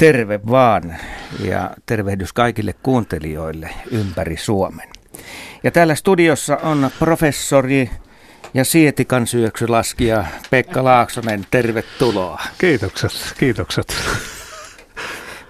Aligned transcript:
Terve 0.00 0.40
vaan 0.50 0.96
ja 1.44 1.70
tervehdys 1.86 2.32
kaikille 2.32 2.74
kuuntelijoille 2.82 3.70
ympäri 3.90 4.36
Suomen. 4.36 4.88
Ja 5.64 5.70
täällä 5.70 5.94
studiossa 5.94 6.56
on 6.56 6.90
professori 6.98 7.90
ja 8.54 8.64
sietikan 8.64 9.26
syöksylaskija 9.26 10.24
Pekka 10.50 10.84
Laaksonen. 10.84 11.46
Tervetuloa. 11.50 12.42
Kiitokset, 12.58 13.34
kiitokset. 13.38 13.94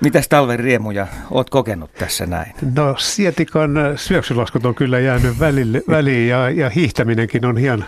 Mitäs 0.00 0.28
talven 0.28 0.58
riemuja 0.58 1.06
oot 1.30 1.50
kokenut 1.50 1.92
tässä 1.92 2.26
näin? 2.26 2.52
No 2.74 2.94
Sietikan 2.98 3.70
syöksylaskut 3.96 4.66
on 4.66 4.74
kyllä 4.74 4.98
jäänyt 4.98 5.38
välille, 5.40 5.82
väliin 5.96 6.28
ja, 6.28 6.50
ja 6.50 6.70
hiihtäminenkin 6.70 7.46
on 7.46 7.56
hieman 7.56 7.84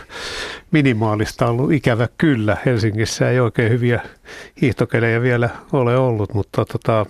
minimaalista 0.71 1.47
ollut 1.47 1.73
ikävä 1.73 2.09
kyllä. 2.19 2.57
Helsingissä 2.67 3.31
ei 3.31 3.41
oikein 3.41 3.73
hyviä 3.73 4.01
hiihtokelejä 4.61 5.23
vielä 5.23 5.51
ole 5.73 5.97
ollut, 5.97 6.35
mutta 6.35 6.65
tota, 6.65 7.07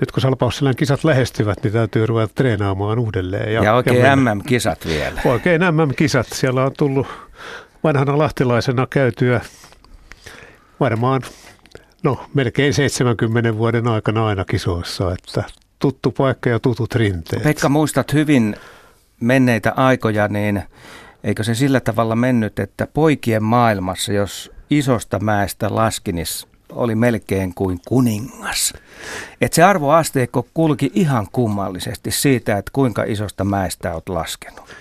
nyt 0.00 0.12
kun 0.12 0.20
Salpausselän 0.20 0.76
kisat 0.76 1.04
lähestyvät, 1.04 1.62
niin 1.62 1.72
täytyy 1.72 2.06
ruveta 2.06 2.34
treenaamaan 2.34 2.98
uudelleen. 2.98 3.52
Ja, 3.54 3.64
ja 3.64 3.74
oikein 3.74 4.00
ja 4.00 4.16
MM-kisat 4.16 4.86
vielä. 4.86 5.20
Oikein 5.24 5.60
MM-kisat. 5.60 6.26
Siellä 6.26 6.64
on 6.64 6.72
tullut 6.78 7.06
vanhana 7.84 8.18
lahtilaisena 8.18 8.86
käytyä 8.86 9.40
varmaan 10.80 11.22
no, 12.02 12.26
melkein 12.34 12.74
70 12.74 13.58
vuoden 13.58 13.88
aikana 13.88 14.26
aina 14.26 14.44
kisoissa, 14.44 15.12
että 15.12 15.44
tuttu 15.78 16.10
paikka 16.10 16.50
ja 16.50 16.60
tutut 16.60 16.94
rinteet. 16.94 17.42
Pekka, 17.42 17.68
muistat 17.68 18.12
hyvin 18.12 18.56
menneitä 19.20 19.72
aikoja, 19.76 20.28
niin 20.28 20.62
eikö 21.24 21.44
se 21.44 21.54
sillä 21.54 21.80
tavalla 21.80 22.16
mennyt, 22.16 22.58
että 22.58 22.86
poikien 22.94 23.42
maailmassa, 23.42 24.12
jos 24.12 24.52
isosta 24.70 25.18
mäestä 25.18 25.74
laski, 25.74 26.12
niin 26.12 26.26
oli 26.72 26.94
melkein 26.94 27.54
kuin 27.54 27.80
kuningas. 27.88 28.74
Että 29.40 29.54
se 29.54 29.62
arvoasteikko 29.62 30.46
kulki 30.54 30.90
ihan 30.94 31.26
kummallisesti 31.32 32.10
siitä, 32.10 32.58
että 32.58 32.70
kuinka 32.72 33.04
isosta 33.04 33.44
mäestä 33.44 33.94
olet 33.94 34.08
laskenut. 34.08 34.74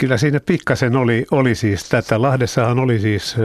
Kyllä 0.00 0.16
siinä 0.16 0.40
pikkasen 0.40 0.96
oli, 0.96 1.26
oli 1.30 1.54
siis 1.54 1.88
tätä. 1.88 2.22
Lahdessahan 2.22 2.78
oli 2.78 2.98
siis 2.98 3.36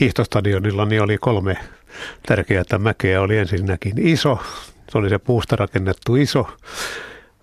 hiihtostadionilla, 0.00 0.84
niin 0.84 1.02
oli 1.02 1.18
kolme 1.18 1.56
tärkeää 2.26 2.78
mäkeä. 2.78 3.20
Oli 3.20 3.38
ensinnäkin 3.38 3.94
iso, 3.98 4.38
se 4.90 4.98
oli 4.98 5.08
se 5.08 5.18
puusta 5.18 5.56
rakennettu 5.56 6.16
iso, 6.16 6.46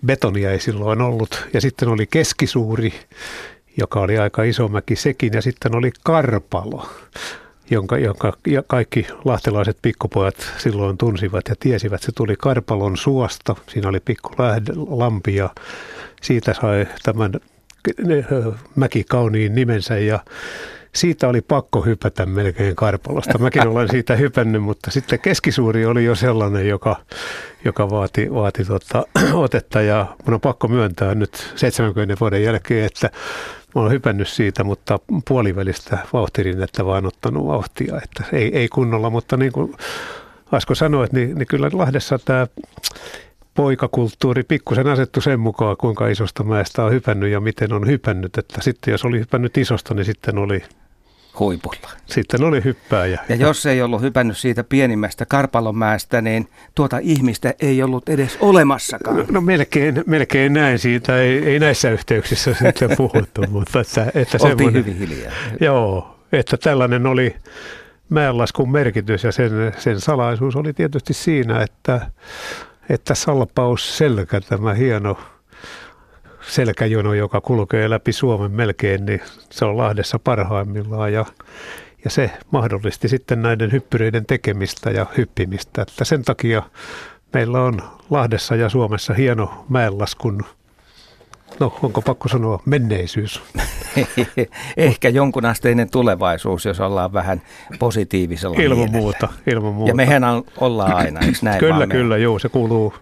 betonia 0.06 0.52
ei 0.52 0.60
silloin 0.60 1.02
ollut. 1.02 1.48
Ja 1.54 1.62
sitten 1.62 1.90
oli 1.90 2.08
keskisuuri, 2.08 2.94
joka 3.78 4.00
oli 4.00 4.18
aika 4.18 4.44
iso 4.44 4.68
mäki 4.68 4.96
sekin, 4.96 5.34
ja 5.34 5.42
sitten 5.42 5.76
oli 5.76 5.92
karpalo 6.04 6.90
jonka, 7.72 7.98
jonka 7.98 8.34
kaikki 8.68 9.08
lahtelaiset 9.26 9.78
pikkupojat 9.82 10.36
silloin 10.58 10.98
tunsivat 10.98 11.48
ja 11.50 11.56
tiesivät. 11.60 12.02
Se 12.02 12.12
tuli 12.12 12.36
Karpalon 12.40 12.98
suosta, 12.98 13.56
siinä 13.68 13.90
oli 13.90 14.00
pikku 14.00 14.32
lampi 14.90 15.36
ja 15.36 15.50
siitä 16.22 16.54
sai 16.54 16.88
tämän 17.04 17.32
mäki 18.76 19.04
kauniin 19.04 19.56
nimensä 19.56 19.98
ja 19.98 20.20
siitä 20.96 21.28
oli 21.28 21.42
pakko 21.42 21.82
hypätä 21.82 22.26
melkein 22.26 22.76
Karpalosta. 22.76 23.38
Mäkin 23.38 23.68
olen 23.68 23.90
siitä 23.92 24.16
hypännyt, 24.16 24.64
mutta 24.64 24.92
sitten 24.92 25.20
keskisuuri 25.20 25.86
oli 25.86 26.06
jo 26.06 26.16
sellainen, 26.16 26.68
joka, 26.68 26.96
joka 27.66 27.90
vaati, 27.90 28.34
vaati 28.34 28.66
tota, 28.66 29.04
otetta 29.34 29.82
ja 29.82 30.06
mun 30.26 30.34
on 30.34 30.42
pakko 30.42 30.68
myöntää 30.68 31.16
nyt 31.16 31.54
70 31.56 32.16
vuoden 32.20 32.44
jälkeen, 32.44 32.86
että 32.86 33.10
Mä 33.76 33.82
oon 33.82 33.92
hypännyt 33.92 34.28
siitä, 34.28 34.64
mutta 34.64 35.00
puolivälistä 35.28 35.98
vauhtirinnettä 36.14 36.86
vaan 36.86 37.06
ottanut 37.06 37.48
vauhtia, 37.48 38.02
että 38.04 38.24
ei, 38.34 38.58
ei 38.58 38.68
kunnolla, 38.68 39.10
mutta 39.10 39.38
niin 39.38 39.52
kuin 39.52 39.76
Asko 40.52 40.76
sanoi, 40.76 41.08
niin, 41.12 41.36
niin 41.36 41.48
kyllä 41.48 41.70
Lahdessa 41.74 42.20
tämä 42.26 42.48
poikakulttuuri 43.54 44.44
pikkusen 44.44 44.88
asettu 44.88 45.22
sen 45.22 45.40
mukaan, 45.40 45.78
kuinka 45.78 46.08
isosta 46.08 46.44
mäestä 46.44 46.84
on 46.84 46.92
hypännyt 46.92 47.32
ja 47.32 47.40
miten 47.40 47.74
on 47.74 47.88
hypännyt. 47.88 48.38
Että 48.38 48.62
sitten 48.62 48.92
jos 48.92 49.06
oli 49.06 49.20
hypännyt 49.20 49.58
isosta, 49.58 49.94
niin 49.94 50.06
sitten 50.06 50.38
oli 50.38 50.64
huipulla. 51.40 51.90
Sitten 52.06 52.44
oli 52.44 52.64
hyppääjä. 52.64 53.20
Ja 53.30 53.36
jos 53.36 53.66
ei 53.66 53.82
ollut 53.82 54.02
hypännyt 54.02 54.38
siitä 54.38 54.64
pienimmästä 54.64 55.26
Karpalonmäestä, 55.26 56.22
niin 56.22 56.50
tuota 56.76 56.98
ihmistä 57.02 57.54
ei 57.60 57.84
ollut 57.84 58.10
edes 58.10 58.38
olemassakaan. 58.40 59.18
No, 59.18 59.26
no 59.32 59.42
melkein, 59.42 60.04
melkein 60.06 60.54
näin. 60.54 60.80
Siitä 60.80 61.18
ei, 61.18 61.46
ei 61.46 61.60
näissä 61.60 61.90
yhteyksissä 61.90 62.54
sitten 62.64 62.90
puhuttu, 62.98 63.42
mutta 63.50 63.80
että, 63.80 64.12
että 64.16 64.38
Oltiin 64.42 64.74
hyvin 64.74 64.98
hiljaa. 64.98 65.32
Joo, 65.60 66.20
että 66.32 66.58
tällainen 66.58 67.06
oli 67.06 67.36
mäenlaskun 68.10 68.72
merkitys 68.72 69.24
ja 69.24 69.32
sen, 69.32 69.52
sen 69.78 70.00
salaisuus 70.00 70.56
oli 70.56 70.74
tietysti 70.74 71.14
siinä, 71.14 71.62
että, 71.62 72.12
että 72.90 73.16
salpaus 73.16 73.98
selkä, 73.98 74.42
tämä 74.42 74.74
hieno 74.74 75.18
selkäjono, 76.50 77.14
joka 77.14 77.42
kulkee 77.42 77.90
läpi 77.90 78.12
Suomen 78.12 78.52
melkein, 78.52 79.06
niin 79.06 79.22
se 79.52 79.66
on 79.66 79.78
Lahdessa 79.78 80.20
parhaimmillaan 80.20 81.14
ja, 81.14 81.26
ja 82.04 82.10
se 82.10 82.32
mahdollisti 82.52 83.08
sitten 83.08 83.42
näiden 83.42 83.72
hyppyreiden 83.72 84.26
tekemistä 84.26 84.92
ja 84.92 85.06
hyppimistä. 85.18 85.82
Että 85.82 86.06
sen 86.06 86.24
takia 86.24 86.64
meillä 87.34 87.62
on 87.62 87.82
Lahdessa 88.10 88.56
ja 88.56 88.70
Suomessa 88.70 89.14
hieno 89.14 89.66
mäenlaskun 89.70 90.44
No, 91.60 91.74
onko 91.84 92.02
pakko 92.02 92.28
sanoa 92.28 92.62
menneisyys? 92.66 93.42
Ehkä 94.78 95.10
jonkunasteinen 95.10 95.90
tulevaisuus, 95.90 96.66
jos 96.66 96.80
ollaan 96.80 97.14
vähän 97.14 97.42
positiivisella 97.80 98.62
Ilman 98.62 98.78
mielellä. 98.78 98.98
muuta, 98.98 99.28
ilman 99.48 99.74
muuta. 99.74 99.92
Ja 99.92 99.96
mehän 99.96 100.24
ollaan 100.58 100.94
aina, 100.94 101.20
eikö 101.20 101.38
näin 101.42 101.60
Kyllä, 101.60 101.88
kyllä, 101.88 102.18
joo, 102.18 102.40
se 102.40 102.50
kuuluu 102.50 102.94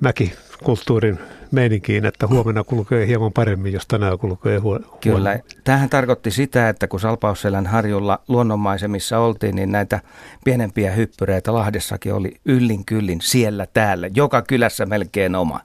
mäkikulttuurin 0.00 1.18
meininkiin, 1.54 2.06
että 2.06 2.26
huomenna 2.26 2.64
kulkee 2.64 3.06
hieman 3.06 3.32
paremmin, 3.32 3.72
jos 3.72 3.86
tänään 3.86 4.18
kulkee 4.18 4.58
huomenna. 4.58 4.88
Kyllä. 5.00 5.38
Tähän 5.64 5.88
tarkoitti 5.90 6.30
sitä, 6.30 6.68
että 6.68 6.86
kun 6.88 7.00
Salpausselän 7.00 7.66
harjulla 7.66 8.18
luonnonmaisemissa 8.28 9.18
oltiin, 9.18 9.56
niin 9.56 9.72
näitä 9.72 10.00
pienempiä 10.44 10.92
hyppyreitä 10.92 11.54
Lahdessakin 11.54 12.14
oli 12.14 12.36
yllin 12.44 12.84
kyllin 12.84 13.20
siellä 13.20 13.66
täällä. 13.74 14.10
Joka 14.14 14.42
kylässä 14.42 14.86
melkein 14.86 15.34
oma. 15.34 15.60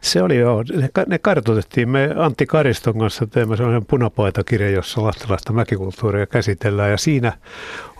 Se 0.00 0.22
oli 0.22 0.36
joo. 0.36 0.64
Ne, 0.76 0.88
ne 1.06 1.18
kartoitettiin. 1.18 1.88
Me 1.88 2.10
Antti 2.16 2.46
Kariston 2.46 2.98
kanssa 2.98 3.26
teemme 3.26 3.56
sellaisen 3.56 3.86
punapaitakirja, 3.86 4.70
jossa 4.70 5.02
lahtelaista 5.02 5.52
mäkikulttuuria 5.52 6.26
käsitellään. 6.26 6.90
Ja 6.90 6.96
siinä 6.96 7.32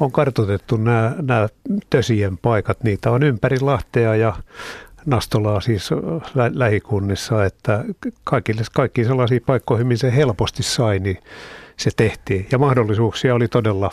on 0.00 0.12
kartoitettu 0.12 0.76
nämä, 0.76 1.14
nämä 1.22 1.48
tösien 1.90 2.38
paikat. 2.38 2.84
Niitä 2.84 3.10
on 3.10 3.22
ympäri 3.22 3.60
Lahtea 3.60 4.16
ja 4.16 4.34
Nastolaa 5.06 5.60
siis 5.60 5.90
lä- 6.34 6.50
lähikunnissa, 6.54 7.44
että 7.44 7.84
kaikille, 8.24 8.62
kaikkiin 8.74 9.06
sellaisiin 9.06 9.42
paikkoihin, 9.46 9.86
missä 9.86 10.10
se 10.10 10.16
helposti 10.16 10.62
sai, 10.62 10.98
niin 10.98 11.18
se 11.76 11.90
tehtiin. 11.96 12.46
Ja 12.52 12.58
mahdollisuuksia 12.58 13.34
oli 13.34 13.48
todella 13.48 13.90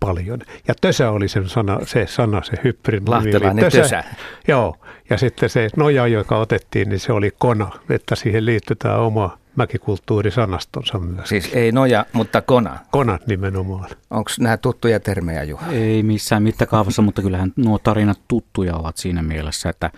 paljon. 0.00 0.38
Ja 0.68 0.74
tösä 0.80 1.10
oli 1.10 1.28
sen 1.28 1.48
sana, 1.48 1.78
se 1.84 2.06
sana, 2.06 2.42
se 2.42 2.52
hyppyrin 2.64 3.02
Lahtelainen 3.06 3.64
tösä. 3.64 3.82
tösä. 3.82 4.04
Joo, 4.48 4.76
ja 5.10 5.18
sitten 5.18 5.48
se 5.48 5.68
noja, 5.76 6.06
joka 6.06 6.38
otettiin, 6.38 6.88
niin 6.88 7.00
se 7.00 7.12
oli 7.12 7.30
kona, 7.38 7.70
että 7.90 8.14
siihen 8.14 8.46
liittyy 8.46 8.76
tämä 8.76 8.96
oma 8.96 9.38
mäkikulttuurisanastonsa 9.56 10.98
myös. 10.98 11.28
Siis 11.28 11.50
ei 11.54 11.72
noja, 11.72 12.06
mutta 12.12 12.42
kona. 12.42 12.78
Kona 12.90 13.18
nimenomaan. 13.26 13.90
Onko 14.10 14.30
nämä 14.40 14.56
tuttuja 14.56 15.00
termejä, 15.00 15.42
Juha? 15.42 15.72
Ei 15.72 16.02
missään 16.02 16.42
mittakaavassa, 16.42 17.02
mutta 17.02 17.22
kyllähän 17.22 17.52
nuo 17.56 17.78
tarinat 17.78 18.20
tuttuja 18.28 18.76
ovat 18.76 18.96
siinä 18.96 19.22
mielessä, 19.22 19.68
että 19.68 19.90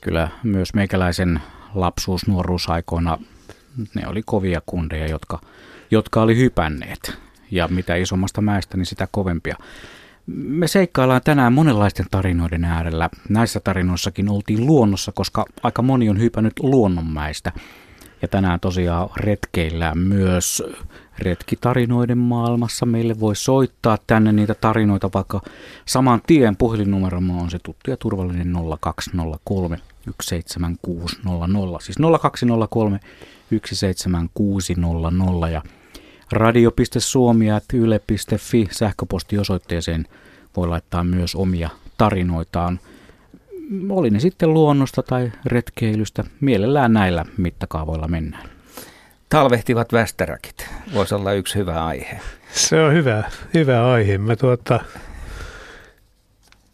kyllä 0.00 0.28
myös 0.42 0.74
meikäläisen 0.74 1.40
lapsuus, 1.74 2.26
nuoruusaikoina 2.26 3.18
ne 3.94 4.06
oli 4.06 4.22
kovia 4.26 4.62
kundeja, 4.66 5.06
jotka, 5.06 5.40
jotka 5.90 6.22
oli 6.22 6.36
hypänneet. 6.36 7.18
Ja 7.50 7.68
mitä 7.68 7.94
isommasta 7.94 8.40
mäestä, 8.40 8.76
niin 8.76 8.86
sitä 8.86 9.08
kovempia. 9.10 9.56
Me 10.26 10.68
seikkaillaan 10.68 11.20
tänään 11.24 11.52
monenlaisten 11.52 12.06
tarinoiden 12.10 12.64
äärellä. 12.64 13.10
Näissä 13.28 13.60
tarinoissakin 13.60 14.28
oltiin 14.28 14.66
luonnossa, 14.66 15.12
koska 15.12 15.44
aika 15.62 15.82
moni 15.82 16.08
on 16.08 16.20
hypännyt 16.20 16.52
luonnonmäistä. 16.60 17.52
Ja 18.22 18.28
tänään 18.28 18.60
tosiaan 18.60 19.08
retkeillään 19.16 19.98
myös 19.98 20.62
retkitarinoiden 21.18 22.18
maailmassa. 22.18 22.86
Meille 22.86 23.20
voi 23.20 23.36
soittaa 23.36 23.98
tänne 24.06 24.32
niitä 24.32 24.54
tarinoita 24.54 25.10
vaikka 25.14 25.40
saman 25.86 26.22
tien. 26.26 26.56
Puhelinnumeromme 26.56 27.32
on 27.32 27.50
se 27.50 27.58
tuttu 27.58 27.90
ja 27.90 27.96
turvallinen 27.96 28.54
0203 28.80 29.78
17600. 30.22 31.80
Siis 31.80 31.96
0203 32.20 33.00
17600 33.50 35.48
ja 35.48 35.62
radio.suomi.yle.fi 36.32 38.68
sähköpostiosoitteeseen 38.70 40.06
voi 40.56 40.68
laittaa 40.68 41.04
myös 41.04 41.34
omia 41.34 41.70
tarinoitaan– 41.98 42.80
oli 43.88 44.10
ne 44.10 44.20
sitten 44.20 44.54
luonnosta 44.54 45.02
tai 45.02 45.32
retkeilystä, 45.46 46.24
mielellään 46.40 46.92
näillä 46.92 47.24
mittakaavoilla 47.36 48.08
mennään. 48.08 48.48
Talvehtivat 49.28 49.92
västäräkit 49.92 50.68
voisi 50.94 51.14
olla 51.14 51.32
yksi 51.32 51.54
hyvä 51.54 51.84
aihe. 51.84 52.20
Se 52.52 52.80
on 52.80 52.92
hyvä, 52.92 53.24
hyvä 53.54 53.92
aihe. 53.92 54.18
Mä 54.18 54.36
tuota, 54.36 54.80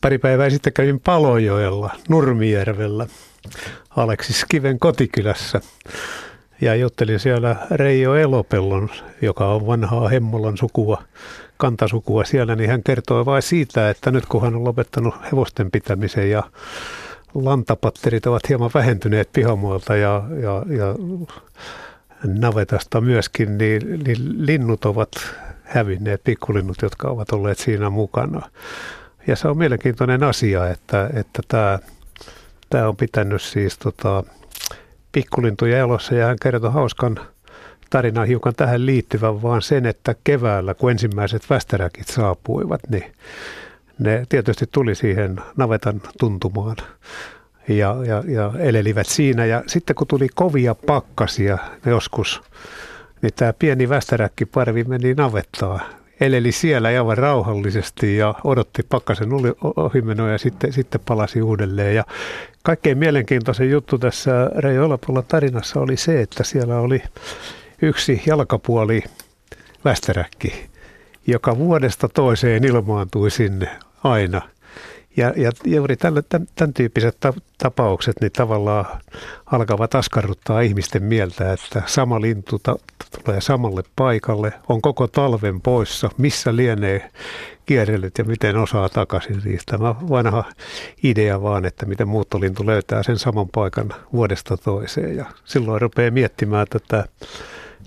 pari 0.00 0.18
päivää 0.18 0.50
sitten 0.50 0.72
kävin 0.72 1.00
Palojoella, 1.00 1.90
Nurmijärvellä, 2.08 3.06
Aleksis 3.96 4.44
Kiven 4.44 4.78
kotikylässä. 4.78 5.60
Ja 6.60 6.74
juttelin 6.74 7.20
siellä 7.20 7.56
Reijo 7.70 8.14
Elopellon, 8.14 8.90
joka 9.22 9.46
on 9.46 9.66
vanhaa 9.66 10.08
Hemmolan 10.08 10.56
sukua, 10.56 11.02
kantasukua 11.58 12.24
siellä, 12.24 12.56
niin 12.56 12.70
hän 12.70 12.82
kertoi 12.82 13.26
vain 13.26 13.42
siitä, 13.42 13.90
että 13.90 14.10
nyt 14.10 14.26
kun 14.26 14.42
hän 14.42 14.56
on 14.56 14.64
lopettanut 14.64 15.14
hevosten 15.32 15.70
pitämisen 15.70 16.30
ja 16.30 16.42
lantapatterit 17.34 18.26
ovat 18.26 18.48
hieman 18.48 18.70
vähentyneet 18.74 19.28
pihamuolta 19.32 19.96
ja, 19.96 20.24
ja, 20.42 20.62
ja 20.76 20.94
navetasta 22.24 23.00
myöskin, 23.00 23.58
niin, 23.58 24.04
niin 24.04 24.46
linnut 24.46 24.84
ovat 24.84 25.10
hävinneet, 25.62 26.24
pikkulinnut, 26.24 26.82
jotka 26.82 27.08
ovat 27.08 27.32
olleet 27.32 27.58
siinä 27.58 27.90
mukana. 27.90 28.50
Ja 29.26 29.36
se 29.36 29.48
on 29.48 29.58
mielenkiintoinen 29.58 30.22
asia, 30.22 30.68
että, 30.68 31.10
että 31.14 31.42
tämä, 31.48 31.78
tämä 32.70 32.88
on 32.88 32.96
pitänyt 32.96 33.42
siis 33.42 33.78
tota, 33.78 34.24
pikkulintuja 35.12 35.78
elossa 35.78 36.14
ja 36.14 36.26
hän 36.26 36.36
kertoi 36.42 36.72
hauskan 36.72 37.20
tarinan 37.90 38.26
hiukan 38.26 38.54
tähän 38.54 38.86
liittyvän, 38.86 39.42
vaan 39.42 39.62
sen, 39.62 39.86
että 39.86 40.14
keväällä, 40.24 40.74
kun 40.74 40.90
ensimmäiset 40.90 41.50
västäräkit 41.50 42.06
saapuivat, 42.06 42.80
niin 42.90 43.12
ne 43.98 44.26
tietysti 44.28 44.64
tuli 44.72 44.94
siihen 44.94 45.40
navetan 45.56 46.00
tuntumaan 46.18 46.76
ja, 47.68 47.96
ja, 48.06 48.24
ja 48.26 48.52
elelivät 48.58 49.06
siinä. 49.06 49.44
Ja 49.44 49.62
sitten 49.66 49.96
kun 49.96 50.06
tuli 50.06 50.28
kovia 50.34 50.74
pakkasia 50.74 51.58
joskus, 51.86 52.42
niin 53.22 53.32
tämä 53.36 53.52
pieni 53.52 53.88
västäräkkiparvi 53.88 54.84
meni 54.84 55.14
navettaa. 55.14 55.80
Eleli 56.20 56.52
siellä 56.52 56.88
aivan 56.88 57.18
rauhallisesti 57.18 58.16
ja 58.16 58.34
odotti 58.44 58.82
pakkasen 58.82 59.28
ohimenoa 59.76 60.30
ja 60.30 60.38
sitten, 60.38 60.72
sitten 60.72 61.00
palasi 61.06 61.42
uudelleen. 61.42 61.94
Ja 61.94 62.04
kaikkein 62.62 62.98
mielenkiintoisin 62.98 63.70
juttu 63.70 63.98
tässä 63.98 64.50
Reijo 64.56 64.84
Olapolla 64.84 65.22
tarinassa 65.22 65.80
oli 65.80 65.96
se, 65.96 66.20
että 66.20 66.44
siellä 66.44 66.80
oli 66.80 67.02
yksi 67.82 68.22
jalkapuoli 68.26 69.02
västäräkki, 69.84 70.68
joka 71.26 71.58
vuodesta 71.58 72.08
toiseen 72.08 72.64
ilmaantui 72.64 73.30
sinne 73.30 73.78
aina– 74.04 74.42
ja, 75.18 75.32
ja 75.36 75.50
juuri 75.64 75.96
tämän, 75.96 76.22
tämän 76.54 76.74
tyyppiset 76.74 77.16
tapaukset 77.58 78.16
niin 78.20 78.32
tavallaan 78.32 78.84
alkavat 79.46 79.94
askarruttaa 79.94 80.60
ihmisten 80.60 81.02
mieltä, 81.02 81.52
että 81.52 81.82
sama 81.86 82.20
lintu 82.20 82.58
ta- 82.58 82.76
tulee 83.24 83.40
samalle 83.40 83.82
paikalle, 83.96 84.52
on 84.68 84.82
koko 84.82 85.06
talven 85.06 85.60
poissa, 85.60 86.10
missä 86.18 86.56
lienee 86.56 87.10
kierrellyt 87.66 88.18
ja 88.18 88.24
miten 88.24 88.56
osaa 88.56 88.88
takaisin. 88.88 89.40
Siis 89.40 89.66
tämä 89.66 89.94
vanha 90.08 90.44
idea 91.02 91.42
vaan, 91.42 91.64
että 91.64 91.86
miten 91.86 92.08
muuttolintu 92.08 92.66
löytää 92.66 93.02
sen 93.02 93.18
saman 93.18 93.48
paikan 93.48 93.94
vuodesta 94.12 94.56
toiseen 94.56 95.16
ja 95.16 95.24
silloin 95.44 95.80
rupeaa 95.80 96.10
miettimään 96.10 96.66
tätä 96.70 97.04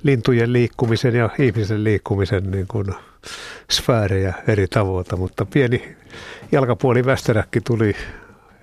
lintujen 0.04 0.54
liikkumisen 0.54 1.16
ja 1.16 1.30
ihmisen 1.40 1.84
liikkumisen 1.84 2.52
niin 2.52 2.68
kuin 2.68 2.88
sfäärejä 3.72 4.34
eri 4.48 4.68
tavoilta, 4.68 5.18
mutta 5.18 5.46
pieni 5.46 5.96
jalkapuoli 6.52 7.06
västeräkki 7.06 7.62
tuli 7.62 7.96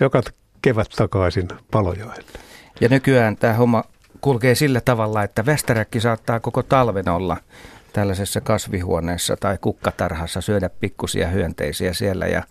joka 0.01 0.23
kevät 0.63 0.89
takaisin 0.97 1.49
Palojoelle. 1.71 2.25
Ja 2.81 2.89
nykyään 2.89 3.37
tämä 3.37 3.55
homma 3.55 3.85
kulkee 4.21 4.55
sillä 4.55 4.81
tavalla, 4.81 5.23
että 5.23 5.47
västeräkki 5.47 6.01
saattaa 6.01 6.41
koko 6.41 6.63
talven 6.63 7.09
olla 7.09 7.37
tällaisessa 7.93 8.41
kasvihuoneessa 8.41 9.37
tai 9.37 9.59
kukkatarhassa 9.61 10.41
syödä 10.41 10.71
pikkusia 10.81 11.29
hyönteisiä 11.29 11.93
siellä 11.93 12.27
ja 12.27 12.43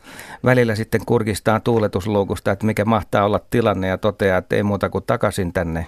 välillä 0.46 0.76
sitten 0.76 1.02
kurkistaa 1.06 1.60
tuuletusluukusta, 1.60 2.52
että 2.52 2.66
mikä 2.66 2.86
mahtaa 2.86 3.26
olla 3.26 3.40
tilanne 3.50 3.88
ja 3.88 3.98
toteaa, 3.98 4.38
että 4.38 4.56
ei 4.56 4.64
muuta 4.64 4.90
kuin 4.90 5.04
takaisin 5.08 5.54
tänne 5.54 5.88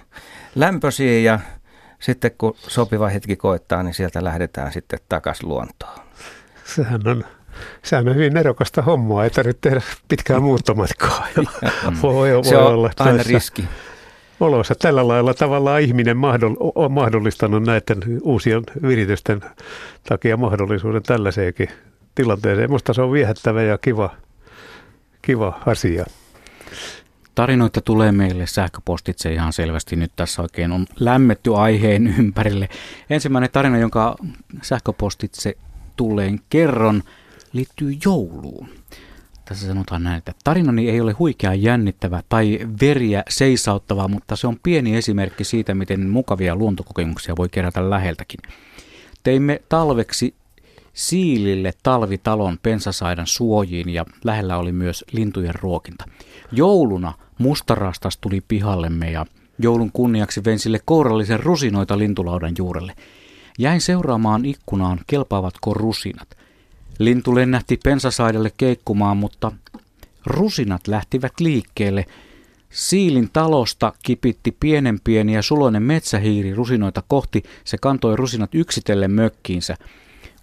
lämpösiin 0.54 1.24
ja 1.24 1.40
sitten 2.00 2.30
kun 2.38 2.54
sopiva 2.56 3.08
hetki 3.08 3.36
koittaa, 3.36 3.82
niin 3.82 3.94
sieltä 3.94 4.24
lähdetään 4.24 4.72
sitten 4.72 4.98
takaisin 5.08 5.48
luontoon. 5.48 5.98
Sehän 6.64 7.08
on, 7.08 7.24
sehän 7.82 8.08
on 8.08 8.14
hyvin 8.14 8.34
nerokasta 8.34 8.82
hommaa, 8.82 9.24
ei 9.24 9.30
tarvitse 9.30 9.60
tehdä 9.60 9.82
pitkää 10.08 10.40
muuttomatkaa. 10.40 11.26
Mm. 11.90 11.96
voi, 12.02 12.34
voi 12.34 12.44
Se 12.44 12.56
on 12.56 12.74
olla 12.74 12.90
aina 12.98 13.22
riski. 13.22 13.64
Olossa. 14.40 14.74
Tällä 14.74 15.08
lailla 15.08 15.34
tavallaan 15.34 15.80
ihminen 15.80 16.16
on 16.74 16.92
mahdollistanut 16.92 17.62
näiden 17.62 17.98
uusien 18.22 18.62
viritysten 18.82 19.40
takia 20.08 20.36
mahdollisuuden 20.36 21.02
tällaiseenkin 21.02 21.68
tilanteeseen. 22.14 22.70
Minusta 22.70 22.92
se 22.92 23.02
on 23.02 23.12
viehättävä 23.12 23.62
ja 23.62 23.78
kiva, 23.78 24.10
kiva 25.22 25.60
asia. 25.66 26.04
Tarinoita 27.34 27.80
tulee 27.80 28.12
meille 28.12 28.46
sähköpostitse 28.46 29.32
ihan 29.32 29.52
selvästi. 29.52 29.96
Nyt 29.96 30.12
tässä 30.16 30.42
oikein 30.42 30.72
on 30.72 30.86
lämmetty 31.00 31.56
aiheen 31.56 32.06
ympärille. 32.18 32.68
Ensimmäinen 33.10 33.50
tarina, 33.52 33.78
jonka 33.78 34.16
sähköpostitse 34.62 35.56
tulleen 35.96 36.40
kerron, 36.50 37.02
liittyy 37.52 37.96
jouluun. 38.04 38.68
Tässä 39.44 39.66
sanotaan 39.66 40.02
näin, 40.02 40.18
että 40.18 40.32
tarinani 40.44 40.90
ei 40.90 41.00
ole 41.00 41.12
huikea 41.12 41.54
jännittävä 41.54 42.22
tai 42.28 42.58
veriä 42.80 43.22
seisauttava, 43.28 44.08
mutta 44.08 44.36
se 44.36 44.46
on 44.46 44.58
pieni 44.62 44.96
esimerkki 44.96 45.44
siitä, 45.44 45.74
miten 45.74 46.08
mukavia 46.08 46.56
luontokokemuksia 46.56 47.36
voi 47.36 47.48
kerätä 47.48 47.90
läheltäkin. 47.90 48.40
Teimme 49.22 49.62
talveksi 49.68 50.34
Siilille 51.00 51.72
talvitalon 51.82 52.58
pensasaidan 52.62 53.26
suojiin 53.26 53.88
ja 53.88 54.04
lähellä 54.24 54.58
oli 54.58 54.72
myös 54.72 55.04
lintujen 55.12 55.54
ruokinta. 55.54 56.04
Jouluna 56.52 57.12
mustarastas 57.38 58.16
tuli 58.16 58.40
pihallemme 58.48 59.10
ja 59.10 59.26
joulun 59.58 59.92
kunniaksi 59.92 60.44
vein 60.44 60.58
sille 60.58 60.80
kourallisen 60.84 61.40
rusinoita 61.40 61.98
lintulaudan 61.98 62.52
juurelle. 62.58 62.92
Jäin 63.58 63.80
seuraamaan 63.80 64.44
ikkunaan, 64.44 65.00
kelpaavatko 65.06 65.74
rusinat. 65.74 66.28
Lintu 66.98 67.34
lennähti 67.34 67.80
pensasaidelle 67.84 68.52
keikkumaan, 68.56 69.16
mutta 69.16 69.52
rusinat 70.26 70.88
lähtivät 70.88 71.32
liikkeelle. 71.40 72.06
Siilin 72.70 73.30
talosta 73.32 73.92
kipitti 74.02 74.56
pienen 74.60 75.00
pieni 75.04 75.34
ja 75.34 75.42
suloinen 75.42 75.82
metsähiiri 75.82 76.54
rusinoita 76.54 77.02
kohti. 77.08 77.42
Se 77.64 77.78
kantoi 77.78 78.16
rusinat 78.16 78.54
yksitellen 78.54 79.10
mökkiinsä. 79.10 79.76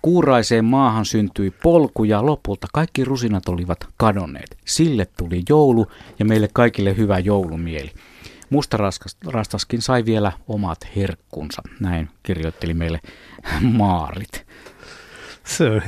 Kuuraiseen 0.08 0.66
maahan 0.66 1.06
syntyi 1.06 1.52
polku 1.52 2.04
ja 2.04 2.26
lopulta 2.26 2.68
kaikki 2.74 3.06
rusinat 3.06 3.50
olivat 3.50 3.88
kadonneet. 3.98 4.58
Sille 4.66 5.08
tuli 5.18 5.44
joulu 5.50 5.88
ja 6.20 6.26
meille 6.26 6.50
kaikille 6.54 6.98
hyvä 6.98 7.20
joulumieli. 7.20 7.92
Mustarastaskin 8.50 9.82
sai 9.82 10.06
vielä 10.06 10.32
omat 10.48 10.78
herkkunsa, 10.96 11.62
näin 11.80 12.10
kirjoitteli 12.24 12.74
meille 12.74 13.00
Maarit. 13.62 14.46
Se 15.44 15.70
on 15.70 15.82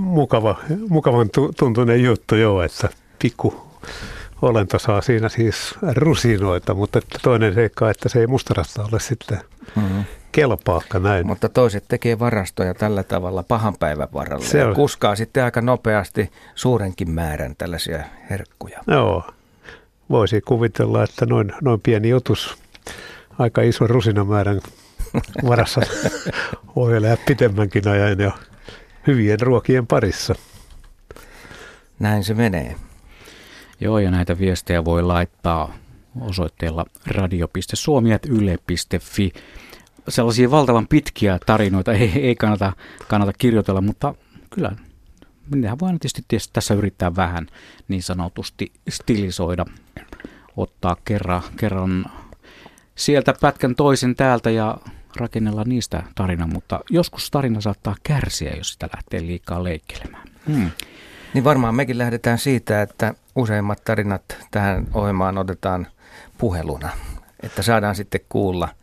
mukava, 0.00 0.56
mukavan 0.88 1.30
tuntuinen 1.58 2.02
juttu 2.02 2.34
joo, 2.34 2.62
että 2.62 2.88
pikku 3.18 3.62
olento 4.42 4.78
saa 4.78 5.00
siinä 5.00 5.28
siis 5.28 5.74
rusinoita, 5.94 6.74
mutta 6.74 7.00
toinen 7.22 7.54
seikka, 7.54 7.90
että 7.90 8.08
se 8.08 8.20
ei 8.20 8.26
mustarasta 8.26 8.84
ole 8.84 9.00
sitten 9.00 9.40
mm-hmm 9.76 10.04
kelpaakka 10.36 10.98
näin. 10.98 11.26
Mutta 11.26 11.48
toiset 11.48 11.84
tekee 11.88 12.18
varastoja 12.18 12.74
tällä 12.74 13.02
tavalla 13.02 13.42
pahan 13.42 13.74
päivän 13.80 14.08
varalle 14.12 14.44
Se 14.44 14.62
on. 14.62 14.68
ja 14.68 14.74
kuskaa 14.74 15.16
sitten 15.16 15.44
aika 15.44 15.60
nopeasti 15.60 16.32
suurenkin 16.54 17.10
määrän 17.10 17.54
tällaisia 17.58 18.04
herkkuja. 18.30 18.80
Joo, 18.86 19.22
voisi 20.10 20.40
kuvitella, 20.40 21.02
että 21.02 21.26
noin, 21.26 21.52
noin 21.62 21.80
pieni 21.80 22.14
otus 22.14 22.58
aika 23.38 23.62
iso 23.62 23.86
rusinamäärän 23.86 24.60
varassa 25.48 25.80
voi 26.76 26.96
elää 26.96 27.16
pitemmänkin 27.26 27.88
ajan 27.88 28.18
ja 28.18 28.32
hyvien 29.06 29.40
ruokien 29.40 29.86
parissa. 29.86 30.34
Näin 31.98 32.24
se 32.24 32.34
menee. 32.34 32.76
Joo, 33.80 33.98
ja 33.98 34.10
näitä 34.10 34.38
viestejä 34.38 34.84
voi 34.84 35.02
laittaa 35.02 35.74
osoitteella 36.20 36.84
radio.suomi.yle.fi 37.06 39.32
sellaisia 40.08 40.50
valtavan 40.50 40.88
pitkiä 40.88 41.38
tarinoita 41.46 41.92
ei, 41.92 42.12
ei 42.14 42.34
kannata, 42.34 42.72
kannata 43.08 43.32
kirjoitella, 43.38 43.80
mutta 43.80 44.14
kyllä 44.50 44.72
minähän 45.54 45.78
voin 45.78 45.98
tietysti, 45.98 46.50
tässä 46.52 46.74
yrittää 46.74 47.16
vähän 47.16 47.46
niin 47.88 48.02
sanotusti 48.02 48.72
stilisoida, 48.88 49.66
ottaa 50.56 50.96
kerran, 51.04 51.42
kerran 51.56 52.06
sieltä 52.94 53.34
pätkän 53.40 53.74
toisen 53.74 54.14
täältä 54.14 54.50
ja 54.50 54.78
rakennella 55.16 55.64
niistä 55.64 56.02
tarina, 56.14 56.46
mutta 56.46 56.80
joskus 56.90 57.30
tarina 57.30 57.60
saattaa 57.60 57.94
kärsiä, 58.02 58.54
jos 58.56 58.72
sitä 58.72 58.88
lähtee 58.96 59.20
liikaa 59.20 59.64
leikkelemään. 59.64 60.28
Hmm. 60.46 60.70
Niin 61.34 61.44
varmaan 61.44 61.74
mekin 61.74 61.98
lähdetään 61.98 62.38
siitä, 62.38 62.82
että 62.82 63.14
useimmat 63.36 63.84
tarinat 63.84 64.22
tähän 64.50 64.86
ohjelmaan 64.94 65.38
otetaan 65.38 65.86
puheluna, 66.38 66.88
että 67.42 67.62
saadaan 67.62 67.94
sitten 67.94 68.20
kuulla– 68.28 68.68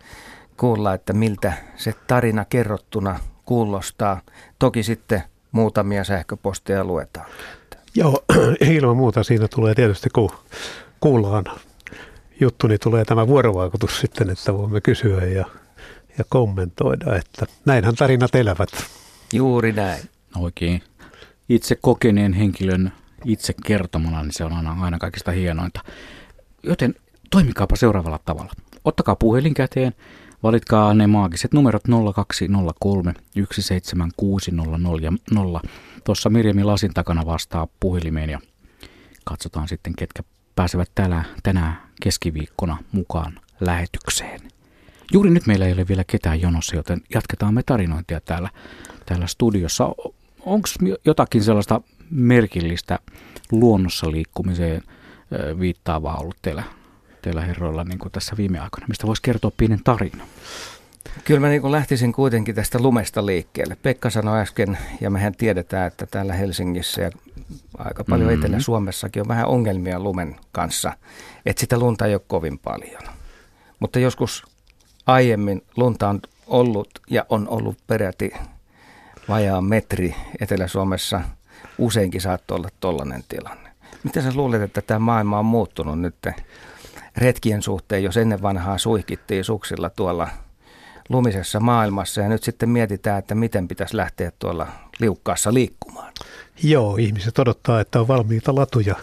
kuulla, 0.63 0.93
että 0.93 1.13
miltä 1.13 1.53
se 1.75 1.93
tarina 2.07 2.45
kerrottuna 2.45 3.19
kuulostaa. 3.45 4.21
Toki 4.59 4.83
sitten 4.83 5.23
muutamia 5.51 6.03
sähköposteja 6.03 6.83
luetaan. 6.83 7.29
Joo, 7.95 8.23
ilman 8.77 8.97
muuta 8.97 9.23
siinä 9.23 9.47
tulee 9.47 9.75
tietysti, 9.75 10.09
kun 10.09 10.29
kuullaan 10.99 11.43
juttu, 12.39 12.67
niin 12.67 12.79
tulee 12.79 13.05
tämä 13.05 13.27
vuorovaikutus 13.27 13.99
sitten, 13.99 14.29
että 14.29 14.53
voimme 14.53 14.81
kysyä 14.81 15.25
ja, 15.25 15.45
ja 16.17 16.23
kommentoida, 16.29 17.15
että 17.15 17.45
näinhän 17.65 17.95
tarinat 17.95 18.35
elävät. 18.35 18.69
Juuri 19.33 19.71
näin. 19.71 20.01
Oikein 20.37 20.81
itse 21.49 21.75
kokeneen 21.81 22.33
henkilön 22.33 22.91
itse 23.25 23.53
kertomana, 23.65 24.23
niin 24.23 24.33
se 24.33 24.45
on 24.45 24.53
aina, 24.53 24.77
aina 24.81 24.97
kaikista 24.97 25.31
hienointa. 25.31 25.81
Joten 26.63 26.95
toimikaapa 27.31 27.75
seuraavalla 27.75 28.19
tavalla. 28.25 28.51
Ottakaa 28.85 29.15
puhelin 29.15 29.53
käteen, 29.53 29.93
valitkaa 30.43 30.93
ne 30.93 31.07
maagiset 31.07 31.53
numerot 31.53 31.83
0203 32.15 33.13
17600. 33.51 35.61
Tuossa 36.03 36.29
Mirjami 36.29 36.63
lasin 36.63 36.93
takana 36.93 37.25
vastaa 37.25 37.67
puhelimeen 37.79 38.29
ja 38.29 38.39
katsotaan 39.23 39.67
sitten, 39.67 39.93
ketkä 39.97 40.23
pääsevät 40.55 40.91
täällä, 40.95 41.23
tänään 41.43 41.81
keskiviikkona 42.01 42.77
mukaan 42.91 43.39
lähetykseen. 43.59 44.41
Juuri 45.13 45.29
nyt 45.29 45.47
meillä 45.47 45.65
ei 45.65 45.73
ole 45.73 45.87
vielä 45.87 46.03
ketään 46.03 46.41
jonossa, 46.41 46.75
joten 46.75 47.01
jatketaan 47.13 47.53
me 47.53 47.63
tarinointia 47.63 48.21
täällä, 48.21 48.49
täällä 49.05 49.27
studiossa. 49.27 49.95
Onko 50.39 50.67
jotakin 51.05 51.43
sellaista 51.43 51.81
merkillistä 52.09 52.99
luonnossa 53.51 54.11
liikkumiseen 54.11 54.81
viittaavaa 55.59 56.17
ollut 56.17 56.37
teillä, 56.41 56.63
teillä 57.23 57.41
herroilla 57.41 57.83
niin 57.83 57.99
kuin 57.99 58.11
tässä 58.11 58.37
viime 58.37 58.59
aikoina, 58.59 58.87
mistä 58.87 59.07
voisi 59.07 59.21
kertoa 59.21 59.51
pienen 59.57 59.83
tarinan? 59.83 60.27
Kyllä 61.25 61.39
mä 61.39 61.49
niin 61.49 61.71
lähtisin 61.71 62.13
kuitenkin 62.13 62.55
tästä 62.55 62.79
lumesta 62.79 63.25
liikkeelle. 63.25 63.77
Pekka 63.81 64.09
sanoi 64.09 64.39
äsken, 64.39 64.77
ja 65.01 65.09
mehän 65.09 65.35
tiedetään, 65.35 65.87
että 65.87 66.05
täällä 66.05 66.33
Helsingissä 66.33 67.01
ja 67.01 67.11
aika 67.77 68.03
paljon 68.03 68.29
mm-hmm. 68.29 68.43
Etelä-Suomessakin 68.43 69.21
on 69.21 69.27
vähän 69.27 69.47
ongelmia 69.47 69.99
lumen 69.99 70.35
kanssa, 70.51 70.93
että 71.45 71.59
sitä 71.59 71.79
lunta 71.79 72.05
ei 72.05 72.13
ole 72.13 72.21
kovin 72.27 72.59
paljon. 72.59 73.01
Mutta 73.79 73.99
joskus 73.99 74.43
aiemmin 75.05 75.63
lunta 75.75 76.09
on 76.09 76.19
ollut 76.47 76.89
ja 77.09 77.25
on 77.29 77.47
ollut 77.47 77.77
peräti 77.87 78.31
vajaa 79.29 79.61
metri 79.61 80.15
Etelä-Suomessa. 80.39 81.21
Useinkin 81.77 82.21
saattoi 82.21 82.57
olla 82.57 82.69
tollainen 82.79 83.23
tilanne. 83.29 83.69
Miten 84.03 84.23
sä 84.23 84.31
luulet, 84.35 84.61
että 84.61 84.81
tämä 84.81 84.99
maailma 84.99 85.39
on 85.39 85.45
muuttunut 85.45 85.99
nyt 85.99 86.15
retkien 87.17 87.61
suhteen, 87.61 88.03
jos 88.03 88.17
ennen 88.17 88.41
vanhaa 88.41 88.77
suihkittiin 88.77 89.43
suksilla 89.43 89.89
tuolla 89.89 90.27
lumisessa 91.09 91.59
maailmassa. 91.59 92.21
Ja 92.21 92.29
nyt 92.29 92.43
sitten 92.43 92.69
mietitään, 92.69 93.19
että 93.19 93.35
miten 93.35 93.67
pitäisi 93.67 93.97
lähteä 93.97 94.31
tuolla 94.39 94.67
liukkaassa 94.99 95.53
liikkumaan? 95.53 96.13
Joo, 96.63 96.95
ihmiset 96.97 97.39
odottaa, 97.39 97.79
että 97.79 97.99
on 97.99 98.07
valmiita 98.07 98.55
latuja 98.55 98.95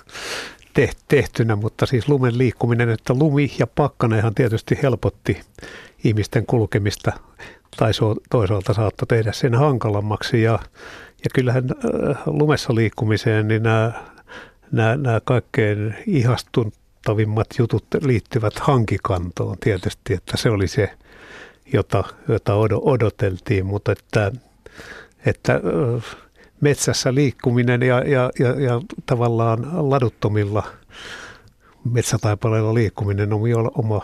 tehtynä, 1.09 1.57
mutta 1.57 1.87
siis 1.87 2.09
lumen 2.09 2.39
liikkuminen, 2.39 2.89
että 2.91 3.15
lumi 3.15 3.53
ja 3.59 3.67
pakkanenhan 3.67 4.35
tietysti 4.35 4.79
helpotti 4.83 5.41
ihmisten 6.05 6.47
kulkemista. 6.47 7.13
Tai 7.77 7.93
toisaalta 8.31 8.75
saattoi 8.75 9.07
tehdä 9.07 9.33
sen 9.33 9.55
hankalammaksi. 9.55 10.43
Ja, 10.43 10.59
ja 11.25 11.31
kyllähän 11.35 11.65
äh, 11.65 12.23
lumessa 12.27 12.75
liikkumiseen 12.75 13.49
niin 13.49 13.63
nämä, 13.63 13.93
nämä, 14.73 14.97
nämä 14.97 15.21
kaikkein 15.25 15.95
ihastuttavimmat 17.01 17.47
jutut 17.59 17.85
liittyvät 18.03 18.59
hankikantoon 18.59 19.57
tietysti, 19.59 20.15
että 20.15 20.37
se 20.37 20.51
oli 20.51 20.69
se, 20.69 20.91
jota, 21.73 22.05
jota 22.29 22.55
odoteltiin, 22.83 23.67
mutta 23.67 23.93
että, 23.93 24.33
että 25.27 25.61
metsässä 26.61 27.15
liikkuminen 27.15 27.83
ja, 27.83 27.99
ja, 28.05 28.31
ja, 28.39 28.61
ja 28.61 28.81
tavallaan 29.07 29.91
laduttomilla 29.91 30.63
metsätaipaleilla 31.85 32.75
liikkuminen 32.75 33.33
on 33.33 33.41
oma, 33.75 34.01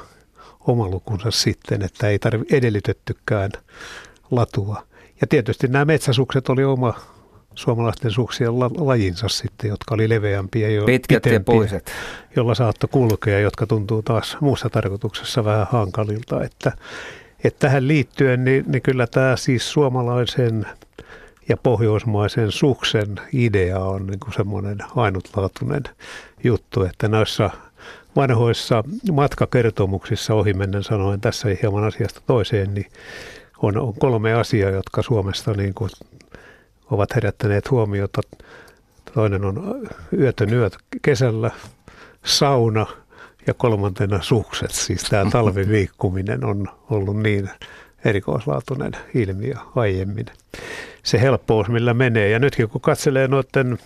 oma 0.61 0.89
lukunsa 0.89 1.31
sitten, 1.31 1.83
että 1.83 2.09
ei 2.09 2.19
tarvitse 2.19 2.57
edellytettykään 2.57 3.51
latua. 4.31 4.87
Ja 5.21 5.27
tietysti 5.27 5.69
nämä 5.69 5.85
metsäsukset 5.85 6.49
oli 6.49 6.65
oma 6.65 6.95
suomalaisten 7.57 8.11
suksien 8.11 8.59
la, 8.59 8.71
lajinsa 8.77 9.29
sitten, 9.29 9.69
jotka 9.69 9.95
oli 9.95 10.09
leveämpiä 10.09 10.69
jo 10.69 10.85
Pitkät 10.85 11.23
pitempiä, 11.23 11.55
ja 11.55 11.59
puiset. 11.59 11.93
jolla 12.37 12.55
saattoi 12.55 12.89
kulkea, 12.93 13.41
jotka 13.41 13.67
tuntuu 13.67 14.03
taas 14.03 14.37
muussa 14.41 14.71
tarkoituksessa 14.71 15.45
vähän 15.45 15.67
hankalilta. 15.71 16.43
Että, 16.43 16.73
että 17.45 17.59
tähän 17.59 17.89
liittyen, 17.89 18.45
niin, 18.45 18.65
niin 18.67 18.83
kyllä 18.83 19.07
tämä 19.07 19.37
siis 19.37 19.73
suomalaisen 19.73 20.67
ja 21.49 21.57
pohjoismaisen 21.57 22.53
suksen 22.53 23.21
idea 23.33 23.79
on 23.79 24.07
niin 24.07 24.21
kuin 24.21 24.35
semmoinen 24.35 24.79
ainutlaatuinen 24.97 25.83
juttu, 26.45 26.83
että 26.83 27.09
noissa 27.09 27.51
vanhoissa 28.17 28.85
matkakertomuksissa 29.13 30.35
ohimennen 30.35 30.83
sanoen 30.83 31.21
tässä 31.21 31.49
hieman 31.63 31.85
asiasta 31.85 32.21
toiseen, 32.27 32.75
niin 32.75 32.87
on, 33.63 33.79
on 33.79 33.95
kolme 33.95 34.35
asiaa, 34.35 34.71
jotka 34.71 35.03
Suomesta 35.03 35.53
niin 35.53 35.75
kuin 35.75 35.91
ovat 36.91 37.15
herättäneet 37.15 37.71
huomiota. 37.71 38.21
Toinen 39.15 39.45
on 39.45 39.89
yötön 40.19 40.53
yöt 40.53 40.77
kesällä, 41.03 41.51
sauna 42.25 42.87
ja 43.47 43.55
kolmantena 43.55 44.23
sukset. 44.23 44.71
Siis 44.71 45.03
tämä 45.03 45.31
talviviikkuminen 45.33 46.45
on 46.45 46.69
ollut 46.91 47.23
niin 47.23 47.51
erikoislaatuinen 48.05 48.93
ilmiö 49.15 49.55
aiemmin. 49.77 50.27
Se 51.03 51.21
helppous, 51.21 51.69
millä 51.69 51.95
menee. 51.95 52.31
Ja 52.31 52.39
nytkin 52.39 52.69
kun 52.69 52.81
katselee 52.81 53.29
noiden 53.29 53.79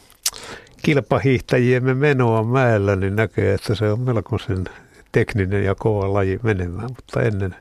kilpahiihtäjiemme 0.82 1.94
menoa 1.94 2.42
mäellä, 2.42 2.96
niin 2.96 3.16
näkee, 3.16 3.54
että 3.54 3.74
se 3.74 3.92
on 3.92 4.00
melkoisen 4.00 4.64
tekninen 5.12 5.64
ja 5.64 5.74
kova 5.74 6.12
laji 6.12 6.40
menemään, 6.42 6.88
mutta 6.96 7.22
ennen, 7.22 7.56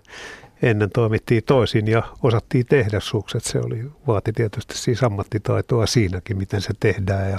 ennen 0.61 0.89
toimittiin 0.89 1.43
toisin 1.43 1.87
ja 1.87 2.03
osattiin 2.23 2.65
tehdä 2.65 2.99
sukset. 2.99 3.43
Se 3.43 3.59
oli, 3.59 3.91
vaati 4.07 4.33
tietysti 4.33 4.77
siis 4.77 5.03
ammattitaitoa 5.03 5.85
siinäkin, 5.85 6.37
miten 6.37 6.61
se 6.61 6.73
tehdään 6.79 7.29
ja 7.29 7.37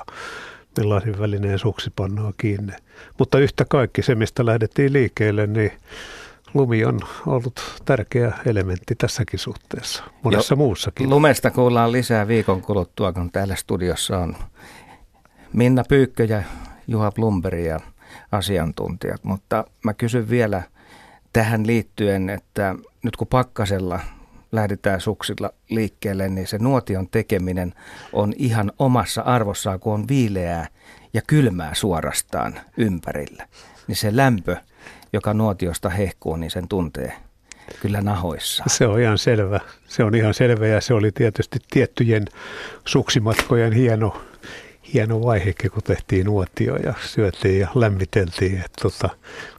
millaisin 0.79 1.19
välineen 1.19 1.59
suksi 1.59 1.91
pannaan 1.97 2.35
kiinni. 2.37 2.73
Mutta 3.19 3.39
yhtä 3.39 3.65
kaikki 3.69 4.03
se, 4.03 4.15
mistä 4.15 4.47
lähdettiin 4.47 4.93
liikkeelle, 4.93 5.47
niin 5.47 5.73
lumi 6.55 6.85
on 6.85 7.01
ollut 7.27 7.83
tärkeä 7.85 8.33
elementti 8.47 8.95
tässäkin 8.95 9.39
suhteessa, 9.39 10.05
monessa 10.23 10.53
jo, 10.53 10.57
muussakin. 10.57 11.11
Lumesta 11.11 11.51
kuullaan 11.51 11.93
lisää 11.93 12.29
viikon 12.29 12.63
kuluttua, 12.63 13.13
kun 13.13 13.31
täällä 13.31 13.57
studiossa 13.57 14.19
on 14.19 14.37
Minna 15.53 15.85
Pyykkö 15.89 16.25
ja 16.25 16.43
Juha 16.87 17.11
Plumberi 17.11 17.67
ja 17.67 17.81
asiantuntijat. 18.33 19.25
Mutta 19.25 19.65
mä 19.85 19.95
kysyn 19.95 20.31
vielä 20.31 20.63
tähän 21.33 21.67
liittyen, 21.67 22.31
että 22.31 22.75
nyt 23.03 23.17
kun 23.17 23.27
pakkasella 23.27 24.01
lähdetään 24.53 25.01
suksilla 25.01 25.51
liikkeelle, 25.69 26.29
niin 26.29 26.47
se 26.47 26.59
nuotion 26.59 27.09
tekeminen 27.09 27.75
on 28.13 28.33
ihan 28.37 28.73
omassa 28.79 29.23
arvossaan, 29.23 29.81
kun 29.81 29.95
on 29.95 30.09
viileää 30.09 30.67
ja 31.15 31.23
kylmää 31.27 31.75
suorastaan 31.75 32.61
ympärillä. 32.77 33.47
Niin 33.87 33.97
se 33.97 34.17
lämpö 34.17 34.57
joka 35.13 35.35
nuotiosta 35.35 35.89
hehkuu, 35.89 36.37
niin 36.37 36.51
sen 36.51 36.69
tuntee 36.69 37.13
kyllä 37.83 38.01
nahoissa. 38.01 38.65
Se 38.67 38.87
on 38.87 39.01
ihan 39.01 39.19
selvä. 39.19 39.61
Se 39.89 40.05
on 40.05 40.15
ihan 40.15 40.35
selvä 40.35 40.67
ja 40.67 40.81
se 40.81 40.95
oli 40.95 41.13
tietysti 41.13 41.59
tiettyjen 41.71 42.25
suksimatkojen 42.85 43.73
hieno, 43.73 44.23
hieno 44.95 45.23
vaihe, 45.23 45.55
kun 45.73 45.83
tehtiin 45.83 46.27
nuotio 46.27 46.77
ja 46.77 46.95
syötiin 47.07 47.61
ja 47.61 47.69
lämmiteltiin. 47.75 48.61
Et 48.65 48.73
tota, 48.83 49.09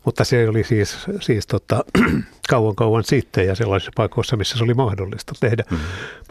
mutta 0.05 0.23
se 0.23 0.49
oli 0.49 0.63
siis, 0.63 0.97
siis 1.21 1.47
tota, 1.47 1.83
kauan 2.49 2.75
kauan 2.75 3.03
sitten 3.03 3.47
ja 3.47 3.55
sellaisissa 3.55 3.91
paikoissa, 3.95 4.37
missä 4.37 4.57
se 4.57 4.63
oli 4.63 4.73
mahdollista 4.73 5.33
tehdä. 5.39 5.63
Mm. 5.71 5.77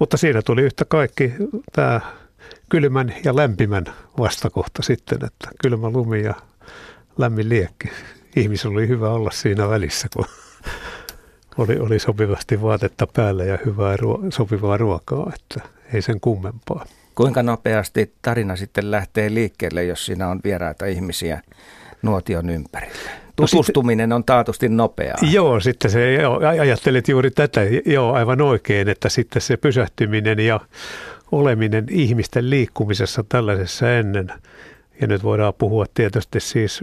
Mutta 0.01 0.17
siinä 0.17 0.43
tuli 0.43 0.63
yhtä 0.63 0.85
kaikki 0.85 1.33
tämä 1.73 2.01
kylmän 2.69 3.15
ja 3.25 3.37
lämpimän 3.37 3.85
vastakohta 4.19 4.83
sitten, 4.83 5.19
että 5.25 5.49
kylmä 5.63 5.91
lumi 5.91 6.23
ja 6.23 6.35
lämmin 7.19 7.49
liekki 7.49 7.89
ihmisellä 8.37 8.75
oli 8.75 8.89
hyvä 8.89 9.11
olla 9.11 9.31
siinä 9.31 9.69
välissä, 9.69 10.09
kun 10.17 10.25
oli, 11.59 11.79
oli 11.79 11.99
sopivasti 11.99 12.63
vaatetta 12.63 13.07
päällä 13.07 13.45
ja 13.45 13.59
hyvää 13.67 13.97
ruo- 13.97 14.31
sopivaa 14.31 14.77
ruokaa, 14.77 15.33
että 15.35 15.69
ei 15.93 16.03
sen 16.03 16.21
kummempaa. 16.21 16.87
Kuinka 17.21 17.43
nopeasti 17.43 18.15
tarina 18.23 18.57
sitten 18.57 18.91
lähtee 18.91 19.35
liikkeelle, 19.35 19.85
jos 19.85 20.07
siinä 20.07 20.29
on 20.29 20.41
vieraita 20.45 20.87
ihmisiä 20.87 21.43
nuotion 22.03 22.51
ympärillä? 22.51 23.11
Tutustuminen 23.37 24.09
no 24.09 24.15
sitten, 24.15 24.17
on 24.17 24.25
taatusti 24.25 24.69
nopeaa. 24.69 25.17
Joo, 25.23 25.61
sitten 25.61 25.91
se, 25.91 26.15
joo, 26.15 26.41
ajattelet 26.61 27.09
juuri 27.09 27.31
tätä, 27.31 27.61
joo, 27.87 28.13
aivan 28.13 28.41
oikein, 28.41 28.89
että 28.89 29.09
sitten 29.09 29.43
se 29.43 29.57
pysähtyminen 29.57 30.41
ja 30.41 30.61
oleminen 31.33 31.87
ihmisten 31.91 32.51
liikkumisessa 32.51 33.25
tällaisessa 33.29 33.93
ennen– 33.93 34.33
ja 35.01 35.07
nyt 35.07 35.23
voidaan 35.23 35.55
puhua 35.55 35.87
tietysti 35.95 36.41
siis 36.41 36.81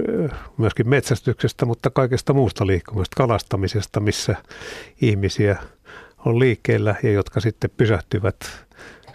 myöskin 0.57 0.89
metsästyksestä, 0.89 1.65
mutta 1.65 1.89
kaikesta 1.89 2.33
muusta 2.33 2.67
liikkumista, 2.67 3.15
kalastamisesta, 3.17 3.99
missä 3.99 4.35
ihmisiä 5.01 5.55
on 6.25 6.39
liikkeellä 6.39 6.95
ja 7.03 7.11
jotka 7.11 7.39
sitten 7.39 7.69
pysähtyvät 7.77 8.66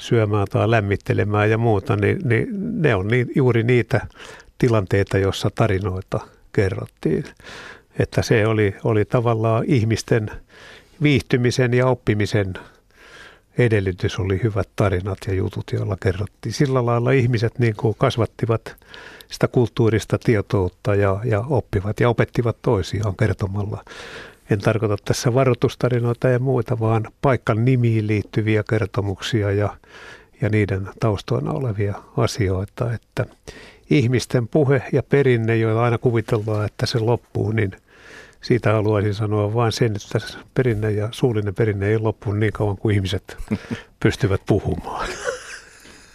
syömään 0.02 0.46
tai 0.50 0.70
lämmittelemään 0.70 1.50
ja 1.50 1.58
muuta, 1.58 1.96
niin, 1.96 2.18
niin 2.24 2.48
ne 2.82 2.94
on 2.94 3.08
niin, 3.08 3.32
juuri 3.34 3.62
niitä 3.62 4.06
tilanteita, 4.58 5.18
joissa 5.18 5.50
tarinoita 5.54 6.20
kerrottiin. 6.52 7.24
Että 7.98 8.22
se 8.22 8.46
oli, 8.46 8.74
oli 8.84 9.04
tavallaan 9.04 9.64
ihmisten 9.66 10.30
viihtymisen 11.02 11.74
ja 11.74 11.86
oppimisen 11.86 12.54
edellytys 13.58 14.18
oli 14.18 14.40
hyvät 14.42 14.68
tarinat 14.76 15.18
ja 15.26 15.34
jutut, 15.34 15.64
joilla 15.72 15.96
kerrottiin. 16.02 16.52
Sillä 16.52 16.86
lailla 16.86 17.10
ihmiset 17.10 17.58
niin 17.58 17.74
kuin 17.76 17.94
kasvattivat 17.98 18.76
sitä 19.30 19.48
kulttuurista 19.48 20.18
tietoutta 20.18 20.94
ja, 20.94 21.20
ja 21.24 21.44
oppivat 21.48 22.00
ja 22.00 22.08
opettivat 22.08 22.56
toisiaan 22.62 23.16
kertomalla. 23.16 23.84
En 24.52 24.58
tarkoita 24.58 24.96
tässä 25.04 25.34
varoitustarinoita 25.34 26.28
ja 26.28 26.38
muita, 26.38 26.80
vaan 26.80 27.08
paikan 27.22 27.64
nimiin 27.64 28.06
liittyviä 28.06 28.62
kertomuksia 28.70 29.50
ja, 29.50 29.76
ja 30.40 30.48
niiden 30.48 30.88
taustoina 31.00 31.52
olevia 31.52 31.94
asioita. 32.16 32.92
Että 32.92 33.26
ihmisten 33.90 34.48
puhe 34.48 34.82
ja 34.92 35.02
perinne, 35.02 35.56
joilla 35.56 35.84
aina 35.84 35.98
kuvitellaan, 35.98 36.66
että 36.66 36.86
se 36.86 36.98
loppuu, 36.98 37.52
niin 37.52 37.72
siitä 38.40 38.72
haluaisin 38.72 39.14
sanoa 39.14 39.54
vain 39.54 39.72
sen, 39.72 39.92
että 39.96 40.38
perinne 40.54 40.90
ja 40.90 41.08
suullinen 41.10 41.54
perinne 41.54 41.86
ei 41.86 41.98
loppu 41.98 42.32
niin 42.32 42.52
kauan 42.52 42.76
kuin 42.76 42.94
ihmiset 42.94 43.36
pystyvät 44.02 44.40
puhumaan. 44.46 45.08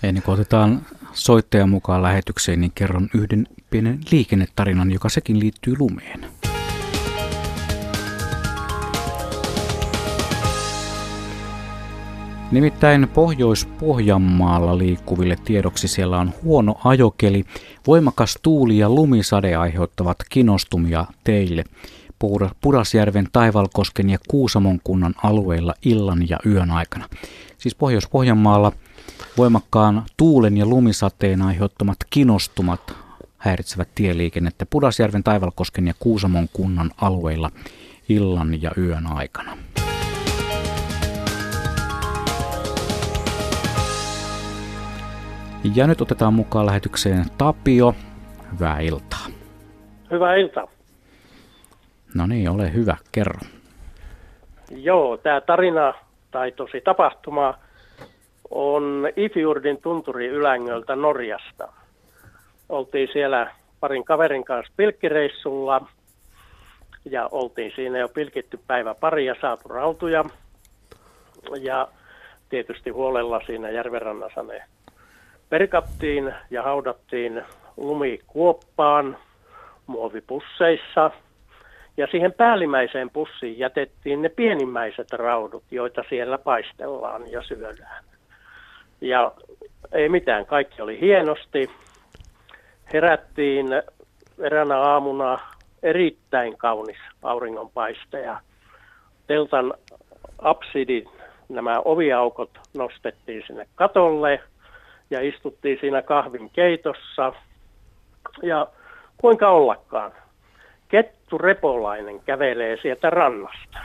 Ennen 0.03 0.23
kuin 0.23 0.33
otetaan 0.33 0.85
soittajan 1.13 1.69
mukaan 1.69 2.03
lähetykseen, 2.03 2.61
niin 2.61 2.71
kerron 2.75 3.09
yhden 3.13 3.47
pienen 3.69 3.99
liikennetarinan, 4.11 4.91
joka 4.91 5.09
sekin 5.09 5.39
liittyy 5.39 5.75
lumeen. 5.79 6.25
Nimittäin 12.51 13.07
Pohjois-Pohjanmaalla 13.13 14.77
liikkuville 14.77 15.35
tiedoksi 15.45 15.87
siellä 15.87 16.19
on 16.19 16.33
huono 16.43 16.75
ajokeli, 16.83 17.43
voimakas 17.87 18.37
tuuli 18.41 18.77
ja 18.77 18.89
lumisade 18.89 19.55
aiheuttavat 19.55 20.17
kinostumia 20.29 21.05
teille. 21.23 21.63
Pudasjärven, 22.61 23.27
Taivalkosken 23.31 24.09
ja 24.09 24.17
Kuusamon 24.27 24.79
kunnan 24.83 25.13
alueilla 25.23 25.73
illan 25.85 26.29
ja 26.29 26.37
yön 26.45 26.71
aikana. 26.71 27.05
Siis 27.57 27.75
Pohjois-Pohjanmaalla 27.75 28.71
voimakkaan 29.37 30.03
tuulen 30.17 30.57
ja 30.57 30.65
lumisateen 30.65 31.41
aiheuttamat 31.41 31.97
kinostumat 32.09 32.95
häiritsevät 33.37 33.89
tieliikennettä 33.95 34.65
Pudasjärven, 34.65 35.23
Taivalkosken 35.23 35.87
ja 35.87 35.93
Kuusamon 35.99 36.49
kunnan 36.53 36.91
alueilla 37.01 37.51
illan 38.09 38.61
ja 38.61 38.71
yön 38.77 39.07
aikana. 39.07 39.57
Ja 45.63 45.87
nyt 45.87 46.01
otetaan 46.01 46.33
mukaan 46.33 46.65
lähetykseen 46.65 47.25
Tapio. 47.37 47.93
Hyvää 48.53 48.79
iltaa. 48.79 49.25
Hyvää 50.11 50.35
iltaa. 50.35 50.67
No 52.13 52.27
niin, 52.27 52.49
ole 52.49 52.73
hyvä, 52.73 52.97
kerro. 53.11 53.39
Joo, 54.71 55.17
tämä 55.17 55.41
tarina 55.41 55.93
tai 56.31 56.51
tosi 56.51 56.81
tapahtuma 56.81 57.53
on 58.49 59.09
Ifjurdin 59.15 59.81
tunturi 59.81 60.27
Ylängöltä 60.27 60.95
Norjasta. 60.95 61.73
Oltiin 62.69 63.09
siellä 63.13 63.51
parin 63.79 64.05
kaverin 64.05 64.45
kanssa 64.45 64.73
pilkkireissulla 64.77 65.87
ja 67.05 67.29
oltiin 67.31 67.71
siinä 67.75 67.97
jo 67.97 68.09
pilkitty 68.09 68.59
päivä 68.67 68.95
pari 68.95 69.25
ja 69.25 69.35
saatu 69.41 69.69
rautuja. 69.69 70.25
Ja 71.61 71.87
tietysti 72.49 72.89
huolella 72.89 73.41
siinä 73.45 73.69
järvenrannassa 73.69 74.43
ne 74.43 74.63
perkattiin 75.49 76.33
ja 76.49 76.63
haudattiin 76.63 77.43
lumikuoppaan 77.77 79.17
muovipusseissa. 79.87 81.11
Ja 81.97 82.07
siihen 82.11 82.33
päällimmäiseen 82.33 83.09
pussiin 83.09 83.59
jätettiin 83.59 84.21
ne 84.21 84.29
pienimmäiset 84.29 85.13
raudut, 85.13 85.63
joita 85.71 86.03
siellä 86.09 86.37
paistellaan 86.37 87.31
ja 87.31 87.43
syödään. 87.43 88.03
Ja 89.01 89.31
ei 89.91 90.09
mitään, 90.09 90.45
kaikki 90.45 90.81
oli 90.81 91.01
hienosti. 91.01 91.69
Herättiin 92.93 93.67
eräänä 94.39 94.79
aamuna 94.79 95.39
erittäin 95.83 96.57
kaunis 96.57 96.97
auringonpaiste 97.23 98.19
ja 98.21 98.39
teltan 99.27 99.73
absidin 100.39 101.09
nämä 101.49 101.81
oviaukot 101.85 102.49
nostettiin 102.77 103.43
sinne 103.47 103.67
katolle 103.75 104.39
ja 105.09 105.21
istuttiin 105.21 105.77
siinä 105.81 106.01
kahvin 106.01 106.49
keitossa. 106.49 107.33
Ja 108.43 108.67
kuinka 109.17 109.49
ollakaan, 109.49 110.11
Kettu 110.87 111.37
Repolainen 111.37 112.19
kävelee 112.19 112.77
sieltä 112.81 113.09
rannasta. 113.09 113.79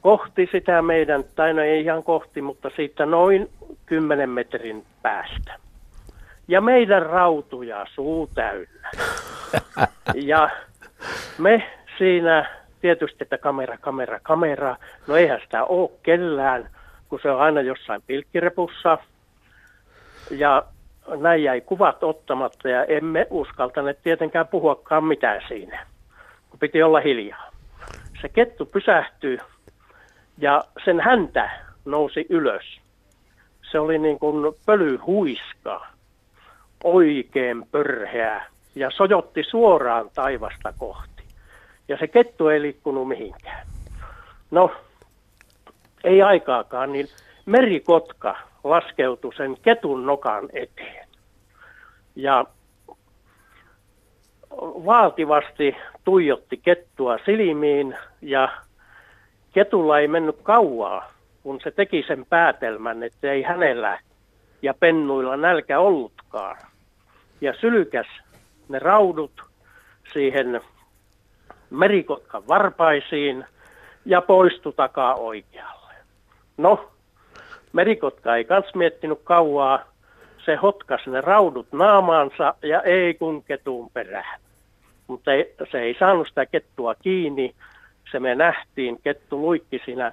Kohti 0.00 0.48
sitä 0.52 0.82
meidän, 0.82 1.24
tai 1.34 1.54
no 1.54 1.62
ei 1.62 1.80
ihan 1.80 2.02
kohti, 2.02 2.42
mutta 2.42 2.70
siitä 2.76 3.06
noin 3.06 3.50
10 3.86 4.30
metrin 4.30 4.84
päästä. 5.02 5.54
Ja 6.48 6.60
meidän 6.60 7.02
rautuja 7.02 7.86
suu 7.94 8.30
täynnä. 8.34 8.90
Ja 10.14 10.50
me 11.38 11.62
siinä 11.98 12.58
tietysti, 12.80 13.16
että 13.20 13.38
kamera, 13.38 13.78
kamera, 13.78 14.20
kamera. 14.22 14.76
No 15.06 15.16
eihän 15.16 15.40
sitä 15.40 15.64
ole 15.64 15.90
kellään, 16.02 16.70
kun 17.08 17.18
se 17.22 17.30
on 17.30 17.40
aina 17.40 17.60
jossain 17.60 18.02
pilkkirepussa. 18.06 18.98
Ja 20.30 20.62
näin 21.16 21.42
jäi 21.42 21.60
kuvat 21.60 22.04
ottamatta 22.04 22.68
ja 22.68 22.84
emme 22.84 23.26
uskaltaneet 23.30 24.02
tietenkään 24.02 24.48
puhuakaan 24.48 25.04
mitään 25.04 25.42
siinä, 25.48 25.86
kun 26.50 26.58
piti 26.58 26.82
olla 26.82 27.00
hiljaa. 27.00 27.50
Se 28.20 28.28
kettu 28.28 28.66
pysähtyi 28.66 29.38
ja 30.38 30.64
sen 30.84 31.00
häntä 31.00 31.50
nousi 31.84 32.26
ylös. 32.28 32.80
Se 33.72 33.78
oli 33.78 33.98
niin 33.98 34.18
kuin 34.18 34.54
pölyhuiska, 34.66 35.86
oikein 36.84 37.64
pörheä 37.70 38.44
ja 38.74 38.90
sojotti 38.90 39.44
suoraan 39.44 40.10
taivasta 40.14 40.72
kohti. 40.78 41.22
Ja 41.88 41.96
se 41.98 42.06
kettu 42.06 42.48
ei 42.48 42.62
liikkunut 42.62 43.08
mihinkään. 43.08 43.66
No, 44.50 44.70
ei 46.04 46.22
aikaakaan, 46.22 46.92
niin 46.92 47.08
merikotka 47.46 48.36
laskeutui 48.64 49.34
sen 49.34 49.56
ketun 49.62 50.06
nokan 50.06 50.48
eteen. 50.52 51.08
Ja 52.16 52.44
vaativasti 54.60 55.76
tuijotti 56.04 56.56
kettua 56.56 57.18
silmiin 57.24 57.96
ja 58.22 58.48
ketulla 59.52 59.98
ei 59.98 60.08
mennyt 60.08 60.36
kauaa, 60.42 61.12
kun 61.42 61.60
se 61.60 61.70
teki 61.70 62.04
sen 62.06 62.26
päätelmän, 62.26 63.02
että 63.02 63.32
ei 63.32 63.42
hänellä 63.42 63.98
ja 64.62 64.74
pennuilla 64.74 65.36
nälkä 65.36 65.78
ollutkaan. 65.78 66.56
Ja 67.40 67.54
sylkäs 67.60 68.06
ne 68.68 68.78
raudut 68.78 69.42
siihen 70.12 70.60
merikotkan 71.70 72.48
varpaisiin 72.48 73.44
ja 74.04 74.22
poistui 74.22 74.72
takaa 74.72 75.14
oikealle. 75.14 75.94
No, 76.56 76.90
merikotka 77.72 78.36
ei 78.36 78.44
kans 78.44 78.74
miettinyt 78.74 79.18
kauaa, 79.24 79.84
se 80.44 80.56
hotkas 80.56 81.06
ne 81.06 81.20
raudut 81.20 81.66
naamaansa 81.72 82.54
ja 82.62 82.82
ei 82.82 83.14
kun 83.14 83.42
ketuun 83.42 83.90
perään. 83.90 84.40
Mutta 85.06 85.32
ei, 85.32 85.54
se 85.70 85.80
ei 85.80 85.96
saanut 85.98 86.28
sitä 86.28 86.46
kettua 86.46 86.94
kiinni, 86.94 87.54
se 88.10 88.20
me 88.20 88.34
nähtiin, 88.34 88.98
kettu 89.02 89.40
luikki 89.40 89.82
siinä 89.84 90.12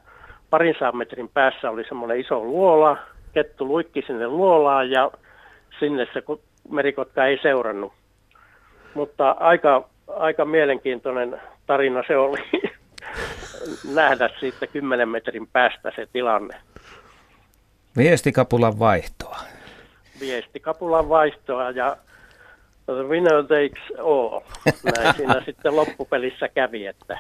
parin 0.50 0.76
metrin 0.94 1.30
päässä 1.30 1.70
oli 1.70 1.84
semmoinen 1.84 2.20
iso 2.20 2.40
luola, 2.40 2.98
kettu 3.34 3.68
luikki 3.68 4.02
sinne 4.08 4.28
luolaan 4.28 4.92
ja 4.92 5.12
sinne 5.80 6.08
se 6.14 6.24
merikotka 6.70 7.26
ei 7.26 7.40
seurannut. 7.42 7.94
Mutta 8.94 9.36
aika, 9.40 9.90
aika 10.08 10.46
mielenkiintoinen 10.46 11.42
tarina 11.68 12.04
se 12.08 12.18
oli 12.18 12.40
nähdä 13.96 14.30
siitä 14.40 14.68
10 14.68 15.10
metrin 15.10 15.48
päästä 15.48 15.92
se 15.96 16.08
tilanne. 16.14 16.56
Viestikapulan 17.98 18.80
vaihtoa. 18.80 19.40
Viestikapulan 20.20 21.10
vaihtoa 21.10 21.72
ja 21.72 21.98
winner 22.88 23.44
takes 23.44 24.00
all. 24.00 24.40
Näin 24.84 25.16
siinä 25.18 25.42
sitten 25.46 25.76
loppupelissä 25.76 26.48
kävi, 26.48 26.86
että 26.86 27.20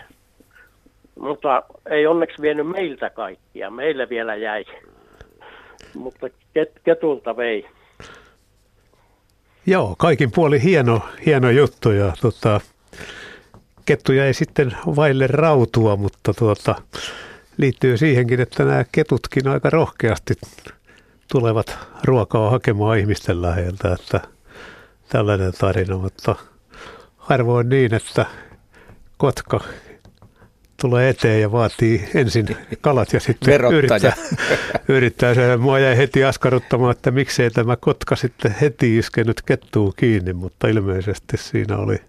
mutta 1.20 1.64
ei 1.90 2.08
onneksi 2.08 2.42
vienyt 2.42 2.68
meiltä 2.68 3.10
kaikkia. 3.10 3.70
Meille 3.70 4.10
vielä 4.10 4.36
jäi, 4.36 4.66
mutta 5.96 6.28
ket, 6.54 6.72
ketulta 6.84 7.38
vei. 7.38 7.68
Joo, 9.66 9.96
kaikin 9.98 10.32
puoli 10.32 10.64
hieno, 10.64 11.02
hieno 11.26 11.50
juttu 11.50 11.92
ja 11.92 12.14
tota, 12.22 12.62
kettuja 13.86 14.26
ei 14.26 14.34
sitten 14.34 14.78
vaille 14.96 15.28
rautua, 15.28 15.96
mutta 15.96 16.34
tuota, 16.34 16.76
liittyy 17.58 17.98
siihenkin, 17.98 18.39
että 18.39 18.63
nämä 18.65 18.86
ketutkin 18.91 19.48
aika 19.48 19.70
rohkeasti 19.70 20.34
tulevat 21.32 21.78
ruokaa 22.04 22.50
hakemaan 22.50 22.98
ihmisten 22.98 23.41
läheltä, 23.41 23.94
että 23.94 24.22
tällainen 25.10 25.54
tarina, 25.54 25.98
mutta 25.98 26.36
harvoin 27.18 27.70
niin, 27.70 27.94
että 27.94 28.26
kotka 29.18 29.60
tulee 30.82 31.10
eteen 31.10 31.41
ja 31.41 31.52
vaatii 31.52 32.10
ensin 32.15 32.58
kalat 32.82 33.13
ja 33.13 33.20
sitten 33.20 33.54
Verottaja. 33.54 33.78
yrittää, 33.78 34.13
yrittää 34.88 35.34
sen. 35.34 35.62
Mua 35.62 35.80
jäi 35.80 35.98
heti 35.98 36.24
askarruttamaan, 36.24 36.91
että 36.91 37.12
miksei 37.12 37.52
tämä 37.52 37.76
kotka 37.76 38.15
sitten 38.15 38.56
heti 38.62 38.98
iskenyt 38.98 39.41
kettuun 39.41 39.94
kiinni, 39.98 40.34
mutta 40.34 40.68
ilmeisesti 40.68 41.38
siinä 41.38 41.78
oli, 41.78 42.02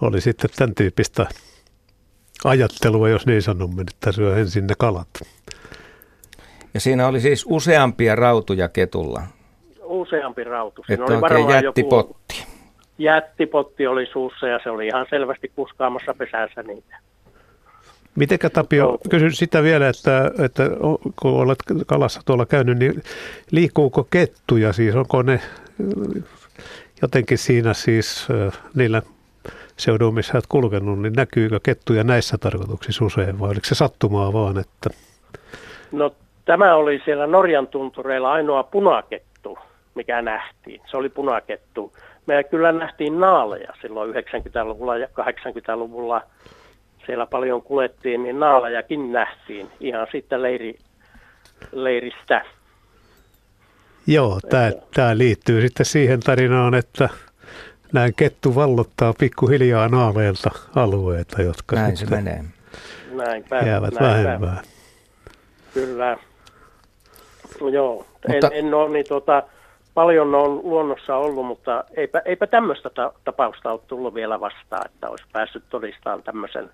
oli 0.00 0.20
sitten 0.20 0.50
tämän 0.56 0.74
tyyppistä 0.74 1.26
ajattelua, 2.44 3.08
jos 3.08 3.26
niin 3.26 3.42
sanomme, 3.42 3.82
että 3.82 4.12
syö 4.12 4.36
ensin 4.36 4.66
ne 4.66 4.74
kalat. 4.78 5.08
Ja 6.74 6.80
siinä 6.80 7.06
oli 7.06 7.20
siis 7.20 7.44
useampia 7.48 8.16
rautuja 8.16 8.68
ketulla. 8.68 9.22
Useampi 9.82 10.44
rautu. 10.44 10.84
Siinä 10.86 11.04
Että 11.04 11.12
oli 11.12 11.24
oikein 11.24 11.40
varmaan 11.40 11.64
jättipotti. 11.64 12.38
Joku 12.38 12.52
jättipotti 12.98 13.86
oli 13.86 14.06
suussa 14.06 14.48
ja 14.48 14.60
se 14.62 14.70
oli 14.70 14.86
ihan 14.86 15.06
selvästi 15.10 15.52
kuskaamassa 15.56 16.14
pesässä 16.14 16.62
niitä. 16.62 16.96
Mitenkä 18.14 18.50
Tapio, 18.50 18.98
kysyn 19.10 19.32
sitä 19.32 19.62
vielä, 19.62 19.88
että, 19.88 20.30
että 20.44 20.62
kun 21.22 21.30
olet 21.30 21.58
kalassa 21.86 22.20
tuolla 22.24 22.46
käynyt, 22.46 22.78
niin 22.78 23.02
liikkuuko 23.50 24.06
kettuja 24.10 24.72
siis, 24.72 24.94
onko 24.94 25.22
ne 25.22 25.40
jotenkin 27.02 27.38
siinä 27.38 27.74
siis 27.74 28.28
niillä 28.74 29.02
seuduilla, 29.76 30.12
missä 30.14 30.32
olet 30.34 30.46
kulkenut, 30.48 31.02
niin 31.02 31.12
näkyykö 31.12 31.60
kettuja 31.62 32.04
näissä 32.04 32.38
tarkoituksissa 32.38 33.04
usein 33.04 33.38
vai 33.38 33.50
oliko 33.50 33.64
se 33.64 33.74
sattumaa 33.74 34.32
vaan, 34.32 34.58
että 34.58 34.90
No 35.92 36.14
tämä 36.44 36.74
oli 36.74 37.02
siellä 37.04 37.26
Norjan 37.26 37.66
tuntureilla 37.66 38.32
ainoa 38.32 38.62
punakettu, 38.62 39.58
mikä 39.94 40.22
nähtiin. 40.22 40.80
Se 40.90 40.96
oli 40.96 41.08
punakettu. 41.08 41.92
Me 42.26 42.44
kyllä 42.44 42.72
nähtiin 42.72 43.20
naaleja 43.20 43.72
silloin 43.82 44.14
90-luvulla 44.14 44.96
ja 44.96 45.08
80-luvulla. 45.20 46.22
Siellä 47.06 47.26
paljon 47.26 47.62
kulettiin, 47.62 48.22
niin 48.22 48.40
naalejakin 48.40 49.12
nähtiin 49.12 49.68
ihan 49.80 50.06
siitä 50.10 50.42
leiri, 50.42 50.78
leiristä. 51.72 52.44
joo, 54.06 54.40
tämä, 54.50 54.70
tämä 54.94 55.18
liittyy 55.18 55.60
sitten 55.60 55.86
siihen 55.86 56.20
tarinaan, 56.20 56.74
että 56.74 57.08
näin 57.92 58.12
kettu 58.16 58.54
vallottaa 58.54 59.14
pikkuhiljaa 59.18 59.88
naaleilta 59.88 60.50
alueita, 60.76 61.42
jotka 61.42 61.76
Näin 61.76 61.96
se 61.96 62.00
sitten 62.00 62.24
menee. 62.24 62.44
Näinpä, 63.12 63.56
jäävät 63.58 63.94
näinpä. 63.94 64.22
vähemmän. 64.24 64.60
Kyllä. 65.74 66.16
No 67.60 67.68
joo, 67.68 68.06
Mutta- 68.28 68.48
en, 68.52 68.66
en 68.66 68.74
ole 68.74 68.88
niin 68.90 69.06
tota, 69.08 69.42
paljon 69.94 70.34
on 70.34 70.60
luonnossa 70.62 71.16
ollut, 71.16 71.46
mutta 71.46 71.84
eipä, 71.96 72.22
eipä 72.24 72.46
tämmöistä 72.46 72.90
ta- 72.90 73.12
tapausta 73.24 73.72
ole 73.72 73.80
tullut 73.86 74.14
vielä 74.14 74.40
vastaan, 74.40 74.86
että 74.86 75.08
olisi 75.08 75.24
päässyt 75.32 75.64
todistamaan 75.70 76.22
tämmöisen 76.22 76.70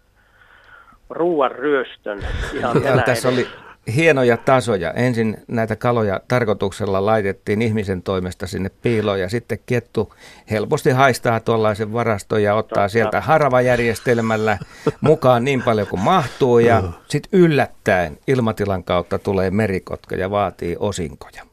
ruoan 1.10 1.50
ryöstön 1.50 2.20
ihan 2.54 2.82
tässä 3.04 3.28
oli 3.28 3.48
hienoja 3.94 4.36
tasoja. 4.36 4.90
Ensin 4.90 5.36
näitä 5.48 5.76
kaloja 5.76 6.20
tarkoituksella 6.28 7.06
laitettiin 7.06 7.62
ihmisen 7.62 8.02
toimesta 8.02 8.46
sinne 8.46 8.70
piiloon 8.82 9.20
ja 9.20 9.28
sitten 9.28 9.58
kettu 9.66 10.14
helposti 10.50 10.90
haistaa 10.90 11.40
tuollaisen 11.40 11.92
varaston 11.92 12.42
ja 12.42 12.54
ottaa 12.54 12.74
Totta. 12.74 12.88
sieltä 12.88 13.20
haravajärjestelmällä 13.20 14.58
mukaan 15.00 15.44
niin 15.44 15.62
paljon 15.62 15.86
kuin 15.86 16.00
mahtuu 16.00 16.58
ja 16.58 16.82
sitten 17.08 17.40
yllättäen 17.40 18.18
ilmatilan 18.26 18.84
kautta 18.84 19.18
tulee 19.18 19.50
merikotka 19.50 20.16
ja 20.16 20.30
vaatii 20.30 20.76
osinkoja. 20.78 21.48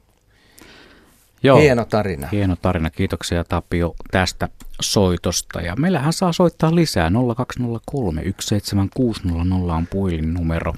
Joo. 1.43 1.60
Hieno 1.60 1.86
tarina. 1.86 2.28
Hieno 2.32 2.56
tarina. 2.62 2.89
Kiitoksia 2.89 3.43
Tapio 3.43 3.95
tästä 4.12 4.50
soitosta. 4.82 5.62
Ja 5.62 5.76
meillähän 5.76 6.13
saa 6.13 6.34
soittaa 6.34 6.76
lisää 6.76 7.12
0203 7.36 8.21
17600 8.39 9.76
on 9.76 9.88
puhelinnumero. 9.88 10.74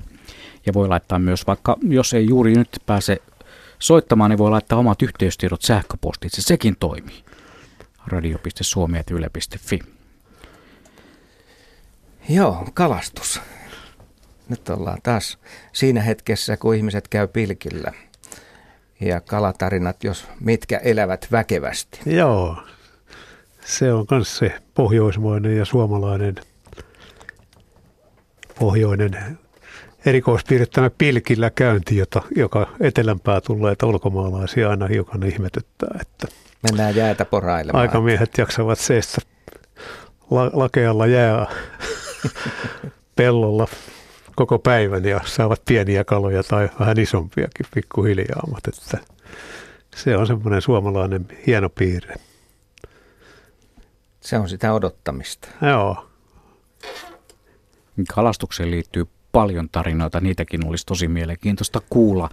Ja 0.68 0.74
voi 0.74 0.88
laittaa 0.88 1.20
myös, 1.20 1.48
vaikka 1.48 1.78
jos 1.82 2.14
ei 2.14 2.28
juuri 2.28 2.54
nyt 2.54 2.82
pääse 2.86 3.18
soittamaan, 3.80 4.30
niin 4.30 4.38
voi 4.38 4.50
laittaa 4.50 4.80
omat 4.80 5.02
yhteystiedot 5.02 5.62
sähköpostitse. 5.62 6.42
Sekin 6.42 6.76
toimii. 6.80 7.24
radio.suomi.yle.fi. 8.08 9.80
Joo, 12.30 12.68
kalastus. 12.74 13.42
Nyt 14.50 14.70
ollaan 14.70 14.98
taas 15.04 15.38
siinä 15.74 16.02
hetkessä, 16.02 16.58
kun 16.58 16.76
ihmiset 16.76 17.08
käy 17.08 17.28
pilkillä. 17.28 17.92
Ja 19.00 19.22
kalatarinat, 19.22 20.04
jos 20.04 20.28
mitkä 20.40 20.78
elävät 20.78 21.28
väkevästi. 21.32 22.00
Joo, 22.06 22.58
se 23.66 23.94
on 23.94 24.06
myös 24.12 24.38
se 24.38 24.60
pohjoismainen 24.74 25.58
ja 25.58 25.66
suomalainen 25.66 26.36
pohjoinen 28.60 29.40
erikoispiirre 30.08 30.66
tämä 30.66 30.90
pilkillä 30.98 31.50
käynti, 31.50 31.98
jota, 31.98 32.22
joka 32.36 32.68
etelämpää 32.80 33.42
tulleita 33.42 33.88
ulkomaalaisia 33.88 34.70
aina 34.70 34.88
hiukan 34.88 35.24
ihmetyttää, 35.24 36.00
että 36.02 36.28
Mennään 36.64 36.96
jäätä 36.96 37.26
porailemaan. 37.26 37.82
aikamiehet 37.82 38.38
jaksavat 38.38 38.80
seistä 38.80 39.22
la, 40.32 40.52
lakealla 40.54 41.08
jää 41.08 41.46
pellolla 43.16 43.68
koko 44.36 44.60
päivän 44.60 45.06
ja 45.06 45.22
saavat 45.26 45.62
pieniä 45.66 46.04
kaloja 46.04 46.44
tai 46.44 46.70
vähän 46.80 47.00
isompiakin 47.00 47.66
pikkuhiljaa, 47.74 48.44
mutta 48.48 48.70
että 48.70 49.08
se 49.96 50.18
on 50.18 50.28
semmoinen 50.28 50.62
suomalainen 50.62 51.28
hieno 51.48 51.70
piirre. 51.70 52.16
Se 54.20 54.38
on 54.38 54.50
sitä 54.50 54.74
odottamista. 54.74 55.48
Joo, 55.62 56.08
Kalastukseen 58.16 58.72
liittyy 58.72 59.08
paljon 59.38 59.70
tarinoita, 59.72 60.20
niitäkin 60.20 60.68
olisi 60.68 60.86
tosi 60.86 61.08
mielenkiintoista 61.08 61.82
kuulla. 61.90 62.30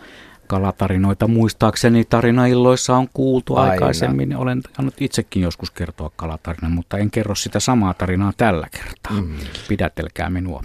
Kalatarinoita 0.47 1.29
muistaakseni 1.29 2.05
tarinailloissa 2.05 2.97
on 2.97 3.09
kuultu 3.15 3.57
Aina. 3.57 3.71
aikaisemmin. 3.71 4.37
Olen 4.37 4.63
tainnut 4.63 4.95
itsekin 5.01 5.43
joskus 5.43 5.71
kertoa 5.71 6.11
kalatarinan, 6.17 6.73
mutta 6.73 6.99
en 6.99 7.11
kerro 7.11 7.35
sitä 7.35 7.61
samaa 7.61 7.95
tarinaa 7.95 8.33
tällä 8.37 8.67
kertaa. 8.71 9.23
Mm. 9.23 9.37
Pidätelkää 9.69 10.31
minua. 10.31 10.63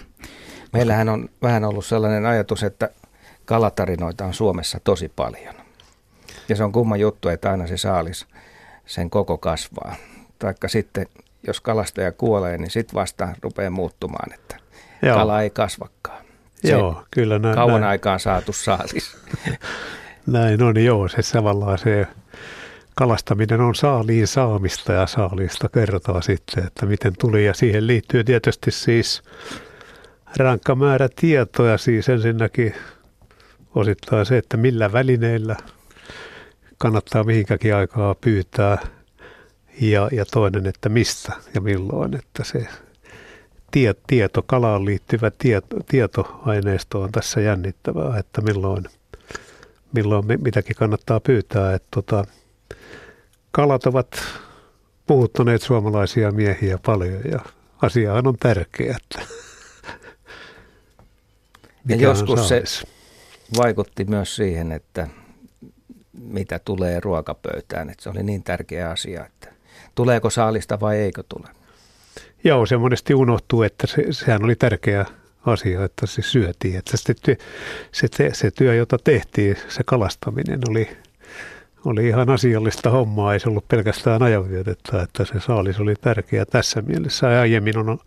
Meillähän 0.73 1.10
on 1.10 1.30
vähän 1.41 1.65
ollut 1.65 1.86
sellainen 1.86 2.25
ajatus, 2.25 2.63
että 2.63 2.89
kalatarinoita 3.45 4.25
on 4.25 4.34
Suomessa 4.34 4.80
tosi 4.84 5.12
paljon. 5.15 5.56
Ja 6.49 6.56
se 6.56 6.63
on 6.63 6.71
kumma 6.71 6.97
juttu, 6.97 7.30
että 7.30 7.52
aina 7.52 7.67
se 7.67 7.78
saalis 7.78 8.28
sen 8.86 9.10
koko 9.10 9.38
kasvaa. 9.38 9.95
Taikka 10.39 10.67
sitten, 10.67 11.08
jos 11.47 11.62
kalastaja 11.62 12.12
kuolee, 12.12 12.58
niin 12.58 12.71
sitten 12.71 12.95
vasta 12.95 13.28
rupeaa 13.41 13.69
muuttumaan, 13.69 14.34
että 14.34 14.58
Joo. 15.02 15.17
kala 15.17 15.41
ei 15.41 15.49
kasvakaan. 15.49 16.28
Se 16.62 16.72
joo 16.72 17.04
kyllä 17.12 17.39
näin, 17.39 17.56
kauan 17.56 17.82
näin, 17.82 17.89
aikaan 17.89 18.19
saatu 18.19 18.54
saalis. 18.54 19.17
näin 20.28 20.63
on, 20.63 20.84
joo, 20.84 21.08
se 21.08 21.17
tavallaan 21.34 21.78
se 21.78 22.08
kalastaminen 22.95 23.62
on 23.62 23.76
saaliin 23.76 24.28
saamista 24.28 24.93
ja 24.93 25.08
saalista 25.08 25.69
kertaa 25.69 26.22
sitten, 26.22 26.63
että 26.67 26.86
miten 26.86 27.13
tuli. 27.19 27.45
Ja 27.45 27.54
siihen 27.54 27.88
liittyy 27.88 28.24
tietysti 28.24 28.72
siis 28.72 29.24
rankka 30.38 30.76
määrä 30.76 31.10
tietoja, 31.15 31.78
siis 31.78 32.10
ensinnäkin 32.10 32.74
osittain 33.76 34.26
se, 34.26 34.38
että 34.38 34.58
millä 34.58 34.91
välineillä 34.91 35.56
kannattaa 36.78 37.24
mihinkäkin 37.24 37.76
aikaa 37.76 38.15
pyytää. 38.15 38.78
Ja, 39.82 40.10
ja 40.12 40.26
toinen, 40.26 40.67
että 40.67 40.89
mistä 40.89 41.34
ja 41.54 41.62
milloin, 41.62 42.15
että 42.15 42.43
se 42.43 42.67
tie, 43.71 43.95
tieto, 44.08 44.41
kalaan 44.41 44.86
liittyvä 44.86 45.32
tieto, 45.38 45.75
tietoaineisto 45.88 47.01
on 47.01 47.12
tässä 47.12 47.41
jännittävää, 47.41 48.17
että 48.19 48.41
milloin, 48.41 48.86
milloin 49.93 50.27
mi- 50.27 50.38
mitäkin 50.38 50.75
kannattaa 50.75 51.19
pyytää. 51.19 51.73
Että 51.73 51.88
tota, 51.91 52.25
kalat 53.51 53.86
ovat 53.86 54.08
puhuttaneet 55.08 55.62
suomalaisia 55.62 56.32
miehiä 56.32 56.77
paljon 56.86 57.21
ja 57.32 57.39
asiahan 57.82 58.27
on 58.27 58.38
tärkeä, 58.39 58.95
että 58.97 59.21
Ja 61.88 61.95
joskus 61.95 62.47
se 62.47 62.47
saalis. 62.47 62.88
vaikutti 63.58 64.05
myös 64.05 64.36
siihen, 64.36 64.71
että 64.71 65.08
mitä 66.21 66.60
tulee 66.60 66.99
ruokapöytään. 66.99 67.89
Että 67.89 68.03
se 68.03 68.10
oli 68.10 68.23
niin 68.23 68.43
tärkeä 68.43 68.89
asia, 68.89 69.25
että 69.25 69.47
tuleeko 69.95 70.29
saalista 70.29 70.79
vai 70.79 70.97
eikö 70.97 71.23
tule. 71.29 71.47
Joo, 72.43 72.65
se 72.65 72.78
monesti 72.78 73.13
unohtuu, 73.13 73.63
että 73.63 73.88
se, 73.88 74.06
sehän 74.12 74.43
oli 74.43 74.56
tärkeä 74.56 75.06
asia, 75.45 75.84
että 75.84 76.06
se 76.06 76.21
syötiin. 76.21 76.78
Että 76.78 76.97
se, 76.97 77.13
se, 77.91 78.08
se, 78.12 78.30
se 78.34 78.52
työ, 78.52 78.75
jota 78.75 78.97
tehtiin, 79.04 79.58
se 79.67 79.84
kalastaminen 79.86 80.60
oli, 80.69 80.89
oli 81.86 82.08
ihan 82.08 82.30
asiallista 82.30 82.89
hommaa. 82.89 83.34
Ei 83.34 83.39
se 83.39 83.49
ollut 83.49 83.67
pelkästään 83.67 84.23
ajanvietettä, 84.23 85.02
että 85.02 85.25
se 85.25 85.39
saalis 85.39 85.80
oli 85.80 85.95
tärkeä 85.95 86.45
tässä 86.45 86.82
mielessä. 86.82 87.28
Ja 87.28 87.41
aiemmin 87.41 87.78
on 87.78 87.99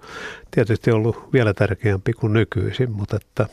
tietysti 0.51 0.91
ollut 0.91 1.33
vielä 1.33 1.55
tärkeämpi 1.55 2.13
kuin 2.13 2.33
nykyisin, 2.33 2.93
mutta 2.93 3.17
että 3.17 3.47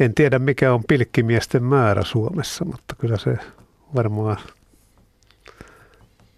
En 0.00 0.14
tiedä 0.14 0.38
mikä 0.38 0.74
on 0.74 0.84
pilkkimiesten 0.88 1.62
määrä 1.62 2.04
Suomessa, 2.04 2.64
mutta 2.64 2.94
kyllä 2.98 3.18
se 3.18 3.38
varmaan 3.94 4.36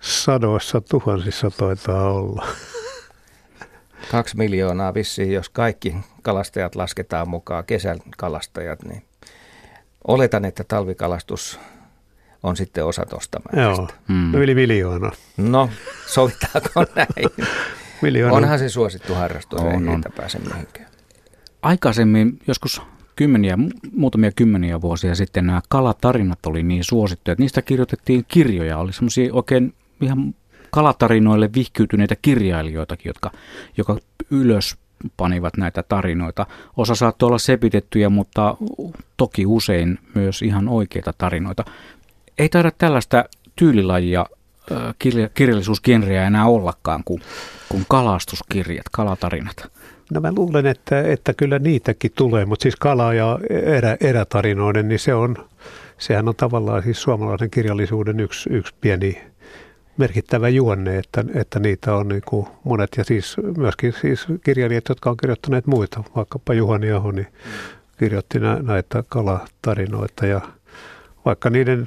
sadoissa 0.00 0.80
tuhansissa 0.80 1.50
taitaa 1.50 2.12
olla. 2.12 2.46
Kaksi 4.10 4.36
miljoonaa 4.36 4.94
vissiin, 4.94 5.32
jos 5.32 5.48
kaikki 5.48 5.96
kalastajat 6.22 6.74
lasketaan 6.74 7.28
mukaan, 7.28 7.64
kesän 7.64 7.98
kalastajat, 8.16 8.82
niin 8.82 9.02
oletan, 10.08 10.44
että 10.44 10.64
talvikalastus 10.64 11.60
on 12.42 12.56
sitten 12.56 12.84
osa 12.84 13.06
tuosta 13.06 13.40
Joo, 13.56 13.88
mm. 14.08 14.32
no 14.32 14.38
yli 14.38 14.54
miljoona. 14.54 15.10
No, 15.36 15.70
sovitaanko 16.06 16.84
näin? 16.96 17.48
miljoona. 18.02 18.36
Onhan 18.36 18.58
se 18.58 18.68
suosittu 18.68 19.14
harrastus, 19.14 19.60
on, 19.60 19.68
ei 19.68 19.76
on. 19.76 19.86
niitä 19.86 20.10
pääse 20.16 20.38
mihinkään. 20.38 20.88
Aikaisemmin, 21.62 22.38
joskus 22.46 22.82
kymmeniä, 23.16 23.58
muutamia 23.92 24.30
kymmeniä 24.36 24.80
vuosia 24.80 25.14
sitten 25.14 25.46
nämä 25.46 25.60
kalatarinat 25.68 26.46
oli 26.46 26.62
niin 26.62 26.84
suosittuja, 26.84 27.32
että 27.32 27.42
niistä 27.42 27.62
kirjoitettiin 27.62 28.24
kirjoja. 28.28 28.78
Oli 28.78 28.92
semmoisia 28.92 29.34
oikein 29.34 29.74
ihan 30.00 30.34
kalatarinoille 30.74 31.50
vihkyytyneitä 31.54 32.16
kirjailijoitakin, 32.22 33.10
jotka, 33.10 33.30
joka 33.76 33.96
ylös 34.30 34.76
panivat 35.16 35.56
näitä 35.56 35.82
tarinoita. 35.82 36.46
Osa 36.76 36.94
saattoi 36.94 37.26
olla 37.26 37.38
sepitettyjä, 37.38 38.08
mutta 38.08 38.56
toki 39.16 39.46
usein 39.46 39.98
myös 40.14 40.42
ihan 40.42 40.68
oikeita 40.68 41.12
tarinoita. 41.18 41.64
Ei 42.38 42.48
taida 42.48 42.70
tällaista 42.78 43.24
tyylilajia 43.56 44.26
kirjallisuusgenreä 45.34 46.26
enää 46.26 46.46
ollakaan 46.46 47.02
kuin, 47.04 47.22
kuin 47.68 47.84
kalastuskirjat, 47.88 48.88
kalatarinat. 48.92 49.72
No 50.12 50.20
mä 50.20 50.32
luulen, 50.36 50.66
että, 50.66 51.00
että 51.00 51.34
kyllä 51.34 51.58
niitäkin 51.58 52.10
tulee, 52.16 52.44
mutta 52.44 52.62
siis 52.62 52.76
kala- 52.76 53.14
ja 53.14 53.38
erä, 53.50 53.96
erätarinoiden, 54.00 54.88
niin 54.88 54.98
se 54.98 55.14
on, 55.14 55.36
sehän 55.98 56.28
on 56.28 56.36
tavallaan 56.36 56.82
siis 56.82 57.02
suomalaisen 57.02 57.50
kirjallisuuden 57.50 58.20
yksi, 58.20 58.50
yksi 58.50 58.74
pieni 58.80 59.33
merkittävä 59.96 60.48
juonne, 60.48 60.98
että, 60.98 61.24
että 61.34 61.58
niitä 61.58 61.94
on 61.94 62.08
niin 62.08 62.22
kuin 62.26 62.46
monet 62.64 62.90
ja 62.96 63.04
siis 63.04 63.36
myöskin 63.56 63.94
siis 64.00 64.26
kirjailijat, 64.44 64.88
jotka 64.88 65.10
on 65.10 65.16
kirjoittaneet 65.16 65.66
muita, 65.66 66.04
vaikkapa 66.16 66.54
Juhani 66.54 66.92
Aho, 66.92 67.12
niin 67.12 67.26
kirjoitti 67.98 68.38
näitä 68.62 69.04
kalatarinoita 69.08 70.26
ja 70.26 70.40
vaikka 71.24 71.50
niiden 71.50 71.84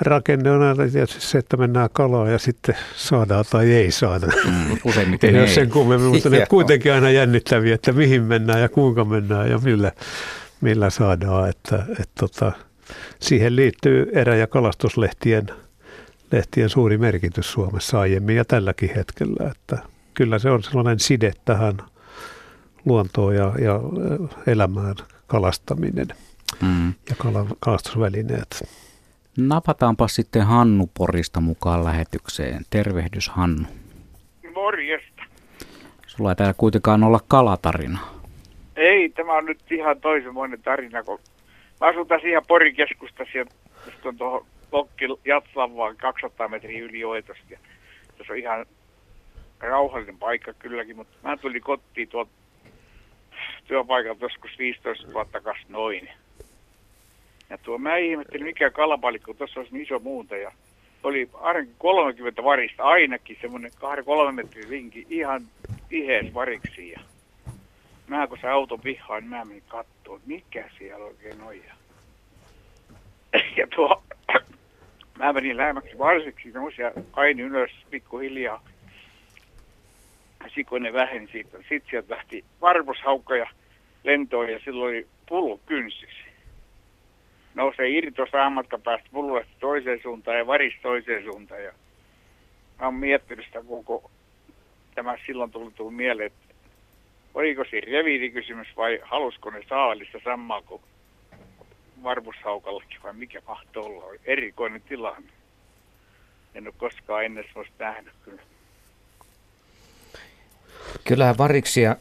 rakenne 0.00 0.50
on 0.50 0.62
aina 0.62 0.88
tietysti 0.92 1.20
se, 1.20 1.38
että 1.38 1.56
mennään 1.56 1.88
kalaa 1.92 2.28
ja 2.28 2.38
sitten 2.38 2.76
saadaan 2.96 3.44
tai 3.50 3.72
ei 3.72 3.90
saada. 3.90 4.26
Mm, 4.26 4.78
useimmiten 4.84 5.36
ei. 5.36 5.48
sen 5.48 5.70
kummemmin, 5.70 6.10
mutta 6.10 6.30
ne 6.30 6.46
kuitenkin 6.50 6.92
aina 6.92 7.10
jännittäviä, 7.10 7.74
että 7.74 7.92
mihin 7.92 8.22
mennään 8.22 8.60
ja 8.60 8.68
kuinka 8.68 9.04
mennään 9.04 9.50
ja 9.50 9.58
millä, 9.58 9.92
millä 10.60 10.90
saadaan. 10.90 11.48
Että, 11.48 11.84
että 11.90 12.14
tota, 12.20 12.52
siihen 13.20 13.56
liittyy 13.56 14.10
erä- 14.12 14.36
ja 14.36 14.46
kalastuslehtien 14.46 15.46
lehtien 16.32 16.68
suuri 16.68 16.98
merkitys 16.98 17.52
Suomessa 17.52 18.00
aiemmin 18.00 18.36
ja 18.36 18.44
tälläkin 18.44 18.94
hetkellä. 18.96 19.50
Että 19.50 19.78
kyllä 20.14 20.38
se 20.38 20.50
on 20.50 20.62
sellainen 20.62 21.00
side 21.00 21.32
tähän 21.44 21.76
luontoon 22.84 23.34
ja, 23.34 23.52
ja 23.58 23.80
elämään 24.46 24.94
kalastaminen 25.26 26.08
mm. 26.62 26.86
ja 27.10 27.16
kalastusvälineet. 27.60 28.68
Napataanpa 29.36 30.08
sitten 30.08 30.42
Hannu 30.42 30.90
Porista 30.98 31.40
mukaan 31.40 31.84
lähetykseen. 31.84 32.62
Tervehdys 32.70 33.28
Hannu. 33.28 33.68
Morjesta. 34.54 35.22
Sulla 36.06 36.30
ei 36.30 36.36
täällä 36.36 36.54
kuitenkaan 36.56 37.04
olla 37.04 37.20
kalatarina. 37.28 37.98
Ei, 38.76 39.08
tämä 39.08 39.36
on 39.36 39.44
nyt 39.44 39.58
ihan 39.70 40.00
toisenmoinen 40.00 40.62
tarina, 40.62 41.02
kun 41.02 41.18
mä 41.80 41.86
asun 41.86 42.06
tässä 42.06 42.28
ihan 42.28 42.42
Porin 42.48 42.76
keskustassa 42.76 43.38
ja 43.38 43.44
on 44.04 44.16
tuohon 44.16 44.46
Lokki 44.72 45.04
Jatsan 45.24 45.76
vaan 45.76 45.96
200 45.96 46.48
metriä 46.48 46.84
yli 46.84 47.04
Oitosta. 47.04 47.44
Ja 47.50 47.58
tässä 48.18 48.32
on 48.32 48.38
ihan 48.38 48.66
rauhallinen 49.60 50.18
paikka 50.18 50.52
kylläkin, 50.52 50.96
mutta 50.96 51.16
mä 51.22 51.36
tulin 51.36 51.62
kotiin 51.62 52.08
tuolta 52.08 52.30
työpaikalta 53.66 54.24
joskus 54.24 54.58
15 54.58 55.12
vuotta 55.12 55.40
kas 55.40 55.58
noin. 55.68 56.08
Ja 57.50 57.58
tuo 57.58 57.78
mä 57.78 57.96
ihmettelin, 57.96 58.46
mikä 58.46 58.70
kalapalikko, 58.70 59.34
tuossa 59.34 59.60
olisi 59.60 59.72
niin 59.72 59.82
iso 59.82 59.98
muuta. 59.98 60.36
Ja 60.36 60.52
oli 61.02 61.30
ainakin 61.34 61.74
30 61.78 62.44
varista, 62.44 62.82
ainakin 62.82 63.38
semmoinen 63.40 63.70
2-3 64.30 64.32
metrin 64.32 64.68
rinki, 64.68 65.06
ihan 65.10 65.42
tihees 65.88 66.34
variksi. 66.34 66.90
Ja 66.90 67.00
mä 68.06 68.26
kun 68.26 68.38
se 68.40 68.48
auto 68.48 68.78
pihaan, 68.78 69.22
niin 69.22 69.30
mä 69.30 69.44
menin 69.44 69.62
katsoa, 69.68 70.20
mikä 70.26 70.70
siellä 70.78 71.04
oikein 71.04 71.40
on. 71.42 71.56
Ja 71.56 71.74
tuo, 73.76 74.02
mä 75.20 75.32
menin 75.32 75.56
lähemmäksi 75.56 75.98
varsiksi, 75.98 76.52
semmoisia 76.52 76.92
aini 77.12 77.42
ylös 77.42 77.70
pikkuhiljaa. 77.90 78.62
Sikonen 80.54 80.92
väheni 80.92 81.28
siitä. 81.32 81.58
Sitten 81.58 81.90
sieltä 81.90 82.14
lähti 82.14 82.44
varpushaukka 82.60 83.36
ja 83.36 83.50
lentoon 84.04 84.52
ja 84.52 84.60
silloin 84.64 84.94
oli 84.94 85.06
pulu 85.28 85.60
kynsissä 85.66 86.30
nousee 87.54 87.88
irti 87.88 88.12
tuossa 88.12 88.50
matkan 88.50 88.82
päästä 88.82 89.08
pullosta 89.12 89.52
toiseen 89.60 90.00
suuntaan 90.02 90.38
ja 90.38 90.46
varis 90.46 90.74
toiseen 90.82 91.24
suuntaan. 91.24 91.64
Ja 91.64 91.72
mä 92.80 92.86
oon 92.86 92.94
miettinyt 92.94 93.46
sitä 93.46 93.62
koko, 93.68 94.10
tämä 94.94 95.16
silloin 95.26 95.50
tuli, 95.50 95.90
mieleen, 95.90 96.26
että 96.26 96.54
oliko 97.34 97.64
siinä 97.64 97.92
reviirikysymys 97.92 98.68
vai 98.76 99.00
halusko 99.02 99.50
ne 99.50 99.60
saalista 99.68 100.18
samaa 100.24 100.62
kuin 100.62 100.82
varpushaukallakin 102.02 103.02
vai 103.02 103.12
mikä 103.12 103.42
mahtoi 103.46 103.84
olla. 103.84 104.04
Oli 104.04 104.20
erikoinen 104.24 104.82
tilanne. 104.82 105.32
En 106.54 106.66
ole 106.66 106.74
koskaan 106.78 107.24
ennen 107.24 107.44
sellaista 107.48 107.84
nähnyt 107.84 108.14
kyllä. 108.24 108.42
Kyllähän 111.04 111.38
variksia 111.38 111.96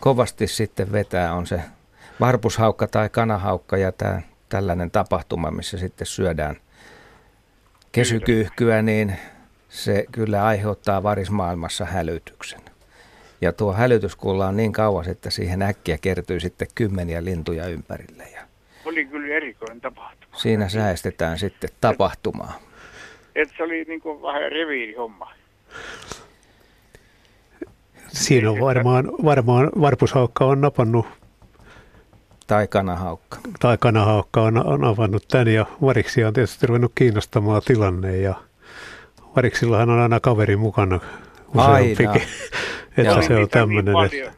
kovasti 0.00 0.46
sitten 0.46 0.92
vetää 0.92 1.34
on 1.34 1.46
se 1.46 1.60
varpushaukka 2.20 2.86
tai 2.86 3.08
kanahaukka 3.08 3.76
ja 3.76 3.92
tämä 3.92 4.22
tällainen 4.48 4.90
tapahtuma, 4.90 5.50
missä 5.50 5.78
sitten 5.78 6.06
syödään 6.06 6.56
kesykyyhkyä, 7.92 8.82
niin 8.82 9.16
se 9.68 10.04
kyllä 10.12 10.44
aiheuttaa 10.44 11.02
varismaailmassa 11.02 11.84
hälytyksen. 11.84 12.60
Ja 13.40 13.52
tuo 13.52 13.72
hälytys 13.72 14.16
kuullaan 14.16 14.56
niin 14.56 14.72
kauas, 14.72 15.08
että 15.08 15.30
siihen 15.30 15.62
äkkiä 15.62 15.98
kertyy 15.98 16.40
sitten 16.40 16.68
kymmeniä 16.74 17.24
lintuja 17.24 17.66
ympärille. 17.66 18.24
Ja 18.24 18.47
Oli 18.88 19.04
kyllä 19.04 19.34
erikoinen 19.34 19.80
tapahtuma. 19.80 20.36
Siinä 20.36 20.68
säästetään 20.68 21.38
sitten 21.38 21.70
tapahtumaa. 21.80 22.58
Et 23.34 23.48
se 23.56 23.62
oli 23.62 23.84
niin 23.84 24.00
kuin 24.00 24.22
vähän 24.22 24.52
reviirihomma. 24.52 25.32
Siinä 28.08 28.50
on 28.50 28.60
varmaan, 28.60 29.04
varmaan 29.24 29.70
varpushaukka 29.80 30.44
on 30.44 30.60
napannut 30.60 31.06
tai 32.46 32.66
kanahaukka. 32.66 33.38
Tai 33.60 33.78
kanahaukka 33.80 34.42
on, 34.42 34.66
on 34.66 34.84
avannut 34.84 35.28
tämän 35.28 35.48
ja 35.48 35.66
variksia 35.82 36.28
on 36.28 36.34
tietysti 36.34 36.66
ruvennut 36.66 36.92
kiinnostamaan 36.94 37.62
tilanne 37.64 38.16
ja 38.16 38.34
variksillahan 39.36 39.90
on 39.90 40.00
aina 40.00 40.20
kaveri 40.20 40.56
mukana 40.56 41.00
useampikin. 41.54 42.22
että 42.96 43.22
se 43.22 43.36
on 43.36 43.48
tämmöinen. 43.58 43.94
Niin 44.10 44.30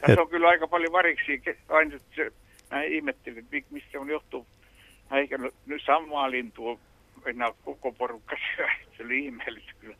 Tässä 0.00 0.20
on 0.20 0.28
kyllä 0.28 0.48
aika 0.48 0.68
paljon 0.68 0.92
variksia. 0.92 1.54
Aina 1.68 1.98
se, 2.16 2.32
mä 2.70 2.82
ihmettelin, 2.82 3.38
että 3.38 3.68
mistä 3.70 4.00
on 4.00 4.10
johtuu. 4.10 4.46
Mä 5.10 5.18
eikä 5.18 5.38
nyt 5.38 5.82
samaa 5.86 6.30
lintua 6.30 6.78
enää 7.26 7.52
koko 7.64 7.92
porukka 7.92 8.36
syö. 8.56 8.66
Se 8.96 9.02
oli 9.02 9.24
ihmeellistä 9.24 9.72
kyllä. 9.80 9.96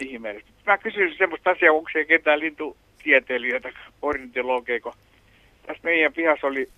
Ihmeellistä. 0.00 0.50
Mä 0.66 0.78
kysyisin 0.78 1.18
semmoista 1.18 1.50
asiaa, 1.50 1.74
onko 1.74 1.90
se 1.92 2.04
ketään 2.04 2.40
lintutieteilijöitä, 2.40 3.72
ornitologeja, 4.02 4.80
tässä 5.66 5.82
meidän 5.82 6.12
pihassa 6.12 6.46
oli 6.46 6.68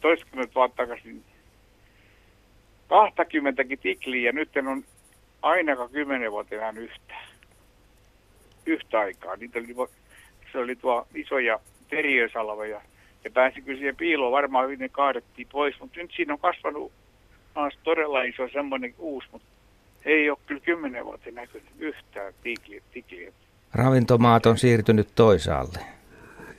toistakymmentä 0.00 0.54
vuotta 0.54 0.76
takaisin 0.76 1.24
20 2.88 3.64
tikliä 3.82 4.28
ja 4.28 4.32
nyt 4.32 4.56
en 4.56 4.68
on 4.68 4.84
ainakaan 5.42 5.90
kymmenen 5.90 6.32
vuotta 6.32 6.54
enää 6.54 6.72
yhtään. 6.76 7.28
Yhtä 8.66 8.98
aikaa. 8.98 9.36
Niitä 9.36 9.58
oli, 9.58 9.90
se 10.52 10.58
oli 10.58 10.76
tuo 10.76 11.06
isoja 11.14 11.60
teriösalveja. 11.88 12.80
Ja 13.24 13.30
pääsi 13.30 13.62
kyllä 13.62 13.78
siihen 13.78 13.96
piiloon, 13.96 14.32
varmaan 14.32 14.64
hyvin 14.64 14.78
ne 14.78 14.88
kaadettiin 14.88 15.48
pois, 15.52 15.80
mutta 15.80 16.00
nyt 16.00 16.10
siinä 16.16 16.32
on 16.32 16.38
kasvanut 16.38 16.92
taas 17.54 17.78
todella 17.82 18.22
iso 18.22 18.48
semmoinen 18.52 18.94
uusi, 18.98 19.28
mutta 19.32 19.48
ei 20.04 20.30
ole 20.30 20.38
kyllä 20.46 20.60
kymmenen 20.60 21.04
vuotta 21.04 21.30
näkynyt 21.30 21.68
yhtään 21.78 22.34
tikliä. 22.42 22.80
tikliä. 22.92 23.32
Ravintomaat 23.74 24.46
on 24.46 24.58
siirtynyt 24.58 25.08
toisaalle. 25.14 25.78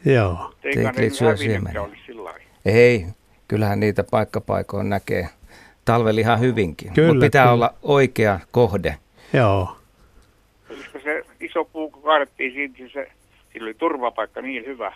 Joo. 0.05 0.53
Teiklit 0.61 1.13
syö 1.13 1.37
siemeniä. 1.37 1.81
Ei, 2.65 3.05
kyllähän 3.47 3.79
niitä 3.79 4.03
paikkapaikoin 4.11 4.89
näkee 4.89 5.29
talvella 5.85 6.19
ihan 6.19 6.39
hyvinkin. 6.39 6.87
Mutta 6.87 7.25
pitää 7.25 7.43
kyllä. 7.43 7.53
olla 7.53 7.73
oikea 7.83 8.39
kohde. 8.51 8.97
Joo. 9.33 9.77
Olisiko 10.69 10.99
se 10.99 11.25
iso 11.39 11.65
puu, 11.65 11.91
kun 11.91 12.03
kaadettiin 12.03 12.53
siitä, 12.53 12.93
se, 12.93 13.11
sillä 13.53 13.65
oli 13.65 13.73
turvapaikka 13.73 14.41
niin 14.41 14.65
hyvä. 14.65 14.93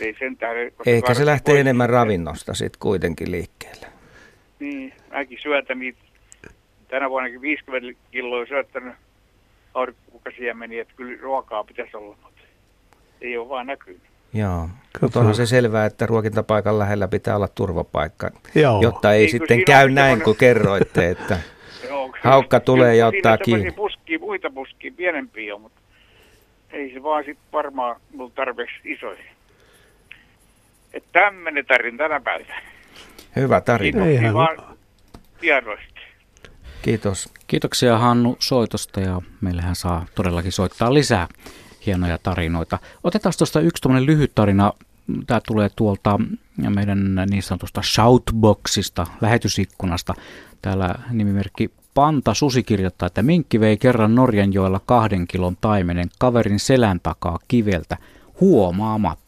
Ei 0.00 0.16
sen 0.18 0.36
tähden, 0.36 0.72
koska 0.72 0.90
Ehkä 0.90 1.14
se 1.14 1.26
lähtee 1.26 1.52
pois- 1.52 1.60
enemmän 1.60 1.90
ravinnosta 1.90 2.54
sitten 2.54 2.80
kuitenkin 2.80 3.30
liikkeelle. 3.30 3.86
Niin, 4.60 4.92
mäkin 5.12 5.38
syötän 5.42 5.78
niitä. 5.78 5.98
Tänä 6.88 7.10
vuonnakin 7.10 7.40
50 7.40 8.00
kiloa 8.10 8.46
syöttänyt 8.46 8.94
aurikkokukasiemeniä, 9.74 10.82
että 10.82 10.94
kyllä 10.96 11.18
ruokaa 11.22 11.64
pitäisi 11.64 11.96
olla, 11.96 12.16
mutta 12.22 12.40
ei 13.20 13.36
ole 13.36 13.48
vaan 13.48 13.66
näkynyt. 13.66 14.02
Joo. 14.34 14.68
Mutta 15.00 15.20
onhan 15.20 15.34
se 15.34 15.46
selvää, 15.46 15.86
että 15.86 16.06
ruokintapaikan 16.06 16.78
lähellä 16.78 17.08
pitää 17.08 17.36
olla 17.36 17.48
turvapaikka, 17.48 18.30
Joo. 18.54 18.82
jotta 18.82 19.12
ei 19.12 19.20
Niin, 19.20 19.30
sitten 19.30 19.64
käy 19.64 19.84
on 19.84 19.94
näin, 19.94 20.22
kun 20.22 20.36
kerroitte, 20.36 21.10
että 21.10 21.40
Joo, 21.88 22.12
Haukka 22.20 22.60
tulee 22.60 22.96
ja 22.96 23.06
ottaa 23.06 23.38
kiinni. 23.38 23.70
Puskia, 23.72 24.18
muita 24.18 24.50
puskia, 24.50 24.92
pienempiä 24.96 25.54
on, 25.54 25.60
mutta 25.60 25.80
ei 26.72 26.92
se 26.94 27.02
vaan 27.02 27.24
sitten 27.24 27.44
varmaan 27.52 28.00
tarpeeksi 28.34 28.76
isoja. 28.84 29.18
Että 30.94 31.08
tämmöinen 31.12 31.66
tarina 31.66 31.98
tänä 31.98 32.20
päivänä. 32.20 32.62
hyvä 33.36 33.60
tarina. 33.60 34.04
Ei. 34.04 34.10
Kiitoksia 34.10 34.34
vaan 34.34 34.76
tiedoista. 35.40 36.00
Kiitos. 36.82 37.32
Kiitoksia 37.46 37.98
Hannu 37.98 38.36
soitosta 38.38 39.00
ja 39.00 39.20
meillähän 39.40 39.76
saa 39.76 40.06
todellakin 40.14 40.52
soittaa 40.52 40.94
lisää 40.94 41.28
hienoja 41.86 42.18
tarinoita. 42.22 42.78
Otetaan 43.04 43.32
tuosta 43.38 43.60
yksi 43.60 43.82
tuommoinen 43.82 44.06
lyhyt 44.06 44.32
tarina. 44.34 44.72
Tämä 45.26 45.40
tulee 45.46 45.68
tuolta 45.76 46.18
meidän 46.56 47.26
niin 47.30 47.42
sanotusta 47.42 47.82
shoutboxista, 47.82 49.06
lähetysikkunasta. 49.20 50.14
Täällä 50.62 50.94
nimimerkki 51.10 51.70
Panta 51.94 52.34
Susi 52.34 52.62
kirjoittaa, 52.62 53.06
että 53.06 53.22
minkki 53.22 53.60
vei 53.60 53.76
kerran 53.76 54.14
Norjanjoella 54.14 54.80
kahden 54.86 55.26
kilon 55.26 55.56
taimenen 55.60 56.08
kaverin 56.18 56.58
selän 56.58 57.00
takaa 57.02 57.38
kiveltä 57.48 57.96
huomaamatta. 58.40 59.27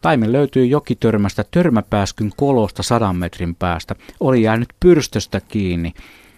Taimen 0.00 0.32
löytyi 0.32 0.70
jokitörmästä 0.70 1.44
törmäpääskyn 1.50 2.30
kolosta 2.36 2.82
sadan 2.82 3.16
metrin 3.16 3.54
päästä. 3.54 3.94
Oli 4.20 4.42
jäänyt 4.42 4.68
pyrstöstä 4.80 5.40
kiinni. 5.40 5.92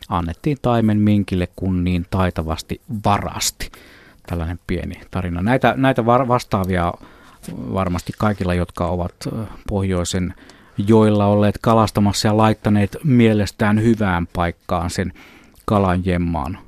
Annettiin 0.08 0.58
taimen 0.62 0.98
minkille, 0.98 1.48
kun 1.56 1.84
niin 1.84 2.06
taitavasti 2.10 2.80
varasti. 3.04 3.70
Tällainen 4.26 4.60
pieni 4.66 5.00
tarina. 5.10 5.42
Näitä, 5.42 5.74
näitä 5.76 6.06
var- 6.06 6.28
vastaavia 6.28 6.92
varmasti 7.56 8.12
kaikilla, 8.18 8.54
jotka 8.54 8.86
ovat 8.86 9.14
pohjoisen 9.68 10.34
joilla 10.86 11.26
olleet 11.26 11.58
kalastamassa 11.60 12.28
ja 12.28 12.36
laittaneet 12.36 12.96
mielestään 13.04 13.82
hyvään 13.82 14.26
paikkaan 14.26 14.90
sen 14.90 15.12
kalan 15.64 16.02
jemmaan 16.04 16.58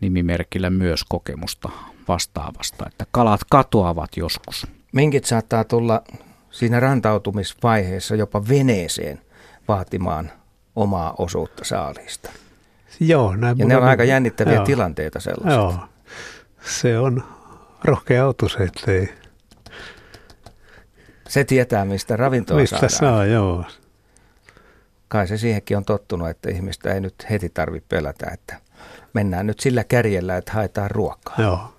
nimimerkillä 0.00 0.70
myös 0.70 1.04
kokemusta 1.08 1.68
vastaavasta, 2.08 2.86
että 2.86 3.06
kalat 3.10 3.40
katoavat 3.50 4.16
joskus. 4.16 4.66
Minkit 4.92 5.24
saattaa 5.24 5.64
tulla 5.64 6.02
siinä 6.52 6.80
rantautumisvaiheessa 6.80 8.14
jopa 8.14 8.48
veneeseen 8.48 9.20
vaatimaan 9.68 10.32
omaa 10.76 11.14
osuutta 11.18 11.64
saaliista. 11.64 12.30
Joo, 13.00 13.36
näin 13.36 13.58
Ja 13.58 13.66
ne 13.66 13.76
on 13.76 13.82
aika 13.82 14.04
jännittäviä 14.04 14.54
joo, 14.54 14.64
tilanteita 14.64 15.20
sellaiset. 15.20 15.58
Joo, 15.58 15.74
se 16.64 16.98
on 16.98 17.24
rohkea 17.84 18.24
autus, 18.24 18.56
ettei 18.56 19.14
Se 21.28 21.44
tietää, 21.44 21.84
mistä 21.84 22.16
ravintoa 22.16 22.56
mistä 22.56 22.76
saadaan. 22.76 22.98
saa, 22.98 23.24
joo. 23.24 23.64
Kai 25.08 25.28
se 25.28 25.38
siihenkin 25.38 25.76
on 25.76 25.84
tottunut, 25.84 26.28
että 26.28 26.50
ihmistä 26.50 26.94
ei 26.94 27.00
nyt 27.00 27.26
heti 27.30 27.48
tarvitse 27.48 27.86
pelätä, 27.88 28.30
että 28.32 28.56
mennään 29.12 29.46
nyt 29.46 29.60
sillä 29.60 29.84
kärjellä, 29.84 30.36
että 30.36 30.52
haetaan 30.52 30.90
ruokaa. 30.90 31.34
Joo. 31.38 31.74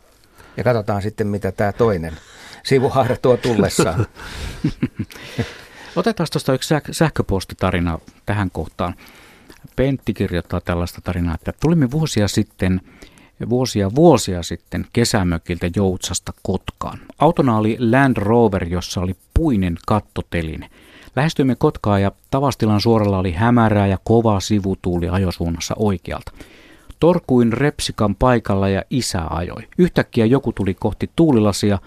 Ja 0.58 0.64
katsotaan 0.64 1.02
sitten, 1.02 1.28
mitä 1.28 1.52
tämä 1.52 1.72
toinen 1.72 2.14
sivuhaara 2.64 3.18
tuo 3.18 3.38
tullessaan. 3.38 4.06
Otetaan 5.96 6.28
tuosta 6.32 6.54
yksi 6.54 6.76
säh- 6.76 6.94
sähköpostitarina 6.94 8.00
tähän 8.26 8.52
kohtaan. 8.52 8.96
Pentti 9.76 10.14
kirjoittaa 10.14 10.62
tällaista 10.62 11.02
tarinaa, 11.02 11.36
että 11.36 11.54
tulimme 11.60 11.92
vuosia 11.92 12.28
sitten, 12.28 12.82
vuosia 13.50 13.96
vuosia 13.96 14.44
sitten 14.44 14.86
kesämökiltä 14.94 15.70
Joutsasta 15.76 16.34
Kotkaan. 16.44 17.00
Autona 17.20 17.58
oli 17.58 17.78
Land 17.92 18.18
Rover, 18.18 18.68
jossa 18.68 19.02
oli 19.02 19.16
puinen 19.34 19.78
kattoteline. 19.88 20.70
Lähestyimme 21.16 21.56
Kotkaa 21.56 22.00
ja 22.00 22.12
Tavastilan 22.32 22.82
suoralla 22.82 23.18
oli 23.18 23.32
hämärää 23.32 23.88
ja 23.88 23.98
kova 24.04 24.40
sivutuuli 24.40 25.10
ajosuunnassa 25.10 25.76
oikealta. 25.78 26.32
Torkuin 27.00 27.54
repsikan 27.54 28.16
paikalla 28.16 28.70
ja 28.70 28.84
isä 28.90 29.22
ajoi. 29.30 29.62
Yhtäkkiä 29.78 30.26
joku 30.26 30.54
tuli 30.54 30.74
kohti 30.74 31.10
tuulilasia, 31.16 31.80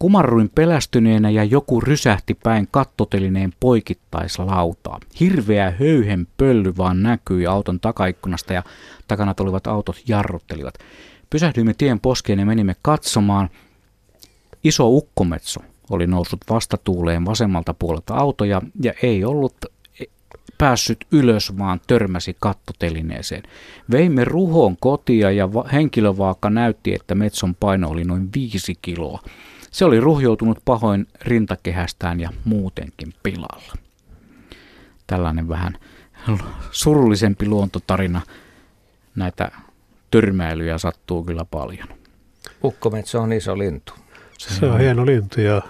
Kumarruin 0.00 0.50
pelästyneenä 0.54 1.30
ja 1.30 1.44
joku 1.44 1.80
rysähti 1.80 2.34
päin 2.34 2.68
kattotelineen 2.70 3.52
poikittaislautaa. 3.60 5.00
Hirveä 5.20 5.72
höyhen 5.80 6.26
pölly 6.36 6.74
vaan 6.76 7.02
näkyi 7.02 7.46
auton 7.46 7.80
takaikkunasta 7.80 8.52
ja 8.52 8.62
takana 9.08 9.34
tulivat 9.34 9.66
autot 9.66 9.96
jarruttelivat. 10.08 10.74
Pysähdyimme 11.30 11.74
tien 11.78 12.00
poskeen 12.00 12.38
ja 12.38 12.46
menimme 12.46 12.76
katsomaan. 12.82 13.48
Iso 14.64 14.88
ukkometso 14.88 15.60
oli 15.90 16.06
noussut 16.06 16.40
vastatuuleen 16.50 17.24
vasemmalta 17.24 17.74
puolelta 17.74 18.14
autoja 18.14 18.62
ja 18.82 18.92
ei 19.02 19.24
ollut 19.24 19.56
päässyt 20.58 21.06
ylös, 21.12 21.58
vaan 21.58 21.80
törmäsi 21.86 22.36
kattotelineeseen. 22.40 23.42
Veimme 23.90 24.24
ruhon 24.24 24.76
kotia 24.80 25.30
ja 25.30 25.54
va- 25.54 25.68
henkilövaakka 25.72 26.50
näytti, 26.50 26.94
että 26.94 27.14
metson 27.14 27.54
paino 27.54 27.88
oli 27.88 28.04
noin 28.04 28.28
viisi 28.34 28.74
kiloa. 28.82 29.22
Se 29.70 29.84
oli 29.84 30.00
ruhjoutunut 30.00 30.58
pahoin 30.64 31.06
rintakehästään 31.20 32.20
ja 32.20 32.30
muutenkin 32.44 33.14
pilalla. 33.22 33.72
Tällainen 35.06 35.48
vähän 35.48 35.78
surullisempi 36.70 37.48
luontotarina. 37.48 38.20
Näitä 39.16 39.50
törmäilyjä 40.10 40.78
sattuu 40.78 41.24
kyllä 41.24 41.44
paljon. 41.44 41.88
Ukkometso 42.64 43.20
on 43.20 43.32
iso 43.32 43.58
lintu. 43.58 43.92
Se 44.38 44.66
on 44.66 44.80
hieno 44.80 45.06
lintu 45.06 45.40
ja 45.40 45.62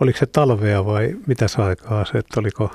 oliko 0.00 0.18
se 0.18 0.26
talvea 0.26 0.84
vai 0.84 1.16
mitä 1.26 1.46
aikaa 1.58 2.04
se, 2.04 2.18
että 2.18 2.40
oliko 2.40 2.70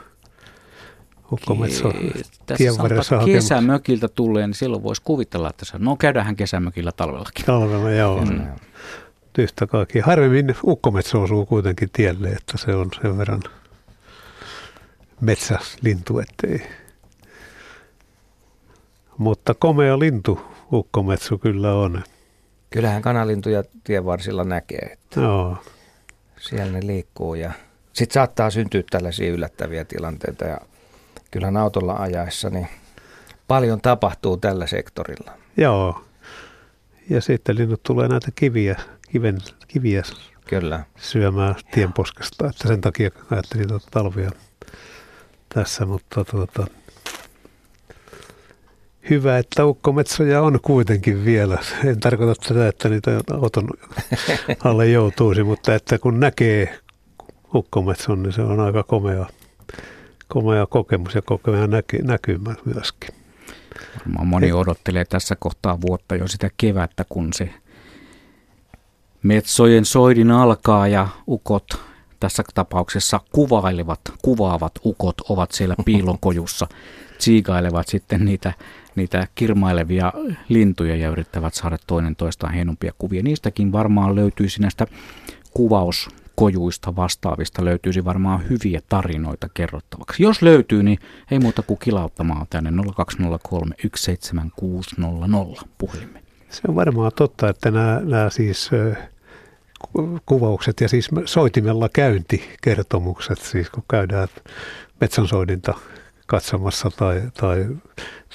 ukkometso 1.31 1.91
Tässä 1.91 2.57
tien 2.57 2.77
varressa 2.77 3.17
hakemassa 3.17 3.33
kesämökiltä 3.33 4.07
tulleen, 4.07 4.49
niin 4.49 4.55
silloin 4.55 4.83
voisi 4.83 5.01
kuvitella, 5.05 5.49
että 5.49 5.65
se, 5.65 5.77
no 5.77 5.95
käydäänhän 5.95 6.35
kesämökillä 6.35 6.91
talvellakin. 6.91 7.45
talvella, 7.45 7.91
joo. 7.91 8.25
Mm. 8.25 8.47
Yhtä 9.37 9.67
kaikki. 9.67 9.99
Harvemmin 9.99 10.55
ukkometso 10.63 11.21
osuu 11.21 11.45
kuitenkin 11.45 11.89
tielle, 11.93 12.27
että 12.29 12.57
se 12.57 12.75
on 12.75 12.89
sen 13.01 13.17
verran 13.17 13.41
metsälintu, 15.21 16.19
ettei. 16.19 16.67
Mutta 19.17 19.53
komea 19.53 19.99
lintu 19.99 20.41
ukkometso 20.73 21.37
kyllä 21.37 21.73
on. 21.73 22.03
Kyllähän 22.69 23.01
kanalintuja 23.01 23.63
tien 23.83 24.05
varsilla 24.05 24.43
näkee, 24.43 24.89
että 24.93 25.19
Joo, 25.19 25.57
siellä 26.39 26.73
ne 26.73 26.87
liikkuu 26.87 27.35
ja 27.35 27.51
sitten 27.93 28.13
saattaa 28.13 28.49
syntyä 28.49 28.83
tällaisia 28.89 29.29
yllättäviä 29.31 29.85
tilanteita 29.85 30.45
ja 30.45 30.57
kyllähän 31.31 31.57
autolla 31.57 31.93
ajaessa 31.93 32.49
niin 32.49 32.67
paljon 33.47 33.81
tapahtuu 33.81 34.37
tällä 34.37 34.67
sektorilla. 34.67 35.31
joo. 35.57 36.01
Ja 37.09 37.21
sitten 37.21 37.55
linnut 37.55 37.83
tulee 37.83 38.07
näitä 38.07 38.27
kiviä, 38.35 38.75
kiven, 39.11 39.37
kiviä 39.67 40.03
Kyllä. 40.47 40.83
syömään 40.97 41.55
tienposkesta, 41.71 42.47
että 42.47 42.67
sen 42.67 42.81
takia 42.81 43.09
ajattelin 43.31 43.67
tuota 43.67 43.87
talvia 43.91 44.31
tässä, 45.53 45.85
mutta 45.85 46.25
tuota, 46.25 46.67
hyvä, 49.09 49.37
että 49.37 49.65
ukkometsoja 49.65 50.41
on 50.41 50.59
kuitenkin 50.61 51.25
vielä. 51.25 51.57
En 51.85 51.99
tarkoita 51.99 52.47
tätä, 52.47 52.67
että 52.67 52.89
niitä 52.89 53.19
auton 53.33 53.67
alle 54.63 54.87
joutuisi, 54.87 55.43
mutta 55.43 55.75
että 55.75 55.97
kun 55.97 56.19
näkee 56.19 56.79
ukkometson, 57.55 58.23
niin 58.23 58.33
se 58.33 58.41
on 58.41 58.59
aika 58.59 58.83
komea, 58.83 59.25
komea 60.27 60.65
kokemus 60.65 61.15
ja 61.15 61.21
komea 61.21 61.67
näky, 61.67 62.01
näkymä 62.01 62.55
myöskin. 62.65 63.09
Varmaan 63.99 64.27
moni 64.27 64.51
odottelee 64.51 65.05
tässä 65.05 65.35
kohtaa 65.35 65.81
vuotta 65.81 66.15
jo 66.15 66.27
sitä 66.27 66.49
kevättä, 66.57 67.05
kun 67.09 67.33
se 67.33 67.49
metsojen 69.23 69.85
soidin 69.85 70.31
alkaa 70.31 70.87
ja 70.87 71.07
ukot 71.27 71.89
tässä 72.19 72.43
tapauksessa 72.53 73.19
kuvailevat, 73.31 73.99
kuvaavat 74.21 74.71
ukot 74.85 75.21
ovat 75.29 75.51
siellä 75.51 75.75
piilokojussa, 75.85 76.67
tsiikailevat 77.17 77.87
sitten 77.87 78.25
niitä, 78.25 78.53
niitä 78.95 79.27
kirmailevia 79.35 80.13
lintuja 80.49 80.95
ja 80.95 81.09
yrittävät 81.09 81.53
saada 81.53 81.77
toinen 81.87 82.15
toistaan 82.15 82.53
hienompia 82.53 82.93
kuvia. 82.97 83.23
Niistäkin 83.23 83.71
varmaan 83.71 84.15
löytyisi 84.15 84.61
näistä 84.61 84.87
kuvauskojuista 85.53 86.95
vastaavista 86.95 87.65
löytyisi 87.65 88.05
varmaan 88.05 88.49
hyviä 88.49 88.81
tarinoita 88.89 89.49
kerrottavaksi. 89.53 90.23
Jos 90.23 90.41
löytyy, 90.41 90.83
niin 90.83 90.99
ei 91.31 91.39
muuta 91.39 91.61
kuin 91.61 91.79
kilauttamaan 91.79 92.45
tänne 92.49 92.71
0203 92.95 93.75
17600 93.95 95.65
puhelimme. 95.77 96.18
Se 96.49 96.61
on 96.67 96.75
varmaan 96.75 97.11
totta, 97.15 97.49
että 97.49 97.71
nämä, 97.71 98.01
nämä 98.03 98.29
siis 98.29 98.69
kuvaukset 100.25 100.81
ja 100.81 100.89
siis 100.89 101.09
soitimella 101.25 101.89
käyntikertomukset, 101.89 103.39
siis 103.39 103.69
kun 103.69 103.83
käydään 103.89 104.27
metsänsoidinta 105.01 105.73
katsomassa 106.27 106.91
tai, 106.97 107.21
tai 107.39 107.67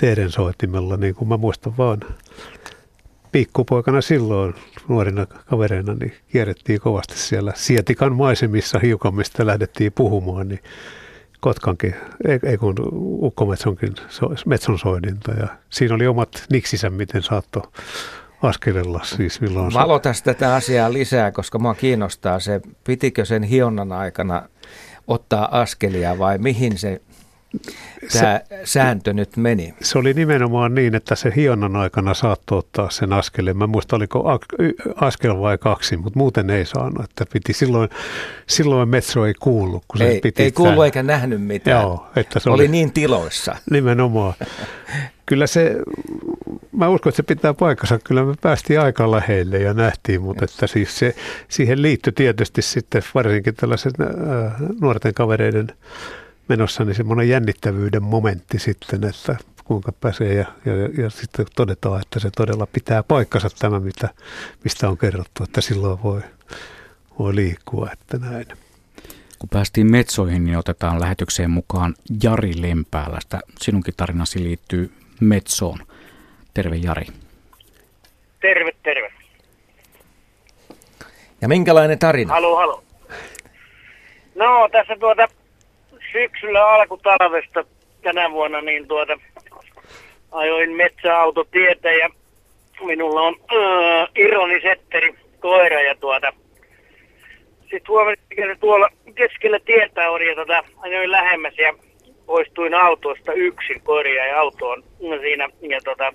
teidän 0.01 0.31
soittimella, 0.31 0.97
niin 0.97 1.15
kuin 1.15 1.29
mä 1.29 1.37
muistan 1.37 1.77
vaan 1.77 2.01
pikkupoikana 3.33 4.01
silloin 4.01 4.55
nuorina 4.89 5.27
kavereina, 5.27 5.95
niin 5.95 6.13
kierrettiin 6.29 6.81
kovasti 6.81 7.19
siellä 7.19 7.53
Sietikan 7.57 8.17
maisemissa 8.17 8.79
hiukan, 8.79 9.15
mistä 9.15 9.47
lähdettiin 9.47 9.93
puhumaan, 9.93 10.49
niin 10.49 10.61
Kotkankin, 11.45 11.95
ei, 12.29 12.39
ei 12.43 12.59
kun 12.59 12.75
Ukkometsonkin 13.23 13.95
metsonsoidinta 14.47 15.33
ja 15.33 15.49
siinä 15.71 15.95
oli 15.95 16.07
omat 16.07 16.45
niksisä, 16.51 16.91
miten 16.91 17.23
saattoi 17.23 17.63
askelella 18.43 19.01
siis 19.03 19.41
milloin 19.41 19.75
Valotas 19.75 20.23
tätä 20.23 20.55
asiaa 20.55 20.93
lisää, 20.93 21.33
koska 21.33 21.59
mua 21.59 21.75
kiinnostaa 21.75 22.41
se, 22.41 22.61
pitikö 22.85 23.25
sen 23.25 23.43
hionnan 23.43 23.93
aikana 23.93 24.49
ottaa 25.07 25.61
askelia 25.61 26.19
vai 26.19 26.39
mihin 26.39 26.79
se 26.79 27.01
tämä 28.13 28.41
se, 28.49 28.61
sääntö 28.65 29.13
nyt 29.13 29.37
meni? 29.37 29.75
Se 29.81 29.99
oli 29.99 30.15
nimenomaan 30.15 30.75
niin, 30.75 30.95
että 30.95 31.15
se 31.15 31.33
hionnan 31.37 31.77
aikana 31.77 32.15
saattoi 32.15 32.59
ottaa 32.59 32.91
sen 32.91 33.13
askeleen. 33.13 33.57
Mä 33.57 33.67
muista, 33.67 33.97
oliko 33.97 34.41
askel 34.97 35.41
vai 35.41 35.59
kaksi, 35.59 35.97
mutta 35.97 36.19
muuten 36.19 36.51
ei 36.51 36.65
saanut. 36.65 37.05
Että 37.05 37.25
piti 37.33 37.53
silloin, 37.53 37.89
silloin 38.47 38.89
metso 38.89 39.27
ei 39.27 39.35
kuulu. 39.35 39.83
Kun 39.89 39.99
se 39.99 40.09
ei, 40.09 40.21
piti 40.21 40.43
ei 40.43 40.53
kuulu 40.53 40.83
eikä 40.83 41.03
nähnyt 41.03 41.43
mitään. 41.43 41.83
Joo, 41.83 42.07
että 42.17 42.41
se 42.41 42.51
oli, 42.51 42.63
oli 42.63 42.69
niin 42.69 42.93
tiloissa. 42.93 43.57
Nimenomaan. 43.71 44.35
Kyllä 45.27 45.47
se, 45.47 45.77
mä 46.73 46.89
uskon, 46.89 47.11
että 47.11 47.17
se 47.17 47.23
pitää 47.23 47.55
paikkansa. 47.55 47.99
Kyllä 48.05 48.25
me 48.25 48.35
päästiin 48.41 48.81
aika 48.81 49.11
lähelle 49.11 49.59
ja 49.59 49.75
nähtiin, 49.75 50.23
mutta 50.23 50.45
että 50.45 50.67
siis 50.67 50.99
se, 50.99 51.15
siihen 51.49 51.83
liittyi 51.83 52.13
tietysti 52.13 52.63
sitten 52.63 53.03
varsinkin 53.15 53.55
tällaisen 53.55 53.93
äh, 54.01 54.53
nuorten 54.81 55.15
kavereiden 55.15 55.73
menossa, 56.49 56.85
niin 56.85 56.95
semmoinen 56.95 57.29
jännittävyyden 57.29 58.03
momentti 58.03 58.59
sitten, 58.59 59.05
että 59.05 59.37
kuinka 59.65 59.93
pääsee 59.93 60.35
ja, 60.35 60.45
ja, 60.65 61.03
ja 61.03 61.11
sitten 61.11 61.47
todetaan, 61.57 62.01
että 62.01 62.21
se 62.21 62.31
todella 62.37 62.67
pitää 62.67 63.03
paikkansa 63.03 63.49
tämä, 63.59 63.81
mitä, 63.81 64.09
mistä 64.65 64.89
on 64.89 64.99
kerrottu, 64.99 65.45
että 65.45 65.61
silloin 65.61 66.03
voi, 66.03 66.21
voi 67.19 67.35
liikkua, 67.35 67.89
että 67.93 68.19
näin. 68.19 68.47
Kun 69.39 69.49
päästiin 69.49 69.91
Metsoihin, 69.91 70.45
niin 70.45 70.59
otetaan 70.59 71.01
lähetykseen 71.01 71.51
mukaan 71.51 71.95
Jari 72.23 72.53
Lempäälästä. 72.63 73.41
Sinunkin 73.61 73.95
tarinasi 73.97 74.43
liittyy 74.43 74.93
Metsoon. 75.21 75.79
Terve 76.55 76.77
Jari. 76.77 77.07
Terve, 78.41 78.73
terve. 78.83 79.13
Ja 81.41 81.49
minkälainen 81.49 81.99
tarina? 81.99 82.35
Halo, 82.35 82.57
halo. 82.57 82.85
No 84.35 84.69
tässä 84.73 84.97
tuota 85.01 85.29
syksyllä 86.15 86.69
alkutalvesta 86.69 87.65
tänä 88.03 88.31
vuonna 88.31 88.61
niin 88.61 88.89
tuota, 88.89 89.19
ajoin 90.33 90.71
metsäautotietä 90.71 91.93
ja 91.93 92.11
minulla 92.85 93.21
on 93.21 93.37
äh, 93.53 94.09
ironisetteri 94.17 95.15
koira 95.41 95.81
ja 95.81 95.95
tuota, 95.95 96.33
sitten 97.61 97.89
huomasin, 97.89 98.23
että 98.31 98.57
tuolla 98.61 98.89
keskellä 99.15 99.59
tietä 99.65 100.11
oli 100.11 100.29
ja 100.29 100.35
tuota, 100.35 100.65
ajoin 100.79 101.11
lähemmäs 101.11 101.55
ja 101.59 101.75
poistuin 102.27 102.75
autosta 102.75 103.33
yksin 103.33 103.81
koiria 103.81 104.27
ja 104.27 104.41
autoon 104.41 104.83
no 105.01 105.19
siinä 105.19 105.49
ja 105.61 105.81
tuota, 105.85 106.13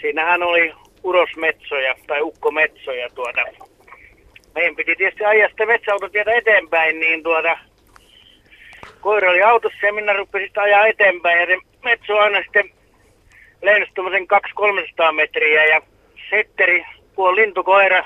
siinähän 0.00 0.42
oli 0.42 0.72
urosmetsoja 1.02 1.94
tai 2.06 2.22
ukkometsoja 2.22 3.08
tuota. 3.14 3.40
Meidän 4.54 4.76
piti 4.76 4.96
tietysti 4.96 5.24
ajaa 5.24 5.48
sitä 5.48 5.66
metsäautotietä 5.66 6.32
eteenpäin, 6.32 7.00
niin 7.00 7.22
tuota, 7.22 7.58
koira 9.00 9.30
oli 9.30 9.42
autossa 9.42 9.86
ja 9.86 9.92
minä 9.92 10.12
rupesin 10.12 10.50
ajaa 10.56 10.86
eteenpäin 10.86 11.40
ja 11.40 11.46
se 11.46 11.66
metso 11.84 12.18
aina 12.18 12.42
sitten 12.42 12.70
lensi 13.62 13.92
tuommoisen 13.94 14.26
200-300 15.10 15.12
metriä 15.12 15.64
ja 15.64 15.80
setteri, 16.30 16.84
puol 17.14 17.36
lintukoira, 17.36 18.04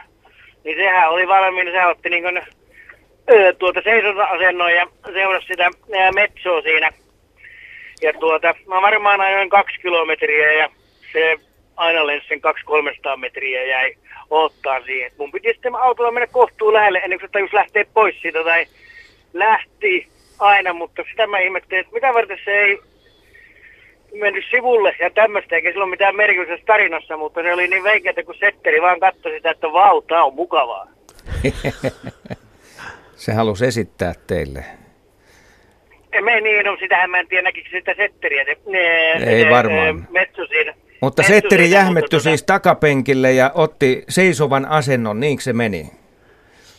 niin 0.64 0.76
sehän 0.76 1.10
oli 1.10 1.28
valmiina, 1.28 1.70
se 1.70 1.86
otti 1.86 2.10
niin 2.10 2.22
kuin, 2.22 2.42
tuota 3.58 3.80
seisonta-asennon 3.84 4.72
ja 4.72 4.86
seurasi 5.12 5.46
sitä 5.46 5.70
metsoa 6.14 6.62
siinä. 6.62 6.90
Ja 8.02 8.12
tuota, 8.20 8.54
mä 8.66 8.82
varmaan 8.82 9.20
ajoin 9.20 9.48
kaksi 9.48 9.80
kilometriä 9.80 10.52
ja 10.52 10.68
se 11.12 11.36
aina 11.76 12.06
lensi 12.06 12.28
sen 12.28 12.40
200-300 13.14 13.16
metriä 13.16 13.64
jäi 13.64 13.94
ottaa 14.30 14.82
siihen. 14.82 15.12
Mun 15.18 15.32
piti 15.32 15.52
sitten 15.52 15.74
autolla 15.74 16.12
mennä 16.12 16.26
kohtuun 16.26 16.72
lähelle 16.72 16.98
ennen 16.98 17.18
kuin 17.18 17.28
se 17.28 17.32
tajus 17.32 17.52
lähteä 17.52 17.84
pois 17.94 18.20
siitä 18.22 18.44
tai 18.44 18.66
lähti 19.32 20.08
aina, 20.38 20.72
mutta 20.72 21.02
sitä 21.10 21.26
mä 21.26 21.38
ihmettelin, 21.38 21.80
että 21.80 21.94
mitä 21.94 22.14
varten 22.14 22.38
se 22.44 22.50
ei 22.50 22.78
mennyt 24.20 24.44
sivulle 24.50 24.96
ja 25.00 25.10
tämmöistä, 25.10 25.56
eikä 25.56 25.70
sillä 25.70 25.84
ole 25.84 25.90
mitään 25.90 26.16
merkitystä 26.16 26.66
tarinassa, 26.66 27.16
mutta 27.16 27.42
se 27.42 27.52
oli 27.52 27.68
niin 27.68 27.82
veikeä, 27.82 28.12
kun 28.26 28.34
setteri 28.40 28.82
vaan 28.82 29.00
katsoi 29.00 29.32
sitä, 29.32 29.50
että 29.50 29.72
vau, 29.72 30.02
tää 30.02 30.24
on 30.24 30.34
mukavaa. 30.34 30.86
se 33.16 33.32
halusi 33.32 33.66
esittää 33.66 34.12
teille. 34.26 34.64
Me 36.20 36.40
niin, 36.40 36.64
no 36.64 36.76
sitähän 36.80 37.10
mä 37.10 37.18
en 37.18 37.28
tiedä, 37.28 37.42
näkikö 37.42 37.68
sitä 37.70 37.94
setteriä. 37.96 38.44
Se, 38.44 38.56
ne, 38.66 39.12
ei 39.12 39.44
ne, 39.44 39.50
varmaan. 39.50 40.06
Metso 40.10 40.46
siinä. 40.46 40.74
Mutta 41.00 41.22
metso 41.22 41.34
setteri 41.34 41.62
siinä, 41.62 41.78
jähmetty 41.78 42.16
mutta, 42.16 42.28
siis 42.28 42.42
takapenkille 42.42 43.32
ja 43.32 43.50
otti 43.54 44.04
seisovan 44.08 44.66
asennon, 44.66 45.20
niin 45.20 45.40
se 45.40 45.52
meni? 45.52 45.90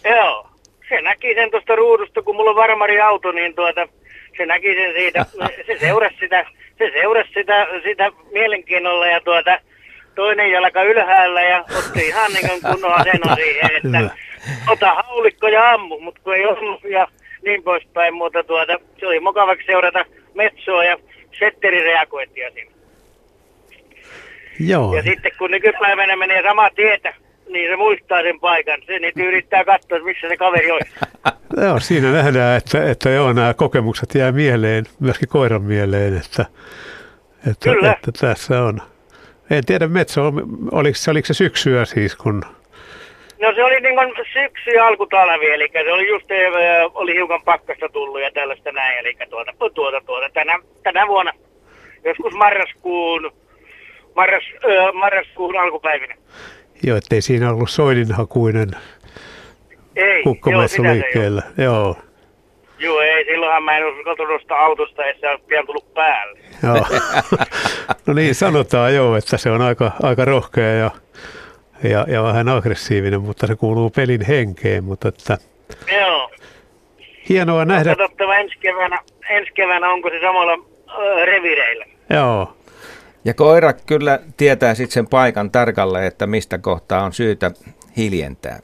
Joo 0.04 0.53
se 0.96 1.02
näki 1.02 1.34
sen 1.34 1.52
tuosta 1.52 1.76
ruudusta, 1.76 2.22
kun 2.22 2.36
mulla 2.36 2.50
on 2.50 2.56
varmari 2.56 3.02
auto, 3.02 3.32
niin 3.32 3.56
tuota, 3.56 3.88
se 4.38 4.46
näki 4.46 4.76
sen 4.76 4.94
siitä, 4.94 5.26
se 5.68 5.78
seurasi 5.80 6.16
sitä, 6.20 6.46
se 6.78 6.92
seurasi 6.94 7.30
sitä, 7.34 7.68
sitä 7.84 8.12
mielenkiinnolla 8.32 9.08
ja 9.08 9.22
tuota, 9.22 9.60
toinen 10.16 10.52
jalka 10.52 10.84
ylhäällä 10.84 11.42
ja 11.42 11.66
otti 11.78 12.08
ihan 12.08 12.32
niin 12.34 12.50
kuin 12.50 12.62
kunnon 12.72 12.94
asennon 12.94 13.36
siihen, 13.36 13.70
että 13.76 14.16
ota 14.72 14.94
haulikko 14.94 15.48
ja 15.48 15.72
ammu, 15.72 16.00
mutta 16.00 16.22
kun 16.24 16.36
ei 16.36 16.46
ollut 16.46 16.84
ja 16.84 17.08
niin 17.44 17.64
poispäin, 17.64 18.14
mutta 18.14 18.44
tuota, 18.44 18.80
se 19.00 19.08
oli 19.08 19.20
mukavaksi 19.20 19.66
seurata 19.66 20.06
metsoa 20.34 20.84
ja 20.84 20.98
setteri 21.40 21.84
reagointia 21.84 22.52
siinä. 22.52 22.72
Joo. 24.60 24.96
Ja 24.96 25.04
sitten 25.04 25.32
kun 25.38 25.52
nykypäivänä 25.52 26.16
menee 26.16 26.44
samaa 26.44 26.70
tietä, 26.70 27.14
niin 27.50 27.72
se 27.72 27.76
muistaa 27.76 28.22
sen 28.22 28.40
paikan. 28.40 28.82
Se 28.86 29.00
niin 29.00 29.28
yrittää 29.28 29.66
katsoa, 29.66 30.00
missä 30.00 30.28
se 30.28 30.38
kaveri 30.38 30.72
on. 30.72 30.80
Joo, 31.66 31.80
siinä 31.80 32.12
nähdään, 32.12 32.58
että, 32.58 32.92
että 32.92 33.10
joo, 33.10 33.34
nämä 33.34 33.54
kokemukset 33.54 34.16
jää 34.16 34.32
mieleen, 34.32 34.86
myöskin 35.00 35.30
koiran 35.30 35.62
mieleen, 35.62 36.18
että, 36.18 36.46
että, 37.52 37.70
Kyllä. 37.70 37.92
että 37.92 38.12
tässä 38.12 38.64
on. 38.64 38.82
En 39.52 39.66
tiedä, 39.66 39.88
Metso, 39.88 40.28
oliko, 40.72 40.98
oliko 41.12 41.26
se 41.26 41.34
syksyä 41.34 41.86
siis, 41.86 42.16
kun... 42.16 42.42
No 43.42 43.54
se 43.56 43.64
oli 43.64 43.82
niin 43.82 43.96
kuin 43.96 44.26
syksy 44.34 44.80
alkutalvi, 44.80 45.50
eli 45.52 45.70
se 45.74 45.92
oli 45.92 46.08
just, 46.08 46.26
oli 46.94 47.14
hiukan 47.14 47.42
pakkasta 47.42 47.90
tullut 47.90 48.22
ja 48.22 48.32
tällaista 48.32 48.72
näin, 48.72 49.00
eli 49.00 49.16
tuota, 49.30 49.52
tuota, 49.74 50.02
tuota, 50.06 50.30
tänä, 50.34 50.60
tänä 50.84 51.08
vuonna, 51.08 51.32
joskus 52.06 52.34
marraskuun, 52.34 53.32
marras, 54.16 54.44
marraskuun 54.94 55.60
alkupäivinä. 55.60 56.16
Joo, 56.84 56.98
ettei 56.98 57.22
siinä 57.22 57.50
ollut 57.50 57.70
soidinhakuinen 57.70 58.72
ei, 59.96 60.24
kukkometso 60.24 60.84
liikkeellä. 60.84 61.42
Joo. 61.58 61.98
Joo, 62.80 63.02
ei, 63.02 63.26
silloinhan 63.26 63.64
mä 63.64 63.78
en 63.78 63.86
uskaltu 63.86 64.26
nostaa 64.26 64.66
autosta, 64.66 65.06
että 65.06 65.22
se 65.22 65.30
olisi 65.30 65.44
pian 65.48 65.66
tullut 65.66 65.94
päälle. 65.94 66.40
Joo. 66.64 66.86
no 68.06 68.14
niin, 68.14 68.36
sanotaan 68.36 68.96
joo, 68.96 69.16
että 69.16 69.38
se 69.38 69.52
on 69.52 69.62
aika, 69.62 69.92
aika 70.04 70.26
rohkea 70.26 70.74
ja, 70.74 70.92
ja, 71.84 72.06
ja 72.08 72.24
vähän 72.24 72.50
aggressiivinen, 72.50 73.22
mutta 73.22 73.48
se 73.48 73.56
kuuluu 73.56 73.90
pelin 73.90 74.26
henkeen. 74.26 74.84
Mutta 74.84 75.08
että 75.08 75.38
joo. 75.92 76.32
Hienoa 77.30 77.66
nähdä. 77.66 77.96
Katsottava 77.96 78.36
ensi 78.36 78.58
keväänä, 78.60 79.00
ensi 79.30 79.52
keväänä 79.54 79.90
onko 79.90 80.10
se 80.10 80.20
samalla 80.22 80.54
äh, 80.54 81.26
revireillä. 81.26 81.86
Joo. 82.10 82.54
Ja 83.26 83.34
koira 83.34 83.74
kyllä 83.74 84.20
tietää 84.38 84.76
sitten 84.76 84.94
sen 84.94 85.08
paikan 85.08 85.52
tarkalle, 85.52 86.08
että 86.08 86.28
mistä 86.28 86.58
kohtaa 86.58 87.04
on 87.04 87.14
syytä 87.14 87.52
hiljentää. 87.98 88.60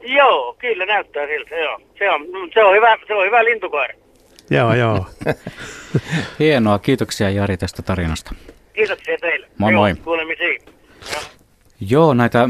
Joo, 0.00 0.56
kyllä 0.58 0.86
näyttää 0.86 1.26
siltä, 1.26 1.54
joo. 1.54 1.80
Se 1.98 2.10
on, 2.10 2.20
se 2.54 2.64
on, 2.64 2.74
hyvä, 2.74 2.96
se 3.06 3.14
on 3.14 3.26
hyvä 3.26 3.44
lintukoira. 3.44 3.94
Joo, 4.50 4.74
joo. 4.74 5.06
Hienoa, 6.38 6.78
kiitoksia 6.78 7.30
Jari 7.30 7.56
tästä 7.56 7.82
tarinasta. 7.82 8.34
Kiitoksia 8.72 9.18
teille. 9.20 9.48
Moi 9.58 9.72
joo, 9.72 9.80
moi. 9.80 9.94
Kuulemisiin. 9.94 10.60
Joo. 11.12 11.22
Joo, 11.88 12.14
näitä 12.14 12.48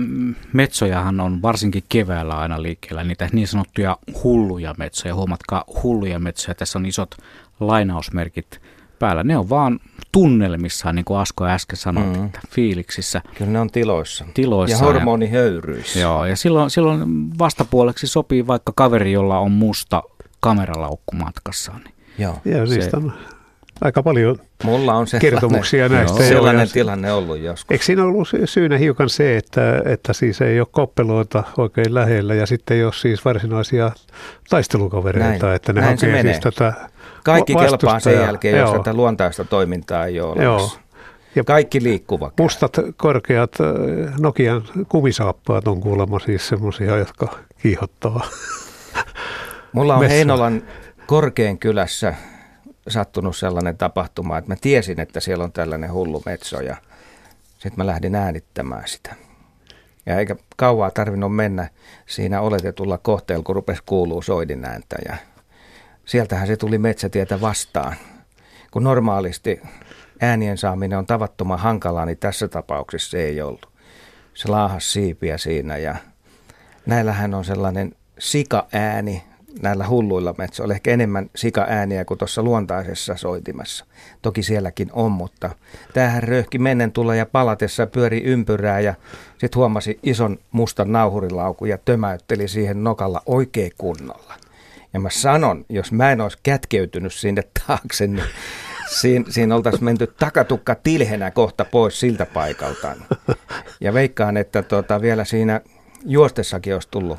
metsojahan 0.52 1.20
on 1.20 1.42
varsinkin 1.42 1.82
keväällä 1.88 2.38
aina 2.38 2.62
liikkeellä, 2.62 3.04
niitä 3.04 3.28
niin 3.32 3.46
sanottuja 3.46 3.96
hulluja 4.22 4.74
metsoja. 4.78 5.14
Huomatkaa 5.14 5.64
hulluja 5.82 6.18
metsoja, 6.18 6.54
tässä 6.54 6.78
on 6.78 6.86
isot 6.86 7.10
lainausmerkit 7.60 8.60
päällä. 9.02 9.24
Ne 9.24 9.38
on 9.38 9.48
vaan 9.50 9.80
tunnelmissaan, 10.12 10.94
niin 10.94 11.04
kuin 11.04 11.18
Asko 11.18 11.46
äsken 11.46 11.76
sanoi, 11.76 12.04
Mm. 12.04 12.24
että 12.26 12.40
fiiliksissä. 12.50 13.22
Kyllä 13.38 13.50
ne 13.50 13.60
on 13.60 13.70
tiloissa. 13.70 14.24
Tiloissa 14.34 14.76
Ja 14.76 14.80
ja- 14.80 14.92
hormonihöyryissä. 14.92 16.00
Joo, 16.00 16.24
ja 16.24 16.36
silloin, 16.36 16.70
silloin 16.70 17.02
vastapuoleksi 17.38 18.06
sopii 18.06 18.46
vaikka 18.46 18.72
kaveri, 18.76 19.12
jolla 19.12 19.38
on 19.38 19.50
musta 19.52 20.02
kameralaukku 20.40 21.16
matkassaan. 21.16 21.80
Niin 21.84 21.94
Joo. 22.18 22.36
Ja 22.44 22.66
Se- 22.66 22.74
niistä 22.74 22.96
on 22.96 23.12
aika 23.80 24.02
paljon 24.02 24.36
Mulla 24.64 24.94
on 24.94 25.06
kertomuksia 25.20 25.88
näistä. 25.88 26.16
Joo. 26.18 26.22
jo, 26.28 26.28
sellainen 26.34 26.60
ja- 26.60 26.72
tilanne 26.72 27.12
ollut 27.12 27.38
joskus. 27.38 27.70
Eikö 27.70 27.84
siinä 27.84 28.02
ollut 28.04 28.28
sy- 28.28 28.46
syynä 28.46 28.78
hiukan 28.78 29.08
se, 29.10 29.36
että, 29.36 29.82
että 29.84 30.12
siis 30.12 30.40
ei 30.40 30.60
ole 30.60 30.68
koppeloita 30.70 31.42
oikein 31.58 31.94
lähellä 31.94 32.34
ja 32.34 32.46
sitten 32.46 32.76
ei 32.76 32.84
ole 32.84 32.92
siis 32.92 33.24
varsinaisia 33.24 33.92
taistelukavereita, 34.50 35.46
Näin. 35.46 35.56
että 35.56 35.72
ne 35.72 35.80
Näin 35.80 35.98
se 35.98 36.06
hakee 36.06 36.22
siis 36.22 36.40
tätä 36.40 36.72
Kaikki 37.24 37.54
kelpaa 37.54 38.00
sen 38.00 38.20
jälkeen, 38.20 38.58
jos 38.58 38.70
tätä 38.72 38.94
luontaista 38.94 39.44
toimintaa 39.44 40.06
ei 40.06 40.20
ole 40.20 40.42
Joo. 40.42 40.70
Ja 41.34 41.44
Kaikki 41.44 41.82
liikkuva. 41.82 42.32
mustat, 42.40 42.76
korkeat 42.96 43.52
äh, 43.60 44.14
Nokian 44.20 44.62
kumisaappaat 44.88 45.68
on 45.68 45.80
kuulemma 45.80 46.18
siis 46.18 46.48
semmoisia, 46.48 46.96
jotka 46.96 47.38
kiihottaa. 47.62 48.20
Mulla 49.72 49.94
on 49.94 50.00
Messa. 50.00 50.14
Heinolan 50.14 50.62
Korkean 51.06 51.58
kylässä 51.58 52.14
sattunut 52.88 53.36
sellainen 53.36 53.76
tapahtuma, 53.76 54.38
että 54.38 54.50
mä 54.50 54.56
tiesin, 54.60 55.00
että 55.00 55.20
siellä 55.20 55.44
on 55.44 55.52
tällainen 55.52 55.92
hullu 55.92 56.22
metso 56.26 56.60
ja 56.60 56.76
sitten 57.52 57.74
mä 57.76 57.86
lähdin 57.86 58.14
äänittämään 58.14 58.88
sitä. 58.88 59.14
Ja 60.06 60.18
eikä 60.18 60.36
kauaa 60.56 60.90
tarvinnut 60.90 61.36
mennä 61.36 61.68
siinä 62.06 62.40
oletetulla 62.40 62.98
kohteella, 62.98 63.44
kun 63.44 63.54
rupesi 63.54 63.82
kuuluu 63.86 64.22
soidin 64.22 64.64
ääntä 64.64 64.96
ja 65.08 65.16
sieltähän 66.04 66.46
se 66.46 66.56
tuli 66.56 66.78
metsätietä 66.78 67.40
vastaan. 67.40 67.96
Kun 68.70 68.84
normaalisti 68.84 69.60
äänien 70.20 70.58
saaminen 70.58 70.98
on 70.98 71.06
tavattoman 71.06 71.58
hankalaa, 71.58 72.06
niin 72.06 72.18
tässä 72.18 72.48
tapauksessa 72.48 73.10
se 73.10 73.24
ei 73.24 73.42
ollut. 73.42 73.68
Se 74.34 74.48
laahas 74.48 74.92
siipiä 74.92 75.38
siinä 75.38 75.76
ja 75.76 75.96
näillähän 76.86 77.34
on 77.34 77.44
sellainen 77.44 77.94
sika-ääni 78.18 79.22
näillä 79.62 79.88
hulluilla 79.88 80.34
metsoilla. 80.38 80.74
Ehkä 80.74 80.90
enemmän 80.90 81.30
sika-ääniä 81.36 82.04
kuin 82.04 82.18
tuossa 82.18 82.42
luontaisessa 82.42 83.16
soitimessa. 83.16 83.84
Toki 84.22 84.42
sielläkin 84.42 84.90
on, 84.92 85.12
mutta 85.12 85.50
tämähän 85.94 86.22
röhki 86.22 86.58
mennen 86.58 86.92
tulla 86.92 87.14
ja 87.14 87.26
palatessa 87.26 87.86
pyöri 87.86 88.22
ympyrää 88.24 88.80
ja 88.80 88.94
sitten 89.38 89.58
huomasi 89.58 89.98
ison 90.02 90.38
mustan 90.52 90.92
nauhurilaukun 90.92 91.68
ja 91.68 91.78
tömäytteli 91.78 92.48
siihen 92.48 92.84
nokalla 92.84 93.22
oikein 93.26 93.72
kunnolla. 93.78 94.34
Ja 94.92 95.00
mä 95.00 95.10
sanon, 95.10 95.64
jos 95.68 95.92
mä 95.92 96.12
en 96.12 96.20
olisi 96.20 96.38
kätkeytynyt 96.42 97.14
sinne 97.14 97.42
taakse, 97.66 98.06
niin 98.06 98.24
siinä, 99.00 99.24
siinä 99.28 99.54
oltaisiin 99.54 99.84
menty 99.84 100.06
takatukka 100.06 100.74
tilhenä 100.74 101.30
kohta 101.30 101.64
pois 101.64 102.00
siltä 102.00 102.26
paikalta. 102.26 102.96
Ja 103.80 103.94
veikkaan, 103.94 104.36
että 104.36 104.62
tuota, 104.62 105.00
vielä 105.00 105.24
siinä 105.24 105.60
juostessakin 106.06 106.74
olisi 106.74 106.88
tullut 106.90 107.18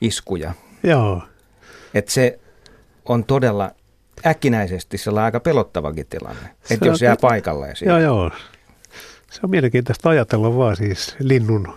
iskuja. 0.00 0.52
Joo, 0.82 1.22
Että 1.94 2.12
se 2.12 2.40
on 3.04 3.24
todella 3.24 3.70
äkkinäisesti 4.26 4.98
sellainen 4.98 5.24
aika 5.24 5.40
pelottavakin 5.40 6.06
tilanne. 6.06 6.50
Että 6.70 6.86
jos 6.86 7.02
jää 7.02 7.16
paikalleen 7.20 7.76
siinä. 7.76 7.98
joo, 7.98 8.02
joo. 8.02 8.30
Se 9.30 9.40
on 9.42 9.50
mielenkiintoista 9.50 10.08
ajatella 10.08 10.56
vaan 10.56 10.76
siis 10.76 11.16
linnun 11.18 11.74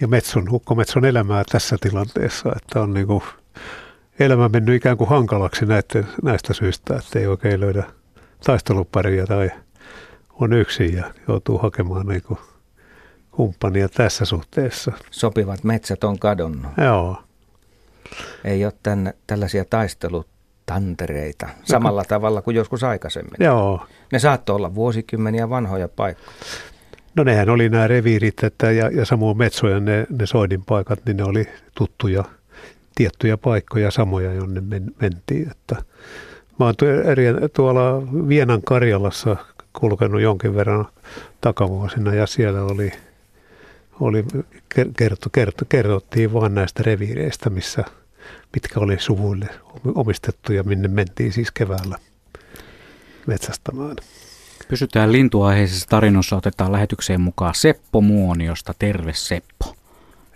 ja 0.00 0.08
metson, 0.08 0.50
hukkometson 0.50 1.04
elämää 1.04 1.44
tässä 1.52 1.76
tilanteessa, 1.80 2.52
että 2.56 2.80
on 2.82 2.94
niinku 2.94 3.22
elämä 4.20 4.48
mennyt 4.48 4.74
ikään 4.74 4.96
kuin 4.96 5.10
hankalaksi 5.10 5.66
näitä, 5.66 6.04
näistä 6.22 6.54
syistä, 6.54 6.96
että 6.96 7.18
ei 7.18 7.26
oikein 7.26 7.60
löydä 7.60 7.84
taisteluparia 8.44 9.26
tai 9.26 9.50
on 10.40 10.52
yksin 10.52 10.96
ja 10.96 11.04
joutuu 11.28 11.58
hakemaan 11.58 12.06
niinku 12.06 12.38
kumppania 13.30 13.88
tässä 13.88 14.24
suhteessa. 14.24 14.92
Sopivat 15.10 15.64
metsät 15.64 16.04
on 16.04 16.18
kadonnut. 16.18 16.72
Joo, 16.84 17.22
Ei 18.44 18.64
ole 18.64 18.72
tänne 18.82 19.14
tällaisia 19.26 19.64
taistelutantereita 19.64 21.48
samalla 21.64 22.04
tavalla 22.04 22.42
kuin 22.42 22.56
joskus 22.56 22.84
aikaisemmin. 22.84 23.34
joo. 23.40 23.86
Ne 24.12 24.18
saattoi 24.18 24.56
olla 24.56 24.74
vuosikymmeniä 24.74 25.50
vanhoja 25.50 25.88
paikkoja. 25.88 26.30
No 27.14 27.24
nehän 27.24 27.48
oli 27.50 27.68
nämä 27.68 27.86
reviirit 27.86 28.44
että, 28.44 28.70
ja, 28.70 28.90
ja 28.90 29.04
samoin 29.04 29.38
metsoja, 29.38 29.80
ne, 29.80 30.06
ne 30.18 30.26
soidin 30.26 30.64
paikat, 30.64 30.98
niin 31.06 31.16
ne 31.16 31.24
oli 31.24 31.46
tuttuja, 31.74 32.24
tiettyjä 32.98 33.36
paikkoja 33.36 33.90
samoja, 33.90 34.32
jonne 34.32 34.60
men, 34.60 34.94
mentiin. 35.00 35.50
Että 35.50 35.76
mä 36.58 36.64
oon 36.64 36.74
eri, 37.04 37.24
tuolla 37.52 38.12
Vienan 38.28 38.62
Karjalassa 38.62 39.36
kulkenut 39.80 40.20
jonkin 40.20 40.54
verran 40.54 40.86
takavuosina 41.40 42.14
ja 42.14 42.26
siellä 42.26 42.62
oli, 42.62 42.92
oli 44.00 44.24
kerto, 44.96 45.30
kerto, 45.30 45.64
kerrottiin 45.68 46.32
vaan 46.32 46.54
näistä 46.54 46.82
reviireistä, 46.82 47.50
missä, 47.50 47.84
mitkä 48.54 48.80
oli 48.80 48.98
suvuille 48.98 49.46
omistettu 49.94 50.52
ja 50.52 50.62
minne 50.62 50.88
mentiin 50.88 51.32
siis 51.32 51.50
keväällä 51.50 51.98
metsästämään. 53.26 53.96
Pysytään 54.68 55.12
lintuaiheisessa 55.12 55.88
tarinossa, 55.88 56.36
otetaan 56.36 56.72
lähetykseen 56.72 57.20
mukaan 57.20 57.54
Seppo 57.54 58.00
Muoniosta. 58.00 58.74
Terve 58.78 59.12
Seppo. 59.14 59.77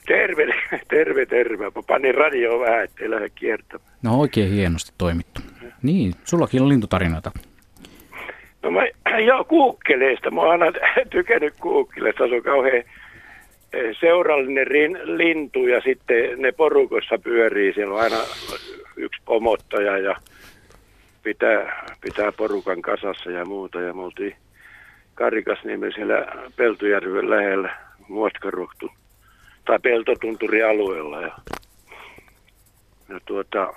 Terve, 0.09 0.55
terve, 0.89 1.27
terve. 1.27 1.73
Panin 1.87 2.15
radio 2.15 2.61
vähän, 2.61 2.85
ettei 2.85 3.11
lähde 3.11 3.29
kiertämään. 3.29 3.91
No 4.03 4.21
oikein 4.21 4.51
hienosti 4.51 4.93
toimittu. 4.99 5.41
Niin, 5.83 6.15
sullakin 6.25 6.63
on 6.63 6.69
lintutarinoita. 6.69 7.31
No 8.63 8.71
mä, 8.71 8.81
joo, 9.29 9.45
kuukkeleista. 9.45 10.31
Mä 10.31 10.41
oon 10.41 10.51
aina 10.51 10.79
tykännyt 11.11 11.55
kuukkeleista. 11.61 12.29
Se 12.29 12.35
on 12.35 12.43
kauhean 12.43 12.77
eh, 13.73 13.97
seurallinen 14.01 14.67
rin, 14.67 14.99
lintu 15.05 15.67
ja 15.67 15.81
sitten 15.81 16.43
ne 16.43 16.53
porukossa 16.53 17.19
pyörii. 17.19 17.75
Siellä 17.75 17.95
on 17.95 18.01
aina 18.01 18.19
yksi 18.97 19.23
pomottaja 19.25 19.99
ja 19.99 20.17
pitää, 21.23 21.87
pitää 22.01 22.33
porukan 22.33 22.83
kasassa 22.83 23.31
ja 23.31 23.45
muuta. 23.45 23.81
Ja 23.81 23.95
me 23.95 24.03
oltiin 24.03 24.37
Karikasniemen 25.15 25.93
siellä 25.93 26.27
Peltojärven 26.57 27.31
lähellä 27.31 27.77
Muotkaruhtun 28.09 28.91
tai 29.65 29.79
Peltotunturi-alueella. 29.79 31.21
Ja, 31.21 31.37
ja 33.09 33.21
tuota, 33.25 33.75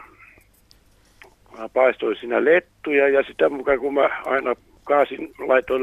mä 1.58 1.70
paistoin 1.70 2.18
siinä 2.20 2.46
lettuja 2.46 3.10
ja 3.10 3.24
sitä 3.24 3.50
mukaan 3.50 3.80
kun 3.80 3.94
mä 3.94 4.10
aina 4.26 4.56
kaasin, 4.84 5.34
laitoin 5.48 5.82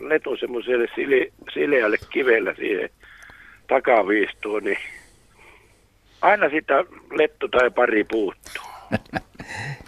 letun 0.00 0.38
semmoiselle 0.38 0.86
sile, 0.94 1.32
sileälle 1.54 1.96
kivellä 2.10 2.54
siihen 2.54 2.90
takaviistoon, 3.68 4.64
niin 4.64 4.78
aina 6.22 6.50
sitä 6.50 6.84
lettu 7.10 7.48
tai 7.48 7.70
pari 7.70 8.04
puuttuu. 8.04 8.62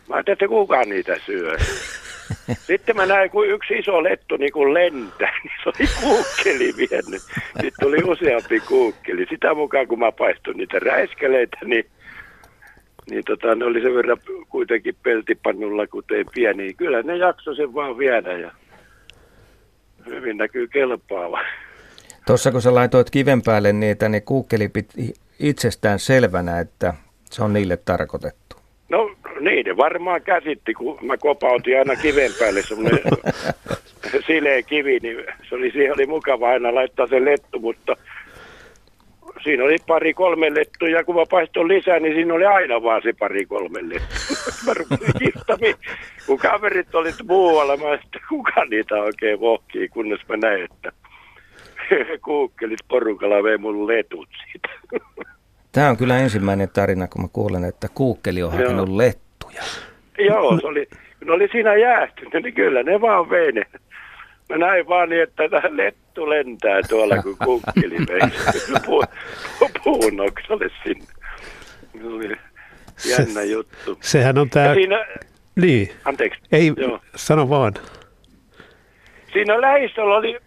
Mä 0.09 0.17
ajattelin, 0.17 0.35
että 0.35 0.49
kukaan 0.49 0.89
niitä 0.89 1.17
syö. 1.27 1.57
Sitten 2.67 2.97
mä 2.97 3.07
näin, 3.07 3.31
kun 3.31 3.49
yksi 3.49 3.75
iso 3.75 4.03
lettu 4.03 4.37
niin 4.37 4.53
kuin 4.53 4.75
lentää, 4.75 5.33
niin 5.45 5.53
se 5.63 5.69
oli 5.69 5.89
kuukkeli 6.01 6.75
vienyt. 6.77 7.23
Sitten 7.61 7.73
tuli 7.81 8.03
useampi 8.05 8.61
kuukkeli. 8.61 9.27
Sitä 9.31 9.55
mukaan, 9.55 9.89
kun 9.89 9.99
mä 9.99 10.13
paistoin 10.13 10.57
niitä 10.57 10.79
räiskeleitä, 10.79 11.57
niin 11.65 11.85
niin 13.11 13.25
tota, 13.27 13.55
ne 13.55 13.65
oli 13.65 13.83
sen 13.83 13.95
verran 13.95 14.19
kuitenkin 14.49 14.97
peltipannulla, 15.03 15.87
kuten 15.87 16.27
pieni. 16.35 16.75
Kyllä 16.75 17.03
ne 17.03 17.17
jaksoi 17.17 17.57
sen 17.57 17.75
vaan 17.75 17.99
viedä 17.99 18.39
ja 18.39 18.53
hyvin 20.07 20.37
näkyy 20.37 20.69
kelpaava. 20.69 21.41
Tuossa 22.27 22.53
kun 22.53 22.63
sä 22.63 22.75
laitoit 22.75 23.11
kiven 23.11 23.43
päälle 23.43 23.73
niitä, 23.73 24.09
niin 24.09 24.23
kuukkeli 24.23 24.69
piti 24.69 25.15
itsestään 25.39 25.99
selvänä, 25.99 26.61
että 26.61 26.95
se 27.31 27.43
on 27.45 27.53
niille 27.53 27.77
tarkoitettu. 27.77 28.40
No 28.91 29.11
niin, 29.41 29.67
ne 29.67 29.77
varmaan 29.77 30.23
käsitti, 30.23 30.75
kun 30.75 30.99
mä 31.03 31.17
kopautin 31.17 31.79
aina 31.79 31.97
kiven 31.97 32.31
päälle 32.39 32.63
semmoinen 32.63 33.01
sileä 34.27 34.63
kivi, 34.63 34.99
niin 34.99 35.25
se 35.49 35.55
oli, 35.55 35.71
siihen 35.71 35.95
oli 35.95 36.07
mukava 36.07 36.49
aina 36.49 36.75
laittaa 36.75 37.07
se 37.07 37.25
lettu, 37.25 37.59
mutta 37.59 37.97
siinä 39.43 39.65
oli 39.65 39.77
pari 39.87 40.15
kolme 40.15 40.55
lettua 40.55 40.89
ja 40.89 41.05
kun 41.05 41.15
mä 41.15 41.23
paistoin 41.31 41.69
lisää, 41.69 41.99
niin 41.99 42.15
siinä 42.15 42.35
oli 42.35 42.45
aina 42.45 42.83
vaan 42.83 43.03
se 43.03 43.13
pari 43.19 43.47
kolme 43.47 43.81
lettua. 43.83 44.55
mä 44.67 44.75
rupesin 44.75 45.77
kun 46.27 46.39
kaverit 46.39 46.95
oli 46.95 47.11
muualla, 47.29 47.77
mä 47.77 47.95
että 47.95 48.19
kuka 48.29 48.65
niitä 48.65 48.95
oikein 48.95 49.41
vohkii, 49.41 49.89
kunnes 49.89 50.21
mä 50.29 50.37
näin, 50.37 50.65
että 50.65 50.93
kuukkelit 52.25 52.81
porukalla 52.89 53.43
vei 53.43 53.59
mun 53.59 53.87
letut 53.87 54.29
siitä. 54.47 54.69
Tämä 55.73 55.91
on 55.91 55.97
kyllä 55.97 56.19
ensimmäinen 56.19 56.69
tarina, 56.69 57.09
kun 57.09 57.23
mä 57.23 57.29
kuulen, 57.33 57.65
että 57.65 57.89
kuukkeli 57.95 58.43
on 58.43 58.53
Joo. 58.53 58.63
hakenut 58.63 58.89
lettuja. 58.89 59.63
Joo, 60.19 60.59
se 60.61 60.67
oli, 60.67 60.87
kun 61.19 61.27
ne 61.27 61.33
oli 61.33 61.49
siinä 61.53 61.77
jäähtynyt, 61.77 62.43
niin 62.43 62.55
kyllä 62.55 62.83
ne 62.83 63.01
vaan 63.01 63.31
vei 63.31 63.53
ne. 63.53 63.63
Mä 64.49 64.59
näin 64.59 64.89
vaan 64.89 65.09
niin, 65.09 65.23
että 65.23 65.49
tämä 65.49 65.63
lettu 65.77 66.31
lentää 66.31 66.81
tuolla, 66.89 67.23
kun 67.23 67.37
kukkeli 67.45 67.97
vei 68.09 68.21
pu, 68.87 69.03
pu, 69.59 69.69
puun 69.85 70.21
oksalle 70.21 70.71
sinne. 70.85 71.05
Se 72.01 72.07
oli 72.07 72.37
jännä 73.11 73.43
juttu. 73.43 73.99
Sehän 74.01 74.39
on 74.39 74.51
tämä 74.51 74.75
siinä, 74.75 75.07
Niin. 75.57 75.91
Anteeksi. 76.05 76.41
Ei, 76.53 76.73
Joo. 76.77 77.01
sano 77.17 77.49
vaan. 77.49 77.75
Siinä 79.33 79.61
lähistöllä 79.61 80.17
oli, 80.17 80.39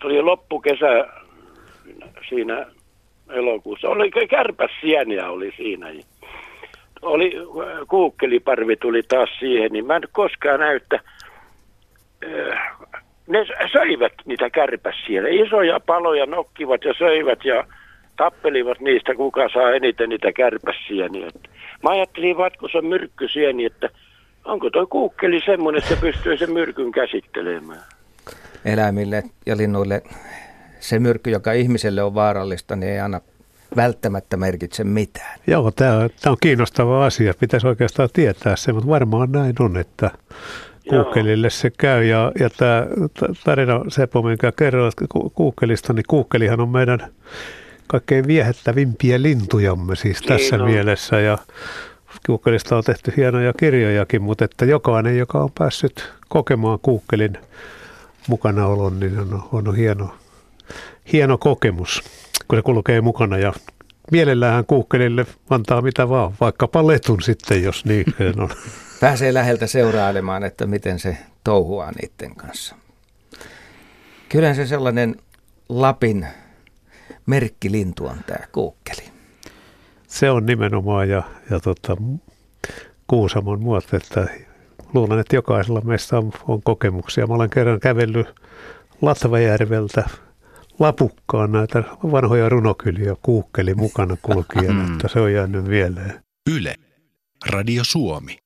tuli 0.00 0.22
loppukesä 0.22 0.86
siinä 2.28 2.66
elokuussa. 3.32 3.88
Oli 3.88 4.10
kärpäsieniä 4.10 5.30
oli 5.30 5.52
siinä. 5.56 5.86
Oli, 7.02 7.32
kuukkeliparvi 7.88 8.76
tuli 8.76 9.02
taas 9.02 9.30
siihen, 9.38 9.72
niin 9.72 9.86
mä 9.86 9.96
en 9.96 10.02
koskaan 10.12 10.60
näyttä. 10.60 11.00
Ne 13.26 13.46
söivät 13.72 14.12
niitä 14.24 14.50
kärpäsiä. 14.50 15.22
Isoja 15.28 15.80
paloja 15.80 16.26
nokkivat 16.26 16.84
ja 16.84 16.94
söivät 16.98 17.44
ja 17.44 17.64
tappelivat 18.16 18.80
niistä, 18.80 19.14
kuka 19.14 19.48
saa 19.48 19.70
eniten 19.70 20.08
niitä 20.08 20.32
kärpäsieniä. 20.32 21.28
Mä 21.82 21.90
ajattelin 21.90 22.36
vaan, 22.36 22.50
kun 22.60 22.68
se 22.72 22.78
on 22.78 22.86
myrkkysieni, 22.86 23.64
että 23.64 23.88
onko 24.44 24.70
tuo 24.70 24.86
kuukkeli 24.86 25.40
semmoinen, 25.46 25.82
että 25.82 25.94
se 25.94 26.00
pystyy 26.00 26.36
sen 26.36 26.52
myrkyn 26.52 26.92
käsittelemään. 26.92 27.80
Eläimille 28.64 29.22
ja 29.46 29.56
linnuille 29.56 30.02
se 30.80 30.98
myrkky, 30.98 31.30
joka 31.30 31.52
ihmiselle 31.52 32.02
on 32.02 32.14
vaarallista, 32.14 32.76
niin 32.76 32.92
ei 32.92 33.00
aina 33.00 33.20
välttämättä 33.76 34.36
merkitse 34.36 34.84
mitään. 34.84 35.38
Joo, 35.46 35.70
tämä 35.70 35.96
on, 35.96 36.10
tämä 36.20 36.32
on 36.32 36.36
kiinnostava 36.40 37.06
asia. 37.06 37.34
Pitäisi 37.40 37.66
oikeastaan 37.66 38.08
tietää 38.12 38.56
se, 38.56 38.72
mutta 38.72 38.88
varmaan 38.88 39.32
näin 39.32 39.54
on, 39.58 39.76
että 39.76 40.10
kuukkelille 40.88 41.50
se 41.50 41.70
käy. 41.70 42.04
Ja, 42.04 42.32
ja 42.40 42.50
tämä 42.50 42.86
tarina 43.44 43.80
Seppo, 43.88 44.22
minkä 44.22 44.52
kerroit 44.52 44.94
kuukkelista, 45.34 45.92
niin 45.92 46.04
kuukkelihan 46.08 46.60
on 46.60 46.68
meidän 46.68 47.10
kaikkein 47.86 48.26
viehättävimpiä 48.26 49.22
lintujamme 49.22 49.96
siis 49.96 50.22
tässä 50.22 50.56
niin 50.56 50.70
mielessä. 50.70 51.20
Ja 51.20 51.38
kuukkelista 52.26 52.76
on 52.76 52.84
tehty 52.84 53.12
hienoja 53.16 53.52
kirjojakin, 53.52 54.22
mutta 54.22 54.44
että 54.44 54.64
jokainen, 54.64 55.18
joka 55.18 55.38
on 55.38 55.50
päässyt 55.58 56.12
kokemaan 56.28 56.78
kuukkelin 56.82 57.38
mukanaolon, 58.28 59.00
niin 59.00 59.18
on, 59.18 59.42
on 59.52 59.76
hieno, 59.76 60.14
hieno 61.12 61.38
kokemus, 61.38 62.02
kun 62.48 62.58
se 62.58 62.62
kulkee 62.62 63.00
mukana 63.00 63.38
ja 63.38 63.52
mielellään 64.10 64.66
kuukkelille 64.66 65.26
antaa 65.50 65.82
mitä 65.82 66.08
vaan, 66.08 66.32
vaikkapa 66.40 66.86
letun 66.86 67.22
sitten, 67.22 67.62
jos 67.62 67.84
niin 67.84 68.06
on. 68.40 68.48
Pääsee 69.00 69.34
läheltä 69.34 69.66
seurailemaan, 69.66 70.44
että 70.44 70.66
miten 70.66 70.98
se 70.98 71.16
touhuaa 71.44 71.92
niiden 71.92 72.36
kanssa. 72.36 72.76
Kyllä 74.28 74.54
se 74.54 74.66
sellainen 74.66 75.16
Lapin 75.68 76.26
merkkilintu 77.26 78.06
on 78.06 78.16
tämä 78.26 78.46
kuukkeli. 78.52 79.02
Se 80.06 80.30
on 80.30 80.46
nimenomaan 80.46 81.08
ja, 81.08 81.22
ja 81.50 81.60
tota, 81.60 81.96
Kuusamon 83.06 83.60
muoto, 83.60 83.96
että 83.96 84.26
luulen, 84.94 85.18
että 85.18 85.36
jokaisella 85.36 85.80
meistä 85.80 86.18
on, 86.18 86.32
on 86.48 86.62
kokemuksia. 86.62 87.26
Mä 87.26 87.34
olen 87.34 87.50
kerran 87.50 87.80
kävellyt 87.80 88.26
Latvajärveltä 89.02 90.08
Lapukkaan 90.80 91.52
näitä 91.52 91.84
vanhoja 92.12 92.48
runokyliä 92.48 93.16
kuukkeli 93.22 93.74
mukana 93.74 94.16
kulkien, 94.22 94.74
mm. 94.74 94.92
että 94.92 95.08
se 95.08 95.20
on 95.20 95.32
jäänyt 95.32 95.64
mieleen. 95.64 96.20
Yle, 96.50 96.74
Radio 97.46 97.84
Suomi. 97.84 98.38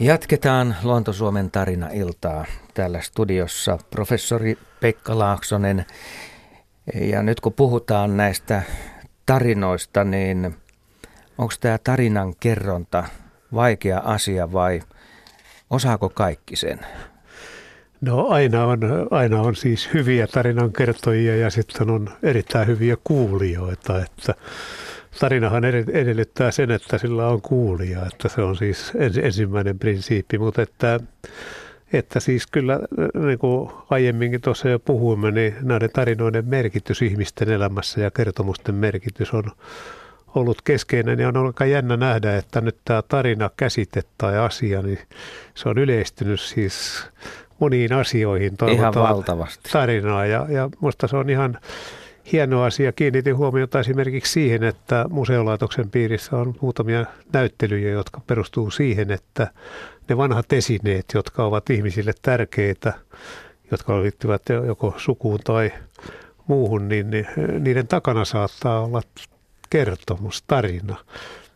Jatketaan 0.00 0.76
Luontosuomen 0.82 1.50
tarina-iltaa 1.50 2.44
täällä 2.74 3.00
studiossa 3.00 3.78
professori 3.90 4.58
Pekka 4.80 5.18
Laaksonen. 5.18 5.84
Ja 7.00 7.22
nyt 7.22 7.40
kun 7.40 7.52
puhutaan 7.52 8.16
näistä 8.16 8.62
tarinoista, 9.26 10.04
niin 10.04 10.56
onko 11.38 11.54
tämä 11.60 11.78
tarinan 11.78 12.34
kerronta 12.40 13.04
vaikea 13.54 13.98
asia 13.98 14.52
vai 14.52 14.80
osaako 15.70 16.08
kaikki 16.08 16.56
sen? 16.56 16.80
No 18.00 18.28
aina 18.28 18.66
on, 18.66 18.80
aina 19.10 19.40
on 19.40 19.56
siis 19.56 19.94
hyviä 19.94 20.26
tarinankertojia 20.26 21.36
ja 21.36 21.50
sitten 21.50 21.90
on 21.90 22.08
erittäin 22.22 22.66
hyviä 22.66 22.96
kuulijoita, 23.04 24.02
että 24.02 24.34
tarinahan 25.20 25.64
edellyttää 25.64 26.50
sen, 26.50 26.70
että 26.70 26.98
sillä 26.98 27.26
on 27.26 27.42
kuulija, 27.42 28.06
että 28.06 28.28
se 28.28 28.42
on 28.42 28.56
siis 28.56 28.92
ensimmäinen 29.22 29.78
prinsiippi, 29.78 30.38
mutta 30.38 30.62
että, 30.62 31.00
että 31.92 32.20
siis 32.20 32.46
kyllä 32.46 32.80
niin 33.26 33.38
kuin 33.38 33.70
aiemminkin 33.90 34.40
tuossa 34.40 34.68
jo 34.68 34.78
puhuimme, 34.78 35.30
niin 35.30 35.54
näiden 35.62 35.90
tarinoiden 35.92 36.48
merkitys 36.48 37.02
ihmisten 37.02 37.50
elämässä 37.50 38.00
ja 38.00 38.10
kertomusten 38.10 38.74
merkitys 38.74 39.34
on 39.34 39.44
ollut 40.34 40.62
keskeinen. 40.62 41.18
Ja 41.18 41.28
on 41.28 41.36
aika 41.36 41.66
jännä 41.66 41.96
nähdä, 41.96 42.36
että 42.36 42.60
nyt 42.60 42.76
tämä 42.84 43.02
tarina, 43.02 43.50
käsite 43.56 44.02
tai 44.18 44.38
asia, 44.38 44.82
niin 44.82 44.98
se 45.54 45.68
on 45.68 45.78
yleistynyt 45.78 46.40
siis 46.40 47.04
moniin 47.60 47.92
asioihin 47.92 48.56
ihan 48.72 48.94
valtavasti. 48.94 49.70
tarinaa 49.72 50.26
ja, 50.26 50.46
ja 50.48 50.70
musta 50.80 51.08
se 51.08 51.16
on 51.16 51.30
ihan 51.30 51.58
hieno 52.32 52.62
asia. 52.62 52.92
Kiinnitin 52.92 53.36
huomiota 53.36 53.80
esimerkiksi 53.80 54.32
siihen, 54.32 54.64
että 54.64 55.04
museolaitoksen 55.10 55.90
piirissä 55.90 56.36
on 56.36 56.54
muutamia 56.60 57.06
näyttelyjä, 57.32 57.90
jotka 57.90 58.20
perustuu 58.26 58.70
siihen, 58.70 59.10
että 59.10 59.52
ne 60.08 60.16
vanhat 60.16 60.52
esineet, 60.52 61.06
jotka 61.14 61.44
ovat 61.44 61.70
ihmisille 61.70 62.12
tärkeitä, 62.22 62.92
jotka 63.70 64.02
liittyvät 64.02 64.42
joko 64.66 64.94
sukuun 64.96 65.40
tai 65.44 65.72
muuhun, 66.46 66.88
niin 66.88 67.06
niiden 67.58 67.88
takana 67.88 68.24
saattaa 68.24 68.80
olla 68.80 69.02
kertomus, 69.70 70.42
tarina. 70.46 70.96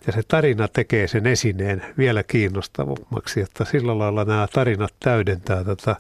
Ja 0.07 0.13
se 0.13 0.23
tarina 0.29 0.69
tekee 0.69 1.09
sen 1.09 1.27
esineen 1.27 1.83
vielä 1.99 2.23
kiinnostavammaksi, 2.23 3.41
että 3.41 3.65
sillä 3.65 3.99
lailla 3.99 4.25
nämä 4.25 4.47
tarinat 4.53 4.95
täydentää 5.01 5.65
tätä 5.65 5.97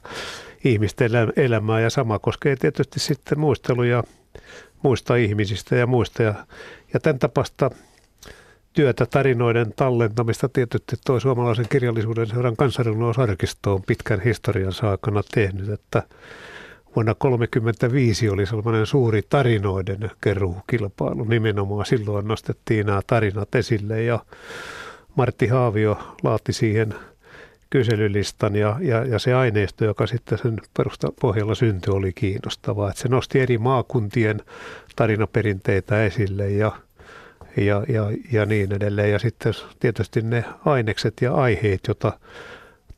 ihmisten 0.65 1.11
elämää 1.37 1.81
ja 1.81 1.91
sama 1.91 2.19
koskee 2.19 2.57
tietysti 2.57 3.01
sitten 3.01 3.41
muisteluja 3.41 4.03
muista 4.83 5.17
ihmisistä 5.17 5.77
ja 5.77 5.87
muista. 5.87 6.23
Ja, 6.23 6.35
ja 6.95 7.01
tämän 7.01 7.19
tapasta 7.19 7.71
työtä 8.73 9.07
tarinoiden 9.07 9.73
tallentamista 9.77 10.49
tietysti 10.49 10.97
tuo 11.07 11.21
suomalaisen 11.21 11.69
kirjallisuuden 11.69 12.27
seuran 12.27 12.57
kansanrunousarkisto 12.57 13.75
on 13.75 13.83
pitkän 13.83 14.21
historian 14.21 14.73
saakana 14.73 15.23
tehnyt, 15.35 15.69
että 15.69 16.03
vuonna 16.97 17.15
1935 17.15 18.29
oli 18.29 18.47
sellainen 18.47 18.87
suuri 18.87 19.23
tarinoiden 19.29 20.11
keruukilpailu. 20.21 21.25
Nimenomaan 21.25 21.87
silloin 21.87 22.29
nostettiin 22.29 22.87
nämä 22.87 23.01
tarinat 23.07 23.55
esille 23.55 24.03
ja 24.03 24.19
Martti 25.17 25.47
Haavio 25.47 25.99
laati 26.23 26.53
siihen 26.53 26.95
kyselylistan 27.71 28.57
ja, 28.57 28.77
ja, 28.81 29.05
ja 29.05 29.19
se 29.19 29.35
aineisto, 29.35 29.85
joka 29.85 30.07
sitten 30.07 30.39
sen 30.39 30.61
perusta 30.77 31.13
pohjalla 31.21 31.55
syntyi, 31.55 31.95
oli 31.95 32.13
kiinnostavaa. 32.13 32.91
Että 32.91 33.03
se 33.03 33.09
nosti 33.09 33.41
eri 33.41 33.59
maakuntien 33.59 34.41
tarinaperinteitä 34.97 36.05
esille 36.05 36.51
ja, 36.51 36.73
ja, 37.57 37.85
ja, 37.89 38.11
ja 38.33 38.47
niin 38.47 38.73
edelleen. 38.73 39.13
Ja 39.13 39.19
sitten 39.19 39.53
tietysti 39.81 40.23
ne 40.23 40.45
ainekset 40.65 41.15
ja 41.21 41.35
aiheet, 41.35 41.81
joita 41.89 42.13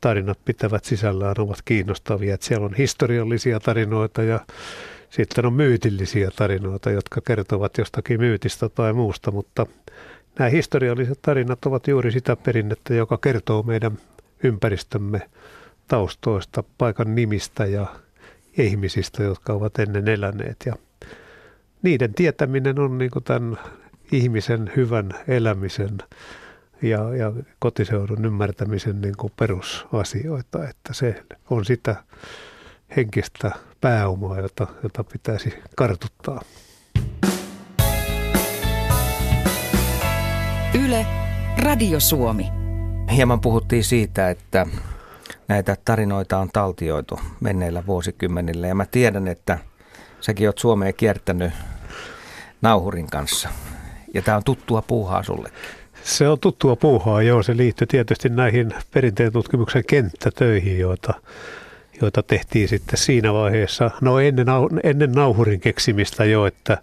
tarinat 0.01 0.39
pitävät 0.45 0.85
sisällään, 0.85 1.35
ovat 1.37 1.61
kiinnostavia. 1.65 2.33
Että 2.33 2.45
siellä 2.45 2.65
on 2.65 2.73
historiallisia 2.73 3.59
tarinoita 3.59 4.23
ja 4.23 4.39
sitten 5.09 5.45
on 5.45 5.53
myytillisiä 5.53 6.31
tarinoita, 6.35 6.91
jotka 6.91 7.21
kertovat 7.21 7.77
jostakin 7.77 8.19
myytistä 8.19 8.69
tai 8.69 8.93
muusta, 8.93 9.31
mutta 9.31 9.65
nämä 10.39 10.49
historialliset 10.49 11.19
tarinat 11.21 11.65
ovat 11.65 11.87
juuri 11.87 12.11
sitä 12.11 12.35
perinnettä, 12.35 12.93
joka 12.93 13.17
kertoo 13.17 13.63
meidän 13.63 13.97
ympäristömme 14.43 15.21
taustoista, 15.87 16.63
paikan 16.77 17.15
nimistä 17.15 17.65
ja 17.65 17.87
ihmisistä, 18.57 19.23
jotka 19.23 19.53
ovat 19.53 19.79
ennen 19.79 20.07
eläneet. 20.07 20.57
Ja 20.65 20.73
niiden 21.81 22.13
tietäminen 22.13 22.79
on 22.79 22.97
niin 22.97 23.11
tämän 23.23 23.57
ihmisen 24.11 24.71
hyvän 24.75 25.09
elämisen 25.27 25.97
ja, 26.81 27.15
ja 27.15 27.33
kotiseudun 27.59 28.25
ymmärtämisen 28.25 29.01
niin 29.01 29.17
kuin 29.17 29.33
perusasioita, 29.39 30.67
että 30.69 30.93
se 30.93 31.23
on 31.49 31.65
sitä 31.65 31.95
henkistä 32.95 33.51
pääomaa, 33.81 34.39
jota, 34.39 34.67
jota 34.83 35.03
pitäisi 35.03 35.53
kartuttaa. 35.75 36.41
Yle, 40.85 41.05
Radio 41.57 41.99
Suomi. 41.99 42.51
Hieman 43.15 43.41
puhuttiin 43.41 43.83
siitä, 43.83 44.29
että 44.29 44.65
näitä 45.47 45.77
tarinoita 45.85 46.37
on 46.37 46.49
taltioitu 46.53 47.19
menneillä 47.39 47.85
vuosikymmenillä 47.85 48.67
ja 48.67 48.75
mä 48.75 48.85
tiedän, 48.85 49.27
että 49.27 49.59
säkin 50.21 50.47
oot 50.47 50.57
Suomeen 50.57 50.93
kiertänyt 50.93 51.53
nauhurin 52.61 53.07
kanssa 53.07 53.49
ja 54.13 54.21
tämä 54.21 54.37
on 54.37 54.43
tuttua 54.43 54.81
puuhaa 54.81 55.23
sulle. 55.23 55.51
Se 56.07 56.27
on 56.27 56.39
tuttua 56.39 56.75
puuhaa, 56.75 57.21
joo. 57.21 57.43
Se 57.43 57.57
liittyy 57.57 57.87
tietysti 57.87 58.29
näihin 58.29 58.73
perinteen 58.93 59.33
tutkimuksen 59.33 59.83
kenttätöihin, 59.87 60.79
joita, 60.79 61.13
joita 62.01 62.23
tehtiin 62.23 62.67
sitten 62.67 62.97
siinä 62.97 63.33
vaiheessa. 63.33 63.91
No 64.01 64.19
ennen, 64.19 64.47
ennen 64.83 65.11
nauhurin 65.11 65.59
keksimistä 65.59 66.25
jo, 66.25 66.45
että 66.45 66.77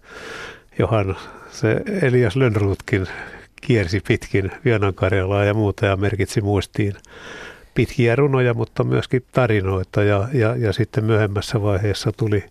johan 0.78 1.16
se 1.50 1.82
Elias 2.02 2.36
Lönnruutkin 2.36 3.06
kiersi 3.60 4.00
pitkin 4.08 4.50
Vianankarjalaa 4.64 5.44
ja 5.44 5.54
muuta 5.54 5.86
ja 5.86 5.96
merkitsi 5.96 6.40
muistiin 6.40 6.94
pitkiä 7.74 8.16
runoja, 8.16 8.54
mutta 8.54 8.84
myöskin 8.84 9.24
tarinoita 9.32 10.02
ja, 10.02 10.28
ja, 10.32 10.56
ja 10.56 10.72
sitten 10.72 11.04
myöhemmässä 11.04 11.62
vaiheessa 11.62 12.12
tuli 12.12 12.44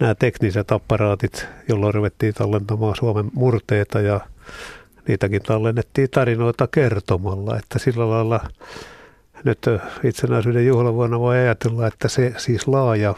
nämä 0.00 0.14
tekniset 0.14 0.72
apparaatit, 0.72 1.46
jolloin 1.68 1.94
ruvettiin 1.94 2.34
tallentamaan 2.34 2.96
Suomen 2.96 3.30
murteita 3.34 4.00
ja 4.00 4.20
niitäkin 5.08 5.42
tallennettiin 5.42 6.10
tarinoita 6.10 6.66
kertomalla, 6.66 7.58
että 7.58 7.78
sillä 7.78 8.10
lailla 8.10 8.40
nyt 9.44 9.58
itsenäisyyden 10.04 10.66
juhlavuonna 10.66 11.20
voi 11.20 11.36
ajatella, 11.38 11.86
että 11.86 12.08
se 12.08 12.34
siis 12.36 12.68
laaja 12.68 13.14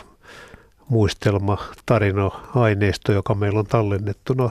muistelma, 0.89 1.59
tarino, 1.87 2.41
aineisto, 2.55 3.13
joka 3.13 3.35
meillä 3.35 3.59
on 3.59 3.67
tallennettuna 3.67 4.51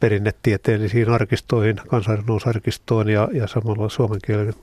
perinnetieteellisiin 0.00 1.10
arkistoihin, 1.10 1.76
kansanrunousarkistoon 1.88 3.08
ja, 3.08 3.28
ja 3.32 3.46
samalla 3.46 3.88
suomen 3.88 4.20
kielen 4.26 4.54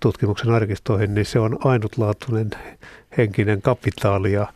tutkimuksen 0.00 0.50
arkistoihin, 0.50 1.14
niin 1.14 1.26
se 1.26 1.38
on 1.38 1.58
ainutlaatuinen 1.64 2.50
henkinen 3.18 3.62
kapitaali 3.62 4.32
ja 4.32 4.46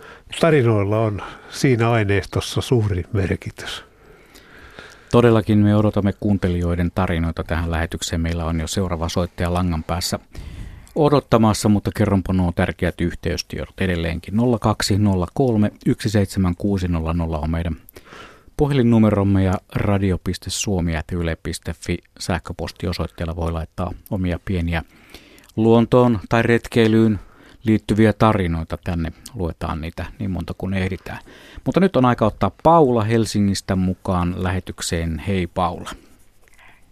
tarinoilla 0.40 0.98
on 0.98 1.22
siinä 1.50 1.90
aineistossa 1.90 2.60
suuri 2.60 3.04
merkitys. 3.12 3.91
Todellakin 5.12 5.58
me 5.58 5.76
odotamme 5.76 6.12
kuuntelijoiden 6.12 6.92
tarinoita 6.94 7.44
tähän 7.44 7.70
lähetykseen. 7.70 8.20
Meillä 8.20 8.44
on 8.44 8.60
jo 8.60 8.66
seuraava 8.66 9.08
soittaja 9.08 9.54
langan 9.54 9.84
päässä 9.84 10.18
odottamassa, 10.94 11.68
mutta 11.68 11.90
kerronpa 11.96 12.32
nuo 12.32 12.52
tärkeät 12.52 13.00
yhteystiedot 13.00 13.80
edelleenkin. 13.80 14.34
0203 14.60 15.72
17600 15.86 17.38
on 17.38 17.50
meidän 17.50 17.76
puhelinnumeromme 18.56 19.44
ja 19.44 19.54
radio.suomi.yle.fi 19.74 21.98
sähköpostiosoitteella 22.18 23.36
voi 23.36 23.52
laittaa 23.52 23.92
omia 24.10 24.40
pieniä 24.44 24.82
luontoon 25.56 26.20
tai 26.28 26.42
retkeilyyn 26.42 27.20
liittyviä 27.64 28.12
tarinoita. 28.12 28.78
Tänne 28.84 29.12
luetaan 29.34 29.80
niitä 29.80 30.04
niin 30.18 30.30
monta 30.30 30.54
kuin 30.58 30.74
ehditään. 30.74 31.18
Mutta 31.64 31.80
nyt 31.80 31.96
on 31.96 32.04
aika 32.04 32.26
ottaa 32.26 32.50
Paula 32.62 33.04
Helsingistä 33.04 33.76
mukaan 33.76 34.34
lähetykseen. 34.36 35.18
Hei 35.18 35.46
Paula. 35.46 35.90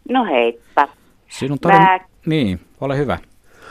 No 0.08 0.24
heippa. 0.24 0.88
Sinun 1.28 1.58
tarina... 1.58 1.84
Mä... 1.84 2.00
Niin, 2.26 2.60
ole 2.80 2.96
hyvä. 2.96 3.18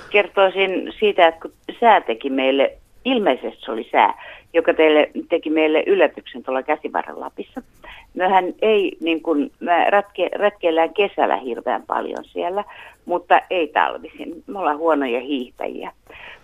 Kertoisin 0.10 0.93
siitä, 1.00 1.28
että 1.28 1.41
kun 1.41 1.54
sää 1.80 2.02
teki 2.02 2.30
meille, 2.30 2.78
ilmeisesti 3.06 3.66
se 3.66 3.72
oli 3.72 3.89
sää, 3.91 4.24
joka 4.54 4.74
teille 4.74 5.12
teki 5.30 5.50
meille 5.50 5.84
yllätyksen 5.88 6.43
tuolla 6.43 6.64
käsivarren 6.64 7.20
Lapissa. 7.20 7.62
Mehän 8.14 8.53
ei, 8.62 8.97
niin 9.01 9.22
kuin, 9.22 9.51
me 9.60 9.89
ratke, 9.89 10.30
retkeillään 10.36 10.93
kesällä 10.93 11.36
hirveän 11.36 11.84
paljon 11.88 12.26
siellä, 12.26 12.64
mutta 13.05 13.41
ei 13.49 13.68
talvisin. 13.68 14.43
Me 14.47 14.60
ollaan 14.60 14.78
huonoja 14.78 15.20
hiihtäjiä. 15.20 15.91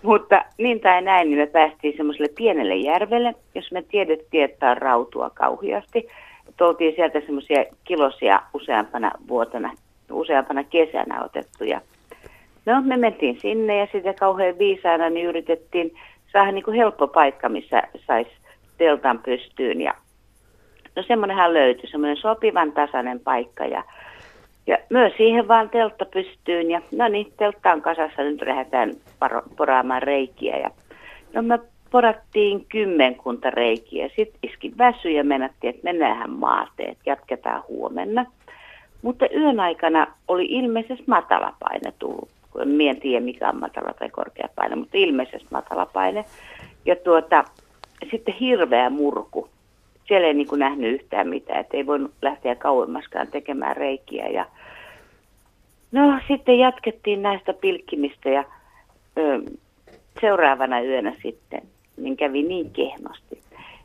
Mutta 0.02 0.46
niin 0.58 0.80
tai 0.80 1.02
näin, 1.02 1.30
niin 1.30 1.40
me 1.40 1.48
päästiin 1.48 1.98
semmoiselle 1.98 2.34
pienelle 2.38 2.76
järvelle, 2.76 3.36
jos 3.56 3.72
me 3.72 3.82
tiedettiin, 3.82 4.44
että 4.44 4.72
on 4.72 4.78
rautua 4.78 5.30
kauheasti. 5.30 6.08
Että 6.50 6.66
oltiin 6.66 6.96
sieltä 6.96 7.22
semmoisia 7.22 7.66
kilosia 7.84 8.42
useampana 8.54 9.12
vuotena, 9.28 9.72
useampana 10.12 10.64
kesänä 10.64 11.24
otettuja. 11.24 11.82
No, 12.66 12.82
me 12.82 12.98
mentiin 12.98 13.40
sinne 13.42 13.78
ja 13.78 13.88
sitten 13.92 14.16
kauhean 14.16 14.58
viisaana 14.58 15.10
niin 15.10 15.26
yritettiin 15.26 15.92
saada 16.32 16.52
niin 16.52 16.64
kuin 16.64 16.78
helppo 16.78 17.08
paikka, 17.08 17.50
missä 17.50 17.84
saisi 18.08 18.32
teltan 18.78 19.20
pystyyn. 19.20 19.82
Ja 19.82 19.94
no 20.96 21.04
semmoinenhan 21.08 21.54
löytyi, 21.54 21.90
semmoinen 21.90 22.18
sopivan 22.18 22.72
tasainen 22.72 23.20
paikka 23.20 23.66
ja 23.66 23.84
ja 24.68 24.78
myös 24.90 25.14
siihen 25.18 25.48
vaan 25.48 25.70
teltta 25.70 26.06
pystyyn 26.06 26.72
ja 26.72 26.82
no 26.92 27.08
niin, 27.08 27.34
teltta 27.38 27.72
on 27.72 27.82
kasassa, 27.82 28.22
nyt 28.22 28.42
lähdetään 28.42 28.94
poraamaan 29.58 30.04
reikiä. 30.04 30.58
Ja, 30.58 30.70
no 31.34 31.42
me 31.42 31.60
porattiin 31.92 32.66
kymmenkunta 32.70 33.50
reikiä, 33.50 34.10
sitten 34.16 34.40
iski 34.44 34.74
väsy 34.78 35.12
ja 35.12 35.24
menettiin, 35.24 35.70
että 35.70 35.84
mennään 35.84 36.30
maateet, 36.30 36.98
jatketaan 37.06 37.64
huomenna. 37.68 38.26
Mutta 39.02 39.26
yön 39.36 39.60
aikana 39.60 40.08
oli 40.28 40.46
ilmeisesti 40.46 41.04
matalapaine 41.08 41.94
tullut. 42.00 42.30
En 42.90 43.00
tiedä 43.02 43.26
mikä 43.26 43.50
on 43.50 43.60
matala 43.60 43.94
tai 43.94 44.10
korkea 44.10 44.50
paine, 44.56 44.76
mutta 44.76 44.98
ilmeisesti 44.98 45.48
matalapaine. 45.52 46.26
Ja 46.86 46.96
tuota, 46.96 47.44
sitten 48.12 48.34
hirveä 48.34 48.90
murku. 48.90 49.50
Siellä 50.08 50.28
ei 50.28 50.34
niin 50.34 50.48
kuin 50.48 50.60
nähnyt 50.60 50.94
yhtään 50.94 51.28
mitään, 51.28 51.60
että 51.60 51.78
ei 51.78 51.86
voinut 51.86 52.12
lähteä 52.22 52.56
kauemmaskaan 52.56 53.28
tekemään 53.28 53.78
reikiä. 53.78 54.28
Ja 54.28 54.46
no 55.92 56.20
sitten 56.28 56.60
jatkettiin 56.60 57.22
näistä 57.22 57.54
pilkkimistä 57.54 58.30
ja 58.30 58.44
ö, 59.18 59.42
seuraavana 60.22 60.82
yönä 60.82 61.16
sitten 61.24 61.62
niin 61.98 62.18
kävi 62.18 62.44
niin 62.44 62.72
kehnosti, 62.72 63.40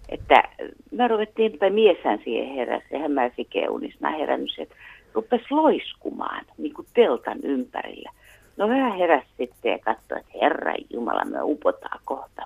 että 0.08 0.42
me 0.90 1.08
ruvettiin, 1.08 1.58
tai 1.58 1.70
mieshän 1.70 2.20
siihen 2.24 2.54
heräsi, 2.54 2.86
eihän 2.90 3.12
mä 3.12 3.30
fikeunisena 3.30 4.10
herännyt, 4.10 4.58
että 4.58 4.74
rupesi 5.14 5.44
loiskumaan 5.50 6.44
niin 6.58 6.74
kuin 6.74 6.86
teltan 6.94 7.38
ympärillä. 7.42 8.10
No 8.56 8.68
vähän 8.68 8.98
heräsi 8.98 9.28
sitten 9.38 9.72
ja 9.72 9.78
katsoi, 9.78 10.18
että 10.18 10.38
Herra 10.42 10.74
Jumala, 10.90 11.24
me 11.24 11.42
upotaan 11.42 12.00
kohta. 12.04 12.42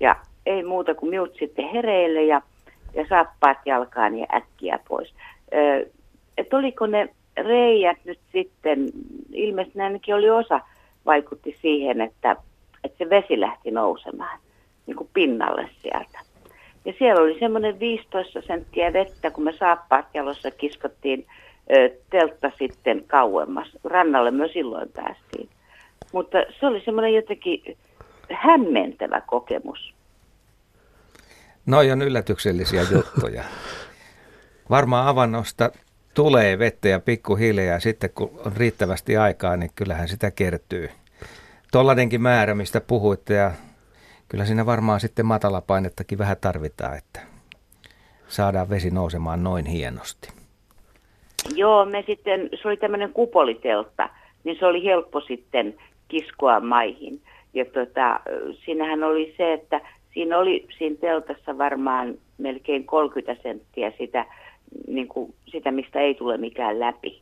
Ja 0.00 0.16
ei 0.46 0.62
muuta 0.62 0.94
kuin 0.94 1.10
miut 1.10 1.34
sitten 1.38 1.68
hereille 1.68 2.22
ja, 2.24 2.42
ja 2.94 3.06
saappaat 3.08 3.58
jalkaan 3.66 4.18
ja 4.18 4.26
äkkiä 4.34 4.78
pois. 4.88 5.14
Että 6.38 6.56
oliko 6.56 6.86
ne 6.86 7.08
reijät 7.36 7.98
nyt 8.04 8.18
sitten, 8.32 8.88
ilmeisesti 9.32 9.80
ainakin 9.80 10.14
oli 10.14 10.30
osa, 10.30 10.60
vaikutti 11.06 11.58
siihen, 11.62 12.00
että, 12.00 12.36
että 12.84 12.98
se 12.98 13.10
vesi 13.10 13.40
lähti 13.40 13.70
nousemaan 13.70 14.38
niin 14.86 14.96
kuin 14.96 15.10
pinnalle 15.14 15.68
sieltä. 15.82 16.18
Ja 16.84 16.92
siellä 16.98 17.22
oli 17.22 17.38
semmoinen 17.38 17.80
15 17.80 18.42
senttiä 18.42 18.92
vettä, 18.92 19.30
kun 19.30 19.44
me 19.44 19.52
saappaat 19.52 20.06
jalossa 20.14 20.50
kiskottiin 20.50 21.26
teltta 22.10 22.50
sitten 22.58 23.04
kauemmas. 23.06 23.78
Rannalle 23.84 24.30
me 24.30 24.48
silloin 24.48 24.88
päästiin. 24.88 25.48
Mutta 26.12 26.38
se 26.60 26.66
oli 26.66 26.80
semmoinen 26.84 27.14
jotenkin 27.14 27.76
hämmentävä 28.32 29.20
kokemus. 29.20 29.94
No 31.66 31.78
on 31.78 32.02
yllätyksellisiä 32.02 32.82
juttuja. 32.92 33.44
Varmaan 34.70 35.06
avannosta 35.06 35.70
tulee 36.14 36.58
vettä 36.58 36.88
ja 36.88 37.00
pikkuhiljaa 37.00 37.80
sitten 37.80 38.10
kun 38.14 38.40
on 38.46 38.52
riittävästi 38.56 39.16
aikaa, 39.16 39.56
niin 39.56 39.70
kyllähän 39.74 40.08
sitä 40.08 40.30
kertyy. 40.30 40.90
Tollanenkin 41.72 42.22
määrä, 42.22 42.54
mistä 42.54 42.80
puhuitte 42.80 43.34
ja 43.34 43.50
kyllä 44.28 44.44
siinä 44.44 44.66
varmaan 44.66 45.00
sitten 45.00 45.26
matalapainettakin 45.26 46.18
vähän 46.18 46.36
tarvitaan, 46.40 46.96
että 46.96 47.20
saadaan 48.28 48.70
vesi 48.70 48.90
nousemaan 48.90 49.44
noin 49.44 49.66
hienosti. 49.66 50.28
Joo, 51.54 51.84
me 51.84 52.04
sitten, 52.06 52.48
se 52.62 52.68
oli 52.68 52.76
tämmöinen 52.76 53.12
kupoliteltta, 53.12 54.08
niin 54.44 54.56
se 54.58 54.66
oli 54.66 54.84
helppo 54.84 55.20
sitten 55.20 55.74
kiskoa 56.08 56.60
maihin. 56.60 57.20
Ja 57.54 57.64
tota, 57.64 58.20
siinähän 58.64 59.04
oli 59.04 59.34
se, 59.36 59.52
että 59.52 59.80
siinä 60.14 60.38
oli 60.38 60.66
siinä 60.78 60.96
teltassa 61.00 61.58
varmaan 61.58 62.14
melkein 62.38 62.84
30 62.84 63.42
senttiä 63.42 63.92
sitä, 63.98 64.26
niin 64.86 65.08
kuin, 65.08 65.34
sitä 65.46 65.70
mistä 65.70 66.00
ei 66.00 66.14
tule 66.14 66.36
mikään 66.36 66.80
läpi. 66.80 67.20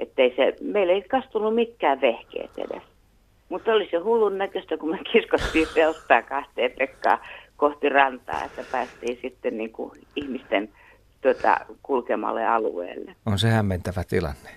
Ettei 0.00 0.36
se, 0.36 0.56
meillä 0.60 0.92
ei 0.92 1.02
kastunut 1.02 1.54
mitkään 1.54 2.00
vehkeet 2.00 2.50
edes. 2.58 2.82
Mutta 3.48 3.72
oli 3.72 3.88
se 3.90 3.96
hullun 3.96 4.38
näköistä, 4.38 4.76
kun 4.76 4.90
me 4.90 4.98
kiskottiin 5.12 5.68
telttaa 5.74 6.22
kahteen 6.22 6.70
Pekkaa 6.78 7.26
kohti 7.56 7.88
rantaa, 7.88 8.44
että 8.44 8.64
päästiin 8.72 9.18
sitten 9.22 9.58
niin 9.58 9.72
kuin 9.72 9.90
ihmisten 10.16 10.68
tuota, 11.22 11.56
kulkemalle 11.82 12.46
alueelle. 12.46 13.16
On 13.26 13.38
se 13.38 13.48
hämmentävä 13.48 14.04
tilanne. 14.04 14.50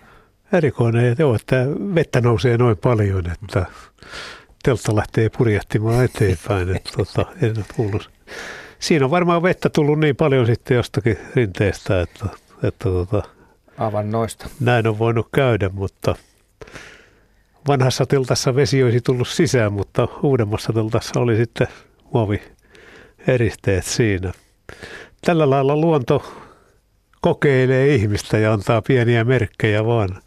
Erikoinen, 0.54 1.16
joo, 1.20 1.36
että 1.36 1.56
vettä 1.96 2.22
nousee 2.22 2.58
noin 2.58 2.78
paljon, 2.78 3.24
että 3.32 3.66
teltta 4.70 4.96
lähtee 4.96 5.30
purjehtimaan 5.38 6.06
eteenpäin. 6.06 6.76
Että, 6.76 6.90
tota, 6.98 7.26
en 7.42 7.66
kuullut. 7.76 8.10
Siinä 8.80 9.06
on 9.06 9.12
varmaan 9.12 9.44
vettä 9.44 9.70
tullut 9.70 10.00
niin 10.00 10.16
paljon 10.16 10.46
sitten 10.46 10.76
jostakin 10.76 11.18
rinteestä, 11.36 12.02
että, 12.02 12.26
että 12.64 12.90
tota, 12.90 13.24
noista. 14.04 14.50
näin 14.60 14.88
on 14.88 15.00
voinut 15.00 15.28
käydä, 15.32 15.70
mutta 15.70 16.16
vanhassa 17.68 18.06
teltassa 18.06 18.56
vesi 18.56 18.84
olisi 18.84 19.02
tullut 19.02 19.28
sisään, 19.28 19.74
mutta 19.74 20.08
uudemmassa 20.24 20.74
teltassa 20.74 21.20
oli 21.20 21.36
sitten 21.36 21.68
muovi 22.14 22.42
eristeet 23.28 23.86
siinä. 23.86 24.32
Tällä 25.22 25.50
lailla 25.50 25.76
luonto 25.76 26.34
kokeilee 27.22 27.96
ihmistä 27.96 28.38
ja 28.38 28.54
antaa 28.54 28.82
pieniä 28.82 29.24
merkkejä 29.24 29.86
vaan 29.86 30.22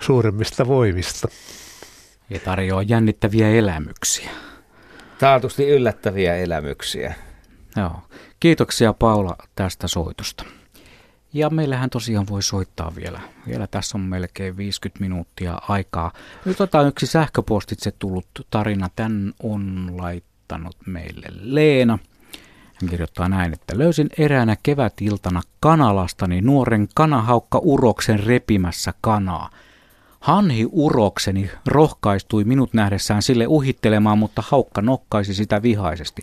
suuremmista 0.00 0.66
voimista. 0.66 1.28
Ja 2.32 2.40
tarjoaa 2.40 2.82
jännittäviä 2.82 3.48
elämyksiä. 3.48 4.30
Taatusti 5.18 5.68
yllättäviä 5.68 6.36
elämyksiä. 6.36 7.14
Joo. 7.76 8.02
Kiitoksia 8.40 8.92
Paula 8.92 9.36
tästä 9.54 9.88
soitosta. 9.88 10.44
Ja 11.32 11.50
meillähän 11.50 11.90
tosiaan 11.90 12.26
voi 12.30 12.42
soittaa 12.42 12.92
vielä. 12.96 13.20
Vielä 13.46 13.66
tässä 13.66 13.98
on 13.98 14.02
melkein 14.04 14.56
50 14.56 15.00
minuuttia 15.00 15.58
aikaa. 15.68 16.12
Nyt 16.44 16.60
otetaan 16.60 16.88
yksi 16.88 17.06
sähköpostitse 17.06 17.92
tullut 17.98 18.26
tarina. 18.50 18.88
Tän 18.96 19.32
on 19.42 19.92
laittanut 19.96 20.76
meille 20.86 21.26
Leena. 21.40 21.98
Hän 22.80 22.90
kirjoittaa 22.90 23.28
näin, 23.28 23.52
että 23.52 23.78
löysin 23.78 24.08
eräänä 24.18 24.56
kevätiltana 24.62 25.42
kanalastani 25.60 26.40
nuoren 26.40 26.88
kanahaukka 26.94 27.58
uroksen 27.62 28.20
repimässä 28.20 28.94
kanaa. 29.00 29.50
Hanhi 30.22 30.66
urokseni 30.72 31.50
rohkaistui 31.66 32.44
minut 32.44 32.74
nähdessään 32.74 33.22
sille 33.22 33.46
uhittelemaan, 33.46 34.18
mutta 34.18 34.42
haukka 34.46 34.82
nokkaisi 34.82 35.34
sitä 35.34 35.62
vihaisesti. 35.62 36.22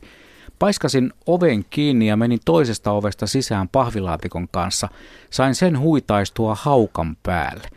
Paiskasin 0.60 1.14
oven 1.28 1.66
kiinni 1.70 2.08
ja 2.08 2.18
menin 2.18 2.40
toisesta 2.46 2.92
ovesta 2.92 3.28
sisään 3.28 3.70
pahvilaatikon 3.70 4.48
kanssa. 4.52 4.88
Sain 5.30 5.56
sen 5.56 5.80
huitaistua 5.80 6.56
haukan 6.56 7.18
päälle. 7.24 7.68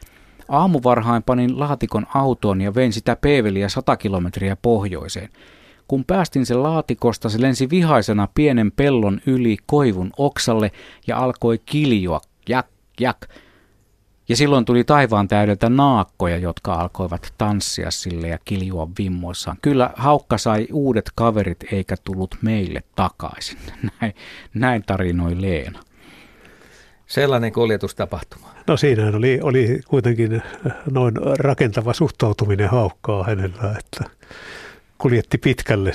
Aamuvarhain 0.49 1.23
panin 1.23 1.61
laatikon 1.61 2.07
autoon 2.15 2.61
ja 2.61 2.75
vein 2.75 2.93
sitä 2.93 3.17
peeveliä 3.17 3.69
sata 3.69 3.97
kilometriä 3.97 4.57
pohjoiseen. 4.57 5.29
Kun 5.89 6.05
päästin 6.05 6.47
sen 6.47 6.63
laatikosta, 6.63 7.29
se 7.29 7.41
lensi 7.41 7.71
vihaisena 7.71 8.29
pienen 8.35 8.73
pellon 8.73 9.21
yli 9.27 9.57
koivun 9.67 10.11
oksalle 10.17 10.73
ja 11.07 11.19
alkoi 11.19 11.61
kiljua. 11.67 12.21
Jak, 12.49 12.67
jak. 13.01 13.29
Ja 14.33 14.37
silloin 14.37 14.65
tuli 14.65 14.85
taivaan 14.85 15.29
täydeltä 15.29 15.69
naakkoja, 15.69 16.37
jotka 16.37 16.75
alkoivat 16.75 17.35
tanssia 17.39 17.91
sille 17.91 18.29
ja 18.29 18.39
kiljua 18.45 18.89
vimmoissaan. 18.99 19.57
Kyllä 19.63 19.91
haukka 19.97 20.39
sai 20.39 20.69
uudet 20.73 21.11
kaverit 21.15 21.65
eikä 21.73 21.97
tullut 22.05 22.37
meille 22.43 22.83
takaisin. 22.95 23.59
Näin, 24.01 24.15
näin 24.55 24.83
tarinoi 24.87 25.43
Leena. 25.43 25.81
Sellainen 27.07 27.53
kuljetustapahtuma. 27.53 28.49
No 28.67 28.77
siinä 28.77 29.07
oli, 29.17 29.41
oli 29.43 29.81
kuitenkin 29.89 30.43
noin 30.91 31.15
rakentava 31.39 31.93
suhtautuminen 31.93 32.69
haukkaa 32.69 33.25
hänellä, 33.25 33.77
että 33.79 34.11
kuljetti 34.99 35.39
pitkälle, 35.39 35.93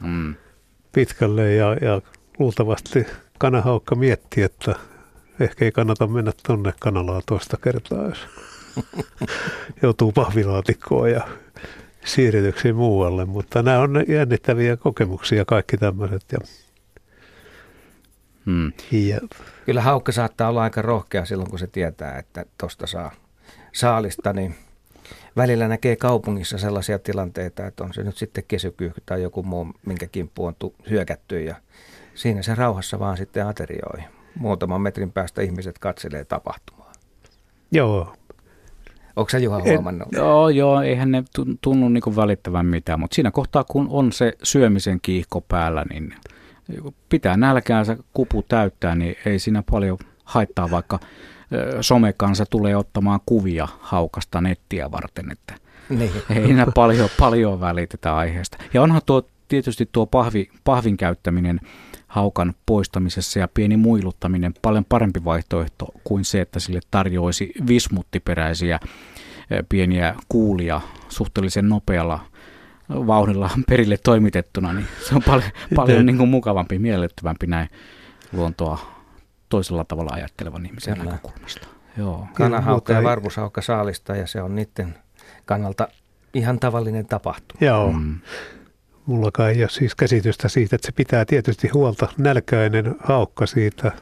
mm. 0.00 0.34
pitkälle 0.92 1.54
ja, 1.54 1.76
ja 1.80 2.00
luultavasti 2.38 3.06
kanahaukka 3.38 3.94
mietti, 3.94 4.42
että 4.42 4.74
ehkä 5.40 5.64
ei 5.64 5.72
kannata 5.72 6.06
mennä 6.06 6.32
tuonne 6.46 6.72
kanalaan 6.80 7.22
toista 7.26 7.56
kertaa, 7.56 8.08
jos 8.08 8.26
joutuu 9.82 10.12
pahvilaatikkoon 10.12 11.10
ja 11.10 11.28
siirretyksi 12.04 12.72
muualle. 12.72 13.24
Mutta 13.24 13.62
nämä 13.62 13.78
on 13.78 14.04
jännittäviä 14.08 14.76
kokemuksia 14.76 15.44
kaikki 15.44 15.76
tämmöiset. 15.76 16.24
Ja, 16.32 16.38
hmm. 18.46 18.72
ja, 18.92 19.20
Kyllä 19.66 19.82
haukka 19.82 20.12
saattaa 20.12 20.48
olla 20.48 20.62
aika 20.62 20.82
rohkea 20.82 21.24
silloin, 21.24 21.50
kun 21.50 21.58
se 21.58 21.66
tietää, 21.66 22.18
että 22.18 22.44
tuosta 22.60 22.86
saa 22.86 23.12
saalista, 23.72 24.32
niin 24.32 24.54
välillä 25.36 25.68
näkee 25.68 25.96
kaupungissa 25.96 26.58
sellaisia 26.58 26.98
tilanteita, 26.98 27.66
että 27.66 27.84
on 27.84 27.94
se 27.94 28.02
nyt 28.02 28.16
sitten 28.16 28.44
kesykyyhky 28.48 29.02
tai 29.06 29.22
joku 29.22 29.42
muu, 29.42 29.66
minkä 29.86 30.06
kimppu 30.06 30.44
on 30.44 30.54
hyökätty 30.90 31.42
ja 31.42 31.54
siinä 32.14 32.42
se 32.42 32.54
rauhassa 32.54 32.98
vaan 32.98 33.16
sitten 33.16 33.46
aterioi 33.46 34.04
muutaman 34.38 34.80
metrin 34.80 35.12
päästä 35.12 35.42
ihmiset 35.42 35.78
katselee 35.78 36.24
tapahtumaa. 36.24 36.92
Joo. 37.72 38.14
Onko 39.16 39.28
sä 39.28 39.38
Juha 39.38 39.60
huomannut? 39.62 40.08
Et, 40.08 40.18
joo, 40.18 40.48
joo, 40.48 40.82
eihän 40.82 41.10
ne 41.10 41.24
tunnu 41.60 41.88
niin 41.88 42.16
välittävän 42.16 42.66
mitään, 42.66 43.00
mutta 43.00 43.14
siinä 43.14 43.30
kohtaa 43.30 43.64
kun 43.64 43.86
on 43.90 44.12
se 44.12 44.32
syömisen 44.42 44.98
kiihko 45.02 45.40
päällä, 45.40 45.84
niin 45.90 46.14
pitää 47.08 47.36
nälkäänsä 47.36 47.96
kupu 48.12 48.42
täyttää, 48.42 48.94
niin 48.94 49.16
ei 49.26 49.38
siinä 49.38 49.62
paljon 49.70 49.98
haittaa, 50.24 50.70
vaikka 50.70 50.98
somekansa 51.80 52.46
tulee 52.46 52.76
ottamaan 52.76 53.20
kuvia 53.26 53.68
haukasta 53.80 54.40
nettiä 54.40 54.90
varten, 54.90 55.32
että 55.32 55.54
niin. 55.88 56.12
ei 56.30 56.50
enää 56.50 56.66
paljon, 56.74 57.08
paljon 57.18 57.60
välitetä 57.60 58.16
aiheesta. 58.16 58.58
Ja 58.74 58.82
onhan 58.82 59.02
tuo 59.06 59.22
tietysti 59.48 59.88
tuo 59.92 60.06
pahvi, 60.06 60.50
pahvin 60.64 60.96
käyttäminen 60.96 61.60
haukan 62.12 62.54
poistamisessa 62.66 63.38
ja 63.38 63.48
pieni 63.54 63.76
muiluttaminen 63.76 64.54
paljon 64.62 64.84
parempi 64.84 65.24
vaihtoehto 65.24 65.86
kuin 66.04 66.24
se, 66.24 66.40
että 66.40 66.60
sille 66.60 66.80
tarjoisi 66.90 67.52
vismuttiperäisiä 67.66 68.80
pieniä 69.68 70.14
kuulia 70.28 70.80
suhteellisen 71.08 71.68
nopealla 71.68 72.20
vauhdilla 72.88 73.50
perille 73.68 73.96
toimitettuna, 73.96 74.72
niin 74.72 74.86
se 75.08 75.14
on 75.14 75.22
paljon, 75.30 75.50
paljon 75.74 76.06
niin 76.06 76.16
kuin 76.16 76.28
mukavampi, 76.28 76.78
miellyttävämpi 76.78 77.46
näin 77.46 77.68
luontoa 78.32 78.78
toisella 79.48 79.84
tavalla 79.84 80.14
ajattelevan 80.14 80.66
ihmisen 80.66 80.94
Kyllä. 80.94 81.10
näkökulmasta. 81.10 81.66
Joo. 81.96 82.26
Kanahaukka 82.34 82.92
ja 82.92 83.02
varpushaukka 83.02 83.62
saalista 83.62 84.16
ja 84.16 84.26
se 84.26 84.42
on 84.42 84.54
niiden 84.54 84.94
kannalta 85.44 85.88
ihan 86.34 86.60
tavallinen 86.60 87.06
tapahtuma. 87.06 87.66
Joo. 87.66 87.92
Mm. 87.92 88.18
Mulla 89.06 89.48
ei 89.48 89.62
ole 89.62 89.68
siis 89.70 89.94
käsitystä 89.94 90.48
siitä, 90.48 90.76
että 90.76 90.86
se 90.86 90.92
pitää 90.92 91.24
tietysti 91.24 91.68
huolta 91.68 92.08
nälkäinen 92.18 92.94
haukka 92.98 93.46
siitä 93.46 93.92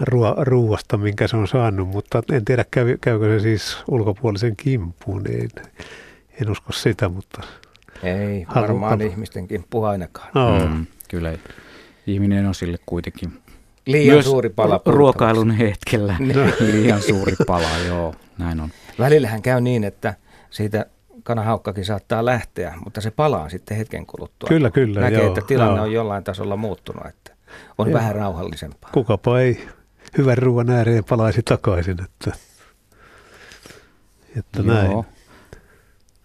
ruo- 0.00 0.36
ruuasta, 0.44 0.96
minkä 0.96 1.28
se 1.28 1.36
on 1.36 1.48
saanut, 1.48 1.88
mutta 1.88 2.22
en 2.32 2.44
tiedä 2.44 2.64
käy, 2.70 2.98
käykö 3.00 3.38
se 3.38 3.42
siis 3.42 3.78
ulkopuolisen 3.88 4.56
kimppuun, 4.56 5.22
niin 5.22 5.50
en 6.40 6.50
usko 6.50 6.72
sitä, 6.72 7.08
mutta... 7.08 7.42
Ei, 8.02 8.46
varmaan 8.54 8.90
haluta. 8.90 9.04
ihmisten 9.04 9.48
kimppu 9.48 9.84
ainakaan. 9.84 10.30
No. 10.34 10.66
Mm, 10.66 10.86
kyllä 11.08 11.38
ihminen 12.06 12.46
on 12.46 12.54
sille 12.54 12.78
kuitenkin 12.86 13.32
Liian 13.86 14.14
Myös 14.14 14.24
suuri 14.24 14.48
pala. 14.48 14.80
Ruokailun 14.86 15.50
hetkellä 15.50 16.16
liian 16.60 17.02
suuri 17.02 17.36
pala, 17.46 17.78
joo, 17.86 18.14
näin 18.38 18.60
on. 18.60 18.68
Välillähän 18.98 19.42
käy 19.42 19.60
niin, 19.60 19.84
että 19.84 20.14
siitä 20.50 20.86
kanahaukkakin 21.24 21.84
saattaa 21.84 22.24
lähteä, 22.24 22.74
mutta 22.84 23.00
se 23.00 23.10
palaa 23.10 23.48
sitten 23.48 23.76
hetken 23.76 24.06
kuluttua. 24.06 24.48
Kyllä, 24.48 24.70
kyllä. 24.70 25.00
Näkee, 25.00 25.18
joo, 25.18 25.28
että 25.28 25.40
tilanne 25.40 25.76
joo. 25.76 25.84
on 25.84 25.92
jollain 25.92 26.24
tasolla 26.24 26.56
muuttunut, 26.56 27.06
että 27.06 27.34
on 27.78 27.88
joo. 27.88 27.98
vähän 27.98 28.14
rauhallisempaa. 28.14 28.90
Kukapa 28.92 29.40
ei 29.40 29.68
hyvän 30.18 30.38
ruoan 30.38 30.70
ääreen 30.70 31.04
palaisi 31.04 31.42
takaisin, 31.42 31.96
että, 32.04 32.32
että 34.38 34.62
joo. 34.62 34.74
näin. 34.74 35.04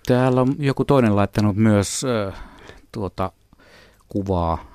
Täällä 0.08 0.42
on 0.42 0.56
joku 0.60 0.86
toinen 0.86 1.16
laittanut 1.16 1.56
myös 1.56 2.02
äh, 2.28 2.42
tuota 2.92 3.32
kuvaa 4.10 4.70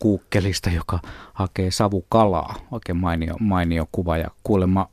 kuukkelista, 0.00 0.70
joka 0.70 0.98
hakee 1.32 1.70
savukalaa. 1.70 2.54
Oikein 2.70 2.96
mainio, 2.96 3.34
mainio 3.40 3.88
kuva 3.92 4.16
ja 4.16 4.30
kuulemma, 4.42 4.88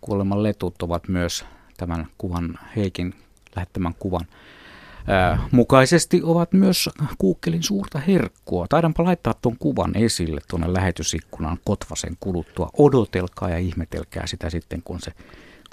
kuulemma 0.00 0.42
letut 0.42 0.82
ovat 0.82 1.08
myös 1.08 1.44
tämän 1.76 2.06
kuvan 2.18 2.58
Heikin 2.76 3.14
lähettämän 3.56 3.94
kuvan 3.98 4.26
ää, 5.06 5.38
mukaisesti 5.50 6.20
ovat 6.24 6.52
myös 6.52 6.90
Googlein 7.20 7.62
suurta 7.62 7.98
herkkua. 7.98 8.66
Taidanpa 8.68 9.04
laittaa 9.04 9.34
tuon 9.34 9.56
kuvan 9.58 9.96
esille 9.96 10.40
tuonne 10.50 10.72
lähetysikkunan 10.72 11.58
Kotvasen 11.64 12.16
kuluttua. 12.20 12.70
Odotelkaa 12.78 13.50
ja 13.50 13.58
ihmetelkää 13.58 14.26
sitä 14.26 14.50
sitten, 14.50 14.82
kun 14.82 15.00
se, 15.00 15.12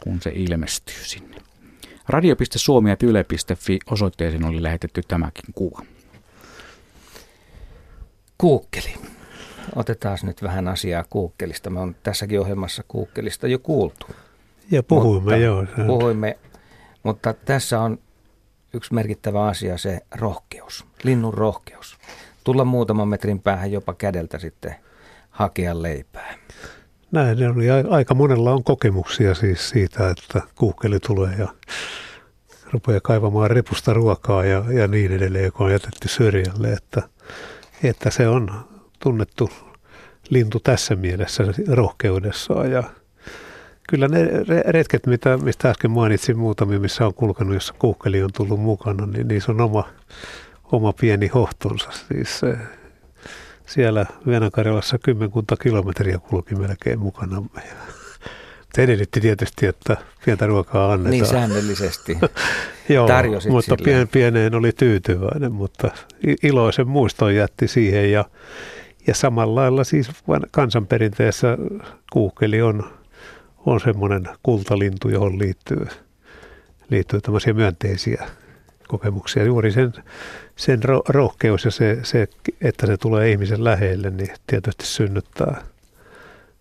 kun 0.03 0.21
se 0.21 0.31
ilmestyy 0.35 0.95
sinne. 1.01 1.37
Radio.suomi 2.07 2.89
ja 2.89 2.97
yle.fi 3.03 3.79
osoitteeseen 3.91 4.45
oli 4.45 4.63
lähetetty 4.63 5.01
tämäkin 5.07 5.53
kuva. 5.55 5.81
Kuukkeli. 8.37 8.93
Otetaan 9.75 10.17
nyt 10.23 10.43
vähän 10.43 10.67
asiaa 10.67 11.03
Kuukkelista. 11.09 11.69
Me 11.69 11.79
on 11.79 11.95
tässäkin 12.03 12.39
ohjelmassa 12.39 12.83
Kuukkelista 12.87 13.47
jo 13.47 13.59
kuultu. 13.59 14.05
Ja 14.71 14.83
puhuimme, 14.83 15.19
Mutta 15.19 15.35
joo. 15.37 15.65
Puhuimme 15.87 16.37
mutta 17.03 17.33
tässä 17.33 17.81
on 17.81 17.99
yksi 18.73 18.93
merkittävä 18.93 19.45
asia 19.45 19.77
se 19.77 19.99
rohkeus, 20.15 20.85
linnun 21.03 21.33
rohkeus. 21.33 21.97
Tulla 22.43 22.65
muutaman 22.65 23.07
metrin 23.07 23.39
päähän 23.39 23.71
jopa 23.71 23.93
kädeltä 23.93 24.39
sitten 24.39 24.75
hakea 25.29 25.81
leipää. 25.81 26.35
Näin 27.11 27.51
oli. 27.51 27.65
Aika 27.89 28.13
monella 28.13 28.51
on 28.51 28.63
kokemuksia 28.63 29.35
siis 29.35 29.69
siitä, 29.69 30.09
että 30.09 30.41
kuukkeli 30.55 30.99
tulee 30.99 31.35
ja 31.37 31.47
rupeaa 32.71 32.99
kaivamaan 33.03 33.51
repusta 33.51 33.93
ruokaa 33.93 34.45
ja, 34.45 34.63
ja 34.69 34.87
niin 34.87 35.11
edelleen, 35.11 35.45
joka 35.45 35.63
on 35.63 35.71
jätetty 35.71 36.07
syrjälle. 36.07 36.73
Että, 36.73 37.01
että 37.83 38.09
se 38.09 38.27
on 38.27 38.65
tunnettu 38.99 39.49
lintu 40.29 40.59
tässä 40.59 40.95
mielessä 40.95 41.43
rohkeudessaan 41.67 42.71
ja 42.71 42.83
Kyllä 43.89 44.07
ne 44.07 44.29
retket, 44.67 45.05
mitä, 45.05 45.37
mistä 45.37 45.69
äsken 45.69 45.91
mainitsin 45.91 46.37
muutamia, 46.37 46.79
missä 46.79 47.05
on 47.05 47.13
kulkenut, 47.13 47.53
jossa 47.53 47.73
kuukkeli 47.79 48.23
on 48.23 48.29
tullut 48.37 48.59
mukana, 48.59 49.05
niin 49.05 49.27
niissä 49.27 49.51
on 49.51 49.61
oma, 49.61 49.89
oma 50.71 50.93
pieni 50.93 51.27
hohtonsa. 51.27 51.89
Siis 51.91 52.41
siellä 53.65 54.05
Venäkarjalassa 54.27 54.97
kymmenkunta 54.97 55.55
kilometriä 55.57 56.17
kulki 56.17 56.55
melkein 56.55 56.99
mukana. 56.99 57.43
Se 58.75 58.83
edellytti 58.83 59.21
tietysti, 59.21 59.65
että 59.65 59.97
pientä 60.25 60.45
ruokaa 60.45 60.91
annetaan. 60.91 61.11
Niin 61.11 61.25
säännöllisesti 61.25 62.17
Joo, 62.89 63.07
mutta 63.49 63.75
pien, 63.83 64.07
pieneen 64.07 64.55
oli 64.55 64.71
tyytyväinen, 64.71 65.51
mutta 65.51 65.91
iloisen 66.43 66.87
muiston 66.87 67.35
jätti 67.35 67.67
siihen 67.67 68.11
ja, 68.11 68.25
ja 69.07 69.15
samalla 69.15 69.61
lailla 69.61 69.83
siis 69.83 70.09
kansanperinteessä 70.51 71.57
kuukkeli 72.13 72.61
on, 72.61 72.83
on 73.65 73.79
semmoinen 73.79 74.29
kultalintu, 74.43 75.09
johon 75.09 75.39
liittyy, 75.39 75.87
liittyy 76.89 77.21
tämmöisiä 77.21 77.53
myönteisiä 77.53 78.27
kokemuksia. 78.87 79.43
Juuri 79.43 79.71
sen, 79.71 79.93
sen 80.55 80.79
rohkeus 81.07 81.65
ja 81.65 81.71
se, 81.71 81.99
se, 82.03 82.27
että 82.61 82.87
se 82.87 82.97
tulee 82.97 83.31
ihmisen 83.31 83.63
lähelle, 83.63 84.09
niin 84.09 84.33
tietysti 84.47 84.85
synnyttää, 84.85 85.63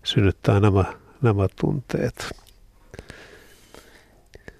synnyttää 0.03 0.59
nämä, 0.59 0.85
nämä 1.21 1.47
tunteet. 1.61 2.31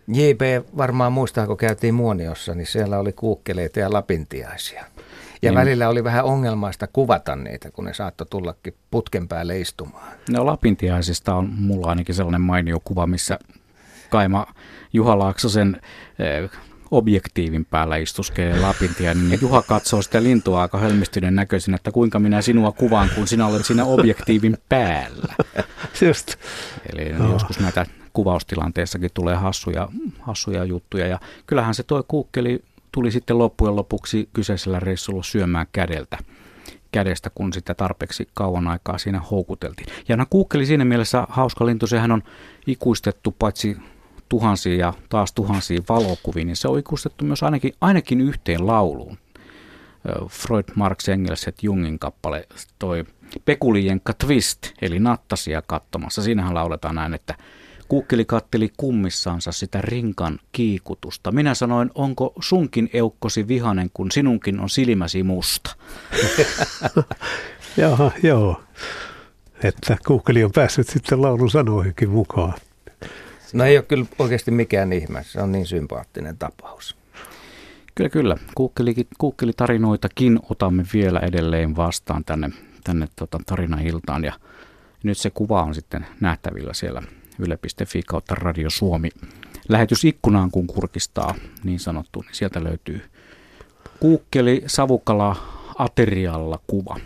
JP 0.07 0.41
varmaan 0.77 1.13
muistaa, 1.13 1.47
kun 1.47 1.57
käytiin 1.57 1.93
Muoniossa, 1.93 2.55
niin 2.55 2.67
siellä 2.67 2.99
oli 2.99 3.13
kuukkeleita 3.13 3.79
ja 3.79 3.93
lapintiaisia. 3.93 4.85
Ja 5.43 5.51
niin. 5.51 5.59
välillä 5.59 5.89
oli 5.89 6.03
vähän 6.03 6.25
ongelmaista 6.25 6.87
kuvata 6.87 7.35
niitä, 7.35 7.71
kun 7.71 7.85
ne 7.85 7.93
saattoi 7.93 8.27
tullakin 8.29 8.75
putken 8.91 9.27
päälle 9.27 9.59
istumaan. 9.59 10.07
No 10.29 10.45
lapintiaisista 10.45 11.35
on 11.35 11.49
mulla 11.59 11.87
ainakin 11.87 12.15
sellainen 12.15 12.41
mainio 12.41 12.79
kuva, 12.83 13.07
missä 13.07 13.39
Kaima 14.09 14.47
Juha 14.93 15.19
Laaksosen 15.19 15.81
eh, 16.19 16.49
objektiivin 16.91 17.65
päällä 17.65 17.97
istuskelee 17.97 18.59
lapintia, 18.59 19.13
niin 19.13 19.39
Juha 19.41 19.61
katsoo 19.61 20.01
sitä 20.01 20.23
lintua 20.23 20.61
aika 20.61 20.77
hölmistyneen 20.77 21.35
näköisin, 21.35 21.73
että 21.73 21.91
kuinka 21.91 22.19
minä 22.19 22.41
sinua 22.41 22.71
kuvaan, 22.71 23.09
kun 23.15 23.27
sinä 23.27 23.47
olet 23.47 23.65
siinä 23.65 23.85
objektiivin 23.85 24.57
päällä. 24.69 25.33
Just. 26.01 26.35
Eli 26.93 27.13
no. 27.13 27.31
joskus 27.31 27.59
näitä 27.59 27.85
kuvaustilanteessakin 28.13 29.09
tulee 29.13 29.35
hassuja, 29.35 29.89
hassuja 30.19 30.63
juttuja. 30.63 31.07
Ja 31.07 31.19
kyllähän 31.47 31.75
se 31.75 31.83
toi 31.83 32.03
kuukkeli 32.07 32.63
tuli 32.93 33.11
sitten 33.11 33.37
loppujen 33.37 33.75
lopuksi 33.75 34.29
kyseisellä 34.33 34.79
reissulla 34.79 35.23
syömään 35.23 35.67
kädeltä 35.71 36.17
kädestä, 36.91 37.29
kun 37.35 37.53
sitä 37.53 37.73
tarpeeksi 37.73 38.29
kauan 38.33 38.67
aikaa 38.67 38.97
siinä 38.97 39.19
houkuteltiin. 39.19 39.87
Ja 40.09 40.17
nämä 40.17 40.27
kuukkeli 40.29 40.65
siinä 40.65 40.85
mielessä 40.85 41.27
hauska 41.29 41.65
lintu, 41.65 41.87
sehän 41.87 42.11
on 42.11 42.23
ikuistettu 42.67 43.35
paitsi 43.39 43.77
tuhansia 44.29 44.75
ja 44.75 44.93
taas 45.09 45.33
tuhansia 45.33 45.81
valokuviin, 45.89 46.47
niin 46.47 46.55
se 46.55 46.67
on 46.67 46.79
ikuistettu 46.79 47.25
myös 47.25 47.43
ainakin, 47.43 47.73
ainakin 47.81 48.21
yhteen 48.21 48.67
lauluun. 48.67 49.17
Freud, 50.29 50.63
Marx, 50.75 51.09
Engels 51.09 51.45
ja 51.45 51.51
Jungin 51.61 51.99
kappale, 51.99 52.47
toi 52.79 53.05
Pekulijenka 53.45 54.13
Twist, 54.13 54.59
eli 54.81 54.99
nattasia 54.99 55.61
katsomassa. 55.61 56.21
Siinähän 56.21 56.53
lauletaan 56.53 56.95
näin, 56.95 57.13
että 57.13 57.35
Kuukkeli 57.87 58.25
katteli 58.25 58.69
kummissaansa 58.77 59.51
sitä 59.51 59.81
rinkan 59.81 60.39
kiikutusta. 60.51 61.31
Minä 61.31 61.53
sanoin, 61.53 61.91
onko 61.95 62.33
sunkin 62.41 62.89
eukkosi 62.93 63.47
vihanen, 63.47 63.89
kun 63.93 64.11
sinunkin 64.11 64.59
on 64.59 64.69
silmäsi 64.69 65.23
musta? 65.23 65.75
Jaha, 67.77 68.11
joo. 68.23 68.61
Että 69.63 69.97
kuukkeli 70.07 70.43
on 70.43 70.51
päässyt 70.51 70.87
sitten 70.87 71.21
laulun 71.21 71.51
sanoihinkin 71.51 72.09
mukaan. 72.09 72.53
No 73.53 73.63
ei 73.63 73.77
ole 73.77 73.85
kyllä 73.85 74.05
oikeasti 74.19 74.51
mikään 74.51 74.93
ihme, 74.93 75.23
se 75.23 75.41
on 75.41 75.51
niin 75.51 75.65
sympaattinen 75.65 76.37
tapaus. 76.37 76.95
Kyllä, 77.95 78.09
kyllä. 78.09 78.37
Kuukkelitarinoitakin 79.17 80.39
otamme 80.49 80.85
vielä 80.93 81.19
edelleen 81.19 81.75
vastaan 81.75 82.25
tänne, 82.25 82.49
tänne 82.83 83.07
tota, 83.15 83.39
tarinailtaan. 83.45 84.23
Ja 84.23 84.33
nyt 85.03 85.17
se 85.17 85.29
kuva 85.29 85.63
on 85.63 85.75
sitten 85.75 86.05
nähtävillä 86.19 86.73
siellä 86.73 87.01
yle.fi 87.39 88.01
kautta 88.07 88.35
Radio 88.35 88.69
Suomi. 88.69 89.09
Lähetysikkunaan 89.69 90.51
kun 90.51 90.67
kurkistaa 90.67 91.35
niin 91.63 91.79
sanottu, 91.79 92.21
niin 92.21 92.35
sieltä 92.35 92.63
löytyy 92.63 93.01
kuukkeli 93.99 94.63
savukala 94.67 95.35
aterialla 95.77 96.59
kuva. 96.67 96.99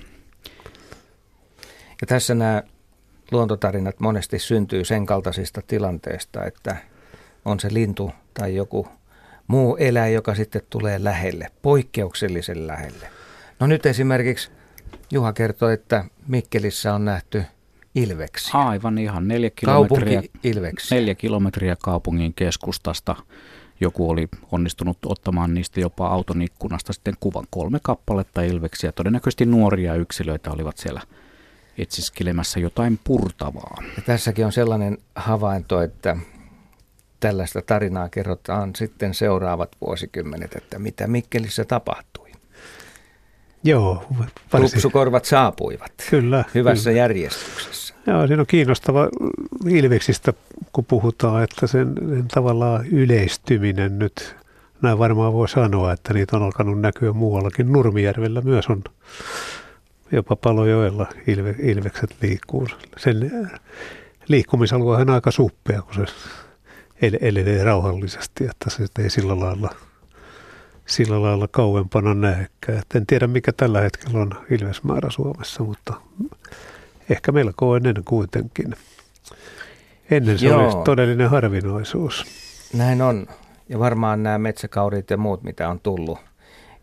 Ja 2.02 2.08
tässä 2.08 2.36
nämä 2.36 2.64
luontotarinat 3.32 4.00
monesti 4.00 4.40
syntyy 4.40 4.86
sen 4.86 5.06
kaltaisista 5.06 5.62
tilanteista, 5.68 6.46
että 6.46 6.78
on 7.46 7.60
se 7.60 7.74
lintu 7.74 8.12
tai 8.34 8.56
joku 8.56 8.88
muu 9.48 9.76
eläin, 9.76 10.14
joka 10.14 10.36
sitten 10.36 10.62
tulee 10.70 11.04
lähelle, 11.04 11.52
poikkeuksellisen 11.62 12.68
lähelle. 12.68 13.10
No 13.60 13.68
nyt 13.68 13.86
esimerkiksi 13.86 14.52
Juha 15.12 15.34
kertoi, 15.34 15.74
että 15.74 16.06
Mikkelissä 16.28 16.94
on 16.94 17.06
nähty 17.06 17.44
ilveksi. 17.98 18.52
Aivan 18.54 18.98
ihan 18.98 19.28
neljä 19.28 19.50
kilometriä, 19.50 20.22
neljä 20.92 21.16
kilometriä 21.16 21.76
kaupungin 21.84 22.34
keskustasta. 22.34 23.16
Joku 23.80 24.10
oli 24.10 24.28
onnistunut 24.52 24.98
ottamaan 25.06 25.54
niistä 25.54 25.80
jopa 25.80 26.08
auton 26.08 26.42
ikkunasta 26.42 26.94
sitten 26.94 27.14
kuvan 27.20 27.48
kolme 27.50 27.80
kappaletta 27.84 28.42
ilveksiä. 28.42 28.92
Todennäköisesti 28.92 29.46
nuoria 29.46 29.96
yksilöitä 29.96 30.52
olivat 30.52 30.78
siellä 30.78 31.02
etsiskelemässä 31.78 32.60
jotain 32.60 33.00
purtavaa. 33.04 33.84
Ja 33.96 34.02
tässäkin 34.06 34.46
on 34.46 34.52
sellainen 34.52 34.98
havainto, 35.16 35.82
että 35.82 36.18
tällaista 37.20 37.62
tarinaa 37.62 38.10
kerrotaan 38.10 38.76
sitten 38.76 39.14
seuraavat 39.14 39.70
vuosikymmenet, 39.82 40.56
että 40.56 40.80
mitä 40.80 41.08
Mikkelissä 41.08 41.66
tapahtui. 41.66 42.27
Joo. 43.64 44.04
Varsin. 44.54 44.72
Tupsukorvat 44.72 45.26
saapuivat 45.26 45.92
kyllä, 46.10 46.44
hyvässä 46.56 46.90
kyllä. 46.90 47.02
järjestyksessä. 47.02 47.94
Joo, 48.08 48.28
siinä 48.28 48.42
on 48.42 48.48
kiinnostava 48.48 49.10
Ilveksistä, 49.70 50.34
kun 50.74 50.86
puhutaan, 50.86 51.44
että 51.44 51.68
sen, 51.68 51.94
sen 52.10 52.28
tavallaan 52.28 52.88
yleistyminen 52.88 54.00
nyt, 54.00 54.36
näin 54.82 55.00
varmaan 55.00 55.34
voi 55.34 55.50
sanoa, 55.50 55.92
että 55.94 56.14
niitä 56.14 56.38
on 56.38 56.44
alkanut 56.44 56.82
näkyä 56.82 57.14
muuallakin. 57.14 57.72
Nurmijärvellä 57.72 58.42
myös 58.42 58.68
on 58.68 58.84
jopa 60.12 60.36
Palojoella 60.36 61.08
ilve, 61.28 61.56
ilvekset 61.60 62.16
liikkuu. 62.22 62.68
Sen 62.98 63.32
liikkumisalue 64.28 64.98
on 64.98 65.10
aika 65.10 65.32
suppea, 65.32 65.82
kun 65.82 65.94
se 65.94 66.06
elenee 67.22 67.64
rauhallisesti, 67.64 68.46
että 68.46 68.70
se 68.70 68.86
ei 69.00 69.10
sillä 69.10 69.40
lailla, 69.40 69.76
sillä 70.88 71.22
lailla 71.22 71.48
kauempana 71.48 72.14
näekään. 72.14 72.82
En 72.96 73.06
tiedä, 73.06 73.28
mikä 73.28 73.52
tällä 73.52 73.82
hetkellä 73.82 74.20
on 74.20 74.32
ilvesmäärä 74.50 75.10
Suomessa, 75.10 75.64
mutta 75.64 75.94
ehkä 77.10 77.32
melko 77.32 77.76
ennen 77.76 77.96
kuitenkin. 78.06 78.76
Ennen 80.12 80.40
se 80.40 80.46
Joo. 80.46 80.66
oli 80.66 80.84
todellinen 80.84 81.30
harvinaisuus. 81.30 82.26
Näin 82.74 83.02
on. 83.02 83.28
Ja 83.70 83.80
varmaan 83.80 84.24
nämä 84.24 84.38
metsäkaurit 84.38 85.10
ja 85.10 85.18
muut, 85.18 85.44
mitä 85.44 85.70
on 85.70 85.80
tullut, 85.80 86.20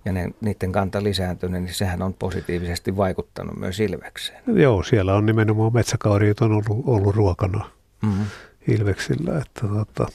ja 0.04 0.12
ne, 0.12 0.30
niiden 0.40 0.72
kanta 0.72 1.02
lisääntynyt, 1.02 1.62
niin 1.62 1.74
sehän 1.74 2.02
on 2.02 2.14
positiivisesti 2.14 2.96
vaikuttanut 2.96 3.56
myös 3.56 3.80
ilvekseen. 3.80 4.42
Joo, 4.46 4.82
siellä 4.82 5.14
on 5.14 5.26
nimenomaan 5.26 5.74
metsäkauriit 5.74 6.40
on 6.40 6.52
ollut, 6.52 6.84
ollut 6.86 7.16
ruokana 7.16 7.70
mm-hmm. 8.02 8.24
ilveksillä. 8.68 9.38
Että, 9.38 9.68
tota, 9.68 10.06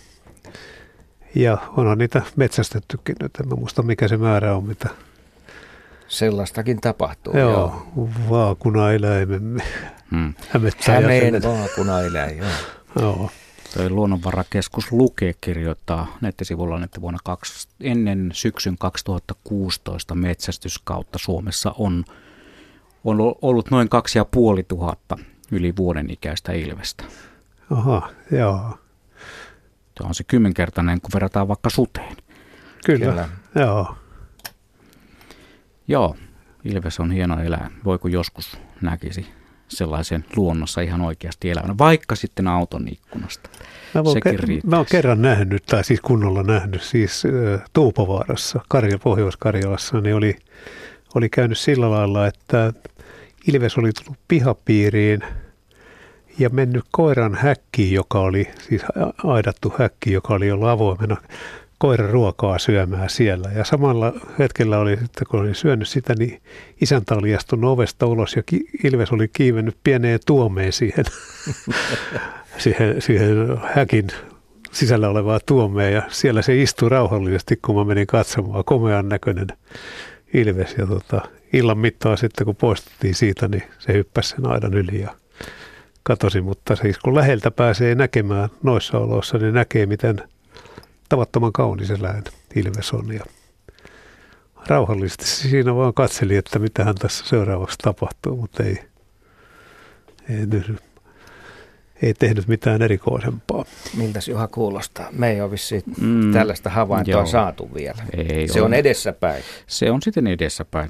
ja 1.36 1.58
onhan 1.78 1.98
niitä 1.98 2.22
metsästettykin 2.36 3.16
nyt, 3.22 3.36
en 3.36 3.48
mä 3.48 3.56
muista 3.56 3.84
mikä 3.84 4.08
se 4.08 4.18
määrä 4.18 4.56
on, 4.56 4.64
mitä 4.64 4.90
Sellaistakin 6.10 6.82
tapahtuu. 6.82 7.38
Joo, 7.38 7.52
joo. 7.52 8.10
vaakunaeläimemme. 8.30 9.64
Hmm. 10.12 10.34
Hämeen 10.88 11.44
vaakunaeläin, 11.44 12.38
joo. 12.38 12.48
joo. 13.00 13.30
Toi 13.74 13.90
Luonnonvarakeskus 13.90 14.92
Luke 14.92 15.34
kirjoittaa 15.42 16.18
nettisivulla, 16.22 16.84
että 16.84 17.02
vuonna 17.02 17.20
kaksi, 17.24 17.68
ennen 17.82 18.30
syksyn 18.34 18.78
2016 18.78 20.16
metsästyskautta 20.16 21.20
Suomessa 21.20 21.76
on, 21.78 22.06
on 23.04 23.18
ollut 23.42 23.72
noin 23.72 23.90
kaksi 23.90 24.18
ja 24.20 24.26
puoli 24.26 24.64
tuhatta 24.64 25.18
yli 25.52 25.76
vuoden 25.78 26.10
ikäistä 26.10 26.52
ilvestä. 26.52 27.04
Aha, 27.72 28.10
joo. 28.32 28.78
Tuo 30.00 30.08
on 30.08 30.16
se 30.16 30.24
kymmenkertainen, 30.24 31.02
kun 31.02 31.10
verrataan 31.14 31.48
vaikka 31.48 31.70
suteen. 31.70 32.18
Kyllä, 32.86 33.06
Kyllä. 33.06 33.30
joo. 33.56 33.96
Joo, 35.88 36.16
ilves 36.64 37.00
on 37.00 37.12
hieno 37.12 37.40
eläin. 37.42 37.72
Voiko 37.86 38.08
joskus 38.08 38.58
näkisi 38.82 39.28
sellaisen 39.68 40.26
luonnossa 40.36 40.82
ihan 40.82 41.02
oikeasti 41.02 41.50
elävänä, 41.50 41.78
vaikka 41.78 42.16
sitten 42.16 42.48
auton 42.48 42.88
ikkunasta. 42.88 43.50
Mä 43.94 44.02
oon, 44.02 44.18
ke- 44.18 44.62
mä 44.68 44.76
oon 44.78 44.86
kerran 44.92 45.22
nähnyt, 45.22 45.66
tai 45.66 45.84
siis 45.84 46.02
kunnolla 46.02 46.44
nähnyt, 46.44 46.82
siis 46.82 47.24
äh, 47.26 47.62
Tuupovaarassa, 47.74 48.60
Karja, 48.70 49.00
Pohjois-Karjalassa, 49.00 50.02
niin 50.02 50.16
oli, 50.16 50.36
oli 51.16 51.30
käynyt 51.30 51.58
sillä 51.58 51.92
lailla, 51.92 52.28
että 52.28 52.74
Ilves 53.48 53.78
oli 53.78 53.92
tullut 53.92 54.20
pihapiiriin 54.28 55.22
ja 56.40 56.50
mennyt 56.50 56.84
koiran 56.92 57.36
häkkiin, 57.36 57.94
joka 57.94 58.20
oli 58.20 58.48
siis 58.68 58.82
aidattu 59.24 59.74
häkki, 59.78 60.12
joka 60.14 60.34
oli 60.34 60.52
ollut 60.52 60.68
avoimena 60.68 61.18
koiran 61.80 62.10
ruokaa 62.10 62.60
syömään 62.60 63.10
siellä. 63.10 63.50
Ja 63.56 63.64
samalla 63.64 64.14
hetkellä 64.40 64.80
oli 64.80 64.98
sitten, 64.98 65.28
kun 65.30 65.40
oli 65.40 65.56
syönyt 65.56 65.88
sitä, 65.88 66.14
niin 66.20 66.42
isäntä 66.82 67.16
oli 67.16 67.36
astunut 67.36 67.72
ovesta 67.72 68.06
ulos 68.06 68.36
ja 68.36 68.44
Ilves 68.84 69.12
oli 69.12 69.28
kiivennyt 69.34 69.78
pieneen 69.84 70.20
tuomeen 70.26 70.74
siihen, 70.74 71.06
siihen, 72.64 73.02
siihen 73.02 73.58
häkin 73.64 74.08
sisällä 74.72 75.10
olevaa 75.10 75.40
tuomeen 75.46 75.94
ja 75.94 76.02
siellä 76.10 76.42
se 76.42 76.62
istui 76.62 76.90
rauhallisesti, 76.90 77.60
kun 77.66 77.76
mä 77.76 77.84
menin 77.84 78.08
katsomaan. 78.08 78.64
Komean 78.66 79.10
näköinen 79.10 79.48
Ilves 80.34 80.76
ja 80.78 80.88
tota, 80.88 81.22
illan 81.54 81.78
mittaan 81.78 82.18
sitten, 82.18 82.46
kun 82.46 82.56
poistuttiin 82.56 83.16
siitä, 83.16 83.48
niin 83.48 83.64
se 83.80 83.94
hyppäsi 83.94 84.30
sen 84.30 84.48
aidan 84.48 84.74
yli 84.74 85.02
ja 85.02 85.16
katosi. 86.10 86.42
Mutta 86.42 86.76
siis 86.76 86.98
kun 86.98 87.16
läheltä 87.16 87.52
pääsee 87.52 87.96
näkemään 87.96 88.50
noissa 88.64 88.98
oloissa, 88.98 89.38
niin 89.38 89.54
näkee, 89.54 89.86
miten 89.86 90.24
tavattoman 91.10 91.54
kaunis 91.54 91.92
eläin 91.92 92.24
Ilves 92.56 92.94
on. 92.94 93.14
Ja 93.14 93.24
rauhallisesti 94.68 95.26
siinä 95.26 95.76
vaan 95.76 95.94
katseli, 95.94 96.36
että 96.36 96.60
mitä 96.60 96.84
hän 96.84 96.96
tässä 96.96 97.26
seuraavaksi 97.28 97.78
tapahtuu, 97.78 98.36
mutta 98.36 98.64
ei, 98.64 98.78
ei 100.30 100.48
ei 102.02 102.14
tehnyt 102.14 102.48
mitään 102.48 102.82
erikoisempaa. 102.82 103.66
Miltäs 103.98 104.28
Juha 104.28 104.48
kuulostaa? 104.48 105.08
Me 105.12 105.30
ei 105.30 105.42
ole 105.42 105.52
mm, 106.02 106.34
tällaista 106.34 106.70
havaintoa 106.70 107.14
joo. 107.14 107.26
saatu 107.26 107.74
vielä. 107.74 108.04
Ei 108.18 108.48
se 108.48 108.60
ole. 108.60 108.66
on 108.66 108.74
edessäpäin. 108.74 109.44
Se 109.68 109.92
on 109.92 110.02
sitten 110.02 110.28
edessäpäin. 110.28 110.90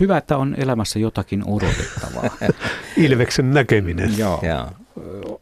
Hyvä, 0.00 0.18
että 0.18 0.36
on 0.36 0.54
elämässä 0.58 0.98
jotakin 0.98 1.42
odotettavaa. 1.46 2.30
Ilveksen 2.96 3.50
näkeminen. 3.50 4.18
joo. 4.18 4.40
joo. 4.42 4.66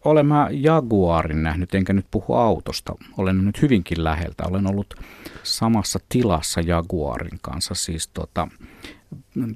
Olen 0.05 0.27
mä 0.27 0.49
Jaguarin 0.51 1.43
nähnyt, 1.43 1.75
enkä 1.75 1.93
nyt 1.93 2.07
puhu 2.11 2.35
autosta. 2.35 2.95
Olen 3.19 3.45
nyt 3.45 3.63
hyvinkin 3.63 4.05
läheltä. 4.05 4.45
Olen 4.47 4.71
ollut 4.71 4.95
samassa 5.43 5.99
tilassa 6.09 6.61
Jaguarin 6.61 7.39
kanssa, 7.43 7.75
siis 7.75 8.09
tota, 8.09 8.49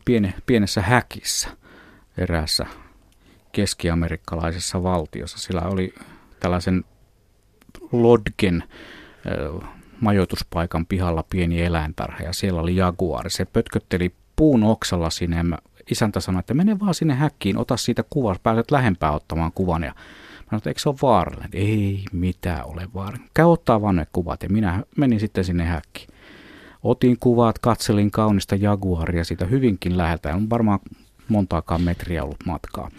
piene, 0.05 0.35
pienessä 0.47 0.83
häkissä 0.83 1.49
eräässä 2.19 2.67
keskiamerikkalaisessa 3.53 4.83
valtiossa. 4.83 5.39
Sillä 5.39 5.61
oli 5.61 5.95
tällaisen 6.41 6.85
Lodgen 7.93 8.65
majoituspaikan 10.01 10.87
pihalla 10.87 11.25
pieni 11.31 11.63
eläintarha 11.63 12.23
ja 12.23 12.33
siellä 12.33 12.61
oli 12.61 12.77
jaguari. 12.77 13.31
Se 13.31 13.45
pötkötteli 13.45 14.15
puun 14.37 14.63
oksalla 14.63 15.11
sinne 15.11 15.37
ja 15.37 15.45
isäntä 15.91 16.21
sanoi, 16.21 16.41
että 16.41 16.55
mene 16.55 16.81
vaan 16.81 16.95
sinne 16.95 17.15
häkkiin, 17.15 17.57
ota 17.57 17.77
siitä 17.77 18.05
kuva, 18.11 18.37
pääset 18.43 18.71
lähempää 18.71 19.11
ottamaan 19.11 19.53
kuvan. 19.55 19.83
Ja 19.83 19.91
mä 19.91 19.95
sanoin, 20.45 20.59
että 20.59 20.71
eikö 20.71 20.81
se 20.81 20.89
ole 20.89 20.97
vaarallinen? 21.03 21.51
Ei 21.53 22.05
mitään 22.13 22.67
ole 22.67 22.89
vaarallinen. 22.95 23.31
Käy 23.35 23.47
ottaa 23.47 23.83
vaan 23.83 23.97
ne 23.97 24.07
kuvat 24.13 24.43
ja 24.43 24.49
minä 24.49 24.83
menin 24.97 25.21
sitten 25.21 25.45
sinne 25.45 25.65
häkkiin. 25.65 26.09
Otin 26.83 27.17
kuvat, 27.21 27.59
katselin 27.59 28.11
kaunista 28.11 28.55
jaguaria 28.55 29.25
siitä 29.25 29.45
hyvinkin 29.45 29.99
läheltä. 29.99 30.35
On 30.35 30.51
varmaan 30.51 30.79
montaakaan 31.29 31.83
metriä 31.83 32.25
ollut 32.25 32.47
matkaa. 32.47 32.91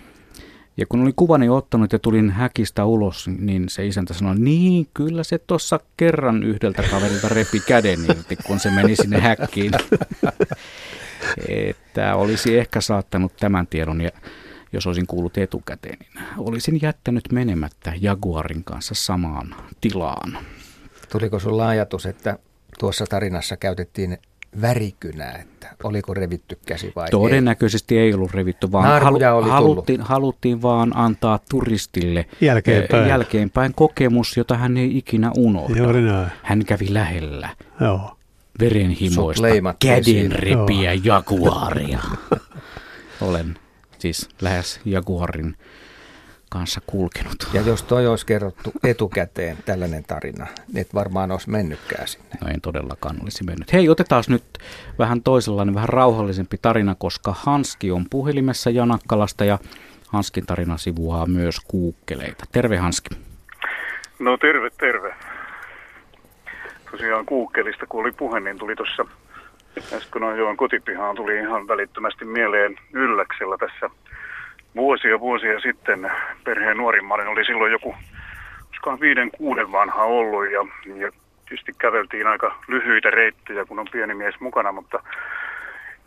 Ja 0.77 0.85
kun 0.85 1.01
olin 1.01 1.15
kuvani 1.15 1.49
ottanut 1.49 1.93
ja 1.93 1.99
tulin 1.99 2.29
häkistä 2.29 2.85
ulos, 2.85 3.27
niin 3.27 3.69
se 3.69 3.85
isäntä 3.87 4.13
sanoi, 4.13 4.35
niin 4.35 4.87
kyllä 4.93 5.23
se 5.23 5.37
tuossa 5.37 5.79
kerran 5.97 6.43
yhdeltä 6.43 6.83
kaverilta 6.91 7.29
repi 7.29 7.59
käden 7.59 7.99
irti, 8.09 8.35
kun 8.35 8.59
se 8.59 8.71
meni 8.71 8.95
sinne 8.95 9.19
häkkiin. 9.19 9.71
että 11.69 12.15
olisi 12.15 12.57
ehkä 12.57 12.81
saattanut 12.81 13.37
tämän 13.37 13.67
tiedon, 13.67 14.01
ja 14.01 14.11
jos 14.73 14.87
olisin 14.87 15.07
kuullut 15.07 15.37
etukäteen, 15.37 15.99
niin 15.99 16.23
olisin 16.37 16.79
jättänyt 16.81 17.31
menemättä 17.31 17.93
Jaguarin 18.01 18.63
kanssa 18.63 18.95
samaan 18.95 19.55
tilaan. 19.81 20.37
Tuliko 21.11 21.39
sinulla 21.39 21.67
ajatus, 21.67 22.05
että 22.05 22.39
tuossa 22.79 23.05
tarinassa 23.05 23.57
käytettiin 23.57 24.17
värikynää, 24.61 25.37
että 25.37 25.67
oliko 25.83 26.13
revitty 26.13 26.59
käsi 26.65 26.91
vai 26.95 27.09
Todennäköisesti 27.09 27.97
ei, 27.97 28.05
ei 28.05 28.13
ollut 28.13 28.31
revitty, 28.31 28.71
vaan 28.71 29.01
halu, 29.01 29.15
oli 29.15 29.49
haluttiin, 29.49 30.01
haluttiin 30.01 30.61
vaan 30.61 30.97
antaa 30.97 31.39
turistille 31.49 32.25
jälkeenpäin. 32.41 33.09
jälkeenpäin 33.09 33.73
kokemus, 33.75 34.37
jota 34.37 34.57
hän 34.57 34.77
ei 34.77 34.97
ikinä 34.97 35.31
unohda. 35.37 36.29
Hän 36.43 36.65
kävi 36.65 36.93
lähellä. 36.93 37.49
Joo. 37.81 38.17
Verenhimoista 38.59 39.47
kädenrepiä 39.79 40.93
jaguaria. 41.03 41.99
Olen 43.21 43.57
siis 43.99 44.29
lähes 44.41 44.79
jaguarin 44.85 45.55
kanssa 46.53 46.81
kulkenut. 46.87 47.35
Ja 47.53 47.61
jos 47.61 47.83
toi 47.83 48.07
olisi 48.07 48.25
kerrottu 48.25 48.71
etukäteen 48.83 49.57
tällainen 49.65 50.03
tarina, 50.03 50.47
niin 50.73 50.81
et 50.81 50.93
varmaan 50.93 51.31
olisi 51.31 51.49
mennytkään 51.49 52.07
sinne. 52.07 52.35
No 52.41 52.47
en 52.47 52.61
todellakaan 52.61 53.15
olisi 53.21 53.43
mennyt. 53.43 53.73
Hei, 53.73 53.89
otetaan 53.89 54.23
nyt 54.27 54.43
vähän 54.99 55.21
toisenlainen, 55.21 55.75
vähän 55.75 55.89
rauhallisempi 55.89 56.57
tarina, 56.61 56.95
koska 56.95 57.33
Hanski 57.37 57.91
on 57.91 58.05
puhelimessa 58.09 58.69
Janakkalasta 58.69 59.45
ja 59.45 59.59
Hanskin 60.07 60.45
tarina 60.45 60.77
sivuaa 60.77 61.25
myös 61.25 61.59
kuukkeleita. 61.67 62.45
Terve 62.51 62.77
Hanski. 62.77 63.09
No 64.19 64.37
terve, 64.37 64.69
terve. 64.69 65.15
Tosiaan 66.91 67.25
kuukkelista 67.25 67.85
kun 67.85 68.01
oli 68.01 68.11
puhe, 68.11 68.39
niin 68.39 68.57
tuli 68.57 68.75
tuossa 68.75 69.05
äsken 69.93 70.23
ajoin 70.23 70.57
kotipihaan, 70.57 71.15
tuli 71.15 71.39
ihan 71.39 71.67
välittömästi 71.67 72.25
mieleen 72.25 72.75
ylläksellä 72.93 73.57
tässä– 73.57 73.89
vuosia 74.75 75.19
vuosia 75.19 75.59
sitten 75.59 76.11
perheen 76.43 76.77
nuorimmainen 76.77 77.27
oli 77.27 77.45
silloin 77.45 77.71
joku, 77.71 77.95
olisikohan 78.67 78.99
viiden 78.99 79.31
kuuden 79.31 79.71
vanha 79.71 80.03
ollut 80.03 80.51
ja, 80.51 80.65
ja 80.95 81.11
tietysti 81.49 81.71
käveltiin 81.77 82.27
aika 82.27 82.55
lyhyitä 82.67 83.09
reittejä, 83.09 83.65
kun 83.65 83.79
on 83.79 83.87
pieni 83.91 84.13
mies 84.13 84.39
mukana, 84.39 84.71
mutta 84.71 85.03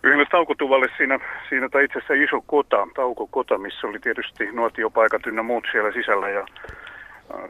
yhdelle 0.02 0.26
taukotuvalle 0.30 0.86
siinä, 0.96 1.18
siinä 1.48 1.68
tai 1.68 1.84
itse 1.84 1.98
asiassa 1.98 2.14
iso 2.14 2.42
kota, 2.46 2.88
taukokota, 2.94 3.58
missä 3.58 3.86
oli 3.86 3.98
tietysti 3.98 4.52
nuotiopaikat 4.52 5.26
ynnä 5.26 5.42
muut 5.42 5.64
siellä 5.72 5.92
sisällä 5.92 6.28
ja, 6.28 6.46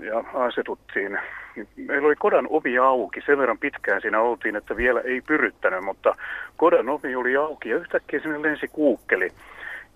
ja 0.00 0.24
asetuttiin. 0.34 1.18
Meillä 1.76 2.06
oli 2.06 2.16
kodan 2.16 2.46
ovi 2.50 2.78
auki, 2.78 3.20
sen 3.26 3.38
verran 3.38 3.58
pitkään 3.58 4.00
siinä 4.00 4.20
oltiin, 4.20 4.56
että 4.56 4.76
vielä 4.76 5.00
ei 5.00 5.20
pyryttänyt, 5.20 5.84
mutta 5.84 6.14
kodan 6.56 6.88
ovi 6.88 7.16
oli 7.16 7.36
auki 7.36 7.68
ja 7.68 7.76
yhtäkkiä 7.76 8.20
sinne 8.20 8.42
lensi 8.42 8.68
kuukkeli 8.68 9.30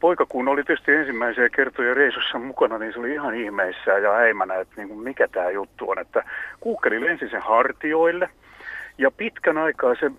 poika 0.00 0.26
kun 0.26 0.48
oli 0.48 0.64
tietysti 0.64 0.92
ensimmäisiä 0.92 1.48
kertoja 1.48 1.94
reisussa 1.94 2.38
mukana, 2.38 2.78
niin 2.78 2.92
se 2.92 2.98
oli 2.98 3.12
ihan 3.12 3.34
ihmeissään 3.34 4.02
ja 4.02 4.14
äimänä, 4.14 4.54
että 4.54 4.74
niin 4.76 4.88
kuin 4.88 5.00
mikä 5.00 5.28
tämä 5.28 5.50
juttu 5.50 5.90
on. 5.90 5.98
Että 5.98 6.24
kuukkeli 6.60 7.04
lensi 7.04 7.28
sen 7.28 7.42
hartioille 7.42 8.28
ja 8.98 9.10
pitkän 9.10 9.58
aikaa 9.58 9.94
se, 9.94 10.10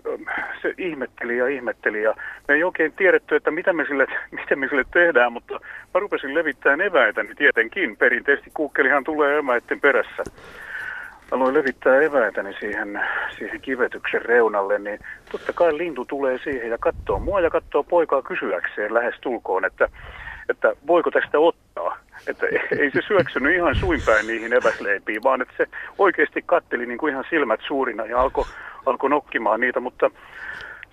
se 0.62 0.74
ihmetteli 0.78 1.36
ja 1.36 1.48
ihmetteli 1.48 2.02
ja 2.02 2.14
me 2.48 2.54
ei 2.54 2.64
oikein 2.64 2.92
tiedetty, 2.92 3.36
että 3.36 3.50
mitä 3.50 3.72
me 3.72 3.84
sille, 3.84 4.06
mitä 4.40 4.56
me 4.56 4.68
sille 4.68 4.84
tehdään, 4.92 5.32
mutta 5.32 5.54
mä 5.94 6.00
rupesin 6.00 6.34
levittämään 6.34 6.80
eväitä, 6.80 7.22
niin 7.22 7.36
tietenkin 7.36 7.96
perinteisesti 7.96 8.50
kuukkelihan 8.54 9.04
tulee 9.04 9.38
eväiden 9.38 9.80
perässä 9.80 10.24
aloin 11.32 11.54
levittää 11.54 12.00
eväitäni 12.00 12.54
siihen, 12.60 13.00
siihen 13.38 13.60
kivetyksen 13.60 14.22
reunalle, 14.22 14.78
niin 14.78 14.98
totta 15.32 15.52
kai 15.52 15.78
lintu 15.78 16.04
tulee 16.04 16.38
siihen 16.38 16.70
ja 16.70 16.78
katsoo 16.78 17.18
mua 17.18 17.40
ja 17.40 17.50
katsoo 17.50 17.82
poikaa 17.82 18.22
kysyäkseen 18.22 18.94
lähes 18.94 19.14
tulkoon, 19.20 19.64
että, 19.64 19.88
että 20.48 20.72
voiko 20.86 21.10
tästä 21.10 21.38
ottaa. 21.38 21.98
Että 22.26 22.46
ei 22.78 22.90
se 22.90 23.00
syöksynyt 23.06 23.54
ihan 23.54 23.74
suinpäin 23.74 24.26
niihin 24.26 24.52
eväsleipiin, 24.52 25.22
vaan 25.22 25.42
että 25.42 25.54
se 25.56 25.66
oikeasti 25.98 26.42
katteli 26.46 26.86
niin 26.86 26.98
kuin 26.98 27.12
ihan 27.12 27.24
silmät 27.30 27.60
suurina 27.66 28.04
ja 28.04 28.20
alkoi 28.20 28.44
alko 28.86 29.08
nokkimaan 29.08 29.60
niitä, 29.60 29.80
mutta 29.80 30.10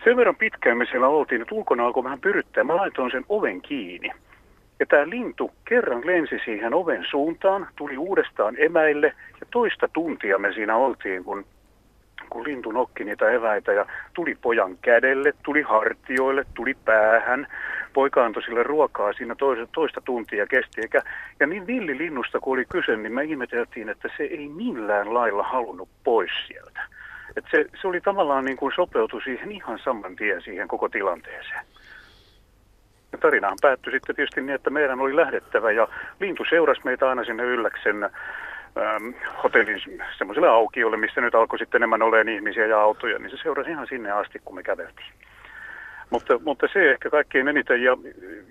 sen 0.04 0.18
verran 0.18 0.36
pitkään 0.36 0.78
me 0.78 0.86
siellä 0.86 1.08
oltiin, 1.08 1.42
että 1.42 1.56
ulkona 1.56 1.86
alkoi 1.86 2.04
vähän 2.04 2.20
pyryttää. 2.20 2.64
Mä 2.64 2.76
laitoin 2.76 3.12
sen 3.12 3.26
oven 3.30 3.62
kiinni. 3.62 4.12
Ja 4.80 4.86
tämä 4.86 5.10
lintu 5.10 5.52
kerran 5.66 6.06
lensi 6.06 6.40
siihen 6.46 6.74
oven 6.74 7.06
suuntaan, 7.10 7.68
tuli 7.76 7.98
uudestaan 7.98 8.56
emäille 8.58 9.08
ja 9.42 9.48
toista 9.52 9.88
tuntia 9.88 10.38
me 10.38 10.54
siinä 10.54 10.76
oltiin, 10.76 11.24
kun, 11.24 11.46
kun 12.30 12.44
lintu 12.44 12.72
nokki 12.72 13.04
niitä 13.04 13.32
eväitä 13.32 13.74
ja 13.74 13.86
tuli 14.14 14.38
pojan 14.42 14.78
kädelle, 14.78 15.34
tuli 15.44 15.62
hartioille, 15.62 16.46
tuli 16.54 16.74
päähän. 16.86 17.48
Poika 17.94 18.26
antoi 18.26 18.44
sille 18.44 18.64
ruokaa 18.64 19.14
siinä 19.14 19.36
toista, 19.36 19.68
toista 19.74 20.02
tuntia 20.02 20.48
kesti. 20.48 20.82
Eikä, 20.82 21.02
ja 21.40 21.48
niin 21.48 21.68
villilinnusta 21.68 22.40
kun 22.40 22.54
oli 22.54 22.66
kyse, 22.66 22.98
niin 22.98 23.14
me 23.14 23.24
ihmeteltiin, 23.24 23.90
että 23.90 24.10
se 24.18 24.24
ei 24.24 24.48
millään 24.48 25.14
lailla 25.14 25.44
halunnut 25.44 25.90
pois 26.04 26.32
sieltä. 26.48 26.82
Et 27.36 27.46
se, 27.52 27.66
se 27.82 27.88
oli 27.88 28.02
tavallaan 28.02 28.46
niin 28.46 28.58
kuin 28.58 28.72
sopeutui 28.76 29.22
siihen 29.22 29.52
ihan 29.52 29.80
saman 29.80 30.16
tien 30.16 30.42
siihen 30.42 30.68
koko 30.68 30.90
tilanteeseen. 30.90 31.66
Tarinahan 33.18 33.58
päättyi 33.62 33.94
sitten 33.94 34.16
tietysti 34.16 34.42
niin, 34.42 34.56
että 34.56 34.70
meidän 34.70 35.00
oli 35.00 35.16
lähdettävä 35.16 35.72
ja 35.72 35.88
lintu 36.20 36.46
seurasi 36.50 36.82
meitä 36.84 37.10
aina 37.10 37.24
sinne 37.24 37.44
Ylläksen 37.44 38.04
ähm, 38.04 39.14
hotellin 39.44 39.82
semmoiselle 40.18 40.50
aukiolle, 40.50 40.98
missä 40.98 41.22
nyt 41.22 41.36
alkoi 41.36 41.60
sitten 41.60 41.80
enemmän 41.80 42.02
olemaan 42.02 42.30
ihmisiä 42.30 42.66
ja 42.66 42.82
autoja, 42.82 43.20
niin 43.20 43.30
se 43.30 43.38
seurasi 43.38 43.72
ihan 43.72 43.88
sinne 43.88 44.12
asti, 44.12 44.42
kun 44.46 44.56
me 44.56 44.64
käveltiin. 44.64 45.08
Mutta, 46.10 46.40
mutta 46.46 46.68
se 46.74 46.92
ehkä 46.92 47.10
kaikkein 47.10 47.48
eniten 47.48 47.84
ja, 47.84 47.98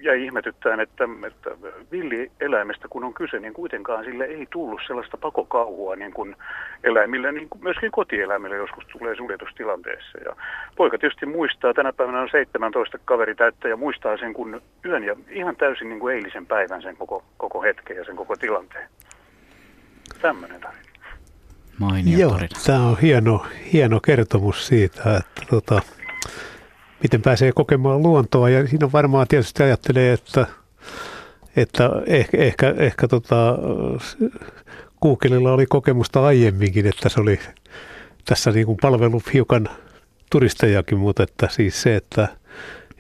jäi 0.03 0.25
ihmetyttään, 0.25 0.81
että, 0.81 1.09
että 1.27 1.51
villieläimestä 1.93 2.89
kun 2.91 3.05
on 3.05 3.15
kyse, 3.15 3.41
niin 3.41 3.53
kuitenkaan 3.53 4.05
sille 4.05 4.25
ei 4.25 4.47
tullut 4.51 4.81
sellaista 4.87 5.17
pakokauhua 5.17 5.97
niin 5.97 6.13
kuin 6.13 6.37
eläimille, 6.85 7.33
niin 7.33 7.49
kuin 7.49 7.63
myöskin 7.63 7.91
kotieläimille 7.91 8.57
joskus 8.57 8.85
tulee 8.87 9.17
suljetustilanteessa. 9.17 10.19
Ja 10.25 10.37
poika 10.77 10.99
tietysti 10.99 11.27
muistaa, 11.27 11.75
tänä 11.75 11.93
päivänä 11.93 12.21
on 12.21 12.29
17 12.31 12.99
kaveri 13.05 13.35
täyttä 13.35 13.69
ja 13.69 13.77
muistaa 13.77 14.17
sen 14.17 14.35
kun 14.35 14.63
yön 14.85 15.05
ja 15.05 15.17
ihan 15.31 15.57
täysin 15.57 15.89
niin 15.89 16.01
kuin 16.01 16.15
eilisen 16.15 16.47
päivän 16.47 16.83
sen 16.83 16.97
koko, 16.97 17.25
koko 17.37 17.63
hetken 17.63 17.97
ja 17.97 18.05
sen 18.05 18.17
koko 18.17 18.37
tilanteen. 18.37 18.89
Tämmöinen 20.23 20.61
tarina. 20.61 20.89
Mainio 21.79 22.19
Joo, 22.19 22.39
tämä 22.67 22.87
on 22.87 22.99
hieno, 22.99 23.47
hieno 23.73 24.01
kertomus 24.01 24.67
siitä, 24.67 25.17
että 25.17 25.43
tota, 25.51 25.83
miten 27.03 27.23
pääsee 27.23 27.53
kokemaan 27.53 28.03
luontoa. 28.03 28.51
Ja 28.51 28.67
siinä 28.67 28.93
varmaan 28.93 29.29
tietysti 29.29 29.63
ajattelee, 29.63 30.13
että, 30.13 30.47
että 31.57 31.91
ehkä, 32.07 32.37
ehkä, 32.37 32.75
ehkä 32.79 33.09
tota, 33.09 33.59
Googlella 35.03 35.53
oli 35.53 35.67
kokemusta 35.67 36.27
aiemminkin, 36.27 36.87
että 36.87 37.09
se 37.09 37.21
oli 37.21 37.41
tässä 38.25 38.51
niin 38.51 38.67
kuin 38.67 38.79
palvellut 38.83 39.33
hiukan 39.33 39.69
turistejakin, 40.31 40.99
mutta 40.99 41.23
että 41.23 41.49
siis 41.51 41.83
se, 41.83 41.97
että, 41.97 42.29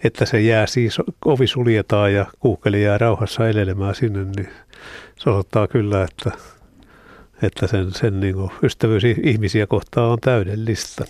että 0.04 0.24
se 0.24 0.40
jää 0.40 0.66
siis, 0.66 0.98
ovi 1.24 1.46
suljetaan 1.46 2.12
ja 2.12 2.26
Google 2.42 2.78
jää 2.78 2.98
rauhassa 2.98 3.48
elelemään 3.48 3.94
sinne, 3.94 4.24
niin 4.24 4.48
se 5.16 5.30
osoittaa 5.30 5.68
kyllä, 5.68 6.04
että, 6.04 6.30
että 7.42 7.66
sen, 7.66 7.92
sen 7.92 8.20
niin 8.20 8.34
kuin 8.34 8.50
ystävyys 8.62 9.04
ihmisiä 9.04 9.66
kohtaan 9.66 10.10
on 10.10 10.18
täydellistä. 10.20 11.04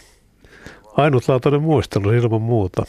Ainutlaatuinen 0.98 1.62
muistelu 1.62 2.10
ilman 2.10 2.42
muuta. 2.42 2.82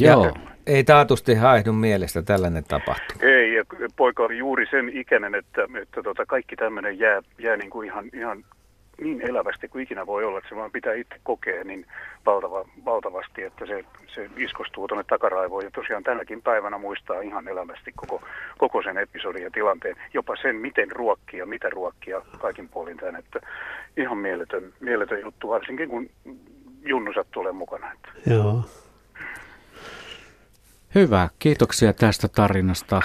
Joo. 0.00 0.24
Ja 0.24 0.32
ei 0.66 0.84
taatusti 0.84 1.34
haihdu 1.34 1.72
mielestä 1.72 2.22
tällainen 2.22 2.64
tapahtuma. 2.64 3.20
Ei, 3.22 3.54
ja 3.54 3.64
poika 3.96 4.22
oli 4.22 4.38
juuri 4.38 4.66
sen 4.70 4.88
ikäinen, 4.88 5.34
että, 5.34 5.62
että 5.82 6.02
tota, 6.02 6.26
kaikki 6.26 6.56
tämmöinen 6.56 6.98
jää, 6.98 7.22
jää 7.38 7.56
niin 7.56 7.70
kuin 7.70 7.88
ihan, 7.88 8.04
ihan 8.14 8.44
niin 9.00 9.30
elävästi 9.30 9.68
kuin 9.68 9.82
ikinä 9.82 10.06
voi 10.06 10.24
olla, 10.24 10.38
että 10.38 10.48
se 10.48 10.56
vaan 10.56 10.70
pitää 10.70 10.94
itse 10.94 11.14
kokea 11.22 11.64
niin 11.64 11.86
valtava, 12.26 12.64
valtavasti, 12.84 13.42
että 13.42 13.66
se, 13.66 13.84
se 14.14 14.30
iskostuu 14.36 14.88
tuonne 14.88 15.04
takaraivoon. 15.04 15.64
Ja 15.64 15.70
tosiaan 15.70 16.02
tänäkin 16.02 16.42
päivänä 16.42 16.78
muistaa 16.78 17.20
ihan 17.20 17.48
elävästi 17.48 17.92
koko, 17.96 18.22
koko 18.58 18.82
sen 18.82 18.98
episodin 18.98 19.42
ja 19.42 19.50
tilanteen, 19.50 19.96
jopa 20.14 20.36
sen, 20.42 20.56
miten 20.56 20.90
ruokkia, 20.90 21.46
mitä 21.46 21.70
ruokkia 21.70 22.22
kaikin 22.38 22.68
puolin 22.68 22.96
tämän. 22.96 23.16
Että 23.16 23.40
ihan 23.96 24.18
mieletön, 24.18 24.72
mieletön 24.80 25.20
juttu, 25.20 25.48
varsinkin 25.48 25.88
kun 25.88 26.10
Junnu 26.84 27.12
sattuu 27.12 27.40
olemaan 27.40 27.56
mukana. 27.56 27.92
Että. 27.92 28.30
Joo. 28.30 28.64
Hyvä, 30.94 31.28
kiitoksia 31.38 31.92
tästä 31.92 32.28
tarinasta. 32.28 33.02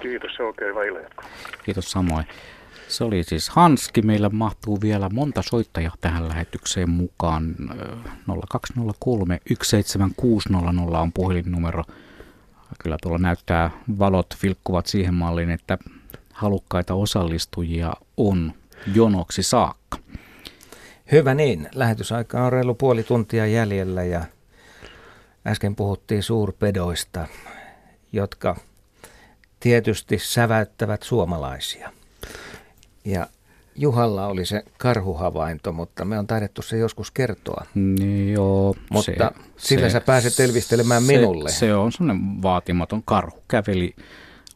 Kiitos, 0.00 0.34
se 0.36 0.42
on 0.42 0.48
oikein 0.48 0.70
hyvä 0.70 1.10
Kiitos 1.64 1.90
samoin. 1.90 2.26
Se 2.88 3.04
oli 3.04 3.24
siis 3.24 3.48
Hanski. 3.48 4.02
Meillä 4.02 4.28
mahtuu 4.28 4.80
vielä 4.80 5.08
monta 5.08 5.42
soittajaa 5.42 5.94
tähän 6.00 6.28
lähetykseen 6.28 6.90
mukaan. 6.90 7.56
0203 8.48 9.40
17600 9.62 11.00
on 11.00 11.12
puhelinnumero. 11.12 11.84
Kyllä 12.78 12.96
tuolla 13.02 13.18
näyttää 13.18 13.70
valot 13.98 14.26
vilkkuvat 14.42 14.86
siihen 14.86 15.14
malliin, 15.14 15.50
että 15.50 15.78
halukkaita 16.32 16.94
osallistujia 16.94 17.92
on 18.16 18.52
jonoksi 18.94 19.42
saakka. 19.42 19.98
Hyvä 21.12 21.34
niin. 21.34 21.68
Lähetysaika 21.74 22.44
on 22.44 22.52
reilu 22.52 22.74
puoli 22.74 23.02
tuntia 23.02 23.46
jäljellä 23.46 24.04
ja 24.04 24.24
äsken 25.46 25.76
puhuttiin 25.76 26.22
suurpedoista, 26.22 27.26
jotka 28.12 28.56
tietysti 29.60 30.18
säväyttävät 30.18 31.02
suomalaisia. 31.02 31.92
Ja 33.06 33.26
Juhalla 33.76 34.26
oli 34.26 34.46
se 34.46 34.64
karhuhavainto, 34.78 35.72
mutta 35.72 36.04
me 36.04 36.18
on 36.18 36.26
taidettu 36.26 36.62
se 36.62 36.78
joskus 36.78 37.10
kertoa. 37.10 37.66
Niin 37.74 38.32
joo. 38.32 38.74
Mutta 38.90 39.12
se, 39.12 39.16
sillä 39.56 39.88
se, 39.88 39.92
sä 39.92 40.00
pääset 40.00 40.40
elvistelemään 40.40 41.02
se, 41.02 41.12
minulle. 41.12 41.50
Se 41.50 41.74
on 41.74 41.92
semmoinen 41.92 42.42
vaatimaton 42.42 43.02
karhu. 43.04 43.42
Käveli 43.48 43.94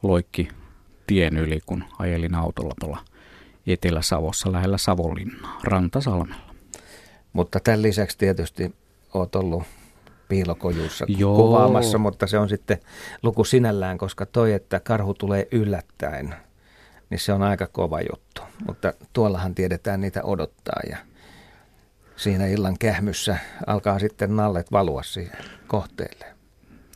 loikki 0.03 0.49
tien 1.07 1.37
yli, 1.37 1.61
kun 1.67 1.85
ajelin 1.99 2.35
autolla 2.35 2.75
tuolla 2.81 2.99
Etelä-Savossa 3.67 4.53
lähellä 4.53 4.79
Savonlinnaa, 4.79 5.61
Rantasalmella. 5.65 6.55
Mutta 7.33 7.61
tämän 7.61 7.83
lisäksi 7.83 8.19
tietysti 8.19 8.75
oot 9.15 9.37
ollut 9.37 9.63
piilokojussa 10.29 11.07
Joo. 11.09 11.37
kuvaamassa, 11.37 11.99
mutta 11.99 12.27
se 12.27 12.39
on 12.39 12.49
sitten 12.49 12.79
luku 13.23 13.45
sinällään, 13.45 13.99
koska 13.99 14.27
toi, 14.27 14.53
että 14.53 14.81
karhu 14.81 15.15
tulee 15.15 15.49
yllättäen– 15.53 16.35
niin 17.11 17.21
se 17.21 17.33
on 17.33 17.43
aika 17.43 17.67
kova 17.67 18.01
juttu. 18.01 18.43
Mutta 18.67 18.93
tuollahan 19.13 19.55
tiedetään 19.55 20.01
niitä 20.01 20.23
odottaa 20.23 20.81
ja 20.91 20.97
siinä 22.17 22.47
illan 22.47 22.79
kähmyssä 22.79 23.37
alkaa 23.67 23.99
sitten 23.99 24.37
nallet 24.37 24.73
valua 24.73 25.03
siihen 25.03 25.39
kohteelle. 25.67 26.27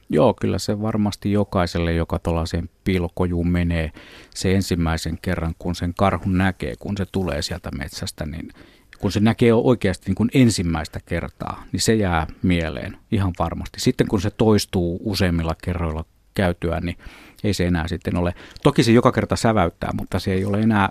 Joo, 0.09 0.35
kyllä 0.35 0.59
se 0.59 0.83
varmasti 0.83 1.33
jokaiselle, 1.33 1.93
joka 1.93 2.19
tuollaiseen 2.19 2.71
piilokojuun 2.85 3.49
menee 3.49 3.93
se 4.35 4.55
ensimmäisen 4.55 5.19
kerran, 5.23 5.55
kun 5.59 5.75
sen 5.75 5.95
karhun 5.99 6.39
näkee, 6.39 6.75
kun 6.79 6.97
se 6.97 7.07
tulee 7.13 7.43
sieltä 7.43 7.71
metsästä, 7.79 8.27
niin 8.27 8.53
kun 8.99 9.13
se 9.13 9.21
näkee 9.21 9.55
oikeasti 9.55 10.07
niin 10.07 10.15
kuin 10.15 10.31
ensimmäistä 10.35 11.01
kertaa, 11.07 11.65
niin 11.73 11.81
se 11.81 11.95
jää 11.95 12.27
mieleen 12.43 12.97
ihan 13.13 13.33
varmasti. 13.39 13.81
Sitten 13.81 14.09
kun 14.09 14.21
se 14.21 14.31
toistuu 14.31 15.01
useimmilla 15.05 15.57
kerroilla 15.65 16.05
käytyä, 16.35 16.81
niin 16.81 16.97
ei 17.45 17.55
se 17.55 17.67
enää 17.67 17.89
sitten 17.89 18.17
ole. 18.17 18.35
Toki 18.63 18.83
se 18.83 18.93
joka 18.93 19.13
kerta 19.13 19.37
säväyttää, 19.37 19.91
mutta 19.95 20.19
se 20.19 20.33
ei 20.33 20.45
ole 20.45 20.61
enää 20.61 20.89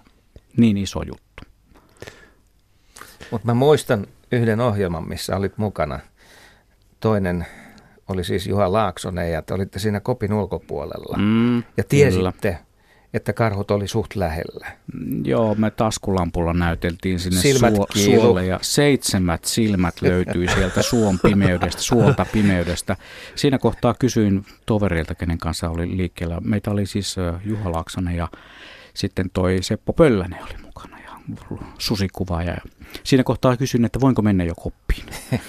niin 0.58 0.78
iso 0.78 1.02
juttu. 1.04 1.44
Mutta 3.32 3.46
mä 3.46 3.54
muistan 3.54 4.08
yhden 4.32 4.60
ohjelman, 4.62 5.10
missä 5.10 5.38
olit 5.38 5.58
mukana. 5.58 6.00
Toinen 7.00 7.46
oli 8.08 8.24
siis 8.24 8.48
Juha 8.48 8.72
Laaksonen 8.72 9.32
ja 9.32 9.42
te 9.42 9.54
olitte 9.54 9.80
siinä 9.80 10.00
kopin 10.00 10.34
ulkopuolella. 10.34 11.18
Mm, 11.18 11.58
ja 11.58 11.84
tiesitte, 11.90 12.50
kyllä 12.50 12.73
että 13.14 13.34
karhut 13.34 13.72
oli 13.72 13.88
suht 13.88 14.16
lähellä. 14.16 14.68
Joo, 15.24 15.56
me 15.56 15.72
taskulampulla 15.72 16.54
näyteltiin 16.54 17.20
sinne 17.20 17.42
silmät 17.42 17.76
suo, 17.76 17.88
suolle 17.96 18.46
ja 18.46 18.60
seitsemät 18.62 19.46
silmät 19.46 20.02
löytyi 20.02 20.48
sieltä 20.48 20.82
suon 20.82 21.20
pimeydestä, 21.20 21.82
suolta 21.82 22.26
pimeydestä. 22.32 22.96
Siinä 23.36 23.58
kohtaa 23.58 23.94
kysyin 23.94 24.46
toverilta, 24.66 25.16
kenen 25.16 25.38
kanssa 25.38 25.70
oli 25.70 25.98
liikkeellä. 25.98 26.42
Meitä 26.42 26.72
oli 26.72 26.86
siis 26.86 27.16
Juha 27.46 27.72
Laaksonen 27.72 28.16
ja 28.16 28.28
sitten 28.94 29.30
toi 29.34 29.58
Seppo 29.62 29.94
Pöllänen 29.94 30.44
oli 30.44 30.58
mukana 30.62 31.00
ja 31.00 31.12
susikuvaaja. 31.78 32.52
Ja 32.52 32.62
siinä 33.04 33.24
kohtaa 33.24 33.58
kysyin, 33.58 33.86
että 33.86 34.00
voinko 34.00 34.22
mennä 34.22 34.44
jo 34.44 34.56
koppiin. 34.56 35.06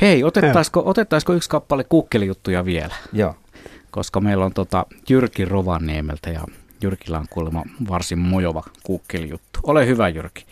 Hei, 0.00 0.24
otettaisiko, 0.24 0.82
otettaisiko 0.84 1.32
yksi 1.32 1.48
kappale 1.48 1.84
kukkelijuttuja 1.84 2.64
vielä? 2.64 2.94
Joo 3.12 3.36
koska 3.92 4.20
meillä 4.20 4.44
on 4.44 4.54
tota 4.54 4.86
Jyrki 5.10 5.44
Rovaniemeltä 5.44 6.30
ja 6.30 6.40
Jyrkillä 6.82 7.18
on 7.18 7.26
kuulemma 7.30 7.62
varsin 7.88 8.18
mojova 8.18 8.62
kukkelijuttu. 8.82 9.60
Ole 9.62 9.86
hyvä 9.86 10.08
Jyrki. 10.08 10.46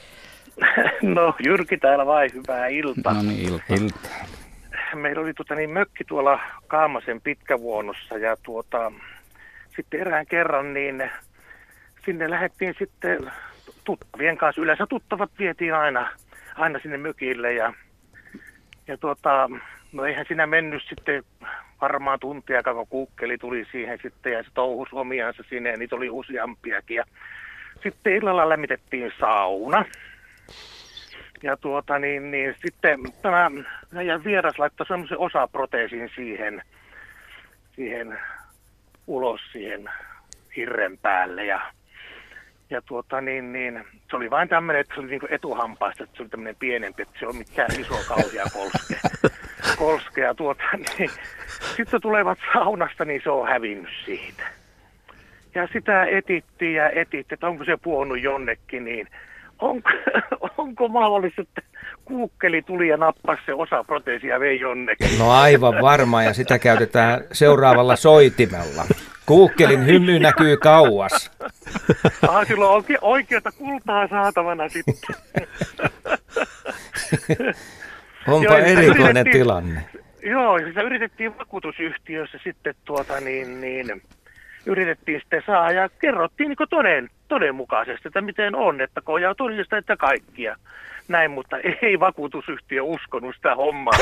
No 1.02 1.34
Jyrki 1.46 1.78
täällä 1.78 2.06
vai, 2.06 2.28
hyvää 2.34 2.66
iltaa. 2.66 3.14
No 3.14 3.22
niin, 3.22 3.48
ilta. 3.48 3.64
ilta. 3.70 4.08
Meillä 4.94 5.22
oli 5.22 5.34
tota, 5.34 5.54
niin, 5.54 5.70
mökki 5.70 6.04
tuolla 6.04 6.40
Kaamasen 6.66 7.20
pitkävuonossa 7.20 8.18
ja 8.18 8.36
tuota, 8.42 8.92
sitten 9.76 10.00
erään 10.00 10.26
kerran 10.26 10.74
niin 10.74 11.10
sinne 12.04 12.30
lähdettiin 12.30 12.74
sitten 12.78 13.32
tuttavien 13.84 14.36
kanssa. 14.36 14.62
Yleensä 14.62 14.86
tuttavat 14.86 15.30
vietiin 15.38 15.74
aina, 15.74 16.10
aina 16.56 16.78
sinne 16.78 16.96
mökille 16.96 17.52
ja, 17.52 17.72
ja 18.86 18.98
tuota, 18.98 19.50
no 19.92 20.04
eihän 20.04 20.26
siinä 20.28 20.46
mennyt 20.46 20.82
sitten 20.88 21.24
varmaan 21.80 22.20
tuntia, 22.20 22.62
kun 22.62 22.86
kukkeli 22.88 23.38
tuli 23.38 23.66
siihen 23.72 23.98
sitten 24.02 24.32
ja 24.32 24.42
se 24.42 24.50
touhusi 24.54 24.90
omiansa 24.92 25.42
sinne 25.48 25.70
ja 25.70 25.76
niitä 25.76 25.96
oli 25.96 26.10
useampiakin. 26.10 26.96
Ja 26.96 27.04
sitten 27.82 28.12
illalla 28.12 28.48
lämmitettiin 28.48 29.12
sauna. 29.20 29.84
Ja 31.42 31.56
tuota 31.56 31.98
niin, 31.98 32.30
niin 32.30 32.54
sitten 32.62 33.00
tämä 33.22 33.50
meidän 33.90 34.24
vieras 34.24 34.58
laittoi 34.58 34.86
semmoisen 34.86 35.18
osaproteesin 35.18 36.10
siihen, 36.14 36.62
siihen 37.76 38.18
ulos 39.06 39.40
siihen 39.52 39.90
hirren 40.56 40.98
päälle 40.98 41.44
ja 41.44 41.60
ja 42.70 42.82
tuota 42.82 43.20
niin, 43.20 43.52
niin, 43.52 43.84
se 44.10 44.16
oli 44.16 44.30
vain 44.30 44.48
tämmöinen, 44.48 44.80
että 44.80 44.94
se 44.94 45.00
oli 45.00 45.10
niin 45.10 45.20
etuhampaista, 45.28 46.04
että 46.04 46.16
se 46.16 46.22
oli 46.22 46.30
tämmöinen 46.30 46.56
pienempi, 46.58 47.02
että 47.02 47.18
se 47.18 47.26
on 47.26 47.36
mikään 47.36 47.80
iso 47.80 47.94
kauhea 48.08 48.44
kolske. 48.52 48.96
kolske 49.78 50.20
ja 50.20 50.34
tuota, 50.34 50.62
niin, 50.98 51.10
sitten 51.76 52.00
tulevat 52.00 52.38
saunasta, 52.52 53.04
niin 53.04 53.20
se 53.24 53.30
on 53.30 53.48
hävinnyt 53.48 53.90
siitä. 54.04 54.42
Ja 55.54 55.68
sitä 55.72 56.04
etittiin 56.04 56.74
ja 56.74 56.90
etittiin, 56.90 57.34
että 57.34 57.46
onko 57.46 57.64
se 57.64 57.76
puhunut 57.82 58.22
jonnekin, 58.22 58.84
niin 58.84 59.08
onko, 59.58 59.90
onko 60.58 60.88
mahdollista, 60.88 61.42
että 61.42 61.62
kuukkeli 62.04 62.62
tuli 62.62 62.88
ja 62.88 62.96
nappasi 62.96 63.42
se 63.46 63.54
osa 63.54 63.84
proteesia 63.84 64.40
vei 64.40 64.60
jonnekin? 64.60 65.18
No 65.18 65.30
aivan 65.30 65.74
varma 65.82 66.22
ja 66.22 66.34
sitä 66.34 66.58
käytetään 66.58 67.20
seuraavalla 67.32 67.96
soitimella. 67.96 68.84
Kuukkelin 69.30 69.86
hymy 69.86 70.18
näkyy 70.18 70.56
kauas. 70.56 71.30
Ah, 72.28 72.46
silloin 72.46 72.76
on 72.76 72.84
oikeata 73.00 73.52
kultaa 73.52 74.08
saatavana 74.08 74.68
sitten. 74.68 74.94
Onpa 78.28 78.44
joo, 78.44 78.56
erikoinen 78.56 79.26
tilanne. 79.32 79.84
Joo, 80.22 80.58
sitä 80.58 80.82
yritettiin 80.82 81.38
vakuutusyhtiössä 81.38 82.38
sitten 82.44 82.74
tuota 82.84 83.20
niin, 83.20 83.60
niin 83.60 84.02
yritettiin 84.66 85.20
sitten 85.20 85.42
saada 85.46 85.72
ja 85.72 85.88
kerrottiin 85.88 86.48
niin 86.48 86.68
toden, 86.70 87.10
todenmukaisesti, 87.28 88.08
että 88.08 88.20
miten 88.20 88.54
on, 88.54 88.80
että 88.80 89.00
koja 89.00 89.34
todista, 89.34 89.76
että 89.76 89.96
kaikkia. 89.96 90.56
Näin, 91.10 91.30
mutta 91.30 91.56
ei 91.82 92.00
vakuutusyhtiö 92.00 92.82
uskonut 92.82 93.34
sitä 93.36 93.54
hommaa 93.54 93.94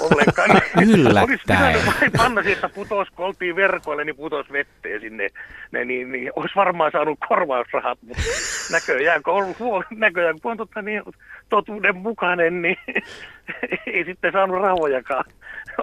ollenkaan. 0.00 0.50
Yllättäen. 0.88 1.24
Olisi 1.24 1.42
pitänyt 1.42 1.86
vain 1.86 2.12
panna 2.16 2.42
että 2.52 2.68
putos, 2.68 3.08
kun 3.10 3.26
oltiin 3.26 3.56
verkoille, 3.56 4.04
niin 4.04 4.16
putos 4.16 4.52
vetteen 4.52 5.00
sinne. 5.00 5.28
Ne, 5.72 5.84
niin, 5.84 6.12
niin, 6.12 6.30
olisi 6.36 6.56
varmaan 6.56 6.92
saanut 6.92 7.18
korvausrahat, 7.28 7.98
mutta 8.02 8.22
näköjään, 8.72 9.22
kun, 9.22 9.34
ollut, 9.34 9.58
huo- 9.58 9.84
näköjään, 9.90 10.40
kun 10.40 10.50
on 10.50 10.56
totta, 10.56 10.82
niin 10.82 11.02
totuuden 11.48 11.96
mukainen, 11.96 12.62
niin 12.62 12.76
ei 13.94 14.04
sitten 14.04 14.32
saanut 14.32 14.62
rahojakaan 14.62 15.24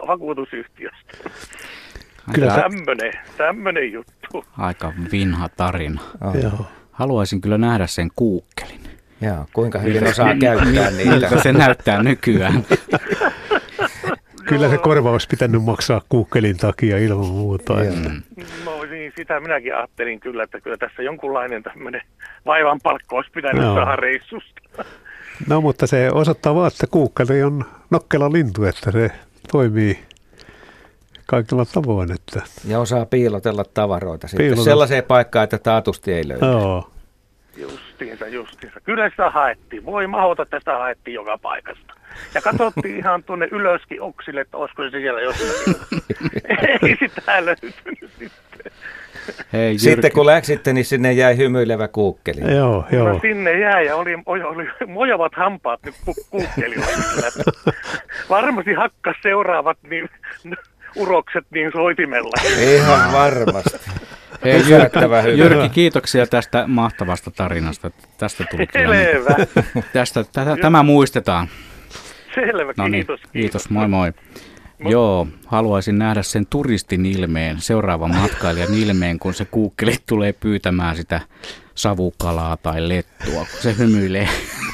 vakuutusyhtiöstä. 0.07 1.29
Kyllä. 2.35 2.53
Tämmönen, 2.53 3.13
tämmönen 3.37 3.91
juttu. 3.91 4.45
Aika 4.57 4.93
vinha 5.11 5.49
tarina. 5.49 6.01
Oh. 6.21 6.35
Joo. 6.35 6.65
Haluaisin 6.91 7.41
kyllä 7.41 7.57
nähdä 7.57 7.87
sen 7.87 8.09
kuukkelin. 8.15 8.98
Joo, 9.21 9.45
kuinka 9.53 9.79
hyvin 9.79 10.07
osaa 10.07 10.35
käyttää 10.41 10.91
niitä. 10.91 11.11
Miltä 11.11 11.43
se 11.43 11.53
näyttää 11.53 12.03
nykyään. 12.03 12.65
Kyllä 14.45 14.69
se 14.69 14.77
korvaus 14.77 15.27
pitänyt 15.27 15.63
maksaa 15.63 16.01
kuukkelin 16.09 16.57
takia 16.57 16.97
ilman 16.97 17.25
muuta. 17.27 17.83
Että. 17.83 18.09
No 18.65 18.83
niin, 18.91 19.13
sitä 19.15 19.39
minäkin 19.39 19.75
ajattelin 19.75 20.19
kyllä, 20.19 20.43
että 20.43 20.61
kyllä 20.61 20.77
tässä 20.77 21.01
jonkunlainen 21.03 21.63
tämmöinen 21.63 22.01
vaivan 22.45 22.79
palkka 22.83 23.15
olisi 23.15 23.31
pitänyt 23.31 23.63
Joo. 23.63 23.75
saada 23.75 23.95
reissusta. 23.95 24.61
No 25.47 25.61
mutta 25.61 25.87
se 25.87 26.11
osoittaa 26.11 26.55
vaan, 26.55 26.67
että 26.67 26.87
kuukkeli 26.87 27.43
on 27.43 27.65
nokkela 27.89 28.31
lintu, 28.31 28.63
että 28.63 28.91
se 28.91 29.11
toimii 29.51 29.99
kaikilla 31.25 31.65
tavoin. 31.65 32.11
Että, 32.11 32.41
Ja 32.67 32.79
osaa 32.79 33.05
piilotella 33.05 33.63
tavaroita 33.73 34.27
sitten 34.27 34.43
Piilotella. 34.43 34.63
sellaiseen 34.65 35.03
paikkaan, 35.03 35.43
että 35.43 35.57
taatusti 35.57 36.13
ei 36.13 36.27
löydy. 36.27 36.45
joo. 36.45 36.89
Justiinsa, 37.61 38.27
justiinsa. 38.27 38.79
Kyllä 38.81 39.09
sitä 39.09 39.29
haettiin. 39.29 39.85
Voi 39.85 40.07
mahota, 40.07 40.43
että 40.43 40.59
sitä 40.59 40.77
haettiin 40.77 41.15
joka 41.15 41.37
paikasta. 41.37 41.93
Ja 42.33 42.41
katsottiin 42.41 42.97
ihan 43.01 43.23
tuonne 43.23 43.47
ylöskin 43.51 44.01
oksille, 44.01 44.41
että 44.41 44.57
olisiko 44.57 44.83
se 44.83 44.89
siellä 44.89 45.21
jossakin. 45.21 45.75
ei 46.83 46.95
sitä 46.99 47.45
löytynyt 47.45 48.11
sitten. 48.19 48.71
Hei, 49.53 49.67
Jyrki, 49.71 49.79
Sitten 49.79 50.11
kun 50.11 50.25
läksitte, 50.25 50.73
niin 50.73 50.85
sinne 50.85 51.11
jäi 51.13 51.37
hymyilevä 51.37 51.87
kuukkeli. 51.87 52.55
Joo, 52.55 52.85
No 52.91 52.97
joo. 52.97 53.19
sinne 53.21 53.59
jäi 53.59 53.85
ja 53.85 53.95
oli, 53.95 54.17
oli, 54.25 54.43
oli 54.43 54.67
mojavat 54.87 55.31
hampaat 55.35 55.79
nyt 55.83 55.95
ku- 56.05 56.15
kuukkelilla. 56.29 56.85
Varmasti 58.29 58.73
hakkas 58.73 59.15
seuraavat 59.23 59.77
niin, 59.89 60.09
urokset 60.95 61.45
niin 61.51 61.71
soitimella. 61.71 62.41
Ihan 62.75 63.13
varmasti. 63.13 63.77
Hei 64.43 64.69
Jyrki, 64.69 64.99
hyvä. 64.99 65.21
Jyrki, 65.21 65.69
kiitoksia 65.69 66.27
tästä 66.27 66.67
mahtavasta 66.67 67.31
tarinasta. 67.31 67.91
Tästä 68.17 68.43
tuli 68.51 68.67
kyllä. 68.67 68.95
niin- 68.95 69.05
Selvä. 69.05 69.35
Tästä, 69.93 70.23
tätä, 70.33 70.57
tämä 70.61 70.83
muistetaan. 70.83 71.47
Selvä, 72.35 72.73
No 72.77 72.87
niin, 72.87 73.05
kiitos. 73.07 73.19
kiitos, 73.33 73.69
moi 73.69 73.87
moi. 73.87 74.13
Joo, 74.79 75.27
haluaisin 75.47 75.99
nähdä 75.99 76.21
sen 76.23 76.45
turistin 76.45 77.05
ilmeen, 77.05 77.61
seuraavan 77.61 78.15
matkailijan 78.15 78.73
ilmeen, 78.73 79.19
kun 79.19 79.33
se 79.33 79.45
kuukkeli 79.45 79.95
tulee 80.05 80.33
pyytämään 80.33 80.95
sitä 80.95 81.21
savukalaa 81.75 82.57
tai 82.57 82.89
lettua, 82.89 83.45
kun 83.51 83.61
se 83.61 83.75
hymyilee. 83.77 84.29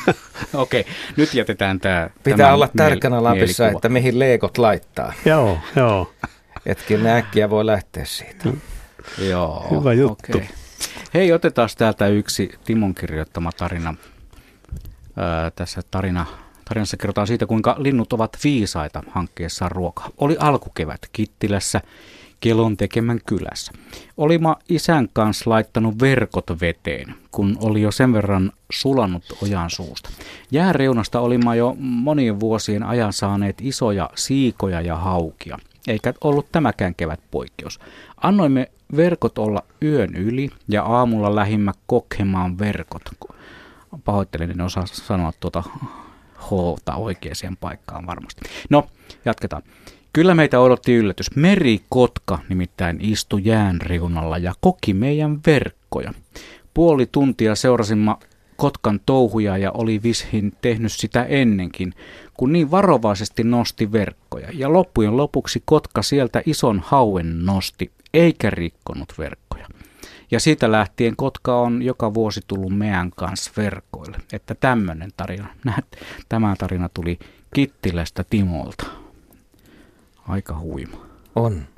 Okei, 0.54 0.86
nyt 1.18 1.34
jätetään 1.34 1.80
tämä. 1.80 2.10
Pitää 2.24 2.54
olla 2.54 2.70
tarkkana 2.78 3.24
Lapissa, 3.24 3.68
että 3.68 3.90
mihin 3.90 4.20
leekot 4.20 4.58
laittaa. 4.58 5.14
Joo, 5.26 5.58
joo. 5.76 6.14
Etkin 6.66 7.08
äkkiä 7.08 7.50
voi 7.50 7.66
lähteä 7.66 8.06
siitä. 8.06 8.50
Joo, 9.30 9.68
Hyvä 9.72 9.94
juttu. 9.94 10.38
okei. 10.38 10.50
Hei, 11.14 11.32
otetaan 11.34 11.70
täältä 11.78 12.08
yksi 12.08 12.52
Timon 12.64 12.96
kirjoittama 12.96 13.52
tarina. 13.52 13.96
Öö, 15.18 15.52
tässä 15.56 15.82
tarina, 15.92 16.26
tarinassa 16.66 16.98
kerrotaan 16.98 17.28
siitä, 17.28 17.46
kuinka 17.46 17.76
linnut 17.80 18.14
ovat 18.14 18.38
viisaita 18.44 19.04
hankkeessaan 19.12 19.72
ruokaa. 19.72 20.10
Oli 20.18 20.38
alkukevät 20.40 21.00
Kittilässä, 21.14 21.82
Kelon 22.40 22.78
tekemän 22.78 23.20
kylässä. 23.26 23.72
Olima 24.18 24.56
isän 24.70 25.10
kanssa 25.14 25.50
laittanut 25.50 26.00
verkot 26.02 26.46
veteen, 26.62 27.16
kun 27.32 27.58
oli 27.62 27.82
jo 27.82 27.92
sen 27.92 28.14
verran 28.14 28.52
sulanut 28.72 29.24
ojan 29.44 29.70
suusta. 29.70 30.10
Jääreunasta 30.52 31.20
olimme 31.20 31.58
jo 31.58 31.76
monien 31.80 32.40
vuosien 32.40 32.84
ajan 32.84 33.14
saaneet 33.14 33.56
isoja 33.62 34.10
siikoja 34.16 34.82
ja 34.82 34.96
haukia, 34.96 35.58
eikä 35.88 36.14
ollut 36.24 36.52
tämäkään 36.52 36.96
kevät 36.96 37.20
poikkeus. 37.32 37.80
Annoimme 38.24 38.70
verkot 38.98 39.38
olla 39.38 39.64
yön 39.84 40.16
yli 40.16 40.50
ja 40.68 40.84
aamulla 40.84 41.36
lähimmä 41.36 41.72
kokhemaan 41.88 42.60
verkot. 42.60 43.02
Pahoittelen, 44.04 44.52
en 44.52 44.62
osaa 44.62 44.86
sanoa 44.86 45.34
tuota 45.40 45.64
H 46.38 46.52
oikeaan 46.98 47.58
paikkaan 47.60 48.08
varmasti. 48.08 48.42
No, 48.70 48.88
jatketaan. 49.26 49.64
Kyllä 50.14 50.36
meitä 50.36 50.60
odotti 50.60 50.94
yllätys. 50.94 51.36
Merikotka 51.36 52.40
nimittäin 52.50 52.98
istui 53.02 53.42
jään 53.44 53.82
reunalla 53.82 54.38
ja 54.38 54.54
koki 54.62 54.94
meidän 54.94 55.40
verkkoja. 55.48 56.14
Puoli 56.74 57.06
tuntia 57.06 57.56
seurasimme 57.56 58.16
kotkan 58.58 59.00
touhuja 59.06 59.58
ja 59.58 59.72
oli 59.72 60.04
vishin 60.04 60.54
tehnyt 60.62 60.92
sitä 60.92 61.24
ennenkin, 61.24 61.94
kun 62.34 62.54
niin 62.54 62.72
varovaisesti 62.72 63.44
nosti 63.44 63.92
verkkoja. 63.92 64.48
Ja 64.54 64.74
loppujen 64.74 65.18
lopuksi 65.18 65.62
kotka 65.66 66.02
sieltä 66.02 66.42
ison 66.46 66.82
hauen 66.86 67.46
nosti, 67.46 67.92
eikä 68.14 68.50
rikkonut 68.50 69.14
verkkoja. 69.18 69.68
Ja 70.32 70.40
siitä 70.40 70.72
lähtien 70.72 71.16
kotka 71.16 71.60
on 71.60 71.82
joka 71.82 72.14
vuosi 72.14 72.42
tullut 72.48 72.78
meidän 72.78 73.12
kanssa 73.12 73.52
verkoille. 73.58 74.18
Että 74.34 74.56
tämmöinen 74.56 75.10
tarina. 75.18 75.48
Tämä 76.30 76.56
tarina 76.58 76.90
tuli 76.94 77.20
Kittilästä 77.54 78.24
Timolta. 78.30 78.86
Aika 80.28 80.60
huima. 80.60 81.06
On. 81.36 81.75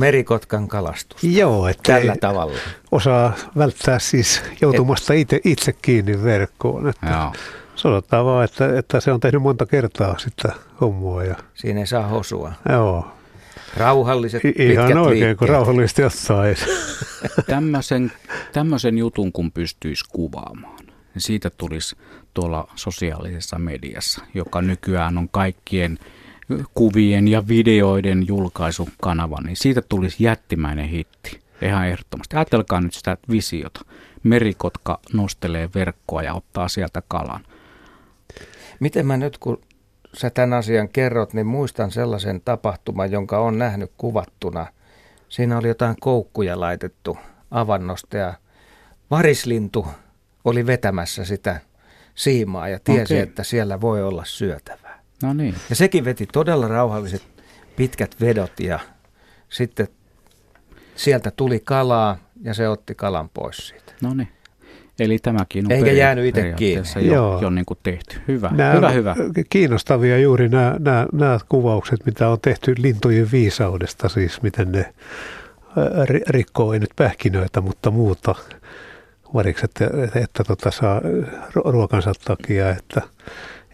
Merikotkan 0.00 0.68
kalastus. 0.68 1.24
Joo, 1.24 1.68
että 1.68 1.92
Tällä 1.92 2.16
tavalla. 2.20 2.58
osaa 2.90 3.32
välttää 3.58 3.98
siis 3.98 4.42
joutumasta 4.60 5.12
itse, 5.12 5.40
itse 5.44 5.72
kiinni 5.72 6.22
verkkoon. 6.22 6.88
Että 6.88 7.06
Joo. 7.06 7.32
sanotaan 7.76 8.24
vaan, 8.24 8.44
että, 8.44 8.78
että 8.78 9.00
se 9.00 9.12
on 9.12 9.20
tehnyt 9.20 9.42
monta 9.42 9.66
kertaa 9.66 10.18
sitä 10.18 10.52
hommaa. 10.80 11.24
Ja, 11.24 11.34
Siinä 11.54 11.80
ei 11.80 11.86
saa 11.86 12.06
hosua. 12.06 12.52
joo, 12.68 13.06
Rauhalliset, 13.76 14.44
I- 14.44 14.52
pitkät 14.52 14.70
ihan 14.90 14.98
oikein, 14.98 15.10
liikkeet. 15.10 15.38
kun 15.38 15.48
rauhallisesti 15.48 16.02
jossain. 16.02 16.56
Tämmöisen, 17.46 18.12
tämmöisen 18.52 18.98
jutun 18.98 19.32
kun 19.32 19.52
pystyisi 19.52 20.04
kuvaamaan, 20.08 20.78
niin 20.86 21.22
siitä 21.22 21.50
tulisi 21.50 21.96
tuolla 22.34 22.68
sosiaalisessa 22.74 23.58
mediassa, 23.58 24.22
joka 24.34 24.62
nykyään 24.62 25.18
on 25.18 25.28
kaikkien 25.28 25.98
kuvien 26.74 27.28
ja 27.28 27.48
videoiden 27.48 28.26
julkaisukanava, 28.26 29.38
niin 29.44 29.56
siitä 29.56 29.82
tulisi 29.82 30.24
jättimäinen 30.24 30.88
hitti. 30.88 31.40
Ihan 31.62 31.88
ehdottomasti. 31.88 32.36
Ajatelkaa 32.36 32.80
nyt 32.80 32.94
sitä 32.94 33.16
visiota. 33.30 33.80
Merikotka 34.22 35.00
nostelee 35.12 35.68
verkkoa 35.74 36.22
ja 36.22 36.34
ottaa 36.34 36.68
sieltä 36.68 37.02
kalan. 37.08 37.44
Miten 38.80 39.06
mä 39.06 39.16
nyt, 39.16 39.38
kun 39.38 39.60
sä 40.14 40.30
tämän 40.30 40.58
asian 40.58 40.88
kerrot, 40.88 41.34
niin 41.34 41.46
muistan 41.46 41.90
sellaisen 41.90 42.40
tapahtuman, 42.40 43.10
jonka 43.10 43.38
on 43.38 43.58
nähnyt 43.58 43.92
kuvattuna. 43.96 44.66
Siinä 45.28 45.58
oli 45.58 45.68
jotain 45.68 45.96
koukkuja 46.00 46.60
laitettu 46.60 47.18
avannosta 47.50 48.16
ja 48.16 48.34
varislintu 49.10 49.86
oli 50.44 50.66
vetämässä 50.66 51.24
sitä 51.24 51.60
siimaa 52.14 52.68
ja 52.68 52.78
tiesi, 52.84 53.14
Okei. 53.14 53.18
että 53.18 53.44
siellä 53.44 53.80
voi 53.80 54.02
olla 54.02 54.24
syötävää. 54.24 54.89
No 55.22 55.32
niin. 55.32 55.54
Ja 55.70 55.76
sekin 55.76 56.04
veti 56.04 56.26
todella 56.32 56.68
rauhalliset 56.68 57.22
pitkät 57.76 58.16
vedot 58.20 58.60
ja 58.60 58.78
sitten 59.48 59.88
sieltä 60.96 61.30
tuli 61.36 61.60
kalaa 61.64 62.16
ja 62.42 62.54
se 62.54 62.68
otti 62.68 62.94
kalan 62.94 63.28
pois 63.28 63.56
siitä. 63.56 63.92
No 64.02 64.14
niin. 64.14 64.28
Eli 64.98 65.18
tämäkin 65.18 65.66
on 65.66 65.72
Eikä 65.72 65.92
jäänyt 65.92 66.24
itse 66.26 66.52
kiinni. 66.56 66.88
jo, 66.96 67.14
Joo. 67.14 67.40
jo 67.40 67.50
niin 67.50 67.64
kuin 67.64 67.78
tehty. 67.82 68.16
Hyvä, 68.28 68.50
Nämä 68.52 68.72
hyvä, 68.72 68.90
hyvä. 68.90 69.14
kiinnostavia 69.50 70.18
juuri 70.18 70.48
nämä, 70.48 70.76
nämä, 70.78 71.06
nämä 71.12 71.38
kuvaukset, 71.48 72.06
mitä 72.06 72.28
on 72.28 72.38
tehty 72.40 72.74
lintujen 72.78 73.28
viisaudesta, 73.32 74.08
siis 74.08 74.42
miten 74.42 74.72
ne 74.72 74.94
rikkoo, 76.28 76.72
ei 76.72 76.78
nyt 76.80 76.90
pähkinöitä, 76.96 77.60
mutta 77.60 77.90
muuta 77.90 78.34
varikset, 79.34 79.70
että, 79.80 80.20
että 80.20 80.44
tota, 80.44 80.70
saa 80.70 81.00
ru- 81.00 81.70
ruokansa 81.72 82.12
takia. 82.24 82.70
Että, 82.70 83.02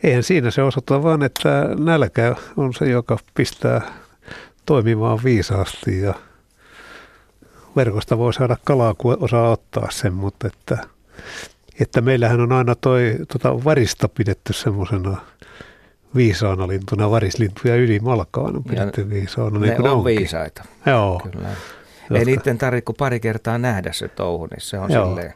eihän 0.06 0.22
siinä 0.22 0.50
se 0.50 0.62
osoita 0.62 1.02
vaan, 1.02 1.22
että 1.22 1.68
nälkä 1.78 2.36
on 2.56 2.74
se, 2.74 2.84
joka 2.90 3.18
pistää 3.34 3.80
toimimaan 4.66 5.18
viisaasti 5.24 6.00
ja 6.00 6.14
verkosta 7.76 8.18
voi 8.18 8.34
saada 8.34 8.56
kalaa, 8.64 8.94
kun 8.94 9.16
osaa 9.20 9.50
ottaa 9.50 9.88
sen, 9.90 10.12
mutta 10.14 10.46
että, 10.46 10.78
että 11.80 12.00
meillähän 12.00 12.40
on 12.40 12.52
aina 12.52 12.74
toi 12.74 13.16
tota 13.32 13.64
varista 13.64 14.08
pidetty 14.08 14.52
semmoisena 14.52 15.16
viisaana 16.16 16.68
lintuna, 16.68 17.10
varislintuja 17.10 17.76
yli 17.76 18.00
malkaan 18.00 18.56
on 18.56 18.64
pidetty 18.64 19.10
viisaana. 19.10 19.58
Ne 19.58 19.66
Niin 19.66 19.76
kuin 19.76 19.90
on 19.90 19.96
onkin. 19.98 20.16
viisaita. 20.18 20.64
Joo. 20.86 21.20
Kyllä. 21.32 21.48
Jotka- 21.48 22.18
Ei 22.18 22.24
niiden 22.24 22.58
tarvitse 22.58 22.92
pari 22.98 23.20
kertaa 23.20 23.58
nähdä 23.58 23.92
se 23.92 24.08
touhu, 24.08 24.46
niin 24.46 24.60
se 24.60 24.78
on 24.78 24.90
Joo. 24.92 25.06
silleen 25.06 25.34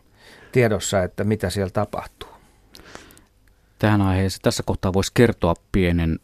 tiedossa, 0.53 1.03
että 1.03 1.25
mitä 1.25 1.51
siellä 1.51 1.71
tapahtuu. 1.71 2.30
Tähän 3.81 4.03
aiheeseen. 4.03 4.43
Tässä 4.43 4.63
kohtaa 4.63 4.93
voisi 4.93 5.11
kertoa 5.15 5.55
pienen 5.73 6.19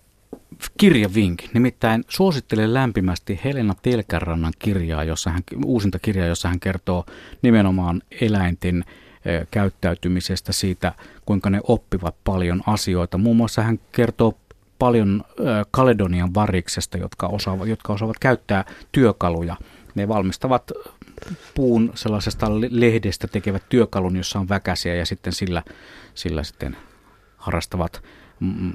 kirjavinkin. 0.78 1.51
Nimittäin 1.55 2.05
suosittelen 2.09 2.74
lämpimästi 2.74 3.41
Helena 3.45 3.74
Telkärannan 3.83 4.53
kirjaa, 4.59 5.05
jossa 5.05 5.31
hän, 5.31 5.43
uusinta 5.65 5.99
kirjaa, 5.99 6.27
jossa 6.27 6.49
hän 6.49 6.61
kertoo 6.61 7.07
nimenomaan 7.43 8.03
eläinten 8.20 8.85
käyttäytymisestä, 9.51 10.53
siitä 10.53 10.93
kuinka 11.27 11.51
ne 11.51 11.61
oppivat 11.62 12.15
paljon 12.24 12.62
asioita. 12.66 13.19
Muun 13.19 13.37
muassa 13.37 13.62
hän 13.62 13.81
kertoo 13.93 14.39
paljon 14.78 15.24
Kaledonian 15.70 16.35
variksesta, 16.35 16.99
jotka 16.99 17.27
osaavat, 17.27 17.69
jotka 17.69 17.93
osaavat 17.93 18.19
käyttää 18.19 18.65
työkaluja. 18.93 19.57
Ne 19.95 20.09
valmistavat 20.09 20.73
puun 21.55 21.93
sellaisesta 21.95 22.47
lehdestä 22.70 23.27
tekevät 23.27 23.62
työkalun, 23.69 24.16
jossa 24.16 24.39
on 24.39 24.49
väkäsiä 24.49 24.95
ja 24.95 25.07
sitten 25.07 25.33
sillä, 25.33 25.62
sillä 26.15 26.43
sitten 26.43 26.77
harrastavat 27.47 28.02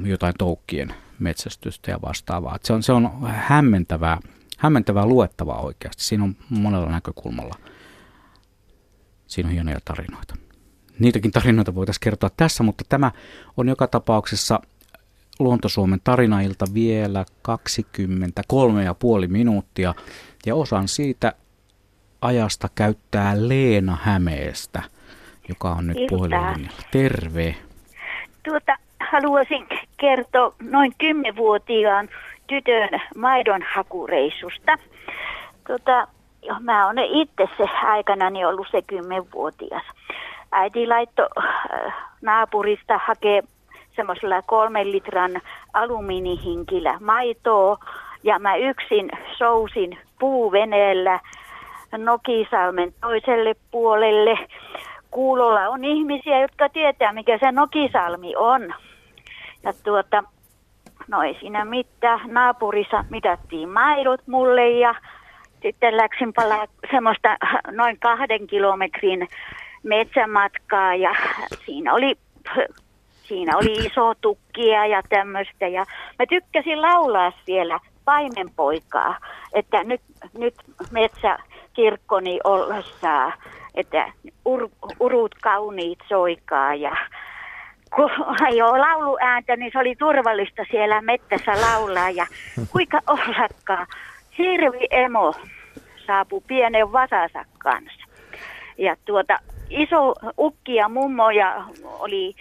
jotain 0.03 0.33
toukkien 0.37 0.93
metsästystä 1.19 1.91
ja 1.91 2.01
vastaavaa. 2.01 2.57
se 2.63 2.73
on, 2.73 2.83
se 2.83 2.91
on 2.91 3.09
hämmentävää, 3.27 4.17
hämmentävää 4.57 5.05
luettavaa 5.05 5.59
oikeasti. 5.61 6.03
Siinä 6.03 6.23
on 6.23 6.35
monella 6.49 6.89
näkökulmalla. 6.89 7.55
Siinä 9.27 9.47
on 9.47 9.53
hienoja 9.53 9.79
tarinoita. 9.85 10.35
Niitäkin 10.99 11.31
tarinoita 11.31 11.75
voitaisiin 11.75 12.01
kertoa 12.03 12.29
tässä, 12.37 12.63
mutta 12.63 12.83
tämä 12.89 13.11
on 13.57 13.67
joka 13.67 13.87
tapauksessa 13.87 14.59
Luontosuomen 15.39 16.01
tarinailta 16.03 16.65
vielä 16.73 17.25
23,5 19.23 19.27
minuuttia. 19.27 19.95
Ja 20.45 20.55
osan 20.55 20.87
siitä 20.87 21.33
ajasta 22.21 22.69
käyttää 22.75 23.47
Leena 23.47 23.97
Hämeestä, 24.01 24.83
joka 25.49 25.71
on 25.71 25.87
nyt 25.87 25.97
puhelinlinjalla. 26.09 26.81
Terve. 26.91 27.55
Tuota, 28.43 28.77
haluaisin 29.11 29.67
kertoa 29.97 30.53
noin 30.61 30.93
kymmenvuotiaan 30.97 32.09
tytön 32.47 32.89
maidonhakureissusta. 33.17 34.77
Tuota, 35.67 36.07
mä 36.59 36.85
oon 36.85 36.99
itse 36.99 37.47
se 37.57 37.63
aikanani 37.83 38.45
ollut 38.45 38.67
se 38.71 38.81
kymmenvuotias. 38.81 39.83
Äiti 40.51 40.87
laittoi 40.87 41.27
äh, 41.37 41.93
naapurista 42.21 42.99
hakee 43.05 43.43
semmoisella 43.95 44.41
kolmen 44.41 44.91
litran 44.91 45.41
alumiinihinkillä 45.73 46.97
maitoa 46.99 47.77
ja 48.23 48.39
mä 48.39 48.55
yksin 48.55 49.11
sousin 49.37 49.97
puuveneellä 50.19 51.19
Nokisalmen 51.97 52.93
toiselle 53.01 53.55
puolelle. 53.71 54.37
Kuulolla 55.11 55.69
on 55.69 55.85
ihmisiä, 55.85 56.41
jotka 56.41 56.69
tietää, 56.69 57.13
mikä 57.13 57.37
se 57.37 57.51
Nokisalmi 57.51 58.35
on. 58.35 58.73
Ja 59.63 59.73
tuota, 59.83 60.23
no 61.07 61.21
ei 61.21 61.37
siinä 61.39 61.65
mitään. 61.65 62.19
Naapurissa 62.25 63.05
mitattiin 63.09 63.69
maidot 63.69 64.27
mulle 64.27 64.69
ja 64.69 64.95
sitten 65.61 65.97
läksin 65.97 66.33
palaa 66.33 66.65
semmoista 66.91 67.37
noin 67.71 67.99
kahden 67.99 68.47
kilometrin 68.47 69.27
metsämatkaa 69.83 70.95
ja 70.95 71.15
siinä 71.65 71.93
oli, 71.93 72.15
siinä 73.23 73.57
oli 73.57 73.71
iso 73.71 74.13
tukkia 74.21 74.85
ja 74.85 75.01
tämmöistä. 75.09 75.67
Ja 75.67 75.85
mä 76.19 76.25
tykkäsin 76.29 76.81
laulaa 76.81 77.31
siellä 77.45 77.79
paimenpoikaa, 78.05 79.17
että 79.53 79.83
nyt, 79.83 80.01
nyt 80.37 80.55
metsäkirkkoni 80.91 82.39
ollessaan, 82.43 83.33
että 83.75 84.13
ur, 84.45 84.69
urut 84.99 85.35
kauniit 85.41 85.99
soikaa 86.07 86.75
ja 86.75 86.95
kun 87.95 88.11
ajoi 88.41 88.79
lauluääntä, 88.79 89.55
niin 89.55 89.71
se 89.71 89.79
oli 89.79 89.95
turvallista 89.95 90.65
siellä 90.71 91.01
mettässä 91.01 91.51
laulaa 91.61 92.09
ja 92.09 92.25
kuinka 92.71 93.01
ollakkaan. 93.07 93.87
Hirvi 94.37 94.87
emo 94.89 95.33
saapui 96.07 96.41
pienen 96.47 96.91
vasansa 96.91 97.45
kanssa. 97.57 98.05
Ja 98.77 98.95
tuota, 99.05 99.39
iso 99.69 100.13
ukki 100.37 100.75
ja 100.75 100.89
mummoja 100.89 101.63
oli 101.99 102.35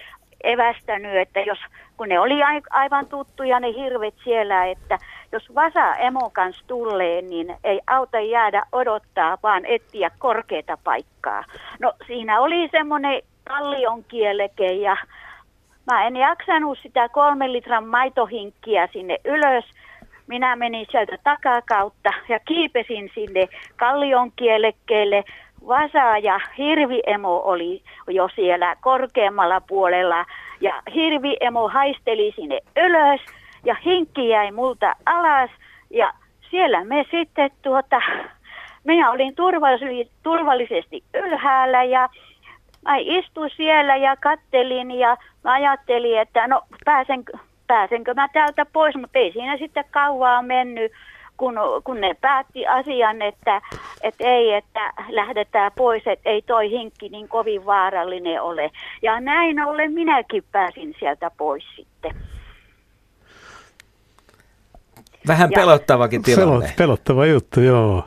evästänyt, 0.45 1.17
että 1.17 1.41
jos, 1.41 1.59
kun 1.97 2.09
ne 2.09 2.21
oli 2.21 2.35
aivan 2.71 3.07
tuttuja 3.07 3.61
ne 3.61 3.73
hirvet 3.73 4.15
siellä, 4.25 4.65
että 4.65 4.99
jos 5.33 5.55
vasa 5.55 5.95
emo 5.95 6.31
kanssa 6.31 6.65
tulee, 6.67 7.23
niin 7.23 7.57
ei 7.65 7.81
auta 7.87 8.21
jäädä 8.21 8.63
odottaa, 8.73 9.39
vaan 9.43 9.67
etsiä 9.67 10.11
korkeata 10.19 10.79
paikkaa. 10.85 11.45
No 11.81 11.93
siinä 12.07 12.41
oli 12.41 12.69
semmoinen 12.73 13.23
kallion 13.45 14.05
kieleke 14.05 14.73
ja 14.73 14.97
Mä 15.91 16.07
en 16.07 16.17
jaksanut 16.17 16.79
sitä 16.83 17.09
kolmen 17.09 17.53
litran 17.53 17.87
maitohinkkiä 17.87 18.89
sinne 18.93 19.17
ylös. 19.25 19.65
Minä 20.27 20.57
menin 20.57 20.87
sieltä 20.91 21.19
takakautta 21.25 22.11
ja 22.29 22.39
kiipesin 22.39 23.11
sinne 23.15 23.49
kallion 23.77 24.33
kielekkeelle. 24.37 25.25
Vasa 25.69 26.19
ja 26.19 26.41
hirviemo 26.59 27.43
oli 27.45 27.83
jo 28.09 28.29
siellä 28.35 28.77
korkeammalla 28.81 29.61
puolella 29.61 30.25
ja 30.61 30.83
hirviemo 30.95 31.69
haisteli 31.69 32.33
sinne 32.37 32.61
ylös 32.77 33.21
ja 33.65 33.77
hinkki 33.85 34.29
jäi 34.29 34.51
multa 34.51 34.95
alas 35.07 35.51
ja 35.91 36.13
siellä 36.51 36.85
me 36.85 37.05
sitten 37.11 37.51
tuota, 37.63 38.01
minä 38.85 39.11
olin 39.11 39.35
turvallisesti 40.23 41.05
ylhäällä 41.15 41.85
ja 41.85 42.09
mä 42.83 42.97
istuin 42.97 43.51
siellä 43.57 43.97
ja 43.97 44.17
kattelin 44.17 44.91
ja 44.91 45.17
mä 45.45 45.53
ajattelin, 45.53 46.19
että 46.19 46.47
no 46.47 46.63
pääsen, 46.85 47.25
pääsenkö 47.67 48.15
mä 48.15 48.29
täältä 48.33 48.67
pois, 48.73 48.97
mutta 48.97 49.19
ei 49.19 49.33
siinä 49.33 49.57
sitten 49.57 49.85
kauaa 49.91 50.43
mennyt, 50.43 50.93
kun, 51.37 51.55
kun 51.85 52.01
ne 52.01 52.17
päätti 52.21 52.67
asian, 52.67 53.23
että, 53.23 53.63
että 54.03 54.25
ei, 54.25 54.53
että 54.53 54.93
lähdetään 55.09 55.73
pois, 55.77 56.03
että 56.07 56.31
ei 56.31 56.43
toi 56.43 56.71
hinkki 56.71 57.09
niin 57.09 57.29
kovin 57.29 57.67
vaarallinen 57.67 58.43
ole. 58.43 58.71
Ja 59.03 59.21
näin 59.21 59.67
ollen 59.67 59.93
minäkin 59.93 60.45
pääsin 60.53 60.95
sieltä 60.99 61.31
pois 61.39 61.65
sitten. 61.77 62.15
Vähän 65.31 65.51
pelottavakin 65.55 66.23
tilanne. 66.23 66.73
Pelottava 66.79 67.27
juttu, 67.27 67.61
joo. 67.61 68.05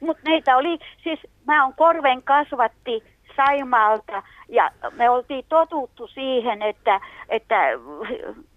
Mutta 0.00 0.22
neitä 0.30 0.56
oli, 0.56 0.78
siis 1.02 1.20
mä 1.46 1.64
oon 1.64 1.74
korven 1.74 2.22
kasvatti 2.22 3.02
Saimaalta 3.36 4.22
ja 4.48 4.70
me 4.96 5.10
oltiin 5.10 5.44
totuttu 5.48 6.06
siihen, 6.06 6.62
että, 6.62 7.00
että 7.28 7.56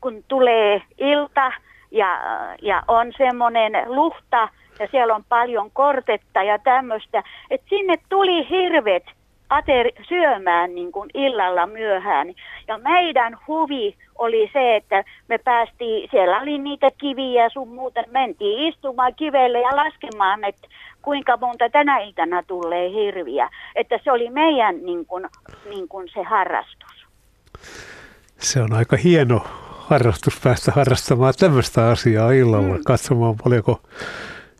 kun 0.01 0.23
tulee 0.27 0.81
ilta 0.97 1.51
ja, 1.91 2.19
ja 2.61 2.83
on 2.87 3.11
semmoinen 3.17 3.71
luhta 3.85 4.49
ja 4.79 4.87
siellä 4.91 5.15
on 5.15 5.23
paljon 5.29 5.71
kortetta 5.71 6.43
ja 6.43 6.59
tämmöistä, 6.59 7.23
että 7.49 7.69
sinne 7.69 7.97
tuli 8.09 8.49
hirvet 8.49 9.03
ater, 9.49 9.91
syömään 10.07 10.75
niin 10.75 10.91
kuin 10.91 11.09
illalla 11.13 11.67
myöhään. 11.67 12.33
Ja 12.67 12.77
meidän 12.77 13.37
huvi 13.47 13.95
oli 14.17 14.49
se, 14.53 14.75
että 14.75 15.03
me 15.27 15.37
päästiin, 15.37 16.09
siellä 16.11 16.41
oli 16.41 16.57
niitä 16.57 16.89
kiviä 16.97 17.49
sun 17.49 17.67
muuten, 17.67 18.05
mentiin 18.11 18.67
istumaan 18.67 19.15
kivelle 19.15 19.59
ja 19.61 19.75
laskemaan, 19.75 20.43
että 20.43 20.67
kuinka 21.01 21.37
monta 21.37 21.69
tänä 21.69 21.97
iltana 21.99 22.43
tulee 22.43 22.89
hirviä. 22.89 23.49
Että 23.75 23.99
se 24.03 24.11
oli 24.11 24.29
meidän 24.29 24.85
niin 24.85 25.05
kuin, 25.05 25.25
niin 25.69 25.87
kuin 25.87 26.09
se 26.13 26.23
harrastus. 26.23 27.05
Se 28.37 28.61
on 28.61 28.73
aika 28.73 28.97
hieno 28.97 29.41
harrastus 29.89 30.39
päästä 30.43 30.71
harrastamaan 30.71 31.33
tämmöistä 31.39 31.87
asiaa 31.87 32.31
illalla, 32.31 32.77
mm. 32.77 32.83
katsomaan 32.85 33.35
paljonko 33.43 33.81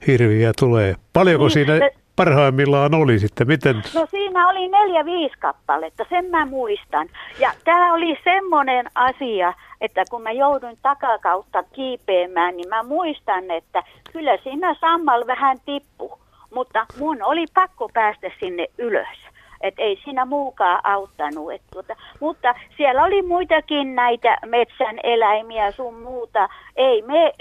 hirviä 0.08 0.52
tulee. 0.60 0.96
Paljonko 1.14 1.44
niin, 1.44 1.52
siinä 1.52 1.78
se, 1.78 1.92
parhaimmillaan 2.20 2.96
oli 2.96 3.20
sitten? 3.20 3.48
Miten? 3.48 3.76
No 3.96 4.08
siinä 4.12 4.50
oli 4.50 4.68
neljä, 4.68 5.06
viisi 5.06 5.36
kappaletta, 5.40 6.06
sen 6.10 6.26
mä 6.26 6.46
muistan. 6.46 7.08
Ja 7.40 7.52
tämä 7.64 7.94
oli 7.94 8.18
semmoinen 8.24 8.86
asia, 8.96 9.54
että 9.82 10.04
kun 10.10 10.22
mä 10.22 10.32
joudun 10.32 10.78
takakautta 10.82 11.64
kiipeämään, 11.64 12.58
niin 12.58 12.70
mä 12.70 12.84
muistan, 12.84 13.52
että 13.52 13.84
kyllä 14.14 14.38
siinä 14.44 14.76
sammal 14.82 15.28
vähän 15.28 15.58
tippu. 15.66 16.20
Mutta 16.54 16.86
mun 17.00 17.24
oli 17.24 17.46
pakko 17.54 17.90
päästä 17.94 18.32
sinne 18.40 18.66
ylös. 18.78 19.29
Et 19.62 19.74
ei 19.78 20.00
siinä 20.04 20.26
muukaan 20.26 20.82
auttanut. 20.84 21.52
Et 21.52 21.62
tuota, 21.74 21.96
mutta 22.20 22.56
siellä 22.78 23.04
oli 23.04 23.22
muitakin 23.22 23.96
näitä 23.96 24.38
metsän 24.46 25.00
eläimiä 25.04 25.72
sun 25.72 25.94
muuta. 25.94 26.50
Ei 26.76 27.02
me, 27.02 27.34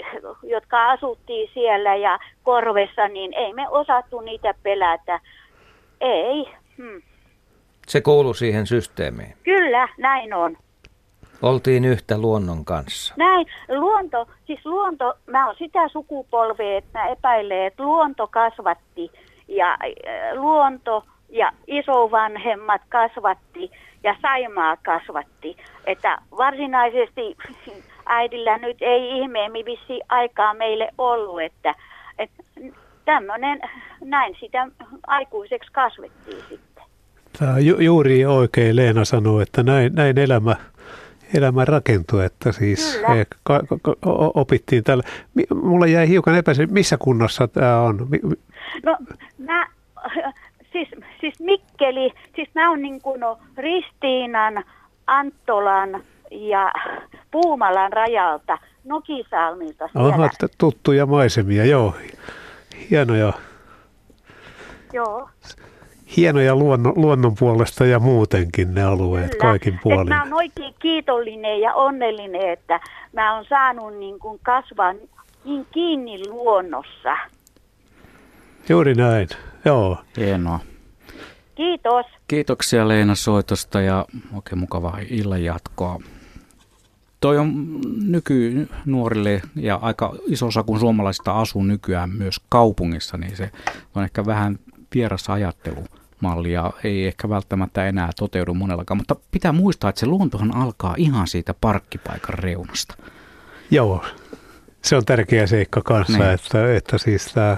jotka 0.43 0.89
asuttiin 0.89 1.49
siellä 1.53 1.95
ja 1.95 2.19
korvessa, 2.43 3.07
niin 3.07 3.33
ei 3.33 3.53
me 3.53 3.69
osattu 3.69 4.21
niitä 4.21 4.53
pelätä. 4.63 5.19
Ei. 6.01 6.45
Hmm. 6.77 7.01
Se 7.87 8.01
kuuluu 8.01 8.33
siihen 8.33 8.67
systeemiin. 8.67 9.33
Kyllä, 9.43 9.87
näin 9.97 10.33
on. 10.33 10.57
Oltiin 11.41 11.85
yhtä 11.85 12.17
luonnon 12.17 12.65
kanssa. 12.65 13.13
Näin. 13.17 13.47
Luonto, 13.69 14.27
siis 14.47 14.65
luonto, 14.65 15.13
mä 15.25 15.47
oon 15.47 15.55
sitä 15.57 15.87
sukupolvea, 15.87 16.77
että 16.77 16.99
mä 16.99 17.07
epäilen, 17.07 17.65
että 17.65 17.83
luonto 17.83 18.27
kasvatti 18.27 19.11
ja 19.47 19.71
äh, 19.71 19.77
luonto 20.33 21.03
ja 21.29 21.51
isovanhemmat 21.67 22.81
kasvatti 22.89 23.71
ja 24.03 24.15
Saimaa 24.21 24.77
kasvatti. 24.77 25.57
Että 25.85 26.17
varsinaisesti 26.37 27.37
äidillä 28.05 28.57
nyt 28.57 28.77
ei 28.81 29.19
ihmeemmin 29.19 29.65
vissi 29.65 30.01
aikaa 30.09 30.53
meille 30.53 30.89
ollut, 30.97 31.41
että, 31.41 31.75
että 32.19 32.43
tämmöinen, 33.05 33.59
näin 34.03 34.35
sitä 34.39 34.67
aikuiseksi 35.07 35.71
kasvettiin 35.71 36.43
sitten. 36.49 36.83
Tämä 37.39 37.59
ju- 37.59 37.79
juuri 37.79 38.25
oikein 38.25 38.75
Leena 38.75 39.05
sanoi, 39.05 39.43
että 39.43 39.63
näin, 39.63 39.95
näin 39.95 40.19
elämä, 40.19 40.55
elämä 41.37 41.65
rakentuu, 41.65 42.19
että 42.19 42.51
siis 42.51 43.01
he, 43.09 43.25
ka, 43.43 43.59
ka, 43.81 43.95
opittiin 44.33 44.83
tällä. 44.83 45.03
Mulla 45.63 45.87
jäi 45.87 46.09
hiukan 46.09 46.35
epäsi, 46.35 46.65
missä 46.65 46.97
kunnossa 46.97 47.47
tämä 47.47 47.81
on? 47.81 48.07
No 48.83 48.97
mä, 49.37 49.67
siis, 50.71 50.87
siis 51.21 51.39
Mikkeli, 51.39 52.13
siis 52.35 52.49
mä 52.55 52.69
oon 52.69 52.81
niin 52.81 53.01
kuin 53.01 53.21
Ristiinan, 53.57 54.63
Anttolan 55.07 56.03
ja 56.31 56.71
Puumalan 57.31 57.93
rajalta, 57.93 58.57
Nokisalmilta 58.83 59.87
siellä. 59.87 60.13
Aha, 60.13 60.29
tuttuja 60.57 61.05
maisemia, 61.05 61.65
joo. 61.65 61.95
Hienoja. 62.91 63.33
Joo. 64.93 65.29
Hienoja 66.17 66.55
luonnon, 66.55 66.93
luonnon 66.95 67.35
puolesta 67.39 67.85
ja 67.85 67.99
muutenkin 67.99 68.73
ne 68.73 68.83
alueet 68.83 69.31
Kyllä. 69.31 69.41
kaikin 69.41 69.79
puolin. 69.83 70.01
Et 70.01 70.07
mä 70.07 70.23
oon 70.23 70.33
oikein 70.33 70.73
kiitollinen 70.79 71.61
ja 71.61 71.73
onnellinen, 71.73 72.49
että 72.49 72.79
mä 73.13 73.35
oon 73.35 73.45
saanut 73.49 73.97
niin 73.97 74.19
kuin 74.19 74.39
kasvaa 74.43 74.93
niin 75.45 75.65
kiinni 75.71 76.27
luonnossa. 76.29 77.17
Juuri 78.69 78.93
näin, 78.93 79.27
joo. 79.65 79.97
Hienoa. 80.17 80.59
Kiitos. 81.55 82.05
Kiitoksia 82.27 82.87
Leena 82.87 83.15
soitosta 83.15 83.81
ja 83.81 84.05
oikein 84.33 84.59
mukavaa 84.59 84.99
illan 85.09 85.43
jatkoa. 85.43 85.99
Toi 87.21 87.37
on 87.37 87.79
nykynuorille 88.03 89.41
ja 89.55 89.75
aika 89.75 90.15
iso 90.27 90.47
osa 90.47 90.63
kun 90.63 90.79
suomalaisista 90.79 91.39
asuu 91.39 91.63
nykyään 91.63 92.09
myös 92.09 92.41
kaupungissa, 92.49 93.17
niin 93.17 93.37
se 93.37 93.51
on 93.95 94.03
ehkä 94.03 94.25
vähän 94.25 94.59
vieras 94.95 95.29
ajattelumalli 95.29 96.51
ja 96.51 96.73
ei 96.83 97.07
ehkä 97.07 97.29
välttämättä 97.29 97.87
enää 97.87 98.09
toteudu 98.19 98.53
monellakaan. 98.53 98.97
Mutta 98.97 99.15
pitää 99.31 99.51
muistaa, 99.51 99.89
että 99.89 99.99
se 99.99 100.05
luontohan 100.05 100.55
alkaa 100.55 100.95
ihan 100.97 101.27
siitä 101.27 101.53
parkkipaikan 101.61 102.39
reunasta. 102.39 102.95
Joo, 103.71 104.05
se 104.81 104.95
on 104.95 105.05
tärkeä 105.05 105.47
seikka 105.47 105.81
kanssa, 105.81 106.17
niin. 106.17 106.31
että, 106.31 106.73
että 106.73 106.97
siis 106.97 107.33
tämä 107.33 107.57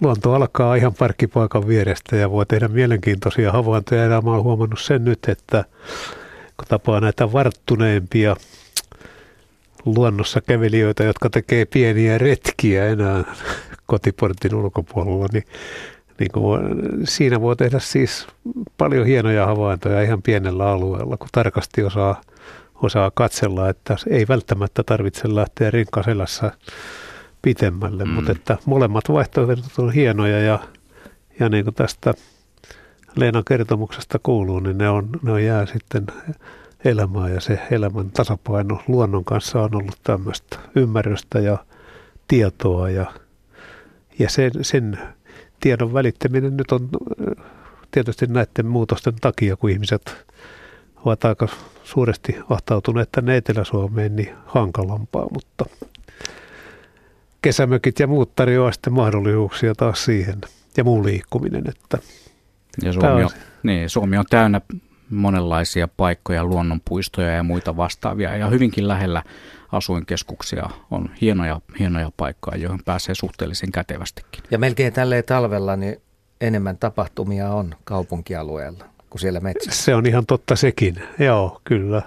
luonto 0.00 0.34
alkaa 0.34 0.74
ihan 0.74 0.94
parkkipaikan 0.94 1.68
vierestä 1.68 2.16
ja 2.16 2.30
voi 2.30 2.46
tehdä 2.46 2.68
mielenkiintoisia 2.68 3.52
havaintoja. 3.52 4.04
Ja 4.04 4.20
mä 4.20 4.30
oon 4.30 4.42
huomannut 4.42 4.80
sen 4.80 5.04
nyt, 5.04 5.18
että 5.28 5.64
kun 6.56 6.66
tapaa 6.68 7.00
näitä 7.00 7.32
varttuneempia 7.32 8.36
luonnossa 9.84 10.40
kävelijöitä, 10.40 11.04
jotka 11.04 11.30
tekee 11.30 11.64
pieniä 11.64 12.18
retkiä 12.18 12.86
enää 12.86 13.24
kotiportin 13.86 14.54
ulkopuolella, 14.54 15.26
niin, 15.32 15.44
niin 16.18 16.30
kuin, 16.32 16.60
siinä 17.04 17.40
voi 17.40 17.56
tehdä 17.56 17.78
siis 17.78 18.26
paljon 18.78 19.06
hienoja 19.06 19.46
havaintoja 19.46 20.02
ihan 20.02 20.22
pienellä 20.22 20.70
alueella, 20.70 21.16
kun 21.16 21.28
tarkasti 21.32 21.82
osaa, 21.82 22.20
osaa 22.74 23.10
katsella, 23.14 23.68
että 23.68 23.96
ei 24.10 24.28
välttämättä 24.28 24.82
tarvitse 24.82 25.34
lähteä 25.34 25.70
rinkaselässä 25.70 26.52
pitemmälle, 27.46 28.04
mm. 28.04 28.10
mutta 28.10 28.32
että 28.32 28.58
molemmat 28.64 29.04
vaihtoehdot 29.08 29.78
on 29.78 29.92
hienoja 29.92 30.40
ja, 30.40 30.58
ja 31.40 31.48
niin 31.48 31.64
kuin 31.64 31.74
tästä 31.74 32.14
Leenan 33.16 33.44
kertomuksesta 33.44 34.18
kuuluu, 34.22 34.60
niin 34.60 34.78
ne 34.78 34.88
on, 34.88 35.08
ne 35.22 35.32
on 35.32 35.44
jää 35.44 35.66
sitten 35.66 36.06
elämää 36.84 37.28
ja 37.28 37.40
se 37.40 37.58
elämän 37.70 38.10
tasapaino 38.10 38.82
luonnon 38.88 39.24
kanssa 39.24 39.62
on 39.62 39.74
ollut 39.74 39.98
tämmöistä 40.02 40.58
ymmärrystä 40.74 41.40
ja 41.40 41.58
tietoa 42.28 42.90
ja, 42.90 43.12
ja 44.18 44.30
sen, 44.30 44.50
sen 44.62 44.98
tiedon 45.60 45.94
välittäminen 45.94 46.56
nyt 46.56 46.72
on 46.72 46.88
tietysti 47.90 48.26
näiden 48.26 48.66
muutosten 48.66 49.14
takia, 49.20 49.56
kun 49.56 49.70
ihmiset 49.70 50.26
ovat 51.04 51.24
aika 51.24 51.48
suuresti 51.84 52.36
ahtautuneet 52.50 53.08
tänne 53.12 53.36
Etelä-Suomeen, 53.36 54.16
niin 54.16 54.34
hankalampaa, 54.46 55.26
mutta 55.32 55.64
kesämökit 57.42 58.00
ja 58.00 58.06
muut 58.06 58.36
tarjoaa 58.36 58.72
sitten 58.72 58.92
mahdollisuuksia 58.92 59.74
taas 59.74 60.04
siihen 60.04 60.40
ja 60.76 60.84
muu 60.84 61.04
liikkuminen. 61.04 61.64
Että 61.68 61.98
ja 62.82 62.92
Suomi 62.92 63.24
on, 63.24 63.30
niin, 63.62 63.90
Suomi 63.90 64.18
on 64.18 64.24
täynnä 64.30 64.60
monenlaisia 65.10 65.88
paikkoja, 65.96 66.44
luonnonpuistoja 66.44 67.30
ja 67.30 67.42
muita 67.42 67.76
vastaavia. 67.76 68.36
Ja 68.36 68.46
hyvinkin 68.46 68.88
lähellä 68.88 69.22
asuinkeskuksia 69.72 70.70
on 70.90 71.10
hienoja, 71.20 71.60
hienoja 71.78 72.10
paikkoja, 72.16 72.58
joihin 72.58 72.84
pääsee 72.84 73.14
suhteellisen 73.14 73.72
kätevästikin. 73.72 74.44
Ja 74.50 74.58
melkein 74.58 74.92
tälleen 74.92 75.24
talvella 75.24 75.76
niin 75.76 75.96
enemmän 76.40 76.78
tapahtumia 76.78 77.50
on 77.50 77.74
kaupunkialueella 77.84 78.84
kuin 79.10 79.20
siellä 79.20 79.40
metsässä. 79.40 79.84
Se 79.84 79.94
on 79.94 80.06
ihan 80.06 80.26
totta 80.26 80.56
sekin, 80.56 80.96
joo, 81.18 81.60
kyllä. 81.64 82.02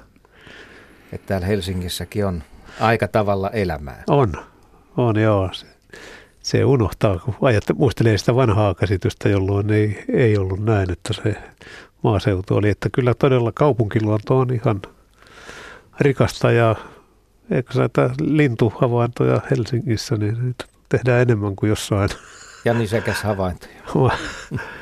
Että 1.14 1.28
täällä 1.28 1.48
Helsingissäkin 1.48 2.26
on 2.26 2.44
aika 2.80 3.08
tavalla 3.08 3.50
elämää. 3.50 4.04
On, 4.08 4.34
on 4.98 5.20
joo. 5.20 5.50
Se, 5.52 5.66
se 6.42 6.66
unohtaa, 6.66 7.20
kun 7.20 7.36
ajattelee, 7.42 7.80
muistelee 7.80 8.18
sitä 8.18 8.36
vanhaa 8.36 8.76
käsitystä, 8.76 9.30
jolloin 9.30 9.70
ei, 9.70 10.04
ei 10.14 10.38
ollut 10.38 10.66
näin, 10.66 10.92
että 10.92 11.14
se 11.14 11.36
maaseutu 12.04 12.56
oli. 12.56 12.70
Että 12.70 12.90
kyllä 12.92 13.14
todella 13.14 13.52
kaupunkiluonto 13.52 14.40
on 14.40 14.54
ihan 14.54 14.82
rikasta 16.00 16.52
ja 16.52 16.76
eikö 17.52 17.80
näitä 17.80 18.10
lintuhavaintoja 18.22 19.42
Helsingissä, 19.52 20.16
niin 20.16 20.48
nyt 20.48 20.66
tehdään 20.90 21.22
enemmän 21.22 21.56
kuin 21.56 21.70
jossain. 21.70 22.10
Ja 22.66 22.74
niin 22.74 22.90
sekä 22.90 23.14
havaintoja. 23.24 23.74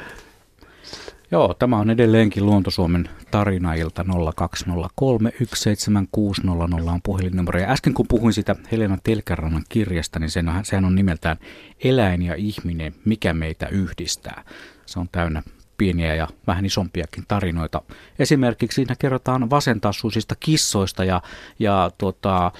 Joo, 1.31 1.53
tämä 1.53 1.77
on 1.77 1.89
edelleenkin 1.89 2.45
Luontosuomen 2.45 3.09
tarinailta 3.31 4.05
0203 4.35 5.31
17600 5.53 6.93
on 6.93 7.01
puhelinnumero. 7.03 7.59
Ja 7.59 7.69
äsken 7.69 7.93
kun 7.93 8.07
puhuin 8.07 8.33
sitä 8.33 8.55
Helena 8.71 8.97
Telkärannan 9.03 9.63
kirjasta, 9.69 10.19
niin 10.19 10.29
sen, 10.29 10.51
sehän 10.63 10.85
on 10.85 10.95
nimeltään 10.95 11.37
Eläin 11.83 12.21
ja 12.21 12.35
ihminen, 12.35 12.95
mikä 13.05 13.33
meitä 13.33 13.67
yhdistää. 13.67 14.43
Se 14.85 14.99
on 14.99 15.09
täynnä 15.11 15.43
pieniä 15.77 16.15
ja 16.15 16.27
vähän 16.47 16.65
isompiakin 16.65 17.23
tarinoita. 17.27 17.81
Esimerkiksi 18.19 18.75
siinä 18.75 18.95
kerrotaan 18.99 19.49
vasentassuisista 19.49 20.35
kissoista 20.39 21.03
ja, 21.03 21.21
ja 21.59 21.91
tota, 21.97 22.51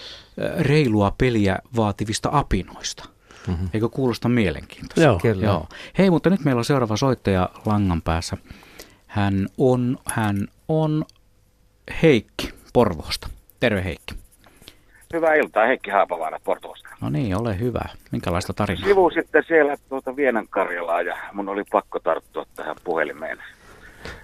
reilua 0.60 1.15
peliä 1.18 1.57
vaativista 1.76 2.30
apinoista. 2.31 3.16
Mm-hmm. 3.48 3.69
Eikö 3.74 3.90
kuulosta 3.90 4.30
mielenkiintoista? 4.30 5.02
Joo, 5.02 5.19
kyllä. 5.22 5.45
Joo. 5.45 5.68
Hei, 5.98 6.10
mutta 6.10 6.30
nyt 6.30 6.44
meillä 6.45 6.60
on 6.60 6.65
seuraava 6.65 6.98
soittaja 6.98 7.49
langan 7.65 8.02
päässä. 8.02 8.38
Hän 9.07 9.48
on, 9.57 9.98
hän 10.06 10.48
on 10.68 11.06
Heikki 12.03 12.53
Porvoosta. 12.74 13.30
Terve 13.60 13.84
Heikki. 13.84 14.15
Hyvää 15.14 15.36
iltaa, 15.36 15.65
Heikki 15.65 15.91
Haapavaara 15.91 16.40
Portoosta. 16.44 16.90
No 17.02 17.10
niin, 17.10 17.41
ole 17.41 17.60
hyvä. 17.60 17.82
Minkälaista 18.11 18.53
tarinaa? 18.53 18.88
Sivu 18.88 19.10
sitten 19.10 19.44
siellä 19.48 19.78
tuota 19.90 20.15
Vienan 20.15 20.48
Karjalaa 20.49 21.02
ja 21.02 21.18
mun 21.34 21.49
oli 21.49 21.64
pakko 21.72 21.99
tarttua 21.99 22.45
tähän 22.56 22.76
puhelimeen. 22.84 23.38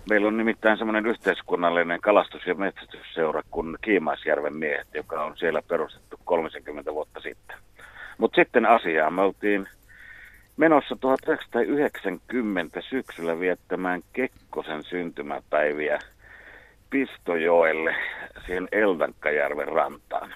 Meillä 0.09 0.27
on 0.27 0.37
nimittäin 0.37 0.77
semmoinen 0.77 1.05
yhteiskunnallinen 1.05 2.01
kalastus- 2.01 2.47
ja 2.47 2.55
metsästysseura 2.55 3.41
kuin 3.51 3.77
Kiimaisjärven 3.81 4.55
miehet, 4.55 4.87
joka 4.93 5.23
on 5.23 5.37
siellä 5.37 5.61
perustettu 5.67 6.19
30 6.25 6.93
vuotta 6.93 7.19
sitten. 7.19 7.57
Mutta 8.23 8.41
sitten 8.41 8.65
asiaan. 8.65 9.13
Me 9.13 9.21
oltiin 9.21 9.67
menossa 10.57 10.95
1990 10.95 12.81
syksyllä 12.89 13.39
viettämään 13.39 14.01
Kekkosen 14.13 14.83
syntymäpäiviä 14.83 15.99
Pistojoelle 16.89 17.95
siihen 18.45 18.67
Eldankajärven 18.71 19.67
rantaan. 19.67 20.35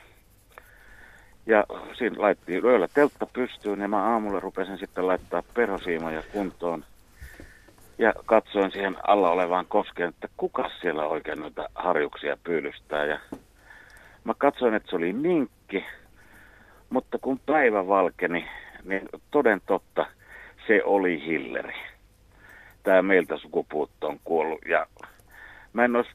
Ja 1.46 1.64
siinä 1.98 2.22
laittiin 2.22 2.64
yöllä 2.64 2.88
teltta 2.94 3.26
pystyyn 3.34 3.80
ja 3.80 3.88
mä 3.88 4.04
aamulla 4.04 4.40
rupesin 4.40 4.78
sitten 4.78 5.08
laittaa 5.08 5.44
perhosiimoja 5.54 6.24
kuntoon. 6.34 6.84
Ja 7.98 8.14
katsoin 8.26 8.72
siihen 8.72 8.96
alla 9.08 9.32
olevaan 9.32 9.66
koskeen, 9.66 10.10
että 10.10 10.28
kuka 10.38 10.70
siellä 10.82 11.06
oikein 11.06 11.40
noita 11.40 11.70
harjuksia 11.76 12.38
pyydystää. 12.44 13.06
Ja 13.06 13.20
mä 14.24 14.34
katsoin, 14.38 14.74
että 14.74 14.90
se 14.90 14.96
oli 14.96 15.14
minkki, 15.14 15.86
mutta 16.90 17.18
kun 17.22 17.40
päivä 17.46 17.88
valkeni, 17.88 18.48
niin 18.84 19.10
toden 19.32 19.62
totta 19.66 20.06
se 20.68 20.82
oli 20.84 21.26
Hilleri. 21.26 21.74
Tämä 22.84 23.02
meiltä 23.02 23.38
sukupuutto 23.38 24.08
on 24.08 24.20
kuollut 24.24 24.66
ja 24.66 24.88
mä 25.74 25.86
en 25.86 25.96
olisi 25.96 26.12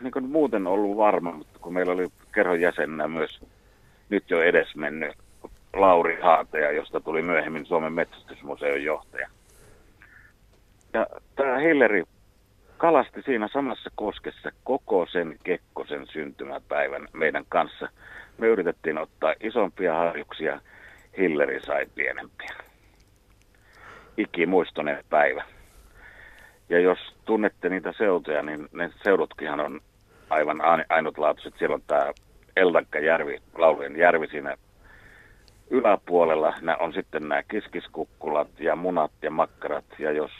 niin 0.00 0.28
muuten 0.28 0.66
ollut 0.66 0.96
varma, 0.96 1.32
mutta 1.32 1.58
kun 1.58 1.72
meillä 1.72 1.92
oli 1.92 2.08
kerron 2.34 2.60
jäsenenä 2.60 3.08
myös 3.08 3.40
nyt 4.08 4.30
jo 4.30 4.42
edesmennyt 4.42 5.16
Lauri 5.72 6.20
Haateja, 6.20 6.72
josta 6.72 7.00
tuli 7.00 7.22
myöhemmin 7.22 7.66
Suomen 7.66 7.92
metsästysmuseon 7.92 8.84
johtaja. 8.84 9.28
Ja 10.92 11.06
tämä 11.36 11.58
Hilleri 11.58 12.04
kalasti 12.76 13.22
siinä 13.22 13.48
samassa 13.52 13.90
koskessa 13.94 14.50
koko 14.64 15.06
sen 15.06 15.38
Kekkosen 15.44 16.06
syntymäpäivän 16.06 17.08
meidän 17.12 17.44
kanssa. 17.48 17.88
Me 18.40 18.46
yritettiin 18.46 18.98
ottaa 18.98 19.34
isompia 19.40 19.94
harjuksia, 19.94 20.60
Hilleri 21.18 21.60
sai 21.60 21.86
pienempiä. 21.94 22.56
Ikimuistoinen 24.16 25.04
päivä. 25.10 25.44
Ja 26.68 26.80
jos 26.80 26.98
tunnette 27.24 27.68
niitä 27.68 27.92
seutuja, 27.98 28.42
niin 28.42 28.68
ne 28.72 28.90
seudutkinhan 29.04 29.60
on 29.60 29.80
aivan 30.30 30.60
ainutlaatuiset. 30.88 31.54
Siellä 31.58 31.74
on 31.74 31.82
tämä 31.86 32.12
Eldankajärvi, 32.56 33.38
Laulujen 33.54 33.96
järvi 33.96 34.26
siinä 34.26 34.56
yläpuolella. 35.70 36.54
Nämä 36.60 36.76
on 36.76 36.92
sitten 36.92 37.28
nämä 37.28 37.42
kiskiskukkulat 37.42 38.48
ja 38.60 38.76
munat 38.76 39.12
ja 39.22 39.30
makkarat. 39.30 39.84
Ja 39.98 40.12
jos 40.12 40.32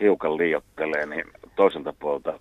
hiukan 0.00 0.36
liiottelee, 0.36 1.06
niin 1.06 1.24
toiselta 1.56 1.94
puolta 1.98 2.40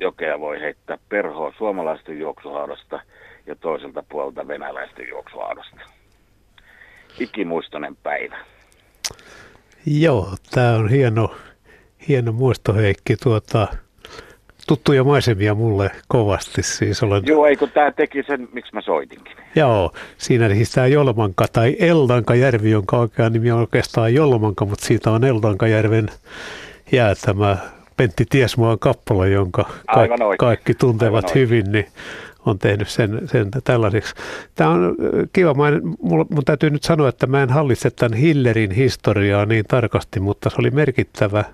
jokea 0.00 0.40
voi 0.40 0.60
heittää 0.60 0.98
perhoa 1.08 1.52
suomalaisten 1.58 2.18
juoksuhaudasta 2.18 3.00
ja 3.46 3.56
toiselta 3.56 4.04
puolta 4.08 4.48
venäläisten 4.48 5.08
juoksuhaudasta. 5.08 5.80
Ikimuistoinen 7.20 7.96
päivä. 7.96 8.36
Joo, 9.86 10.34
tämä 10.50 10.76
on 10.76 10.88
hieno, 10.88 11.34
hieno 12.08 12.32
muisto 12.32 12.74
Heikki. 12.74 13.16
Tuota, 13.16 13.68
tuttuja 14.66 15.04
maisemia 15.04 15.54
mulle 15.54 15.90
kovasti. 16.08 16.62
Siis 16.62 17.02
olen... 17.02 17.22
Joo, 17.26 17.46
eikö 17.46 17.66
tämä 17.66 17.92
teki 17.92 18.22
sen, 18.22 18.48
miksi 18.52 18.74
mä 18.74 18.80
soitinkin. 18.80 19.36
Joo, 19.54 19.92
siinä 20.18 20.48
siis 20.48 20.70
tämä 20.70 20.86
Jolmanka 20.86 21.46
tai 21.52 21.76
Eldankajärvi, 21.78 22.70
jonka 22.70 22.98
oikea 22.98 23.30
nimi 23.30 23.50
on 23.50 23.60
oikeastaan 23.60 24.14
Jolmanka, 24.14 24.64
mutta 24.64 24.86
siitä 24.86 25.10
on 25.10 25.24
Eldankajärven 25.24 26.08
jää 26.92 27.14
tämä 27.14 27.56
Pentti 27.96 28.24
Tiesmoan 28.30 28.78
kappale, 28.78 29.30
jonka 29.30 29.62
ka- 29.94 30.36
kaikki 30.38 30.74
tuntevat 30.74 31.34
hyvin, 31.34 31.72
niin 31.72 31.86
on 32.46 32.58
tehnyt 32.58 32.88
sen, 32.88 33.28
sen 33.28 33.48
tällaiseksi. 33.64 34.14
Tämä 34.54 34.70
on 34.70 34.96
kiva. 35.32 35.54
Mä 35.54 35.68
en, 35.68 35.82
mun 36.30 36.44
täytyy 36.44 36.70
nyt 36.70 36.82
sanoa, 36.82 37.08
että 37.08 37.26
mä 37.26 37.42
en 37.42 37.50
hallitse 37.50 37.90
tämän 37.90 38.18
Hillerin 38.18 38.70
historiaa 38.70 39.46
niin 39.46 39.64
tarkasti, 39.68 40.20
mutta 40.20 40.50
se 40.50 40.56
oli 40.58 40.70
merkittävä 40.70 41.44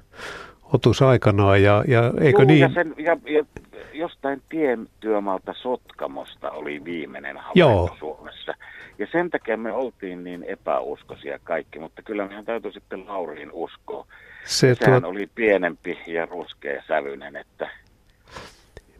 otus 0.73 1.03
aikanaan. 1.03 1.63
Ja, 1.63 1.85
ja 1.89 2.13
eikö 2.21 2.43
Juu, 2.43 2.49
niin? 2.49 2.61
Ja, 2.61 2.71
sen, 2.75 2.95
ja, 2.99 3.17
ja 3.27 3.45
jostain 3.93 4.43
tietyömaalta 4.49 5.55
Sotkamosta 5.63 6.51
oli 6.51 6.85
viimeinen 6.85 7.37
havainto 7.37 7.59
Joo. 7.59 7.97
Suomessa. 7.99 8.55
Ja 8.99 9.07
sen 9.13 9.31
takia 9.31 9.57
me 9.57 9.73
oltiin 9.73 10.25
niin 10.25 10.45
epäuskoisia 10.45 11.39
kaikki, 11.45 11.79
mutta 11.79 12.03
kyllä 12.03 12.29
mehän 12.29 12.45
täytyy 12.45 12.73
sitten 12.73 13.09
Lauriin 13.09 13.53
uskoa. 13.53 14.07
Se 14.45 14.75
Sehän 14.75 15.03
tuo- 15.03 15.11
oli 15.11 15.29
pienempi 15.35 15.99
ja 16.07 16.27
ruskea 16.27 16.83
sävyinen, 16.89 17.37
että... 17.37 17.71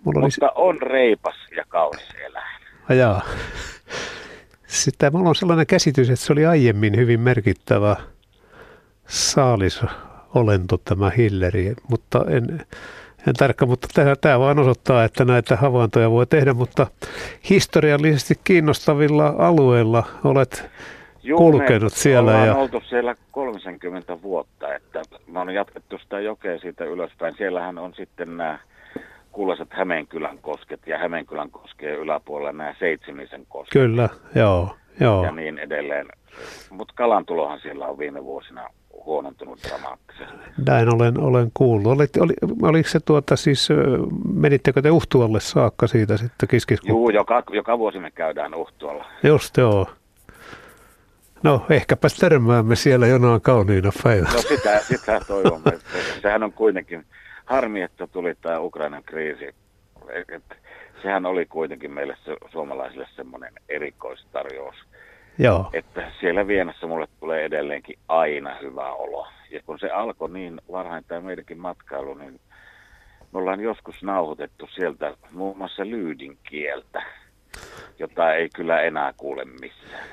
Mulla 0.05 0.19
oli 0.21 0.27
mutta 0.27 0.53
on 0.55 0.83
reipas 0.83 1.37
ja 1.57 1.65
kaunis 1.69 2.09
eläin. 2.27 2.63
Ajaa. 2.89 3.23
Sitten 4.67 5.13
mulla 5.13 5.29
on 5.29 5.35
sellainen 5.35 5.67
käsitys, 5.67 6.11
että 6.11 6.27
se 6.27 6.33
oli 6.33 6.47
aiemmin 6.47 6.97
hyvin 6.97 7.21
merkittävä 7.21 7.97
saalisolento 9.07 10.79
tämä 10.85 11.11
Hilleri, 11.11 11.75
mutta 11.89 12.25
en, 12.29 12.67
en 13.29 13.35
tarkka, 13.39 13.67
mutta 13.67 13.89
tämä, 13.95 14.17
tämä 14.17 14.41
vaan 14.41 14.59
osoittaa, 14.59 15.05
että 15.05 15.25
näitä 15.25 15.57
havaintoja 15.57 16.11
voi 16.11 16.27
tehdä, 16.27 16.55
mutta 16.55 16.87
historiallisesti 17.51 18.35
kiinnostavilla 18.45 19.35
alueilla 19.39 20.05
olet 20.25 20.71
Juu, 21.23 21.39
kulkenut 21.39 21.93
me 21.93 21.97
siellä. 21.97 22.33
Ja, 22.33 22.55
oltu 22.55 22.83
siellä 22.89 23.17
30 23.31 24.23
vuotta, 24.23 24.75
että 24.75 25.03
mä 25.27 25.39
oon 25.39 25.55
jatkettu 25.55 25.99
sitä 25.99 26.21
jokea 26.21 26.59
siitä 26.59 26.85
ylöspäin. 26.85 27.35
Siellähän 27.37 27.79
on 27.79 27.95
sitten 27.95 28.37
nämä 28.37 28.59
kuuluisat 29.33 29.69
Hämeenkylän 29.71 30.39
kosket 30.39 30.81
ja 30.87 30.99
Hämeenkylän 30.99 31.51
koskee 31.51 31.95
yläpuolella 31.95 32.53
nämä 32.53 32.75
Seitsemisen 32.79 33.47
kosket 33.49 33.73
kyllä, 33.73 34.09
joo, 34.35 34.77
joo. 35.01 35.25
ja 35.25 35.33
niin 35.33 35.59
edelleen. 35.59 36.07
Mutta 36.71 36.95
kalantulohan 36.97 37.61
siellä 37.61 37.87
on 37.87 37.99
viime 37.99 38.25
vuosina 38.25 38.69
huonontunut 39.05 39.59
dramaattisesti. 39.69 40.37
Näin 40.67 40.95
olen, 40.95 41.21
olen 41.21 41.51
kuullut. 41.55 41.93
Olit, 41.93 42.17
oli, 42.17 42.33
oliko 42.63 42.89
se 42.89 43.01
tuota 43.01 43.37
siis, 43.37 43.69
menittekö 44.35 44.83
te 44.83 44.91
Uhtualle 44.91 45.41
saakka 45.41 45.87
siitä 45.87 46.17
sitten 46.17 46.49
kiskisku? 46.49 46.89
Juu, 46.89 47.11
joka, 47.11 47.43
joka 47.51 47.79
vuosi 47.79 47.99
me 47.99 48.11
käydään 48.11 48.55
uhtualla. 48.55 49.05
Just 49.23 49.57
joo. 49.57 49.87
No 51.43 51.67
ehkäpä 51.71 52.09
törmäämme 52.21 52.77
siellä 52.77 53.07
jonain 53.07 53.41
kauniina 53.41 53.91
päivänä. 54.03 54.33
No 54.33 54.39
sitä, 54.39 54.79
sitä 54.79 55.21
toivomme. 55.27 55.73
Sehän 56.23 56.43
on 56.43 56.53
kuitenkin 56.53 57.07
harmi, 57.47 57.83
että 57.83 58.07
tuli 58.07 58.35
tämä 58.35 58.61
Ukrainan 58.61 59.03
kriisi. 59.03 59.55
Et, 60.29 60.45
sehän 61.03 61.27
oli 61.27 61.47
kuitenkin 61.47 61.91
meille 61.91 62.17
se, 62.25 62.37
suomalaisille 62.53 63.07
semmoinen 63.17 63.53
erikoistarjous. 63.69 64.77
Joo. 65.39 65.71
Että 65.73 66.13
siellä 66.21 66.47
Vienassa 66.47 66.87
mulle 66.87 67.07
tulee 67.21 67.45
edelleenkin 67.45 67.99
aina 68.09 68.57
hyvä 68.63 68.93
olo. 68.93 69.27
Ja 69.51 69.61
kun 69.67 69.79
se 69.79 69.91
alkoi 69.91 70.31
niin 70.31 70.61
varhain 70.73 71.05
tämä 71.09 71.21
meidänkin 71.21 71.59
matkailu, 71.59 72.15
niin 72.15 72.41
me 73.33 73.39
ollaan 73.39 73.61
joskus 73.61 74.03
nauhoitettu 74.03 74.69
sieltä 74.75 75.17
muun 75.33 75.59
muassa 75.59 75.85
lyydin 75.85 76.39
kieltä, 76.51 77.03
jota 77.99 78.35
ei 78.35 78.49
kyllä 78.55 78.81
enää 78.81 79.13
kuule 79.17 79.45
missään. 79.45 80.09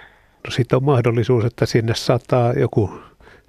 No 0.45 0.51
sitten 0.51 0.77
on 0.77 0.83
mahdollisuus, 0.83 1.45
että 1.45 1.65
sinne 1.65 1.95
saattaa 1.95 2.53
joku 2.53 2.91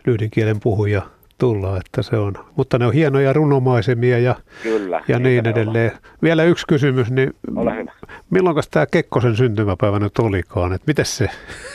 lyydinkielen 0.07 0.61
puhuja 0.61 1.03
tulla, 1.41 1.77
että 1.77 2.03
se 2.03 2.17
on. 2.17 2.35
Mutta 2.57 2.79
ne 2.79 2.87
on 2.87 2.93
hienoja 2.93 3.33
runomaisemia 3.33 4.19
ja, 4.19 4.35
Kyllä, 4.63 5.05
ja 5.09 5.19
niin 5.19 5.47
edelleen. 5.47 5.93
Vielä 6.23 6.45
yksi 6.45 6.67
kysymys, 6.67 7.11
niin 7.11 7.35
Ole 7.57 7.77
hyvä. 7.77 7.93
milloin 8.31 8.57
tämä 8.71 8.87
Kekkosen 8.87 9.37
syntymäpäivä 9.37 9.99
nyt 9.99 10.19
olikaan? 10.19 10.73
Että 10.73 10.87
miten 10.87 11.05
se? 11.05 11.29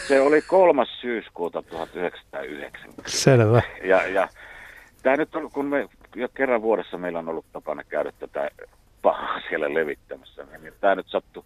Se 0.07 0.21
oli 0.21 0.41
3. 0.41 0.83
syyskuuta 1.01 1.61
1990. 1.61 3.03
Selvä. 3.05 3.61
Ja, 3.83 4.07
ja 4.07 4.27
tämä 5.03 5.17
nyt 5.17 5.35
on, 5.35 5.51
kun 5.51 5.65
me 5.65 5.89
jo 6.15 6.27
kerran 6.33 6.61
vuodessa 6.61 6.97
meillä 6.97 7.19
on 7.19 7.29
ollut 7.29 7.45
tapana 7.53 7.83
käydä 7.83 8.11
tätä 8.19 8.49
pahaa 9.01 9.41
siellä 9.49 9.73
levittämässä, 9.73 10.47
niin 10.61 10.73
tämä 10.81 10.95
nyt 10.95 11.07
sattui 11.09 11.43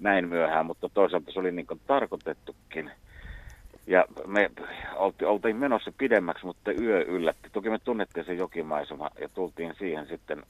näin 0.00 0.28
myöhään, 0.28 0.66
mutta 0.66 0.88
toisaalta 0.94 1.32
se 1.32 1.40
oli 1.40 1.52
niin 1.52 1.66
kuin 1.66 1.80
tarkoitettukin. 1.86 2.90
Ja 3.90 4.04
me 4.26 4.50
oltiin, 4.96 5.28
oltiin 5.28 5.56
menossa 5.56 5.92
pidemmäksi, 5.98 6.46
mutta 6.46 6.70
yö 6.80 7.02
yllätti. 7.02 7.50
Toki 7.52 7.70
me 7.70 7.78
tunnettiin 7.78 8.26
se 8.26 8.34
jokimaisema 8.34 9.10
ja 9.20 9.28
tultiin 9.28 9.74
siihen 9.78 10.06
sitten. 10.06 10.42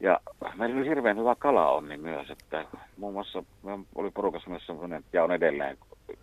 Ja 0.00 0.20
meillä 0.54 0.76
oli 0.76 0.88
hirveän 0.88 1.18
hyvä 1.18 1.34
kalaonni 1.34 1.96
myös, 1.96 2.30
että 2.30 2.64
muun 2.96 3.12
muassa 3.12 3.42
me 3.62 3.78
oli 3.94 4.10
porukassa 4.10 4.50
myös 4.50 4.66
semmoinen, 4.66 5.04
ja 5.12 5.24
on 5.24 5.32
edelleen 5.32 5.78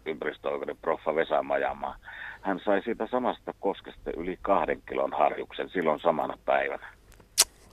ympäristöoikeuden 0.06 0.78
proffa 0.82 1.16
Vesa 1.16 1.44
Majamaa. 1.44 1.96
Hän 2.42 2.60
sai 2.66 2.82
siitä 2.82 3.08
samasta 3.12 3.54
koskesta 3.60 4.12
yli 4.18 4.38
kahden 4.42 4.82
kilon 4.90 5.14
harjuksen 5.14 5.70
silloin 5.70 6.00
samana 6.00 6.38
päivänä. 6.46 6.88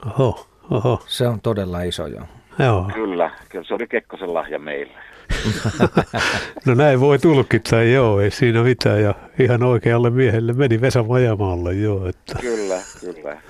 Oho, 0.07 0.47
oho. 0.71 1.03
Se 1.07 1.29
on 1.29 1.41
todella 1.41 1.83
iso 1.83 2.07
jo. 2.07 2.21
Joo. 2.59 2.91
Kyllä, 2.95 3.31
kyllä 3.49 3.65
se 3.65 3.75
oli 3.75 3.87
Kekkosen 3.87 4.35
lahja 4.35 4.59
meille. 4.59 5.14
No 6.67 6.75
näin 6.75 7.01
voi 7.01 7.19
tulkita, 7.19 7.83
joo, 7.83 8.21
ei 8.21 8.31
siinä 8.31 8.63
mitään. 8.63 9.03
Ja 9.03 9.15
ihan 9.39 9.63
oikealle 9.63 10.11
miehelle 10.11 10.53
meni 10.53 10.81
Vesa 10.81 11.03
Majamaalle, 11.03 11.75
joo. 11.75 12.09
Että. 12.09 12.39
Kyllä, 12.41 12.81
kyllä. 13.01 13.41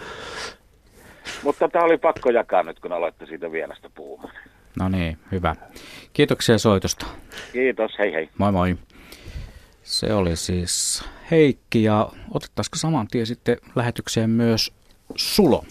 Mutta 1.42 1.68
tämä 1.68 1.84
oli 1.84 1.98
pakko 1.98 2.30
jakaa 2.30 2.62
nyt, 2.62 2.80
kun 2.80 2.92
aloitte 2.92 3.26
siitä 3.26 3.52
Vienasta 3.52 3.90
puhumaan. 3.94 4.34
No 4.78 4.88
niin, 4.88 5.18
hyvä. 5.32 5.56
Kiitoksia 6.12 6.58
soitosta. 6.58 7.06
Kiitos, 7.52 7.98
hei 7.98 8.12
hei. 8.12 8.28
Moi 8.38 8.52
moi. 8.52 8.76
Se 9.82 10.14
oli 10.14 10.36
siis 10.36 11.04
Heikki 11.30 11.82
ja 11.82 12.08
otettaisiko 12.30 12.76
saman 12.76 13.08
tien 13.08 13.26
sitten 13.26 13.56
lähetykseen 13.74 14.30
myös 14.30 14.72
Sulo. 15.16 15.64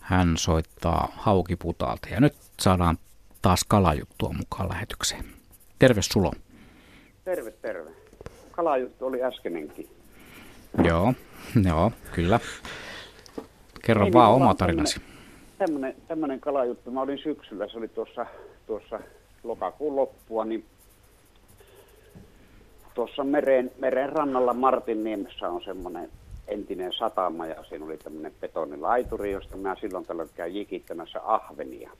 Hän 0.00 0.36
soittaa 0.36 1.12
Haukiputaalta 1.16 2.08
ja 2.08 2.20
nyt 2.20 2.34
saadaan 2.60 2.98
taas 3.44 3.64
kalajuttua 3.68 4.32
mukaan 4.38 4.68
lähetykseen. 4.68 5.24
Terve 5.78 6.02
Sulo. 6.02 6.32
Terve, 7.24 7.50
terve. 7.50 7.90
Kalajuttu 8.52 9.06
oli 9.06 9.22
äskenenkin. 9.22 9.88
Joo, 10.84 11.14
joo, 11.68 11.92
kyllä. 12.14 12.40
Kerro 13.82 14.06
Ei, 14.06 14.12
vaan 14.12 14.32
niin, 14.32 14.42
oma 14.42 14.54
tarinasi. 14.54 15.00
Tämmönen, 15.58 15.94
tämmönen 16.08 16.40
kalajuttu. 16.40 16.90
Mä 16.90 17.00
olin 17.00 17.18
syksyllä, 17.18 17.68
se 17.68 17.78
oli 17.78 17.88
tuossa, 17.88 18.26
tuossa 18.66 19.00
lokakuun 19.42 19.96
loppua, 19.96 20.44
niin 20.44 20.64
tuossa 22.94 23.24
meren, 23.24 23.70
meren 23.78 24.12
rannalla 24.12 24.54
Martinniemessä 24.54 25.48
on 25.48 25.64
semmoinen 25.64 26.08
entinen 26.48 26.92
satama 26.92 27.46
ja 27.46 27.64
siinä 27.68 27.84
oli 27.84 27.96
tämmöinen 27.96 28.32
betonilaituri, 28.40 29.32
josta 29.32 29.56
mä 29.56 29.76
silloin 29.80 30.06
tällöin 30.06 30.30
käyn 30.34 30.54
jikittämässä 30.54 31.20
ahvenia. 31.24 31.90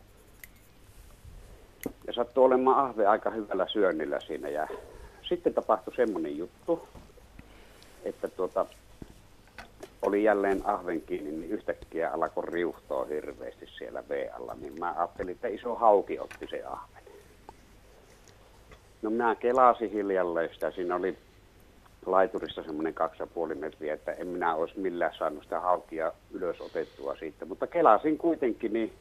Ja 2.07 2.13
sattui 2.13 2.45
olemaan 2.45 2.87
ahve 2.87 3.07
aika 3.07 3.31
hyvällä 3.31 3.67
syönnillä 3.69 4.21
siinä 4.21 4.49
ja 4.49 4.69
sitten 5.29 5.55
tapahtui 5.55 5.95
semmoinen 5.95 6.39
juttu, 6.39 6.89
että 8.05 8.29
tuota, 8.29 8.67
oli 10.03 10.25
jälleen 10.25 10.63
ahven 10.65 11.01
kiinni, 11.01 11.31
niin 11.31 11.51
yhtäkkiä 11.51 12.11
alkoi 12.11 12.45
riuhtoa 12.47 13.05
hirveästi 13.05 13.67
siellä 13.79 14.05
V-alla, 14.09 14.55
niin 14.55 14.79
mä 14.79 14.95
ajattelin, 14.97 15.33
että 15.35 15.49
iso 15.49 15.75
hauki 15.75 16.19
otti 16.19 16.47
se 16.51 16.65
ahven. 16.65 17.05
No 19.03 19.11
minä 19.11 19.35
kelasin 19.35 19.91
hiljalleen 19.91 20.55
sitä, 20.55 20.71
siinä 20.71 20.95
oli 20.97 21.19
laiturissa 22.07 22.63
semmoinen 22.63 22.95
kaksi 22.95 23.23
ja 23.23 23.27
puoli 23.27 23.55
metriä, 23.55 23.95
että 23.95 24.13
en 24.13 24.27
minä 24.27 24.55
olisi 24.55 24.79
millään 24.79 25.15
saanut 25.19 25.43
sitä 25.43 25.61
haukia 25.61 26.13
ylös 26.33 26.61
otettua 26.61 27.17
siitä. 27.17 27.45
Mutta 27.45 27.67
kelasin 27.67 28.19
kuitenkin, 28.19 28.73
niin 28.73 28.93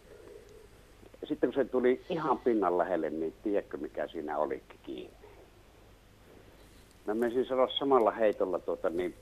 sitten 1.25 1.49
kun 1.53 1.63
se 1.63 1.69
tuli 1.69 2.01
ihan 2.09 2.37
pinnan 2.37 2.77
lähelle, 2.77 3.09
niin 3.09 3.33
tiedätkö 3.43 3.77
mikä 3.77 4.07
siinä 4.07 4.37
olikin 4.37 4.79
kiinni? 4.83 5.17
Mä 7.07 7.13
menisin 7.13 7.45
sanoa 7.45 7.67
samalla 7.79 8.11
heitolla 8.11 8.59
tuota, 8.59 8.89
niin 8.89 9.15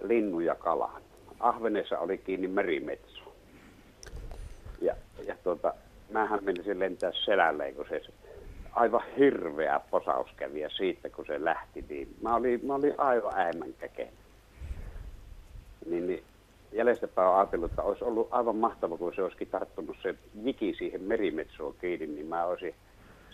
linnun 0.00 0.44
ja 0.44 0.54
kalan. 0.54 1.02
Ahvenessa 1.40 1.98
oli 1.98 2.18
kiinni 2.18 2.48
merimetso. 2.48 3.34
Ja, 4.80 4.96
ja 5.26 5.36
tuota, 5.44 5.74
mähän 6.10 6.44
menisin 6.44 6.78
lentää 6.78 7.12
selälleen, 7.24 7.74
kun 7.74 7.86
se 7.88 8.00
aivan 8.72 9.02
hirveä 9.18 9.80
posaus 9.90 10.30
kävi 10.36 10.60
ja 10.60 10.70
siitä 10.70 11.08
kun 11.10 11.26
se 11.26 11.44
lähti, 11.44 11.84
niin 11.88 12.16
mä 12.22 12.34
olin, 12.34 12.60
mä 12.66 12.74
olin 12.74 12.94
aivan 12.98 13.34
äimän 13.34 13.74
käken. 13.78 14.08
Niin, 15.90 16.06
niin 16.06 16.22
jäljestäpäin 16.72 17.28
olen 17.28 17.38
ajatellut, 17.38 17.70
että 17.70 17.82
olisi 17.82 18.04
ollut 18.04 18.28
aivan 18.30 18.56
mahtava, 18.56 18.98
kun 18.98 19.14
se 19.14 19.22
olisikin 19.22 19.48
tarttunut 19.48 19.96
se 20.02 20.14
jiki 20.42 20.74
siihen 20.78 21.02
merimetsoon 21.02 21.74
kiinni, 21.80 22.06
niin 22.06 22.26
mä 22.26 22.44
olisin 22.44 22.74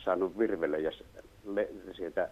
saanut 0.05 0.39
virvelle 0.39 0.79
ja 0.79 0.91
le, 1.45 1.69
sieltä 1.93 2.29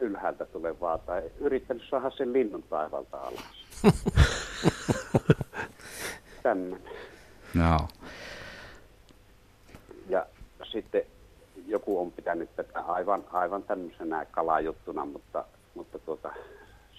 ylhäältä 0.00 0.46
tulevaa 0.46 0.98
tai 0.98 1.22
yrittänyt 1.40 1.82
saada 1.90 2.10
sen 2.10 2.32
linnun 2.32 2.62
taivalta 2.62 3.16
alas. 3.16 3.66
Tämmöinen. 6.42 6.80
No. 7.54 7.88
Ja 10.08 10.26
sitten 10.64 11.02
joku 11.66 12.00
on 12.00 12.12
pitänyt 12.12 12.56
tätä 12.56 12.80
aivan, 12.80 13.24
aivan 13.32 13.62
tämmöisenä 13.62 14.24
kalajuttuna, 14.30 15.06
mutta, 15.06 15.44
mutta 15.74 15.98
tuota, 15.98 16.32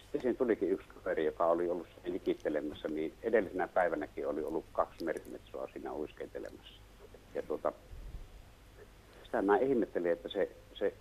sitten 0.07 0.21
siinä 0.21 0.37
tulikin 0.37 0.71
yksi 0.71 0.87
kaveri, 0.89 1.25
joka 1.25 1.45
oli 1.45 1.69
ollut 1.69 1.87
likittelemässä, 2.05 2.87
niin 2.87 3.13
edellisenä 3.23 3.67
päivänäkin 3.67 4.27
oli 4.27 4.43
ollut 4.43 4.65
kaksi 4.71 5.03
merimetsoa 5.05 5.67
siinä 5.73 5.93
uisketelemassa. 5.93 6.81
Ja 7.35 7.41
tuota, 7.41 7.71
sitä 9.23 9.41
mä 9.41 9.57
ihmettelin, 9.57 10.11
että 10.11 10.29
se, 10.29 10.49
se, 10.73 10.93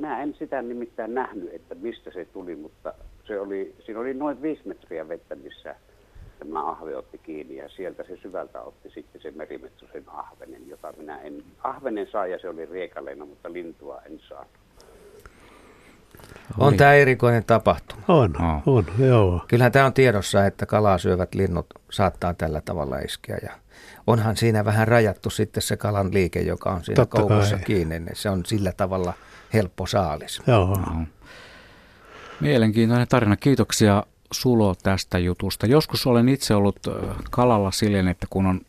mä 0.00 0.22
en 0.22 0.34
sitä 0.34 0.62
nimittäin 0.62 1.14
nähnyt, 1.14 1.54
että 1.54 1.74
mistä 1.74 2.10
se 2.10 2.24
tuli, 2.24 2.56
mutta 2.56 2.94
se 3.26 3.40
oli, 3.40 3.74
siinä 3.84 4.00
oli 4.00 4.14
noin 4.14 4.42
viisi 4.42 4.68
metriä 4.68 5.08
vettä, 5.08 5.34
missä 5.34 5.74
tämä 6.38 6.70
ahve 6.70 6.96
otti 6.96 7.18
kiinni 7.18 7.56
ja 7.56 7.68
sieltä 7.68 8.04
se 8.04 8.16
syvältä 8.16 8.62
otti 8.62 8.90
sitten 8.90 9.20
se 9.22 9.30
merimetso 9.30 9.86
sen 9.92 10.04
ahvenen, 10.06 10.68
jota 10.68 10.94
minä 10.96 11.20
en, 11.20 11.44
ahvenen 11.62 12.06
saa 12.12 12.26
ja 12.26 12.38
se 12.38 12.48
oli 12.48 12.66
riekaleena, 12.66 13.24
mutta 13.24 13.52
lintua 13.52 14.02
en 14.06 14.20
saanut. 14.28 14.63
On 16.58 16.76
tämä 16.76 16.92
erikoinen 16.94 17.44
tapahtuma. 17.44 18.02
On, 18.08 18.34
on, 18.66 18.84
joo. 18.98 19.44
Kyllähän 19.48 19.72
tämä 19.72 19.86
on 19.86 19.92
tiedossa, 19.92 20.46
että 20.46 20.66
kalaa 20.66 20.98
syövät 20.98 21.34
linnut 21.34 21.66
saattaa 21.90 22.34
tällä 22.34 22.60
tavalla 22.60 22.98
iskeä. 22.98 23.38
Ja 23.42 23.52
onhan 24.06 24.36
siinä 24.36 24.64
vähän 24.64 24.88
rajattu 24.88 25.30
sitten 25.30 25.62
se 25.62 25.76
kalan 25.76 26.14
liike, 26.14 26.40
joka 26.40 26.70
on 26.70 26.84
siinä 26.84 26.96
Totta 26.96 27.16
koukussa 27.20 27.56
kai. 27.56 27.64
kiinni. 27.64 27.98
niin 27.98 28.16
Se 28.16 28.30
on 28.30 28.46
sillä 28.46 28.72
tavalla 28.72 29.14
helppo 29.52 29.86
saalis. 29.86 30.42
Joo. 30.46 30.78
Mielenkiintoinen 32.40 33.08
tarina. 33.08 33.36
Kiitoksia 33.36 34.02
Sulo 34.32 34.74
tästä 34.82 35.18
jutusta. 35.18 35.66
Joskus 35.66 36.06
olen 36.06 36.28
itse 36.28 36.54
ollut 36.54 36.78
kalalla 37.30 37.70
silleen, 37.70 38.08
että 38.08 38.26
kun 38.30 38.46
on 38.46 38.60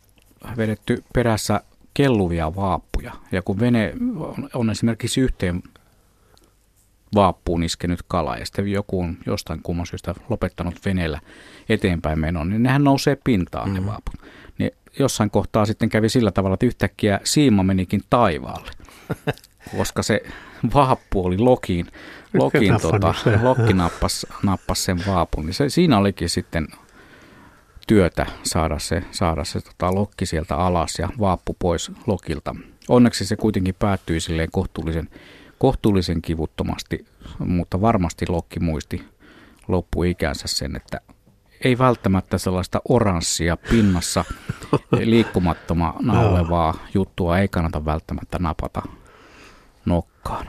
vedetty 0.56 1.04
perässä 1.14 1.60
kelluvia 1.94 2.54
vaappuja 2.56 3.12
ja 3.32 3.42
kun 3.42 3.60
vene 3.60 3.92
on, 4.16 4.48
on 4.54 4.70
esimerkiksi 4.70 5.20
yhteen 5.20 5.62
vaappuun 7.14 7.62
iskenyt 7.62 8.00
kala 8.08 8.36
ja 8.36 8.46
sitten 8.46 8.68
joku 8.68 9.00
on 9.00 9.16
jostain 9.26 9.60
kumman 9.62 9.86
syystä 9.86 10.14
lopettanut 10.28 10.74
veneellä 10.84 11.20
eteenpäin 11.68 12.18
menon, 12.18 12.50
niin 12.50 12.62
nehän 12.62 12.84
nousee 12.84 13.16
pintaan 13.24 13.74
ne 13.74 13.86
vaaput. 13.86 14.14
Niin 14.58 14.70
jossain 14.98 15.30
kohtaa 15.30 15.66
sitten 15.66 15.88
kävi 15.88 16.08
sillä 16.08 16.30
tavalla, 16.30 16.54
että 16.54 16.66
yhtäkkiä 16.66 17.20
siima 17.24 17.62
menikin 17.62 18.02
taivaalle, 18.10 18.70
koska 19.76 20.02
se 20.02 20.20
vaappu 20.74 21.26
oli 21.26 21.38
lokiin, 21.38 21.86
lokiin 22.34 22.80
tota, 22.80 23.14
lokki 23.42 23.72
nappasi, 23.72 24.26
nappasi 24.42 24.82
sen 24.82 25.02
vaapun. 25.06 25.46
Niin 25.46 25.54
se, 25.54 25.68
siinä 25.68 25.98
olikin 25.98 26.28
sitten 26.28 26.68
työtä 27.86 28.26
saada 28.42 28.78
se, 28.78 29.02
saada 29.10 29.44
se 29.44 29.60
tota, 29.60 29.94
lokki 29.94 30.26
sieltä 30.26 30.56
alas 30.56 30.98
ja 30.98 31.08
vaappu 31.20 31.56
pois 31.58 31.90
lokilta. 32.06 32.54
Onneksi 32.88 33.26
se 33.26 33.36
kuitenkin 33.36 33.74
päättyi 33.78 34.20
silleen 34.20 34.48
kohtuullisen, 34.52 35.08
kohtuullisen 35.58 36.22
kivuttomasti, 36.22 37.06
mutta 37.38 37.80
varmasti 37.80 38.24
lokki 38.28 38.60
muisti 38.60 39.04
loppuikänsä 39.68 40.48
sen, 40.48 40.76
että 40.76 41.00
ei 41.64 41.78
välttämättä 41.78 42.38
sellaista 42.38 42.80
oranssia 42.88 43.56
pinnassa 43.56 44.24
liikkumattomana 45.04 46.20
olevaa 46.20 46.74
juttua 46.94 47.38
ei 47.38 47.48
kannata 47.48 47.84
välttämättä 47.84 48.38
napata 48.38 48.82
nokkaan. 49.84 50.46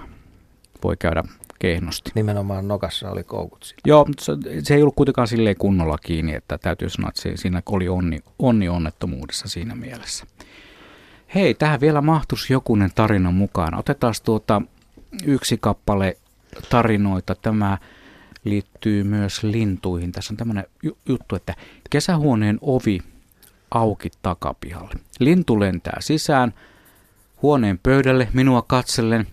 Voi 0.84 0.98
käydä 0.98 1.24
kehnosti. 1.60 2.12
Nimenomaan 2.16 2.68
nokassa 2.68 3.12
oli 3.12 3.24
koukut 3.24 3.64
sillä. 3.64 3.82
Joo, 3.86 4.06
mutta 4.06 4.26
se, 4.26 4.34
se 4.64 4.76
ei 4.76 4.82
ollut 4.82 4.96
kuitenkaan 4.96 5.28
silleen 5.28 5.56
kunnolla 5.58 5.98
kiinni, 5.98 6.34
että 6.34 6.58
täytyy 6.58 6.90
sanoa, 6.90 7.10
että 7.10 7.22
se, 7.22 7.32
siinä 7.38 7.62
oli 7.66 7.90
onni, 7.90 8.20
onni 8.40 8.70
onnettomuudessa 8.70 9.48
siinä 9.48 9.76
mielessä. 9.76 10.26
Hei, 11.36 11.54
tähän 11.54 11.82
vielä 11.82 12.02
mahtuisi 12.02 12.54
jokunen 12.54 12.92
tarina 12.96 13.32
mukaan. 13.32 13.80
Otetaan 13.80 14.14
tuota 14.26 14.62
yksi 15.26 15.58
kappale 15.58 16.18
tarinoita. 16.70 17.36
Tämä 17.36 17.78
liittyy 18.44 19.04
myös 19.04 19.44
lintuihin. 19.44 20.12
Tässä 20.12 20.34
on 20.34 20.38
tämmöinen 20.38 20.66
ju- 20.84 20.98
juttu, 21.08 21.36
että 21.36 21.56
kesähuoneen 21.90 22.58
ovi 22.62 23.00
auki 23.72 24.10
takapihalle. 24.22 24.94
Lintu 25.20 25.60
lentää 25.60 25.98
sisään 26.00 26.54
huoneen 27.42 27.80
pöydälle 27.84 28.28
minua 28.34 28.62
katsellen. 28.62 29.28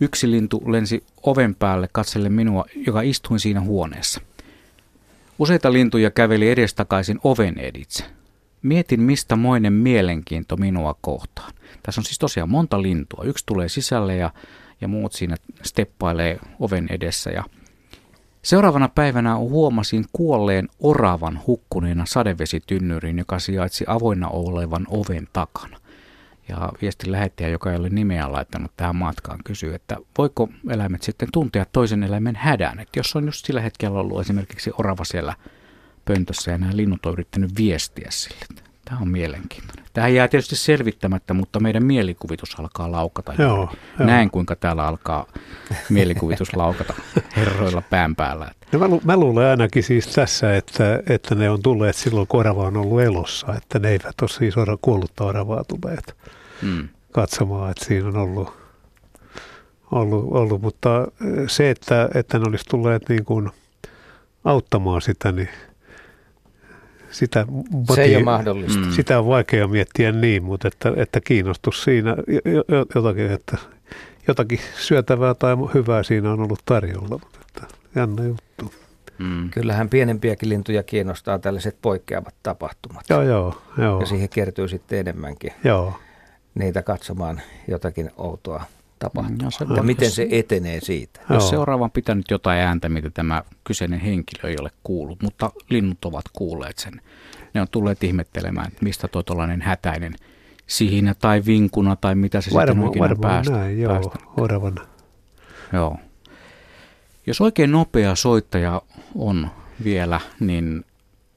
Yksi 0.00 0.30
lintu 0.30 0.62
lensi 0.72 1.04
oven 1.22 1.54
päälle 1.54 1.88
katsellen 1.92 2.32
minua, 2.32 2.64
joka 2.86 3.00
istuin 3.00 3.40
siinä 3.40 3.60
huoneessa. 3.60 4.20
Useita 5.38 5.72
lintuja 5.72 6.10
käveli 6.10 6.50
edestakaisin 6.50 7.18
oven 7.24 7.58
editse. 7.58 8.04
Mietin, 8.62 9.00
mistä 9.00 9.36
moinen 9.36 9.72
mielenkiinto 9.72 10.56
minua 10.56 10.96
kohtaan. 11.00 11.52
Tässä 11.82 12.00
on 12.00 12.04
siis 12.04 12.18
tosiaan 12.18 12.50
monta 12.50 12.82
lintua. 12.82 13.24
Yksi 13.24 13.46
tulee 13.46 13.68
sisälle 13.68 14.16
ja, 14.16 14.30
ja 14.82 14.88
muut 14.88 15.12
siinä 15.12 15.36
steppailee 15.62 16.38
oven 16.60 16.86
edessä. 16.90 17.30
Ja 17.30 17.44
Seuraavana 18.42 18.88
päivänä 18.88 19.36
huomasin 19.36 20.04
kuolleen 20.12 20.68
oravan 20.80 21.40
hukkuneena 21.46 22.06
sadevesitynnyriin, 22.06 23.18
joka 23.18 23.38
sijaitsi 23.38 23.84
avoinna 23.88 24.28
olevan 24.28 24.86
oven 24.90 25.28
takana. 25.32 25.76
Ja 26.48 26.72
viestin 26.82 27.12
lähettäjä, 27.12 27.48
joka 27.48 27.70
ei 27.70 27.76
ole 27.76 27.88
nimeä 27.88 28.32
laittanut 28.32 28.72
tähän 28.76 28.96
matkaan, 28.96 29.38
kysyy, 29.44 29.74
että 29.74 29.96
voiko 30.18 30.48
eläimet 30.70 31.02
sitten 31.02 31.28
tuntea 31.32 31.66
toisen 31.72 32.02
eläimen 32.02 32.36
hädän. 32.36 32.80
Että 32.80 32.98
jos 32.98 33.16
on 33.16 33.24
just 33.24 33.46
sillä 33.46 33.60
hetkellä 33.60 34.00
ollut 34.00 34.20
esimerkiksi 34.20 34.70
orava 34.78 35.04
siellä 35.04 35.34
pöntössä 36.04 36.50
ja 36.50 36.58
nämä 36.58 36.76
linnut 36.76 37.06
on 37.06 37.12
yrittänyt 37.12 37.50
viestiä 37.58 38.08
sille. 38.10 38.61
Tämä 38.92 39.02
on 39.02 39.08
mielenkiintoinen. 39.08 39.84
Tämä 39.92 40.08
jää 40.08 40.28
tietysti 40.28 40.56
selvittämättä, 40.56 41.34
mutta 41.34 41.60
meidän 41.60 41.84
mielikuvitus 41.84 42.60
alkaa 42.60 42.92
laukata. 42.92 43.34
Joo, 43.38 43.56
juuri. 43.56 43.76
joo. 43.98 44.06
Näin 44.06 44.30
kuinka 44.30 44.56
täällä 44.56 44.86
alkaa 44.86 45.26
mielikuvitus 45.88 46.56
laukata 46.56 46.94
herroilla 47.36 47.82
pään 47.90 48.16
päällä. 48.16 48.50
Ja 48.72 48.78
mä, 48.78 48.88
lu- 48.88 49.00
mä 49.04 49.16
luulen 49.16 49.46
ainakin 49.46 49.82
siis 49.82 50.06
tässä, 50.06 50.56
että, 50.56 51.02
että 51.08 51.34
ne 51.34 51.50
on 51.50 51.62
tulleet 51.62 51.96
silloin, 51.96 52.26
kun 52.26 52.40
orava 52.40 52.66
on 52.66 52.76
ollut 52.76 53.00
elossa, 53.00 53.54
että 53.56 53.78
ne 53.78 53.88
eivät 53.90 54.20
ole 54.22 54.28
siis 54.28 54.56
ora, 54.56 54.76
kuollutta 54.82 55.24
oravaa 55.24 55.64
tulleet 55.64 56.16
Mm. 56.62 56.88
katsomaan, 57.12 57.70
että 57.70 57.84
siinä 57.84 58.08
on 58.08 58.16
ollut, 58.16 58.52
ollut, 59.90 60.24
ollut. 60.30 60.62
mutta 60.62 61.06
se, 61.46 61.70
että, 61.70 62.08
että 62.14 62.38
ne 62.38 62.44
olisi 62.48 62.64
tulleet 62.70 63.08
niin 63.08 63.24
kuin 63.24 63.50
auttamaan 64.44 65.02
sitä, 65.02 65.32
niin 65.32 65.48
sitä, 67.12 67.46
Se 67.94 68.02
ei 68.02 68.16
ole 68.16 68.24
mahdollista. 68.24 68.80
Mm. 68.80 68.90
sitä 68.90 69.18
on 69.18 69.26
vaikea 69.26 69.68
miettiä 69.68 70.12
niin, 70.12 70.44
mutta 70.44 70.68
että, 70.68 70.92
että 70.96 71.20
kiinnostus 71.20 71.84
siinä 71.84 72.16
jo- 72.28 72.62
jo- 72.68 72.86
jotakin, 72.94 73.30
että 73.30 73.58
jotakin 74.28 74.60
syötävää 74.78 75.34
tai 75.34 75.56
hyvää 75.74 76.02
siinä 76.02 76.32
on 76.32 76.40
ollut 76.40 76.62
tarjolla, 76.64 77.08
mutta 77.08 77.38
että 77.48 77.74
jännä 77.94 78.24
juttu. 78.24 78.72
Mm. 79.18 79.50
Kyllähän 79.50 79.88
pienempiäkin 79.88 80.48
lintuja 80.48 80.82
kiinnostaa 80.82 81.38
tällaiset 81.38 81.76
poikkeavat 81.82 82.34
tapahtumat. 82.42 83.04
Joo, 83.10 83.22
joo, 83.22 83.62
joo. 83.78 84.00
Ja 84.00 84.06
siihen 84.06 84.28
kertyy 84.28 84.68
sitten 84.68 84.98
enemmänkin 84.98 85.52
Joo, 85.64 85.94
niitä 86.54 86.82
katsomaan 86.82 87.40
jotakin 87.68 88.10
outoa 88.16 88.64
tapahtuma. 89.02 89.50
No, 89.68 89.76
ja 89.76 89.82
miten 89.82 90.10
se 90.10 90.26
etenee 90.30 90.80
siitä. 90.80 91.20
Jos 91.30 91.48
seuraavan 91.48 91.90
pitänyt 91.90 92.30
jotain 92.30 92.60
ääntä, 92.60 92.88
mitä 92.88 93.10
tämä 93.10 93.42
kyseinen 93.64 94.00
henkilö 94.00 94.50
ei 94.50 94.56
ole 94.60 94.70
kuullut, 94.82 95.22
mutta 95.22 95.50
linnut 95.68 96.04
ovat 96.04 96.24
kuulleet 96.32 96.78
sen. 96.78 97.00
Ne 97.54 97.60
on 97.60 97.68
tulleet 97.70 98.04
ihmettelemään, 98.04 98.68
että 98.68 98.84
mistä 98.84 99.08
tuo 99.08 99.22
tuollainen 99.22 99.62
hätäinen 99.62 100.14
sihinä 100.66 101.14
tai 101.14 101.42
vinkuna 101.46 101.96
tai 101.96 102.14
mitä 102.14 102.40
se 102.40 102.50
varmaan, 102.54 102.88
sitten 102.88 103.04
ikinä 103.04 103.20
päästä. 103.20 103.52
Näin, 103.52 103.80
joo, 103.80 103.92
päästä. 103.92 104.18
oravana. 104.36 104.86
Joo. 105.72 105.96
Jos 107.26 107.40
oikein 107.40 107.72
nopea 107.72 108.14
soittaja 108.14 108.82
on 109.14 109.50
vielä, 109.84 110.20
niin 110.40 110.84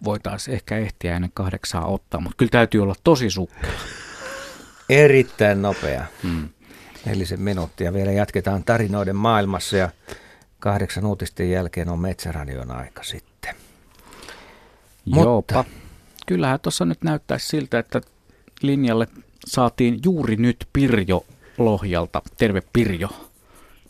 voitaisiin 0.03 0.55
ehkä 0.55 0.77
ehtiä 0.77 1.15
ennen 1.15 1.31
kahdeksaa 1.33 1.85
ottaa, 1.85 2.21
mutta 2.21 2.37
kyllä 2.37 2.49
täytyy 2.49 2.83
olla 2.83 2.95
tosi 3.03 3.29
sukkela. 3.29 3.73
Erittäin 4.89 5.61
nopea. 5.61 6.05
Hmm. 6.23 6.49
Nelisen 7.05 7.41
minuuttia. 7.41 7.93
Vielä 7.93 8.11
jatketaan 8.11 8.63
tarinoiden 8.63 9.15
maailmassa 9.15 9.77
ja 9.77 9.89
kahdeksan 10.59 11.05
uutisten 11.05 11.51
jälkeen 11.51 11.89
on 11.89 11.99
Metsäradion 11.99 12.71
aika 12.71 13.03
sitten. 13.03 13.55
Mutta 15.05 15.63
kyllähän 16.27 16.59
tuossa 16.59 16.85
nyt 16.85 17.03
näyttäisi 17.03 17.47
siltä, 17.47 17.79
että 17.79 18.01
linjalle 18.61 19.07
saatiin 19.45 19.99
juuri 20.05 20.35
nyt 20.35 20.67
Pirjo 20.73 21.25
Lohjalta. 21.57 22.21
Terve 22.37 22.61
Pirjo. 22.73 23.07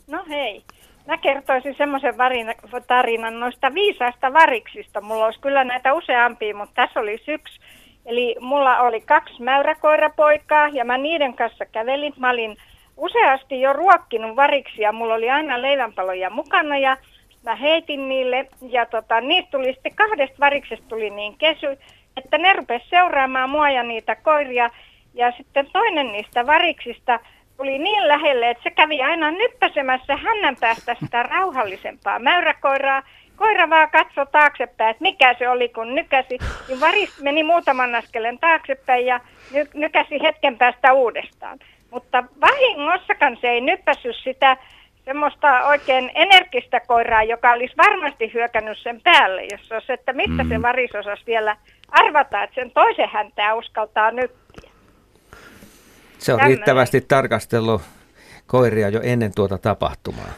No 0.06 0.24
hei. 0.28 0.64
Mä 1.06 1.18
kertoisin 1.18 1.74
semmoisen 1.78 2.14
tarinan 2.86 3.40
noista 3.40 3.74
viisaista 3.74 4.32
variksista. 4.32 5.00
Mulla 5.00 5.24
olisi 5.24 5.40
kyllä 5.40 5.64
näitä 5.64 5.94
useampia, 5.94 6.56
mutta 6.56 6.74
tässä 6.74 7.00
oli 7.00 7.22
yksi. 7.28 7.60
Eli 8.06 8.36
mulla 8.40 8.78
oli 8.78 9.00
kaksi 9.00 9.42
mäyräkoirapoikaa 9.42 10.68
ja 10.68 10.84
mä 10.84 10.98
niiden 10.98 11.34
kanssa 11.34 11.66
kävelin. 11.66 12.12
Mä 12.16 12.30
olin 12.30 12.56
useasti 12.96 13.60
jo 13.60 13.72
ruokkinut 13.72 14.36
variksia. 14.36 14.92
Mulla 14.92 15.14
oli 15.14 15.30
aina 15.30 15.62
leivänpaloja 15.62 16.30
mukana 16.30 16.78
ja 16.78 16.96
mä 17.44 17.54
heitin 17.56 18.08
niille. 18.08 18.48
Ja 18.68 18.86
tota, 18.86 19.20
niistä 19.20 19.50
tuli 19.50 19.72
sitten 19.72 19.94
kahdesta 19.94 20.36
variksesta 20.40 20.88
tuli 20.88 21.10
niin 21.10 21.38
kesy, 21.38 21.78
että 22.16 22.38
ne 22.38 22.52
rupesi 22.52 22.88
seuraamaan 22.88 23.50
mua 23.50 23.70
ja 23.70 23.82
niitä 23.82 24.16
koiria. 24.16 24.70
Ja 25.14 25.32
sitten 25.36 25.66
toinen 25.72 26.12
niistä 26.12 26.46
variksista 26.46 27.20
tuli 27.56 27.78
niin 27.78 28.08
lähelle, 28.08 28.50
että 28.50 28.62
se 28.62 28.70
kävi 28.70 29.02
aina 29.02 29.30
nyppäsemässä 29.30 30.16
hännän 30.16 30.56
päästä 30.60 30.96
sitä 31.00 31.22
rauhallisempaa 31.22 32.18
mäyräkoiraa. 32.18 33.02
Koira 33.36 33.70
vaan 33.70 33.90
katsoi 33.90 34.26
taaksepäin, 34.32 34.90
että 34.90 35.02
mikä 35.02 35.34
se 35.38 35.48
oli, 35.48 35.68
kun 35.68 35.94
nykäsi. 35.94 36.38
Niin 36.68 36.80
varis 36.80 37.22
meni 37.22 37.42
muutaman 37.42 37.94
askelen 37.94 38.38
taaksepäin 38.38 39.06
ja 39.06 39.20
ny- 39.52 39.70
nykäsi 39.74 40.22
hetken 40.22 40.58
päästä 40.58 40.92
uudestaan. 40.92 41.58
Mutta 41.90 42.24
vahingossakaan 42.40 43.38
se 43.40 43.48
ei 43.48 43.60
nyppässyt 43.60 44.16
sitä 44.24 44.56
semmoista 45.04 45.66
oikein 45.66 46.10
energistä 46.14 46.80
koiraa, 46.80 47.22
joka 47.22 47.52
olisi 47.52 47.76
varmasti 47.76 48.32
hyökännyt 48.34 48.78
sen 48.78 49.00
päälle, 49.00 49.42
jos 49.52 49.72
olisi, 49.72 49.92
että 49.92 50.12
mistä 50.12 50.44
mm. 50.44 50.48
se 50.48 50.62
varis 50.62 50.94
osasi 50.94 51.22
vielä 51.26 51.56
arvata, 51.88 52.42
että 52.42 52.54
sen 52.54 52.70
toisen 52.70 53.08
häntää 53.08 53.54
uskaltaa 53.54 54.10
nykkiä. 54.10 54.70
Se 56.18 56.32
on 56.32 56.38
Tämmöinen. 56.38 56.58
riittävästi 56.58 57.00
tarkastellut 57.00 57.82
koiria 58.46 58.88
jo 58.88 59.00
ennen 59.02 59.32
tuota 59.34 59.58
tapahtumaa. 59.58 60.32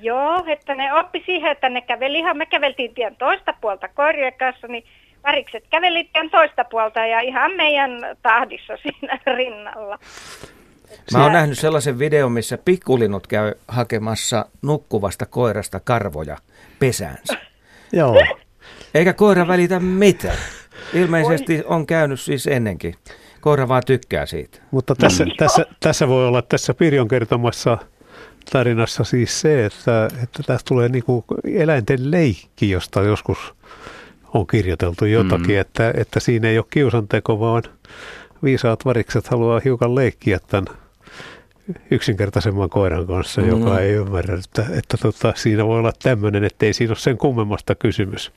Joo, 0.00 0.44
että 0.46 0.74
ne 0.74 0.94
oppi 0.94 1.22
siihen, 1.26 1.52
että 1.52 1.68
ne 1.68 1.80
käveli 1.80 2.18
ihan, 2.18 2.36
me 2.36 2.46
käveltiin 2.46 2.94
tien 2.94 3.16
toista 3.16 3.54
puolta 3.60 3.88
koirien 3.88 4.34
kanssa, 4.38 4.66
niin 4.66 4.84
varikset 5.24 5.64
käveli 5.70 6.10
tien 6.12 6.30
toista 6.30 6.64
puolta 6.64 7.06
ja 7.06 7.20
ihan 7.20 7.52
meidän 7.52 7.90
tahdissa 8.22 8.76
siinä 8.82 9.18
rinnalla. 9.36 9.98
Mä 11.12 11.22
oon 11.22 11.32
nähnyt 11.32 11.58
sellaisen 11.58 11.98
videon, 11.98 12.32
missä 12.32 12.58
pikkulinut 12.58 13.26
käy 13.26 13.54
hakemassa 13.68 14.46
nukkuvasta 14.62 15.26
koirasta 15.26 15.80
karvoja 15.80 16.36
pesäänsä. 16.78 17.38
Joo. 17.92 18.26
Eikä 18.94 19.12
koira 19.12 19.48
välitä 19.48 19.80
mitään. 19.80 20.38
Ilmeisesti 20.94 21.62
on 21.66 21.86
käynyt 21.86 22.20
siis 22.20 22.46
ennenkin. 22.46 22.94
Koira 23.40 23.68
vaan 23.68 23.82
tykkää 23.86 24.26
siitä. 24.26 24.58
Mutta 24.70 24.94
tässä, 24.94 25.26
tässä, 25.36 25.66
tässä 25.80 26.08
voi 26.08 26.26
olla 26.26 26.42
tässä 26.42 26.74
Pirjon 26.74 27.08
kertomassa 27.08 27.78
tarinassa 28.52 29.04
siis 29.04 29.40
se, 29.40 29.66
että, 29.66 30.08
että 30.22 30.42
tässä 30.46 30.64
tulee 30.68 30.88
niin 30.88 31.04
kuin 31.04 31.24
eläinten 31.44 32.10
leikki, 32.10 32.70
josta 32.70 33.02
joskus 33.02 33.54
on 34.34 34.46
kirjoiteltu 34.46 35.04
jotakin, 35.04 35.54
mm. 35.54 35.60
että, 35.60 35.92
että 35.96 36.20
siinä 36.20 36.48
ei 36.48 36.58
ole 36.58 36.66
kiusanteko, 36.70 37.40
vaan 37.40 37.62
viisaat 38.44 38.84
varikset 38.84 39.28
haluaa 39.28 39.60
hiukan 39.64 39.94
leikkiä 39.94 40.38
tämän 40.46 40.64
yksinkertaisemman 41.90 42.70
koiran 42.70 43.06
kanssa, 43.06 43.40
mm. 43.40 43.48
joka 43.48 43.80
ei 43.80 43.92
ymmärrä, 43.92 44.38
että, 44.38 44.66
että 44.78 44.96
tota, 44.96 45.32
siinä 45.36 45.66
voi 45.66 45.78
olla 45.78 45.92
tämmöinen, 46.02 46.44
että 46.44 46.66
ei 46.66 46.72
siinä 46.72 46.90
ole 46.90 46.98
sen 46.98 47.18
kummemmasta 47.18 47.74
kysymys. 47.74 48.32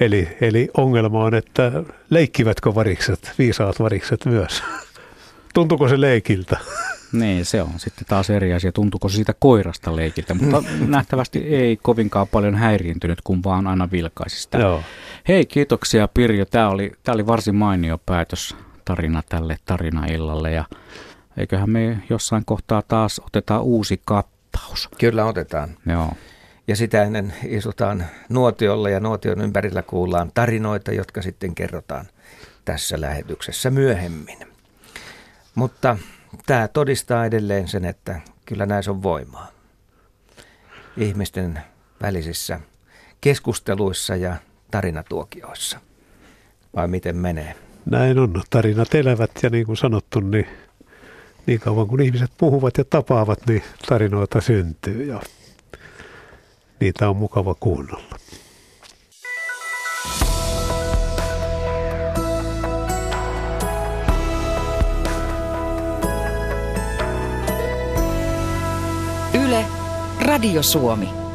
Eli, 0.00 0.28
eli 0.40 0.68
ongelma 0.76 1.24
on, 1.24 1.34
että 1.34 1.72
leikkivätkö 2.10 2.74
varikset, 2.74 3.32
viisaat 3.38 3.80
varikset 3.80 4.24
myös? 4.24 4.62
Tuntuuko 5.54 5.88
se 5.88 6.00
leikiltä? 6.00 6.56
Niin, 7.12 7.44
se 7.44 7.62
on 7.62 7.70
sitten 7.76 8.04
taas 8.08 8.30
eri 8.30 8.52
asia. 8.52 8.72
Tuntuuko 8.72 9.08
se 9.08 9.14
siitä 9.14 9.34
koirasta 9.38 9.96
leikiltä, 9.96 10.34
mutta 10.34 10.62
nähtävästi 10.86 11.38
ei 11.38 11.78
kovinkaan 11.82 12.28
paljon 12.28 12.54
häiriintynyt, 12.54 13.18
kun 13.24 13.44
vaan 13.44 13.66
aina 13.66 13.90
vilkaisi 13.90 14.42
sitä. 14.42 14.58
Joo. 14.58 14.82
Hei, 15.28 15.46
kiitoksia 15.46 16.08
Pirjo. 16.08 16.44
Tämä 16.44 16.68
oli, 16.68 16.92
tämä 17.02 17.14
oli 17.14 17.26
varsin 17.26 17.54
mainio 17.54 17.98
päätös 18.06 18.56
tarina 18.84 19.22
tälle 19.28 19.56
tarinaillalle 19.64 20.52
ja 20.52 20.64
eiköhän 21.36 21.70
me 21.70 21.98
jossain 22.10 22.44
kohtaa 22.44 22.82
taas 22.82 23.20
otetaan 23.26 23.62
uusi 23.62 24.00
kattaus. 24.04 24.88
Kyllä 24.98 25.24
otetaan. 25.24 25.76
Joo. 25.86 26.12
Ja 26.68 26.76
sitä 26.76 27.02
ennen 27.02 27.34
istutaan 27.48 28.04
nuotiolla 28.28 28.90
ja 28.90 29.00
nuotion 29.00 29.40
ympärillä 29.40 29.82
kuullaan 29.82 30.30
tarinoita, 30.34 30.92
jotka 30.92 31.22
sitten 31.22 31.54
kerrotaan 31.54 32.06
tässä 32.64 33.00
lähetyksessä 33.00 33.70
myöhemmin. 33.70 34.38
Mutta 35.54 35.98
tämä 36.46 36.68
todistaa 36.68 37.26
edelleen 37.26 37.68
sen, 37.68 37.84
että 37.84 38.20
kyllä 38.44 38.66
näissä 38.66 38.90
on 38.90 39.02
voimaa. 39.02 39.48
Ihmisten 40.96 41.60
välisissä 42.02 42.60
keskusteluissa 43.20 44.16
ja 44.16 44.36
tarinatuokioissa. 44.70 45.80
Vai 46.76 46.88
miten 46.88 47.16
menee? 47.16 47.54
Näin 47.90 48.18
on. 48.18 48.42
Tarinat 48.50 48.94
elävät 48.94 49.30
ja 49.42 49.50
niin 49.50 49.66
kuin 49.66 49.76
sanottu, 49.76 50.20
niin, 50.20 50.46
niin 51.46 51.60
kauan 51.60 51.86
kun 51.86 52.00
ihmiset 52.00 52.30
puhuvat 52.38 52.78
ja 52.78 52.84
tapaavat, 52.84 53.46
niin 53.46 53.62
tarinoita 53.88 54.40
syntyy 54.40 55.04
ja 55.04 55.20
niitä 56.80 57.08
on 57.08 57.16
mukava 57.16 57.54
kuunnella. 57.54 58.18
Yle, 69.34 69.64
Radio 70.20 70.62
Suomi. 70.62 71.25